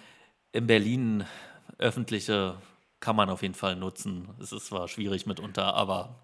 in 0.52 0.66
Berlin 0.66 1.24
öffentliche 1.78 2.56
kann 3.00 3.14
man 3.16 3.30
auf 3.30 3.42
jeden 3.42 3.54
Fall 3.54 3.76
nutzen. 3.76 4.28
Es 4.42 4.50
ist 4.52 4.66
zwar 4.66 4.88
schwierig 4.88 5.26
mitunter, 5.26 5.74
aber 5.74 6.16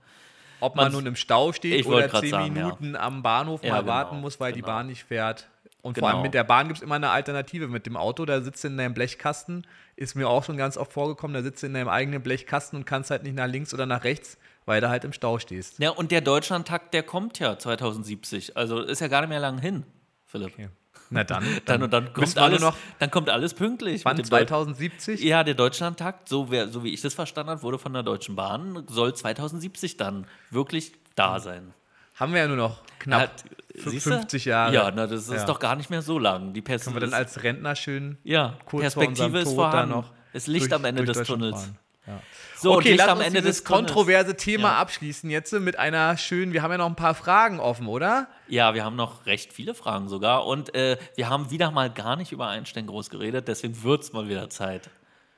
Ob 0.61 0.75
man 0.75 0.87
man- 0.87 0.93
nun 0.93 1.07
im 1.07 1.17
Stau 1.17 1.53
steht 1.53 1.87
oder 1.87 2.11
zehn 2.11 2.31
sagen, 2.31 2.57
ja. 2.57 2.65
Minuten 2.65 2.97
am 2.97 3.23
Bahnhof 3.23 3.63
Ja, 3.63 3.73
mal 3.75 3.81
genau, 3.83 3.93
warten 3.93 4.21
muss, 4.21 4.41
weil 4.41 4.53
die 4.53 4.61
genau. 4.61 4.73
Bahn 4.73 4.87
nicht 4.89 5.05
fährt. 5.05 5.49
Und 5.85 5.95
Genau. 5.95 6.07
vor 6.07 6.15
allem 6.15 6.23
mit 6.23 6.33
der 6.33 6.45
Bahn 6.45 6.67
gibt 6.69 6.79
es 6.79 6.83
immer 6.83 6.95
eine 6.95 7.11
Alternative. 7.11 7.69
Mit 7.69 7.85
dem 7.85 7.97
Auto, 7.97 8.25
da 8.25 8.41
sitzt 8.41 8.65
du 8.65 8.69
in 8.69 8.79
deinem 8.79 8.95
Blechkasten, 8.95 9.67
ist 9.97 10.15
mir 10.15 10.29
auch 10.29 10.43
schon 10.43 10.57
ganz 10.57 10.77
oft 10.79 10.93
vorgekommen, 10.95 11.35
da 11.35 11.43
sitzt 11.43 11.63
du 11.63 11.67
in 11.67 11.75
deinem 11.75 11.89
eigenen 11.91 12.23
Blechkasten 12.23 12.79
und 12.79 12.85
kannst 12.87 13.11
halt 13.11 13.23
nicht 13.23 13.37
nach 13.37 13.47
links 13.47 13.75
oder 13.75 13.85
nach 13.85 14.03
rechts, 14.03 14.39
weil 14.65 14.81
du 14.81 14.89
halt 14.89 15.05
im 15.05 15.13
Stau 15.13 15.39
stehst. 15.39 15.79
ja, 15.79 15.91
und 15.91 16.11
der 16.11 16.23
Deutschlandtakt, 16.23 16.95
der 16.95 17.03
kommt 17.03 17.39
ja 17.39 17.59
2070. 17.59 18.57
Also 18.57 18.81
ist 18.81 19.01
ja 19.01 19.09
gar 19.09 19.21
nicht 19.21 19.29
mehr 19.29 19.41
lang 19.41 19.59
hin, 19.59 19.85
Philipp. 20.25 20.55
Okay. 20.55 20.69
Na 21.11 21.23
dann, 21.23 21.45
Dann, 21.67 21.91
dann, 21.91 22.05
müssen 22.05 22.15
kommt 22.15 22.39
alles, 22.39 22.63
noch, 22.63 22.77
dann 22.99 23.11
kommt 23.11 23.29
alles 23.29 23.53
pünktlich. 23.53 24.07
wann, 24.07 24.17
mit 24.17 24.25
dem 24.27 24.31
Deut- 24.31 24.49
2070? 24.49 25.23
Ja, 25.23 25.45
der 25.45 25.53
Deutschlandtakt, 25.55 26.31
so, 26.31 26.51
wer, 26.51 26.69
so 26.69 26.83
wie 26.83 26.95
ich 26.95 27.03
das 27.03 27.13
verstanden 27.13 27.51
habe, 27.51 27.63
wurde 27.63 27.79
von 27.79 27.93
der 27.93 28.03
Deutschen 28.03 28.37
Bahn, 28.37 28.85
soll 28.89 29.15
2070 29.15 29.99
dann 29.99 30.27
wirklich 30.51 30.93
da 31.15 31.41
sein. 31.41 31.75
Haben 32.15 32.33
wir 32.33 32.41
ja 32.41 32.49
nur 32.49 32.57
noch 32.57 32.79
knapp 32.99 33.31
siehste? 33.75 34.11
50 34.13 34.45
Jahre. 34.45 34.73
Ja, 34.75 34.91
na, 34.95 35.07
das 35.07 35.23
ist 35.29 35.33
Ja. 35.33 35.45
doch 35.45 35.59
gar 35.59 35.77
nicht 35.77 35.91
mehr 35.91 36.03
so 36.03 36.19
lang. 36.19 36.53
Die 36.53 36.63
Können 36.63 36.81
wir 36.95 37.01
dann 37.01 37.15
als 37.15 37.43
Rentner 37.43 37.75
schön 37.77 38.19
ja, 38.25 38.55
Perspektive 38.69 39.39
ist 39.39 39.45
Tod 39.49 39.55
vorhanden. 39.57 39.91
noch 39.95 40.13
Es 40.33 40.47
Licht 40.47 40.67
durch- 40.67 40.73
am 40.75 40.85
Ende 40.85 41.05
des 41.05 41.27
Tunnels. 41.27 41.71
Ja. 42.07 42.21
So, 42.57 42.75
okay, 42.75 42.91
Licht 42.91 42.99
lass 42.99 43.09
am 43.09 43.19
uns 43.19 43.27
Ende 43.27 43.41
dieses 43.41 43.57
des 43.59 43.65
Tunnels. 43.65 43.87
kontroverse 43.87 44.37
Thema 44.37 44.69
Ja. 44.69 44.77
abschließen 44.79 45.29
jetzt 45.31 45.53
mit 45.55 45.79
einer 45.79 46.17
schönen, 46.17 46.53
wir 46.53 46.63
haben 46.63 46.71
ja 46.71 46.79
noch 46.79 46.87
ein 46.87 46.97
paar 46.97 47.15
Fragen 47.15 47.61
offen, 47.61 47.87
oder? 47.87 48.29
Ja, 48.47 48.75
wir 48.75 48.85
haben 48.85 48.95
noch 48.97 49.27
recht 49.27 49.53
viele 49.53 49.75
Fragen 49.75 50.09
sogar. 50.09 50.47
Und 50.47 50.75
äh, 50.75 50.99
wir 51.17 51.29
haben 51.31 51.51
wieder 51.51 51.71
mal 51.71 51.91
gar 51.91 52.17
nicht 52.17 52.31
über 52.33 52.47
Einstein 52.49 52.87
groß 52.87 53.11
geredet, 53.11 53.49
deswegen 53.49 53.83
wird 53.83 54.03
es 54.03 54.13
mal 54.13 54.29
wieder 54.29 54.49
Zeit. 54.51 54.89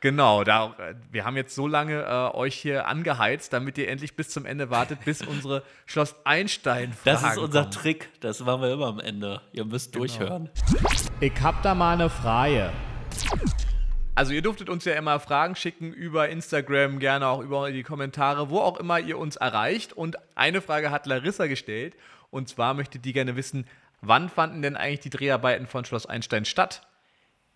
Genau, 0.01 0.45
da, 0.45 0.75
äh, 0.79 0.95
wir 1.11 1.25
haben 1.25 1.37
jetzt 1.37 1.55
so 1.55 1.67
lange 1.67 2.03
äh, 2.03 2.37
euch 2.37 2.55
hier 2.55 2.87
angeheizt, 2.87 3.53
damit 3.53 3.79
ihr 3.79 3.89
endlich 3.89 4.15
bis 4.15 4.29
zum 4.29 4.45
Ende 4.45 4.71
wartet, 4.71 5.05
bis 5.05 5.23
unsere 5.27 5.63
Schloss 5.87 6.15
Einstein-Fragen 6.25 7.23
Das 7.23 7.33
ist 7.33 7.39
unser 7.39 7.61
kommen. 7.63 7.73
Trick. 7.73 8.09
Das 8.21 8.41
machen 8.41 8.63
wir 8.63 8.73
immer 8.73 8.87
am 8.87 9.01
Ende. 9.01 9.41
Ihr 9.53 9.65
müsst 9.65 9.93
Genau. 9.93 10.05
durchhören. 10.07 10.51
Ich 11.21 11.33
hab 11.43 11.63
da 11.63 11.75
mal 11.75 11.95
eine 11.95 12.11
Frage. 12.11 12.71
Also 14.15 14.33
ihr 14.33 14.43
dürftet 14.43 14.71
uns 14.71 14.85
ja 14.85 14.95
immer 14.95 15.21
Fragen 15.21 15.57
schicken 15.57 15.93
über 15.93 16.29
Instagram, 16.31 16.99
gerne 16.99 17.27
auch 17.29 17.41
über 17.41 17.71
die 17.71 17.83
Kommentare, 17.83 18.49
wo 18.49 18.61
auch 18.61 18.79
immer 18.79 18.99
ihr 18.99 19.19
uns 19.19 19.37
erreicht. 19.37 19.93
Und 19.93 20.17
eine 20.35 20.63
Frage 20.63 20.91
hat 20.91 21.07
Larissa 21.07 21.47
gestellt. 21.47 21.95
Und 22.31 22.49
zwar 22.49 22.75
möchte 22.75 22.99
die 22.99 23.13
gerne 23.13 23.37
wissen, 23.37 23.67
wann 24.01 24.29
fanden 24.31 24.63
denn 24.63 24.77
eigentlich 24.77 25.01
die 25.01 25.11
Dreharbeiten 25.11 25.67
von 25.67 25.85
Schloss 25.85 26.07
Einstein 26.07 26.45
statt? 26.45 26.86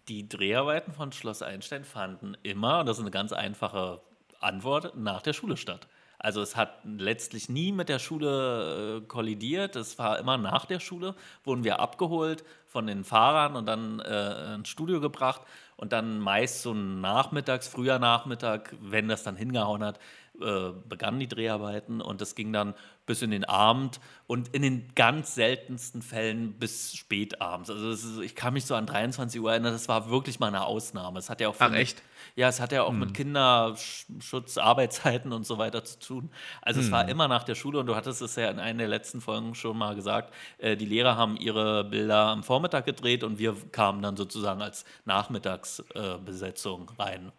Die 0.09 0.29
Dreharbeiten 0.29 0.93
von 0.93 1.13
Schloss 1.13 1.43
Einstein 1.43 1.85
fanden 1.85 2.37
immer, 2.43 2.85
das 2.85 2.99
ist 2.99 3.03
eine 3.03 3.11
ganz 3.11 3.33
einfache 3.33 4.01
Antwort, 4.41 4.97
nach 4.97 5.23
der 5.23 5.33
Schule 5.33 5.57
statt. 5.57 5.87
Also 6.23 6.43
es 6.43 6.55
hat 6.55 6.81
letztlich 6.85 7.49
nie 7.49 7.73
mit 7.73 7.89
der 7.89 7.99
Schule 7.99 8.99
äh, 8.99 9.07
kollidiert. 9.07 9.75
Es 9.75 9.99
war 9.99 10.19
immer 10.19 10.37
nach 10.37 10.67
der 10.67 10.79
Schule, 10.79 11.15
wurden 11.45 11.65
wir 11.65 11.81
abgeholt 11.81 12.45
von 12.67 12.87
den 12.87 13.05
Fahrern 13.05 13.57
und 13.57 13.65
dann 13.65 14.01
äh, 14.01 14.55
ins 14.55 14.69
Studio 14.69 15.01
gebracht 15.01 15.41
und 15.77 15.95
dann 15.95 16.19
meist 16.19 16.61
so 16.61 16.75
nachmittags, 16.75 17.69
früher 17.69 17.99
Nachmittag, 17.99 18.77
wenn 18.83 19.09
das 19.09 19.23
dann 19.23 19.35
hingehauen 19.35 19.83
hat, 19.83 19.99
äh, 20.43 20.73
begannen 20.89 21.21
die 21.21 21.29
Dreharbeiten 21.29 22.01
und 22.01 22.21
es 22.23 22.35
ging 22.35 22.53
dann 22.53 22.75
bis 23.07 23.23
in 23.23 23.31
den 23.33 23.45
Abend 23.45 23.99
und 24.27 24.49
in 24.55 24.63
den 24.63 24.89
ganz 24.95 25.35
seltensten 25.35 26.01
Fällen 26.03 26.53
bis 26.53 26.95
spät 26.95 27.41
abends. 27.41 27.69
Also 27.71 27.91
ist, 27.91 28.19
ich 28.21 28.35
kann 28.37 28.53
mich 28.53 28.65
so 28.67 28.75
an 28.77 28.87
23 28.87 29.41
Uhr 29.41 29.51
erinnern, 29.51 29.73
das 29.73 29.89
war 29.89 30.11
wirklich 30.11 30.39
mal 30.39 30.47
eine 30.49 30.65
Ausnahme. 30.65 31.19
Es 31.19 31.29
hat 31.29 31.41
ja 31.41 31.49
auch 31.49 31.57
Ach, 31.59 31.71
mit- 31.71 31.79
echt? 31.81 32.03
ja, 32.37 32.49
es 32.49 32.61
hat 32.61 32.71
ja 32.73 32.85
auch 32.85 32.93
mit 32.93 33.15
Kinderschutz, 33.15 34.59
Arbeitszeiten 34.59 35.33
und 35.33 35.45
so 35.45 35.59
weiter 35.59 35.83
zu 35.85 35.99
tun. 35.99 36.31
Also 36.63 36.81
es 36.81 36.91
war 36.93 37.09
immer 37.09 37.27
nach 37.27 37.43
der 37.43 37.55
Schule 37.57 37.81
und 37.81 37.87
du 37.87 37.97
hattest 37.97 38.23
es 38.23 38.37
ja 38.37 38.49
in 38.51 38.61
einer 38.61 38.79
der 38.79 38.89
letzten 38.89 39.21
Folgen 39.21 39.55
schon 39.57 39.77
mal 39.77 39.95
gesagt, 39.97 40.33
äh, 40.59 40.77
die 40.77 40.87
Lehrer 40.87 41.17
haben 41.17 41.37
ihre 41.37 41.85
Bilder 41.85 42.27
am 42.29 42.45
Vormittag 42.45 42.87
gedreht 42.87 43.25
und 43.25 43.39
wir 43.39 43.57
kamen 43.73 44.03
dann 44.03 44.17
sozusagen 44.17 44.63
als 44.63 44.85
Nachmittagsbesetzung 45.05 46.91
äh, 46.99 47.03
rein. 47.03 47.33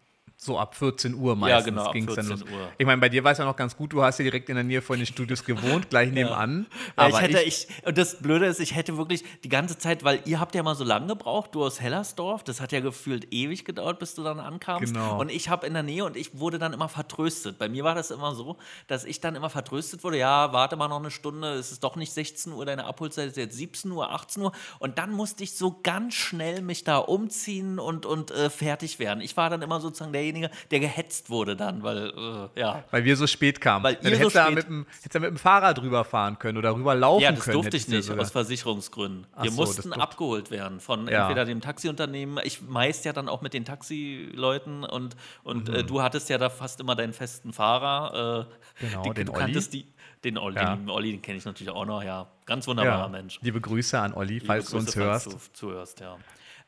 So 0.44 0.58
ab 0.58 0.74
14 0.74 1.14
Uhr 1.14 1.36
meistens 1.36 1.66
genau, 1.66 1.84
ab 1.84 1.92
ging's 1.92 2.16
dann 2.16 2.26
14 2.26 2.48
los. 2.48 2.52
Uhr. 2.52 2.68
Ich 2.76 2.84
meine, 2.84 3.00
bei 3.00 3.08
dir 3.08 3.22
war 3.22 3.30
es 3.30 3.38
ja 3.38 3.44
noch 3.44 3.54
ganz 3.54 3.76
gut, 3.76 3.92
du 3.92 4.02
hast 4.02 4.18
ja 4.18 4.24
direkt 4.24 4.48
in 4.48 4.56
der 4.56 4.64
Nähe 4.64 4.82
von 4.82 4.98
den 4.98 5.06
Studios 5.06 5.44
gewohnt, 5.44 5.88
gleich 5.88 6.10
nebenan. 6.10 6.66
Ja, 6.72 7.04
Aber 7.04 7.10
ich 7.10 7.20
hätte, 7.20 7.42
ich, 7.42 7.68
und 7.84 7.96
das 7.96 8.18
Blöde 8.18 8.46
ist, 8.46 8.58
ich 8.58 8.74
hätte 8.74 8.96
wirklich 8.96 9.22
die 9.44 9.48
ganze 9.48 9.78
Zeit, 9.78 10.02
weil 10.02 10.20
ihr 10.24 10.40
habt 10.40 10.56
ja 10.56 10.64
mal 10.64 10.74
so 10.74 10.82
lange 10.82 11.06
gebraucht, 11.06 11.54
du 11.54 11.62
aus 11.62 11.80
Hellersdorf, 11.80 12.42
das 12.42 12.60
hat 12.60 12.72
ja 12.72 12.80
gefühlt 12.80 13.32
ewig 13.32 13.64
gedauert, 13.64 14.00
bis 14.00 14.16
du 14.16 14.24
dann 14.24 14.40
ankamst. 14.40 14.92
Genau. 14.92 15.20
Und 15.20 15.30
ich 15.30 15.48
habe 15.48 15.64
in 15.64 15.74
der 15.74 15.84
Nähe 15.84 16.04
und 16.04 16.16
ich 16.16 16.36
wurde 16.36 16.58
dann 16.58 16.72
immer 16.72 16.88
vertröstet. 16.88 17.58
Bei 17.58 17.68
mir 17.68 17.84
war 17.84 17.94
das 17.94 18.10
immer 18.10 18.34
so, 18.34 18.56
dass 18.88 19.04
ich 19.04 19.20
dann 19.20 19.36
immer 19.36 19.48
vertröstet 19.48 20.02
wurde, 20.02 20.18
ja, 20.18 20.52
warte 20.52 20.74
mal 20.74 20.88
noch 20.88 20.98
eine 20.98 21.12
Stunde, 21.12 21.52
es 21.52 21.70
ist 21.70 21.84
doch 21.84 21.94
nicht 21.94 22.12
16 22.12 22.52
Uhr, 22.52 22.66
deine 22.66 22.86
Abholzeit 22.86 23.28
ist 23.28 23.36
jetzt 23.36 23.56
17 23.56 23.92
Uhr, 23.92 24.10
18 24.10 24.42
Uhr. 24.42 24.50
Und 24.80 24.98
dann 24.98 25.12
musste 25.12 25.44
ich 25.44 25.52
so 25.52 25.78
ganz 25.84 26.14
schnell 26.14 26.62
mich 26.62 26.82
da 26.82 26.98
umziehen 26.98 27.78
und, 27.78 28.06
und 28.06 28.32
äh, 28.32 28.50
fertig 28.50 28.98
werden. 28.98 29.20
Ich 29.20 29.36
war 29.36 29.48
dann 29.48 29.62
immer 29.62 29.80
sozusagen 29.80 30.10
derjenige, 30.32 30.50
der 30.70 30.80
gehetzt 30.80 31.30
wurde 31.30 31.56
dann, 31.56 31.82
weil, 31.82 32.12
äh, 32.56 32.60
ja. 32.60 32.84
weil 32.90 33.04
wir 33.04 33.16
so 33.16 33.26
spät 33.26 33.60
kamen. 33.60 33.84
Weil 33.84 33.96
Dann 33.96 34.12
ihr 34.12 34.18
so 34.18 34.24
du 34.24 34.30
da 34.30 34.44
spät- 34.46 34.54
mit 34.54 34.66
dem, 34.68 34.86
hättest 35.02 35.14
du 35.14 35.20
mit 35.20 35.30
dem 35.30 35.36
Fahrrad 35.38 35.78
drüber 35.78 36.04
fahren 36.04 36.38
können 36.38 36.58
oder 36.58 36.74
rüber 36.74 36.94
laufen 36.94 37.22
Ja, 37.22 37.32
das 37.32 37.44
können. 37.44 37.54
durfte 37.54 37.76
ich 37.76 37.86
du 37.86 37.92
nicht, 37.92 38.04
sogar. 38.06 38.22
aus 38.22 38.30
Versicherungsgründen. 38.30 39.26
Ach 39.34 39.44
Wir 39.44 39.50
so, 39.50 39.56
mussten 39.62 39.92
abgeholt 39.92 40.50
werden 40.50 40.80
von 40.80 41.06
Ja. 41.08 41.22
entweder 41.22 41.44
dem 41.44 41.60
Taxiunternehmen, 41.60 42.38
ich 42.44 42.62
meist 42.62 43.04
ja 43.04 43.12
dann 43.12 43.28
auch 43.28 43.42
mit 43.42 43.54
den 43.54 43.64
Taxileuten 43.64 44.84
und, 44.84 45.16
und 45.44 45.68
Mhm. 45.68 45.74
äh, 45.74 45.84
du 45.84 46.02
hattest 46.02 46.28
ja 46.28 46.38
da 46.38 46.50
fast 46.50 46.80
immer 46.80 46.94
deinen 46.96 47.12
festen 47.12 47.52
Fahrer. 47.52 48.46
Äh, 48.48 48.54
Genau, 48.80 49.02
die, 49.02 49.10
den 49.14 49.26
du 49.26 49.34
Olli. 49.34 49.52
die, 49.70 49.86
den 50.24 50.38
Olli, 50.38 50.56
Ja. 50.56 50.74
den 50.76 50.88
Olli, 50.88 51.10
den 51.12 51.20
kenne 51.22 51.38
ich 51.38 51.44
natürlich 51.44 51.70
auch 51.72 51.84
noch, 51.84 52.02
ja. 52.02 52.26
Ganz 52.46 52.66
wunderbarer 52.66 53.02
ja. 53.02 53.08
Mensch. 53.08 53.38
Liebe 53.42 53.60
Grüße 53.60 53.98
an 53.98 54.14
Olli, 54.14 54.34
Liebe 54.34 54.46
falls 54.46 54.70
du 54.70 54.76
uns 54.78 54.86
Grüße, 54.86 55.00
hörst. 55.00 55.30
Falls 55.30 55.46
du 55.48 55.52
zuhörst, 55.52 56.00
ja. 56.00 56.16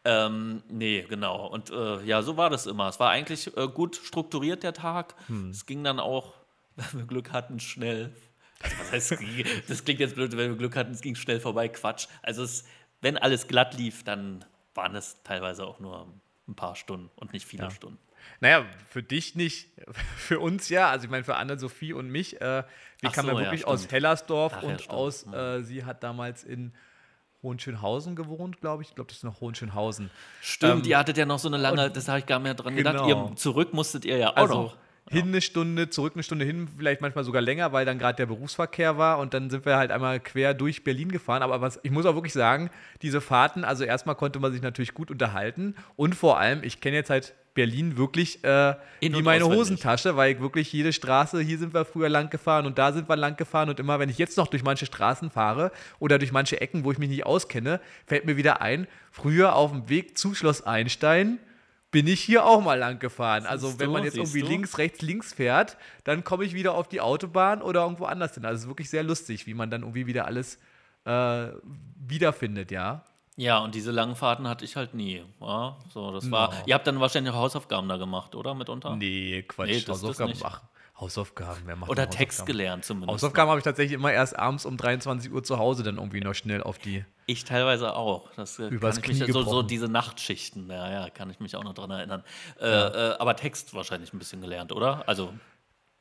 Ähm, 0.04 0.62
nee, 0.68 1.02
genau. 1.08 1.46
Und 1.46 1.70
äh, 1.70 2.02
ja, 2.02 2.22
so 2.22 2.36
war 2.36 2.50
das 2.50 2.66
immer. 2.66 2.88
Es 2.88 3.00
war 3.00 3.10
eigentlich 3.10 3.56
äh, 3.56 3.68
gut 3.68 3.96
strukturiert, 3.96 4.62
der 4.62 4.74
Tag. 4.74 5.14
Hm. 5.28 5.50
Es 5.50 5.66
ging 5.66 5.82
dann 5.82 5.98
auch, 5.98 6.34
wenn 6.76 7.00
wir 7.00 7.06
Glück 7.06 7.32
hatten, 7.32 7.60
schnell. 7.60 8.14
Also, 8.60 8.76
was 8.78 8.92
heißt, 8.92 9.18
das 9.68 9.84
klingt 9.84 10.00
jetzt 10.00 10.14
blöd, 10.14 10.32
wenn 10.36 10.50
wir 10.50 10.56
Glück 10.56 10.76
hatten, 10.76 10.92
es 10.92 11.00
ging 11.00 11.14
schnell 11.14 11.40
vorbei. 11.40 11.68
Quatsch. 11.68 12.06
Also, 12.22 12.42
es, 12.42 12.64
wenn 13.00 13.16
alles 13.16 13.48
glatt 13.48 13.74
lief, 13.76 14.04
dann 14.04 14.44
waren 14.74 14.94
es 14.94 15.22
teilweise 15.22 15.66
auch 15.66 15.80
nur 15.80 16.12
ein 16.48 16.54
paar 16.54 16.76
Stunden 16.76 17.10
und 17.16 17.32
nicht 17.32 17.46
viele 17.46 17.70
Stunden. 17.70 17.98
Naja, 18.40 18.66
für 18.90 19.02
dich 19.02 19.34
nicht, 19.34 19.68
für 20.16 20.40
uns 20.40 20.68
ja. 20.68 20.90
Also 20.90 21.04
ich 21.04 21.10
meine, 21.10 21.24
für 21.24 21.36
Anne-Sophie 21.36 21.92
und 21.92 22.08
mich. 22.10 22.40
Äh, 22.40 22.40
wir 22.40 22.64
Ach 23.04 23.12
kamen 23.12 23.30
so, 23.30 23.34
ja 23.34 23.40
ja, 23.40 23.46
wirklich 23.46 23.66
aus 23.66 23.80
stimmt. 23.80 23.92
Hellersdorf 23.92 24.54
Ach 24.56 24.62
ja, 24.62 24.68
und 24.68 24.80
stimmt. 24.80 24.94
aus, 24.94 25.26
äh, 25.26 25.62
sie 25.62 25.84
hat 25.84 26.02
damals 26.02 26.44
in 26.44 26.72
Hohenschönhausen 27.44 28.16
gewohnt, 28.16 28.60
glaube 28.60 28.82
ich. 28.82 28.88
Ich 28.88 28.94
glaube, 28.96 29.06
das 29.08 29.18
ist 29.18 29.22
noch 29.24 29.40
Hohenschönhausen. 29.40 30.10
Stimmt, 30.40 30.84
Ähm, 30.86 30.90
ihr 30.90 30.98
hattet 30.98 31.16
ja 31.16 31.26
noch 31.26 31.38
so 31.38 31.46
eine 31.46 31.58
lange, 31.58 31.88
das 31.90 32.08
habe 32.08 32.18
ich 32.18 32.26
gar 32.26 32.38
nicht 32.40 32.44
mehr 32.44 32.54
dran 32.54 32.74
gedacht. 32.74 32.96
genau. 33.04 33.28
Ihr, 33.30 33.36
zurück 33.36 33.72
musstet 33.72 34.04
ihr 34.04 34.16
ja 34.18 34.30
auch 34.32 34.36
Also, 34.36 34.54
noch. 34.54 34.76
Hin 35.10 35.28
eine 35.28 35.42
Stunde, 35.42 35.90
zurück 35.90 36.14
eine 36.14 36.22
Stunde 36.22 36.46
hin, 36.46 36.66
vielleicht 36.78 37.02
manchmal 37.02 37.24
sogar 37.24 37.42
länger, 37.42 37.72
weil 37.74 37.84
dann 37.84 37.98
gerade 37.98 38.16
der 38.16 38.24
Berufsverkehr 38.24 38.96
war 38.96 39.18
und 39.18 39.34
dann 39.34 39.50
sind 39.50 39.66
wir 39.66 39.76
halt 39.76 39.90
einmal 39.90 40.18
quer 40.18 40.54
durch 40.54 40.82
Berlin 40.82 41.12
gefahren. 41.12 41.42
Aber 41.42 41.60
was, 41.60 41.78
ich 41.82 41.90
muss 41.90 42.06
auch 42.06 42.14
wirklich 42.14 42.32
sagen, 42.32 42.70
diese 43.02 43.20
Fahrten, 43.20 43.64
also 43.64 43.84
erstmal 43.84 44.14
konnte 44.14 44.40
man 44.40 44.50
sich 44.50 44.62
natürlich 44.62 44.94
gut 44.94 45.10
unterhalten 45.10 45.74
und 45.96 46.14
vor 46.14 46.38
allem, 46.38 46.62
ich 46.64 46.80
kenne 46.80 46.96
jetzt 46.96 47.10
halt 47.10 47.34
Berlin 47.54 47.96
wirklich 47.96 48.42
äh, 48.44 48.74
In- 49.00 49.14
wie 49.14 49.22
meine. 49.22 49.44
Hosentasche, 49.44 50.16
weil 50.16 50.34
ich 50.34 50.40
wirklich 50.40 50.72
jede 50.72 50.92
Straße, 50.92 51.40
hier 51.40 51.58
sind 51.58 51.72
wir 51.72 51.84
früher 51.84 52.08
lang 52.08 52.30
gefahren 52.30 52.66
und 52.66 52.78
da 52.78 52.92
sind 52.92 53.08
wir 53.08 53.16
lang 53.16 53.36
gefahren 53.36 53.68
und 53.68 53.78
immer, 53.78 53.98
wenn 53.98 54.08
ich 54.08 54.18
jetzt 54.18 54.36
noch 54.36 54.48
durch 54.48 54.62
manche 54.62 54.86
Straßen 54.86 55.30
fahre 55.30 55.70
oder 55.98 56.18
durch 56.18 56.32
manche 56.32 56.60
Ecken, 56.60 56.84
wo 56.84 56.92
ich 56.92 56.98
mich 56.98 57.08
nicht 57.08 57.26
auskenne, 57.26 57.80
fällt 58.06 58.24
mir 58.26 58.36
wieder 58.36 58.60
ein, 58.60 58.86
früher 59.10 59.54
auf 59.54 59.70
dem 59.70 59.88
Weg 59.88 60.18
zu 60.18 60.34
Schloss 60.34 60.62
Einstein 60.62 61.38
bin 61.94 62.08
ich 62.08 62.20
hier 62.20 62.44
auch 62.44 62.60
mal 62.60 62.76
lang 62.76 62.98
gefahren. 62.98 63.46
Also 63.46 63.78
wenn 63.78 63.92
man 63.92 64.02
jetzt 64.02 64.16
irgendwie 64.16 64.40
du? 64.40 64.48
links, 64.48 64.78
rechts, 64.78 65.00
links 65.00 65.32
fährt, 65.32 65.76
dann 66.02 66.24
komme 66.24 66.44
ich 66.44 66.52
wieder 66.52 66.74
auf 66.74 66.88
die 66.88 67.00
Autobahn 67.00 67.62
oder 67.62 67.82
irgendwo 67.82 68.06
anders 68.06 68.34
hin. 68.34 68.44
Also 68.44 68.56
es 68.56 68.62
ist 68.62 68.68
wirklich 68.68 68.90
sehr 68.90 69.04
lustig, 69.04 69.46
wie 69.46 69.54
man 69.54 69.70
dann 69.70 69.82
irgendwie 69.82 70.08
wieder 70.08 70.26
alles 70.26 70.58
äh, 71.04 71.46
wiederfindet, 72.04 72.72
ja. 72.72 73.04
Ja, 73.36 73.58
und 73.58 73.74
diese 73.74 73.90
langen 73.90 74.14
Fahrten 74.14 74.48
hatte 74.48 74.64
ich 74.64 74.76
halt 74.76 74.94
nie. 74.94 75.24
Ja, 75.40 75.76
so, 75.92 76.12
das 76.12 76.30
war. 76.30 76.52
Ihr 76.66 76.74
habt 76.74 76.86
dann 76.86 77.00
wahrscheinlich 77.00 77.32
auch 77.32 77.38
Hausaufgaben 77.38 77.88
da 77.88 77.96
gemacht, 77.96 78.34
oder? 78.34 78.54
Mitunter? 78.54 78.94
Nee, 78.96 79.42
Quatsch. 79.42 79.68
Nee, 79.68 79.80
Hausaufgaben, 79.88 80.34
ach, 80.44 80.62
Hausaufgaben, 81.00 81.62
wer 81.64 81.74
macht 81.74 81.90
Oder 81.90 82.08
Text 82.08 82.46
gelernt 82.46 82.84
zumindest. 82.84 83.12
Hausaufgaben 83.12 83.50
habe 83.50 83.58
ich 83.58 83.64
tatsächlich 83.64 83.94
immer 83.94 84.12
erst 84.12 84.38
abends 84.38 84.64
um 84.64 84.76
23 84.76 85.32
Uhr 85.32 85.42
zu 85.42 85.58
Hause 85.58 85.82
dann 85.82 85.96
irgendwie 85.96 86.20
noch 86.20 86.34
schnell 86.34 86.62
auf 86.62 86.78
die. 86.78 87.04
Ich 87.26 87.44
teilweise 87.44 87.96
auch. 87.96 88.30
Das 88.36 88.60
äh, 88.60 88.68
Übers 88.68 89.02
kann 89.02 89.10
ich 89.10 89.20
mich, 89.20 89.32
so, 89.32 89.42
so 89.42 89.62
diese 89.62 89.88
Nachtschichten, 89.88 90.70
ja, 90.70 90.90
ja, 90.90 91.10
kann 91.10 91.28
ich 91.30 91.40
mich 91.40 91.56
auch 91.56 91.64
noch 91.64 91.74
dran 91.74 91.90
erinnern. 91.90 92.22
Äh, 92.60 92.66
äh, 92.68 93.16
aber 93.18 93.34
Text 93.34 93.74
wahrscheinlich 93.74 94.12
ein 94.12 94.20
bisschen 94.20 94.40
gelernt, 94.40 94.70
oder? 94.70 95.08
Also, 95.08 95.34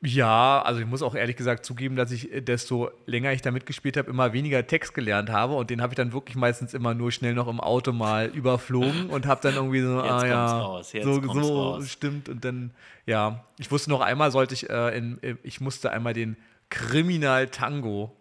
Ja, 0.02 0.60
also 0.62 0.80
ich 0.80 0.86
muss 0.86 1.00
auch 1.00 1.14
ehrlich 1.14 1.36
gesagt 1.36 1.64
zugeben, 1.64 1.96
dass 1.96 2.10
ich, 2.10 2.30
äh, 2.30 2.42
desto 2.42 2.90
länger 3.06 3.32
ich 3.32 3.40
da 3.40 3.50
mitgespielt 3.50 3.96
habe, 3.96 4.10
immer 4.10 4.34
weniger 4.34 4.66
Text 4.66 4.92
gelernt 4.92 5.30
habe 5.30 5.54
und 5.54 5.70
den 5.70 5.80
habe 5.80 5.92
ich 5.92 5.96
dann 5.96 6.12
wirklich 6.12 6.36
meistens 6.36 6.74
immer 6.74 6.92
nur 6.92 7.10
schnell 7.10 7.32
noch 7.32 7.48
im 7.48 7.58
Auto 7.58 7.92
mal 7.92 8.26
überflogen 8.34 9.08
und 9.08 9.24
habe 9.26 9.40
dann 9.42 9.54
irgendwie 9.54 9.80
so, 9.80 9.96
Jetzt 10.02 10.10
ah 10.10 10.26
ja, 10.26 10.58
raus, 10.60 10.92
so, 11.02 11.22
so 11.22 11.62
raus. 11.70 11.88
stimmt 11.90 12.28
und 12.28 12.44
dann, 12.44 12.72
ja, 13.06 13.44
ich 13.58 13.70
wusste 13.70 13.88
noch 13.88 14.02
einmal 14.02 14.30
sollte 14.30 14.52
ich, 14.52 14.68
äh, 14.68 14.96
in, 14.98 15.22
äh, 15.22 15.36
ich 15.42 15.62
musste 15.62 15.90
einmal 15.90 16.12
den 16.12 16.36
Kriminal 16.68 17.46
Tango 17.48 18.14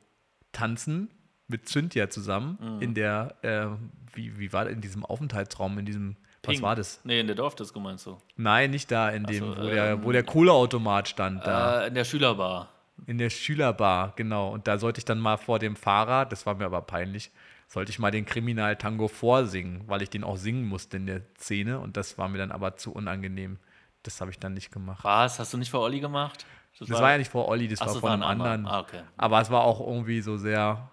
tanzen 0.54 1.10
mit 1.50 1.68
Cynthia 1.68 2.10
zusammen 2.10 2.58
Mhm. 2.62 2.82
in 2.82 2.94
der, 2.94 3.36
äh, 3.42 3.68
wie, 4.16 4.40
wie 4.40 4.54
war 4.54 4.64
das, 4.66 4.74
in 4.74 4.80
diesem 4.80 5.04
Aufenthaltsraum, 5.04 5.78
in 5.80 5.86
diesem, 5.86 6.16
was 6.44 6.56
Ping. 6.56 6.62
war 6.62 6.76
das? 6.76 7.00
Nee, 7.04 7.20
in 7.20 7.28
der 7.28 7.36
Dorfdisco 7.36 7.80
meinst 7.80 8.06
du? 8.06 8.18
Nein, 8.36 8.72
nicht 8.72 8.92
da, 8.92 9.10
in 9.10 9.24
dem, 9.24 9.40
so, 9.40 9.58
wo, 9.58 9.68
der, 9.68 9.92
ähm, 9.92 10.04
wo 10.04 10.12
der 10.12 10.24
Kohleautomat 10.24 11.08
stand, 11.08 11.46
da. 11.46 11.84
Äh, 11.84 11.88
in 11.88 11.96
der 11.96 12.04
Schülerbar. 12.04 12.70
In 13.08 13.18
der 13.18 13.30
Schülerbar, 13.30 14.14
genau. 14.16 14.52
Und 14.52 14.68
da 14.68 14.78
sollte 14.78 15.00
ich 15.00 15.06
dann 15.06 15.20
mal 15.20 15.38
vor 15.38 15.60
dem 15.60 15.76
Fahrer, 15.76 16.26
das 16.26 16.46
war 16.46 16.56
mir 16.56 16.66
aber 16.66 16.82
peinlich, 16.82 17.32
sollte 17.68 17.92
ich 17.92 18.00
mal 18.00 18.12
den 18.12 18.26
Kriminal-Tango 18.26 19.08
vorsingen, 19.08 19.84
weil 19.88 20.02
ich 20.02 20.10
den 20.10 20.24
auch 20.24 20.38
singen 20.38 20.66
musste 20.66 20.98
in 20.98 21.08
der 21.08 21.22
Szene. 21.38 21.80
Und 21.80 21.98
das 21.98 22.18
war 22.18 22.28
mir 22.30 22.38
dann 22.38 22.52
aber 22.52 22.78
zu 22.78 22.94
unangenehm. 22.94 23.58
Das 24.04 24.22
habe 24.22 24.32
ich 24.32 24.40
dann 24.40 24.54
nicht 24.54 24.72
gemacht. 24.72 25.04
Was? 25.04 25.40
Hast 25.40 25.54
du 25.54 25.58
nicht 25.58 25.72
vor 25.72 25.82
Olli 25.82 26.00
gemacht? 26.00 26.46
Das 26.80 26.90
war 26.90 27.12
ja 27.12 27.18
nicht 27.18 27.32
vor 27.32 27.48
Olli, 27.48 27.68
das 27.68 27.82
Ach 27.82 27.88
war 27.88 27.94
von 27.94 28.04
war 28.04 28.14
einem 28.14 28.24
anderen. 28.24 28.68
Ah, 28.68 28.80
okay. 28.80 29.02
Aber 29.16 29.40
es 29.42 29.50
war 29.50 29.62
auch 29.62 29.80
irgendwie 29.80 30.22
so 30.22 30.38
sehr. 30.38 30.90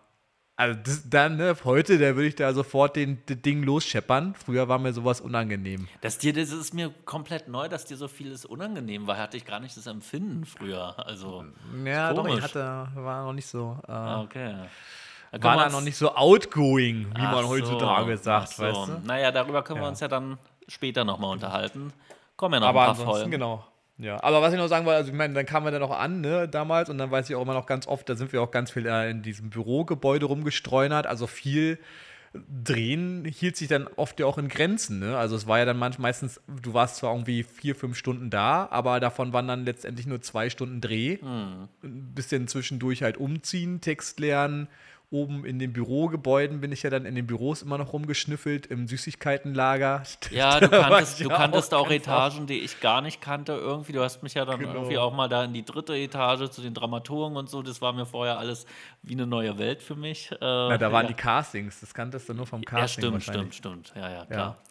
Also 0.60 0.78
das, 0.84 1.08
dann, 1.08 1.36
ne, 1.38 1.56
heute, 1.64 1.98
da 1.98 2.14
würde 2.16 2.26
ich 2.28 2.34
da 2.34 2.52
sofort 2.52 2.94
den, 2.96 3.22
das 3.26 3.40
Ding 3.40 3.62
losscheppern. 3.62 4.34
Früher 4.34 4.68
war 4.68 4.78
mir 4.78 4.92
sowas 4.92 5.22
unangenehm. 5.22 5.88
Das, 6.02 6.18
dir, 6.18 6.34
das 6.34 6.50
ist 6.52 6.74
mir 6.74 6.90
komplett 7.06 7.48
neu, 7.48 7.68
dass 7.68 7.86
dir 7.86 7.96
so 7.96 8.08
vieles 8.08 8.44
unangenehm 8.44 9.06
war. 9.06 9.16
Hatte 9.16 9.38
ich 9.38 9.46
gar 9.46 9.58
nicht 9.60 9.74
das 9.76 9.86
Empfinden 9.86 10.44
früher. 10.44 10.94
Also, 11.06 11.44
Ja, 11.84 12.12
doch, 12.12 12.24
ich 12.26 12.32
komisch. 12.32 12.44
hatte, 12.44 12.88
war 12.94 13.24
noch 13.24 13.32
nicht 13.32 13.46
so. 13.46 13.78
Äh, 13.88 13.90
ah, 13.92 14.20
okay. 14.20 14.54
Da 15.32 15.42
war 15.42 15.56
wir 15.56 15.64
da 15.64 15.70
noch 15.70 15.80
nicht 15.80 15.96
so 15.96 16.14
outgoing, 16.14 17.06
wie 17.16 17.22
man 17.22 17.42
so, 17.44 17.48
heutzutage 17.48 18.16
sagt, 18.18 18.48
ach 18.50 18.52
so. 18.52 18.62
weißt 18.62 18.88
du? 18.88 19.06
Naja, 19.06 19.32
darüber 19.32 19.62
können 19.62 19.78
wir 19.80 19.84
Ja. 19.84 19.88
uns 19.88 20.00
ja 20.00 20.08
dann 20.08 20.36
später 20.68 21.04
nochmal 21.04 21.30
unterhalten. 21.32 21.92
Kommen 22.36 22.54
ja 22.54 22.60
noch 22.60 22.66
Aber 22.68 22.80
ein 22.80 22.84
paar 22.86 22.90
ansonsten, 22.90 23.12
Folgen. 23.12 23.30
genau. 23.30 23.64
Ja, 24.00 24.22
aber 24.22 24.40
was 24.40 24.52
ich 24.52 24.58
noch 24.58 24.68
sagen 24.68 24.86
wollte, 24.86 24.96
also 24.96 25.10
ich 25.10 25.16
meine, 25.16 25.34
dann 25.34 25.44
kamen 25.44 25.66
wir 25.66 25.70
dann 25.72 25.82
auch 25.82 25.96
an, 25.96 26.22
ne, 26.22 26.48
damals, 26.48 26.88
und 26.88 26.98
dann 26.98 27.10
weiß 27.10 27.28
ich 27.28 27.36
auch 27.36 27.42
immer 27.42 27.54
noch 27.54 27.66
ganz 27.66 27.86
oft, 27.86 28.08
da 28.08 28.14
sind 28.14 28.32
wir 28.32 28.40
auch 28.40 28.50
ganz 28.50 28.70
viel 28.70 28.86
äh, 28.86 29.10
in 29.10 29.22
diesem 29.22 29.50
Bürogebäude 29.50 30.26
rumgestreunert, 30.26 31.06
also 31.06 31.26
viel 31.26 31.78
Drehen 32.32 33.24
hielt 33.24 33.56
sich 33.56 33.66
dann 33.66 33.88
oft 33.96 34.20
ja 34.20 34.26
auch 34.26 34.38
in 34.38 34.48
Grenzen, 34.48 35.00
ne? 35.00 35.18
Also 35.18 35.34
es 35.34 35.48
war 35.48 35.58
ja 35.58 35.64
dann 35.64 35.76
manch, 35.76 35.98
meistens, 35.98 36.40
du 36.46 36.72
warst 36.74 36.96
zwar 36.96 37.12
irgendwie 37.12 37.42
vier, 37.42 37.74
fünf 37.74 37.96
Stunden 37.96 38.30
da, 38.30 38.68
aber 38.70 39.00
davon 39.00 39.32
waren 39.32 39.48
dann 39.48 39.64
letztendlich 39.64 40.06
nur 40.06 40.20
zwei 40.22 40.48
Stunden 40.48 40.80
Dreh. 40.80 41.18
Hm. 41.20 41.68
Ein 41.82 42.14
bisschen 42.14 42.46
zwischendurch 42.46 43.02
halt 43.02 43.16
umziehen, 43.16 43.80
Text 43.80 44.20
lernen. 44.20 44.68
Oben 45.12 45.44
in 45.44 45.58
den 45.58 45.72
Bürogebäuden 45.72 46.60
bin 46.60 46.70
ich 46.70 46.84
ja 46.84 46.90
dann 46.90 47.04
in 47.04 47.16
den 47.16 47.26
Büros 47.26 47.62
immer 47.62 47.78
noch 47.78 47.92
rumgeschnüffelt, 47.92 48.66
im 48.66 48.86
Süßigkeitenlager. 48.86 50.04
Ja, 50.30 50.60
du 50.60 50.68
kanntest, 50.68 51.20
du 51.20 51.28
kanntest 51.28 51.74
auch, 51.74 51.88
ganz 51.88 52.02
Etagen, 52.02 52.46
die 52.46 52.60
ich 52.60 52.78
gar 52.80 53.00
nicht 53.00 53.20
kannte 53.20 53.52
irgendwie. 53.54 53.92
Du 53.92 54.02
hast 54.02 54.22
mich 54.22 54.34
ja 54.34 54.44
dann 54.44 54.60
Genau. 54.60 54.74
irgendwie 54.74 54.98
auch 54.98 55.12
mal 55.12 55.28
da 55.28 55.44
in 55.44 55.52
die 55.52 55.64
dritte 55.64 55.96
Etage 55.96 56.48
zu 56.50 56.62
den 56.62 56.74
Dramaturgen 56.74 57.36
und 57.36 57.50
so. 57.50 57.62
Das 57.62 57.80
war 57.80 57.92
mir 57.92 58.06
vorher 58.06 58.38
alles 58.38 58.66
wie 59.02 59.14
eine 59.14 59.26
neue 59.26 59.58
Welt 59.58 59.82
für 59.82 59.96
mich. 59.96 60.30
Äh, 60.30 60.36
Na, 60.40 60.78
da 60.78 60.92
waren 60.92 61.06
ja. 61.06 61.08
die 61.08 61.14
Castings, 61.14 61.80
das 61.80 61.92
kanntest 61.92 62.28
du 62.28 62.34
nur 62.34 62.46
vom 62.46 62.64
Casting 62.64 63.12
Ja, 63.12 63.20
stimmt, 63.20 63.22
stimmt, 63.24 63.54
stimmt. 63.54 63.92
Ja, 63.96 64.10
ja, 64.10 64.26
klar. 64.26 64.56
Ja. 64.56 64.69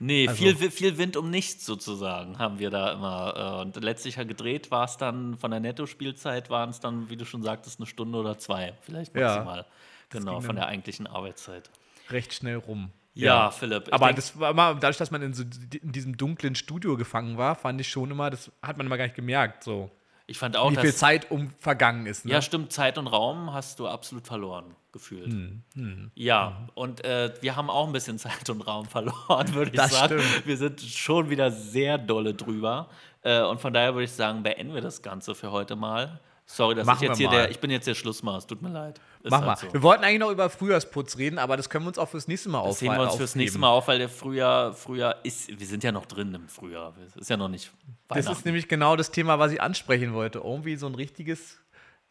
Nee, 0.00 0.26
Also- 0.28 0.42
viel, 0.56 0.70
viel 0.70 0.98
Wind 0.98 1.16
um 1.16 1.30
nichts 1.30 1.64
sozusagen 1.64 2.38
haben 2.38 2.58
wir 2.58 2.70
da 2.70 2.92
immer. 2.92 3.58
äh, 3.58 3.62
Und 3.62 3.82
letztlich 3.82 4.16
ja 4.16 4.24
gedreht 4.24 4.70
war 4.70 4.84
es 4.84 4.96
dann, 4.96 5.36
von 5.38 5.50
der 5.50 5.60
Netto-Spielzeit 5.60 6.50
waren 6.50 6.70
es 6.70 6.80
dann, 6.80 7.08
wie 7.10 7.16
du 7.16 7.24
schon 7.24 7.42
sagtest, 7.42 7.78
eine 7.80 7.86
Stunde 7.86 8.18
oder 8.18 8.36
zwei, 8.38 8.74
vielleicht 8.82 9.14
Ja. 9.16 9.28
maximal. 9.36 9.66
Genau, 10.10 10.32
ging 10.38 10.42
von 10.42 10.56
der 10.56 10.66
eigentlichen 10.66 11.06
Arbeitszeit. 11.06 11.70
Recht 12.10 12.34
schnell 12.34 12.56
rum. 12.56 12.90
Ja, 13.14 13.50
Philipp. 13.52 13.86
ich 13.86 13.94
Aber 13.94 14.06
denk- 14.06 14.16
das 14.16 14.38
war 14.38 14.50
immer, 14.50 14.74
dadurch, 14.74 14.96
dass 14.96 15.10
man 15.12 15.22
in, 15.22 15.32
so, 15.34 15.44
in 15.80 15.92
diesem 15.92 16.16
dunklen 16.16 16.56
Studio 16.56 16.96
gefangen 16.96 17.38
war, 17.38 17.54
fand 17.54 17.80
ich 17.80 17.88
schon 17.88 18.10
immer, 18.10 18.28
das 18.30 18.50
hat 18.60 18.76
man 18.76 18.86
immer 18.86 18.96
gar 18.96 19.04
nicht 19.04 19.14
gemerkt, 19.16 19.62
so. 19.62 19.90
Ich 20.26 20.38
fand 20.38 20.56
auch, 20.56 20.70
Wie 20.70 20.76
viel 20.76 20.94
Zeit 20.94 21.30
um 21.30 21.50
vergangen 21.58 22.06
ist. 22.06 22.24
Ne? 22.24 22.32
Ja, 22.32 22.42
stimmt, 22.42 22.72
Zeit 22.72 22.96
und 22.98 23.06
Raum 23.06 23.52
hast 23.52 23.78
du 23.78 23.86
absolut 23.88 24.26
verloren 24.26 24.74
gefühlt. 24.92 25.32
Hm, 25.74 26.10
Ja, 26.14 26.68
und 26.74 27.04
äh, 27.04 27.32
wir 27.40 27.56
haben 27.56 27.68
auch 27.68 27.86
ein 27.86 27.92
bisschen 27.92 28.18
Zeit 28.20 28.48
und 28.48 28.60
Raum 28.62 28.86
verloren, 28.86 29.52
würde 29.54 29.70
ich 29.72 29.76
Das 29.76 29.92
sagen. 29.92 30.20
stimmt. 30.20 30.46
Wir 30.46 30.56
sind 30.56 30.80
schon 30.80 31.28
wieder 31.30 31.50
sehr 31.50 31.98
dolle 31.98 32.32
drüber. 32.34 32.88
Äh, 33.22 33.42
und 33.42 33.60
von 33.60 33.72
daher 33.74 33.94
würde 33.94 34.04
ich 34.04 34.12
sagen, 34.12 34.42
beenden 34.42 34.72
wir 34.74 34.80
das 34.82 35.02
Ganze 35.02 35.34
für 35.34 35.50
heute 35.50 35.76
mal. 35.76 36.20
Sorry, 36.46 36.74
dass 36.74 36.86
Machen 36.86 37.02
ich 37.04 37.08
jetzt 37.08 37.18
hier 37.18 37.28
mal. 37.28 37.36
der, 37.36 37.50
ich 37.50 37.58
bin 37.58 37.70
jetzt 37.70 37.86
der 37.86 37.94
Schlussmaß, 37.94 38.46
tut 38.46 38.60
mir 38.60 38.68
leid. 38.68 39.00
Ist 39.22 39.30
Mach 39.30 39.38
halt 39.38 39.46
mal. 39.46 39.56
so. 39.56 39.72
Wir 39.72 39.82
wollten 39.82 40.04
eigentlich 40.04 40.20
noch 40.20 40.30
über 40.30 40.50
Frühjahrsputz 40.50 41.16
reden, 41.16 41.38
aber 41.38 41.56
das 41.56 41.70
können 41.70 41.84
wir 41.84 41.88
uns 41.88 41.98
auch 41.98 42.08
fürs 42.10 42.28
nächste 42.28 42.50
Mal 42.50 42.58
Das 42.58 42.72
aufheben. 42.76 42.92
sehen 42.94 43.00
wir 43.00 43.06
uns 43.06 43.16
fürs 43.16 43.34
nächste 43.34 43.58
Mal 43.58 43.68
auf, 43.70 43.88
weil 43.88 43.98
der 43.98 44.10
Frühjahr, 44.10 44.74
Frühjahr 44.74 45.16
ist, 45.24 45.58
wir 45.58 45.66
sind 45.66 45.82
ja 45.82 45.90
noch 45.92 46.04
drin 46.04 46.34
im 46.34 46.48
Frühjahr. 46.48 46.92
Es 47.06 47.16
ist 47.16 47.30
ja 47.30 47.38
noch 47.38 47.48
nicht 47.48 47.72
Das 48.08 48.26
ist 48.28 48.44
nämlich 48.44 48.68
genau 48.68 48.94
das 48.94 49.10
Thema, 49.10 49.38
was 49.38 49.52
ich 49.52 49.62
ansprechen 49.62 50.12
wollte. 50.12 50.40
Irgendwie 50.40 50.76
so 50.76 50.86
ein 50.86 50.94
richtiges. 50.94 51.58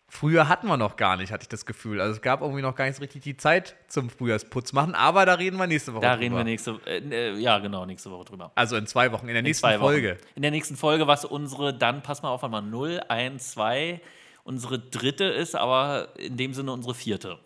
Früher 0.10 0.48
hatten 0.48 0.68
wir 0.68 0.78
noch 0.78 0.96
gar 0.96 1.18
nicht, 1.18 1.32
hatte 1.32 1.44
ich 1.44 1.50
das 1.50 1.66
Gefühl. 1.66 2.00
Also 2.02 2.14
es 2.16 2.22
gab 2.22 2.42
irgendwie 2.42 2.62
noch 2.62 2.76
gar 2.76 2.86
nicht 2.86 2.96
so 2.98 3.02
richtig 3.02 3.24
die 3.24 3.38
Zeit 3.38 3.76
zum 3.88 4.10
Frühjahrsputz 4.12 4.72
machen, 4.74 4.94
aber 4.96 5.26
da 5.26 5.36
reden 5.36 5.58
wir 5.58 5.66
nächste 5.68 5.94
Woche 5.94 6.02
Da 6.02 6.12
drüber. 6.14 6.22
reden 6.24 6.36
wir 6.36 6.44
nächste, 6.44 6.80
äh, 6.86 6.98
äh, 6.98 7.38
ja 7.40 7.58
genau, 7.60 7.86
nächste 7.86 8.12
Woche 8.12 8.26
drüber. 8.26 8.52
Also 8.56 8.76
in 8.78 8.86
zwei 8.86 9.12
Wochen, 9.12 9.28
in 9.28 9.34
der 9.34 9.40
In 9.40 9.46
nächsten. 9.46 9.72
Folge. 9.80 10.18
In 10.36 10.42
der 10.44 10.52
nächsten 10.52 10.76
Folge, 10.76 11.08
was 11.08 11.26
unsere, 11.26 11.74
dann, 11.76 12.02
pass 12.04 12.22
mal 12.22 12.30
auf, 12.30 12.44
einmal 12.44 12.62
0, 12.62 13.02
1, 13.08 13.52
2, 13.54 14.02
unsere 14.44 14.80
dritte 14.80 15.26
ist, 15.26 15.56
aber 15.56 16.10
in 16.18 16.38
dem 16.38 16.54
Sinne 16.54 16.72
unsere 16.72 16.94
vierte. 16.94 17.40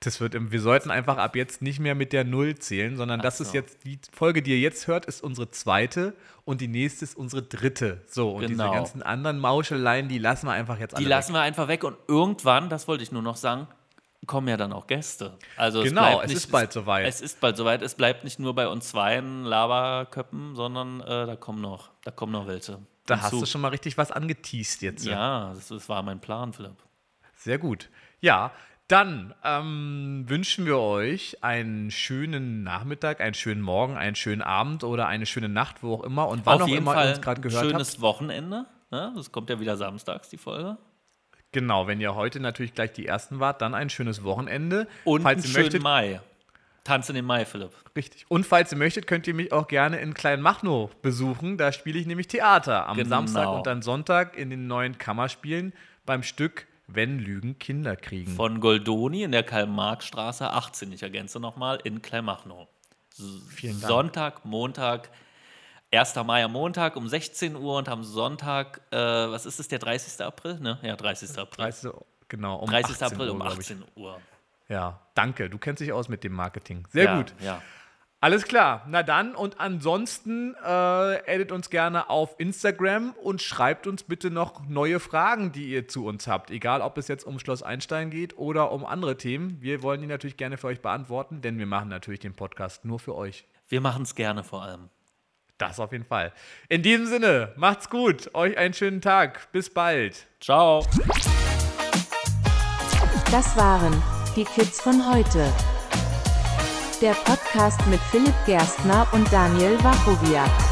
Das 0.00 0.20
wird, 0.20 0.36
wir 0.52 0.60
sollten 0.60 0.92
einfach 0.92 1.16
ab 1.16 1.34
jetzt 1.34 1.60
nicht 1.60 1.80
mehr 1.80 1.96
mit 1.96 2.12
der 2.12 2.22
Null 2.22 2.56
zählen, 2.56 2.96
sondern 2.96 3.20
das 3.20 3.38
so. 3.38 3.44
ist 3.44 3.52
jetzt 3.52 3.84
die 3.84 3.98
Folge, 4.12 4.42
die 4.42 4.52
ihr 4.52 4.60
jetzt 4.60 4.86
hört, 4.86 5.06
ist 5.06 5.24
unsere 5.24 5.50
zweite 5.50 6.14
und 6.44 6.60
die 6.60 6.68
nächste 6.68 7.04
ist 7.04 7.16
unsere 7.16 7.42
dritte. 7.42 8.02
So, 8.06 8.30
und 8.30 8.46
Genau. 8.46 8.64
diese 8.64 8.76
ganzen 8.76 9.02
anderen 9.02 9.40
Mauscheleien, 9.40 10.08
die 10.08 10.18
lassen 10.18 10.46
wir 10.46 10.52
einfach 10.52 10.78
jetzt 10.78 10.92
Die 10.92 10.96
alle 10.98 11.08
lassen 11.08 11.32
wir 11.32 11.40
einfach 11.40 11.66
weg 11.66 11.82
und 11.82 11.96
irgendwann, 12.06 12.68
das 12.68 12.86
wollte 12.86 13.02
ich 13.02 13.10
nur 13.10 13.22
noch 13.22 13.36
sagen, 13.36 13.66
kommen 14.26 14.46
ja 14.46 14.56
dann 14.56 14.72
auch 14.72 14.86
Gäste. 14.86 15.36
Also 15.56 15.82
Genau, 15.82 16.02
bleibt 16.02 16.24
es 16.24 16.28
nicht, 16.28 16.36
ist 16.38 16.52
bald 16.52 16.72
soweit. 16.72 17.08
Es 17.08 17.20
ist 17.20 17.40
bald 17.40 17.56
soweit. 17.56 17.82
Es 17.82 17.94
bleibt 17.96 18.22
nicht 18.22 18.38
nur 18.38 18.54
bei 18.54 18.68
uns 18.68 18.90
zweien 18.90 19.42
Laberköppen, 19.44 20.54
sondern 20.54 21.00
äh, 21.00 21.26
da 21.26 21.34
kommen 21.34 21.60
noch, 21.60 21.90
da 22.04 22.12
kommen 22.12 22.32
noch 22.32 22.46
welche. 22.46 22.78
Da 23.08 23.14
hinzu. 23.14 23.36
hast 23.36 23.42
du 23.42 23.46
schon 23.46 23.60
mal 23.60 23.68
richtig 23.68 23.96
was 23.96 24.12
angeteased 24.12 24.82
jetzt. 24.82 25.06
Ja, 25.06 25.52
das, 25.54 25.68
das 25.68 25.88
war 25.88 26.02
mein 26.02 26.20
Plan, 26.20 26.52
Philipp. 26.52 26.76
Sehr 27.34 27.58
gut. 27.58 27.88
Ja, 28.20 28.52
dann 28.86 29.34
ähm, 29.44 30.24
wünschen 30.28 30.66
wir 30.66 30.78
euch 30.78 31.42
einen 31.42 31.90
schönen 31.90 32.62
Nachmittag, 32.62 33.20
einen 33.20 33.34
schönen 33.34 33.60
Morgen, 33.60 33.96
einen 33.96 34.16
schönen 34.16 34.42
Abend 34.42 34.84
oder 34.84 35.06
eine 35.06 35.26
schöne 35.26 35.48
Nacht, 35.48 35.82
wo 35.82 35.94
auch 35.94 36.04
immer 36.04 36.28
und 36.28 36.46
wann 36.46 36.56
Auf 36.56 36.62
auch 36.62 36.68
jeden 36.68 36.82
immer 36.82 37.04
ihr 37.04 37.10
uns 37.10 37.20
gerade 37.20 37.40
ein 37.40 37.42
gehört 37.42 37.66
schönes 37.66 37.92
habt. 37.92 38.00
Wochenende. 38.00 38.66
Ne? 38.90 39.12
Das 39.14 39.32
kommt 39.32 39.50
ja 39.50 39.60
wieder 39.60 39.76
samstags, 39.76 40.28
die 40.30 40.38
Folge. 40.38 40.78
Genau, 41.52 41.86
wenn 41.86 42.00
ihr 42.00 42.14
heute 42.14 42.40
natürlich 42.40 42.74
gleich 42.74 42.92
die 42.92 43.06
ersten 43.06 43.40
wart, 43.40 43.62
dann 43.62 43.74
ein 43.74 43.88
schönes 43.88 44.22
Wochenende. 44.22 44.86
Und 45.04 45.22
Falls 45.22 45.36
einen 45.36 45.44
ihr 45.44 45.50
schönen 45.50 45.64
möchtet, 45.64 45.82
Mai. 45.82 46.20
Tanz 46.88 47.08
in 47.10 47.14
den 47.14 47.24
Mai, 47.26 47.44
Philipp. 47.44 47.72
Richtig. 47.94 48.24
Und 48.28 48.46
falls 48.46 48.72
ihr 48.72 48.78
möchtet, 48.78 49.06
könnt 49.06 49.26
ihr 49.26 49.34
mich 49.34 49.52
auch 49.52 49.68
gerne 49.68 49.98
in 50.00 50.14
Kleinmachnow 50.14 50.94
besuchen. 51.02 51.58
Da 51.58 51.70
spiele 51.72 51.98
ich 51.98 52.06
nämlich 52.06 52.28
Theater 52.28 52.86
am 52.88 52.96
Genau. 52.96 53.08
Samstag 53.10 53.48
und 53.48 53.66
dann 53.66 53.82
Sonntag 53.82 54.36
in 54.36 54.48
den 54.50 54.66
neuen 54.66 54.96
Kammerspielen 54.96 55.74
beim 56.06 56.22
Stück 56.22 56.66
Wenn 56.86 57.18
Lügen 57.18 57.58
Kinder 57.58 57.96
kriegen. 57.96 58.34
Von 58.34 58.60
Goldoni 58.60 59.22
in 59.22 59.32
der 59.32 59.42
Karl-Marx-Straße 59.42 60.50
18. 60.50 60.90
Ich 60.92 61.02
ergänze 61.02 61.38
nochmal 61.38 61.78
in 61.84 62.00
Kleinmachnow. 62.00 62.66
Vielen 63.50 63.78
Dank. 63.80 63.90
Sonntag, 63.90 64.44
Montag, 64.46 65.10
1. 65.92 66.14
Mai 66.24 66.44
am 66.44 66.52
Montag 66.52 66.96
um 66.96 67.06
16 67.06 67.56
Uhr 67.56 67.76
und 67.76 67.88
am 67.90 68.02
Sonntag, 68.04 68.80
äh, 68.90 68.96
was 68.96 69.44
ist 69.44 69.60
es, 69.60 69.68
der 69.68 69.78
30. 69.80 70.24
April? 70.24 70.58
Ne? 70.60 70.78
Ja, 70.82 70.96
30. 70.96 71.38
April. 71.38 71.64
30. 71.64 71.90
Genau, 72.28 72.56
um 72.56 72.70
30. 72.70 72.92
18 73.02 73.06
April 73.06 73.28
Uhr, 73.28 73.32
um 73.34 73.40
glaub 73.40 73.52
ich. 73.52 73.58
18 73.58 73.84
Uhr. 73.96 74.20
Ja, 74.68 75.00
danke. 75.14 75.48
Du 75.48 75.58
kennst 75.58 75.80
dich 75.80 75.92
aus 75.92 76.08
mit 76.08 76.24
dem 76.24 76.32
Marketing. 76.32 76.86
Sehr 76.90 77.04
ja, 77.04 77.16
gut. 77.16 77.34
Ja. 77.40 77.62
Alles 78.20 78.44
klar. 78.44 78.84
Na 78.88 79.04
dann 79.04 79.36
und 79.36 79.60
ansonsten 79.60 80.54
äh, 80.64 81.24
edit 81.32 81.52
uns 81.52 81.70
gerne 81.70 82.10
auf 82.10 82.34
Instagram 82.38 83.14
und 83.22 83.40
schreibt 83.40 83.86
uns 83.86 84.02
bitte 84.02 84.30
noch 84.30 84.66
neue 84.68 84.98
Fragen, 84.98 85.52
die 85.52 85.68
ihr 85.68 85.86
zu 85.86 86.04
uns 86.04 86.26
habt. 86.26 86.50
Egal, 86.50 86.80
ob 86.80 86.98
es 86.98 87.06
jetzt 87.06 87.24
um 87.24 87.38
Schloss 87.38 87.62
Einstein 87.62 88.10
geht 88.10 88.36
oder 88.36 88.72
um 88.72 88.84
andere 88.84 89.16
Themen. 89.16 89.58
Wir 89.60 89.82
wollen 89.82 90.00
die 90.00 90.08
natürlich 90.08 90.36
gerne 90.36 90.56
für 90.56 90.66
euch 90.66 90.80
beantworten, 90.80 91.42
denn 91.42 91.58
wir 91.58 91.66
machen 91.66 91.88
natürlich 91.88 92.20
den 92.20 92.34
Podcast 92.34 92.84
nur 92.84 92.98
für 92.98 93.14
euch. 93.14 93.46
Wir 93.68 93.80
machen 93.80 94.02
es 94.02 94.16
gerne 94.16 94.42
vor 94.42 94.64
allem. 94.64 94.88
Das 95.56 95.78
auf 95.78 95.92
jeden 95.92 96.04
Fall. 96.04 96.32
In 96.68 96.82
diesem 96.82 97.06
Sinne, 97.06 97.52
macht's 97.56 97.88
gut. 97.88 98.34
Euch 98.34 98.58
einen 98.58 98.74
schönen 98.74 99.00
Tag. 99.00 99.50
Bis 99.52 99.70
bald. 99.70 100.26
Ciao. 100.40 100.84
Das 103.30 103.56
waren 103.56 104.02
die 104.38 104.44
Kids 104.44 104.80
von 104.80 105.12
heute. 105.12 105.52
Der 107.02 107.14
Podcast 107.24 107.84
mit 107.88 107.98
Philipp 108.12 108.34
Gerstner 108.46 109.04
und 109.12 109.32
Daniel 109.32 109.76
Wachowiak. 109.82 110.67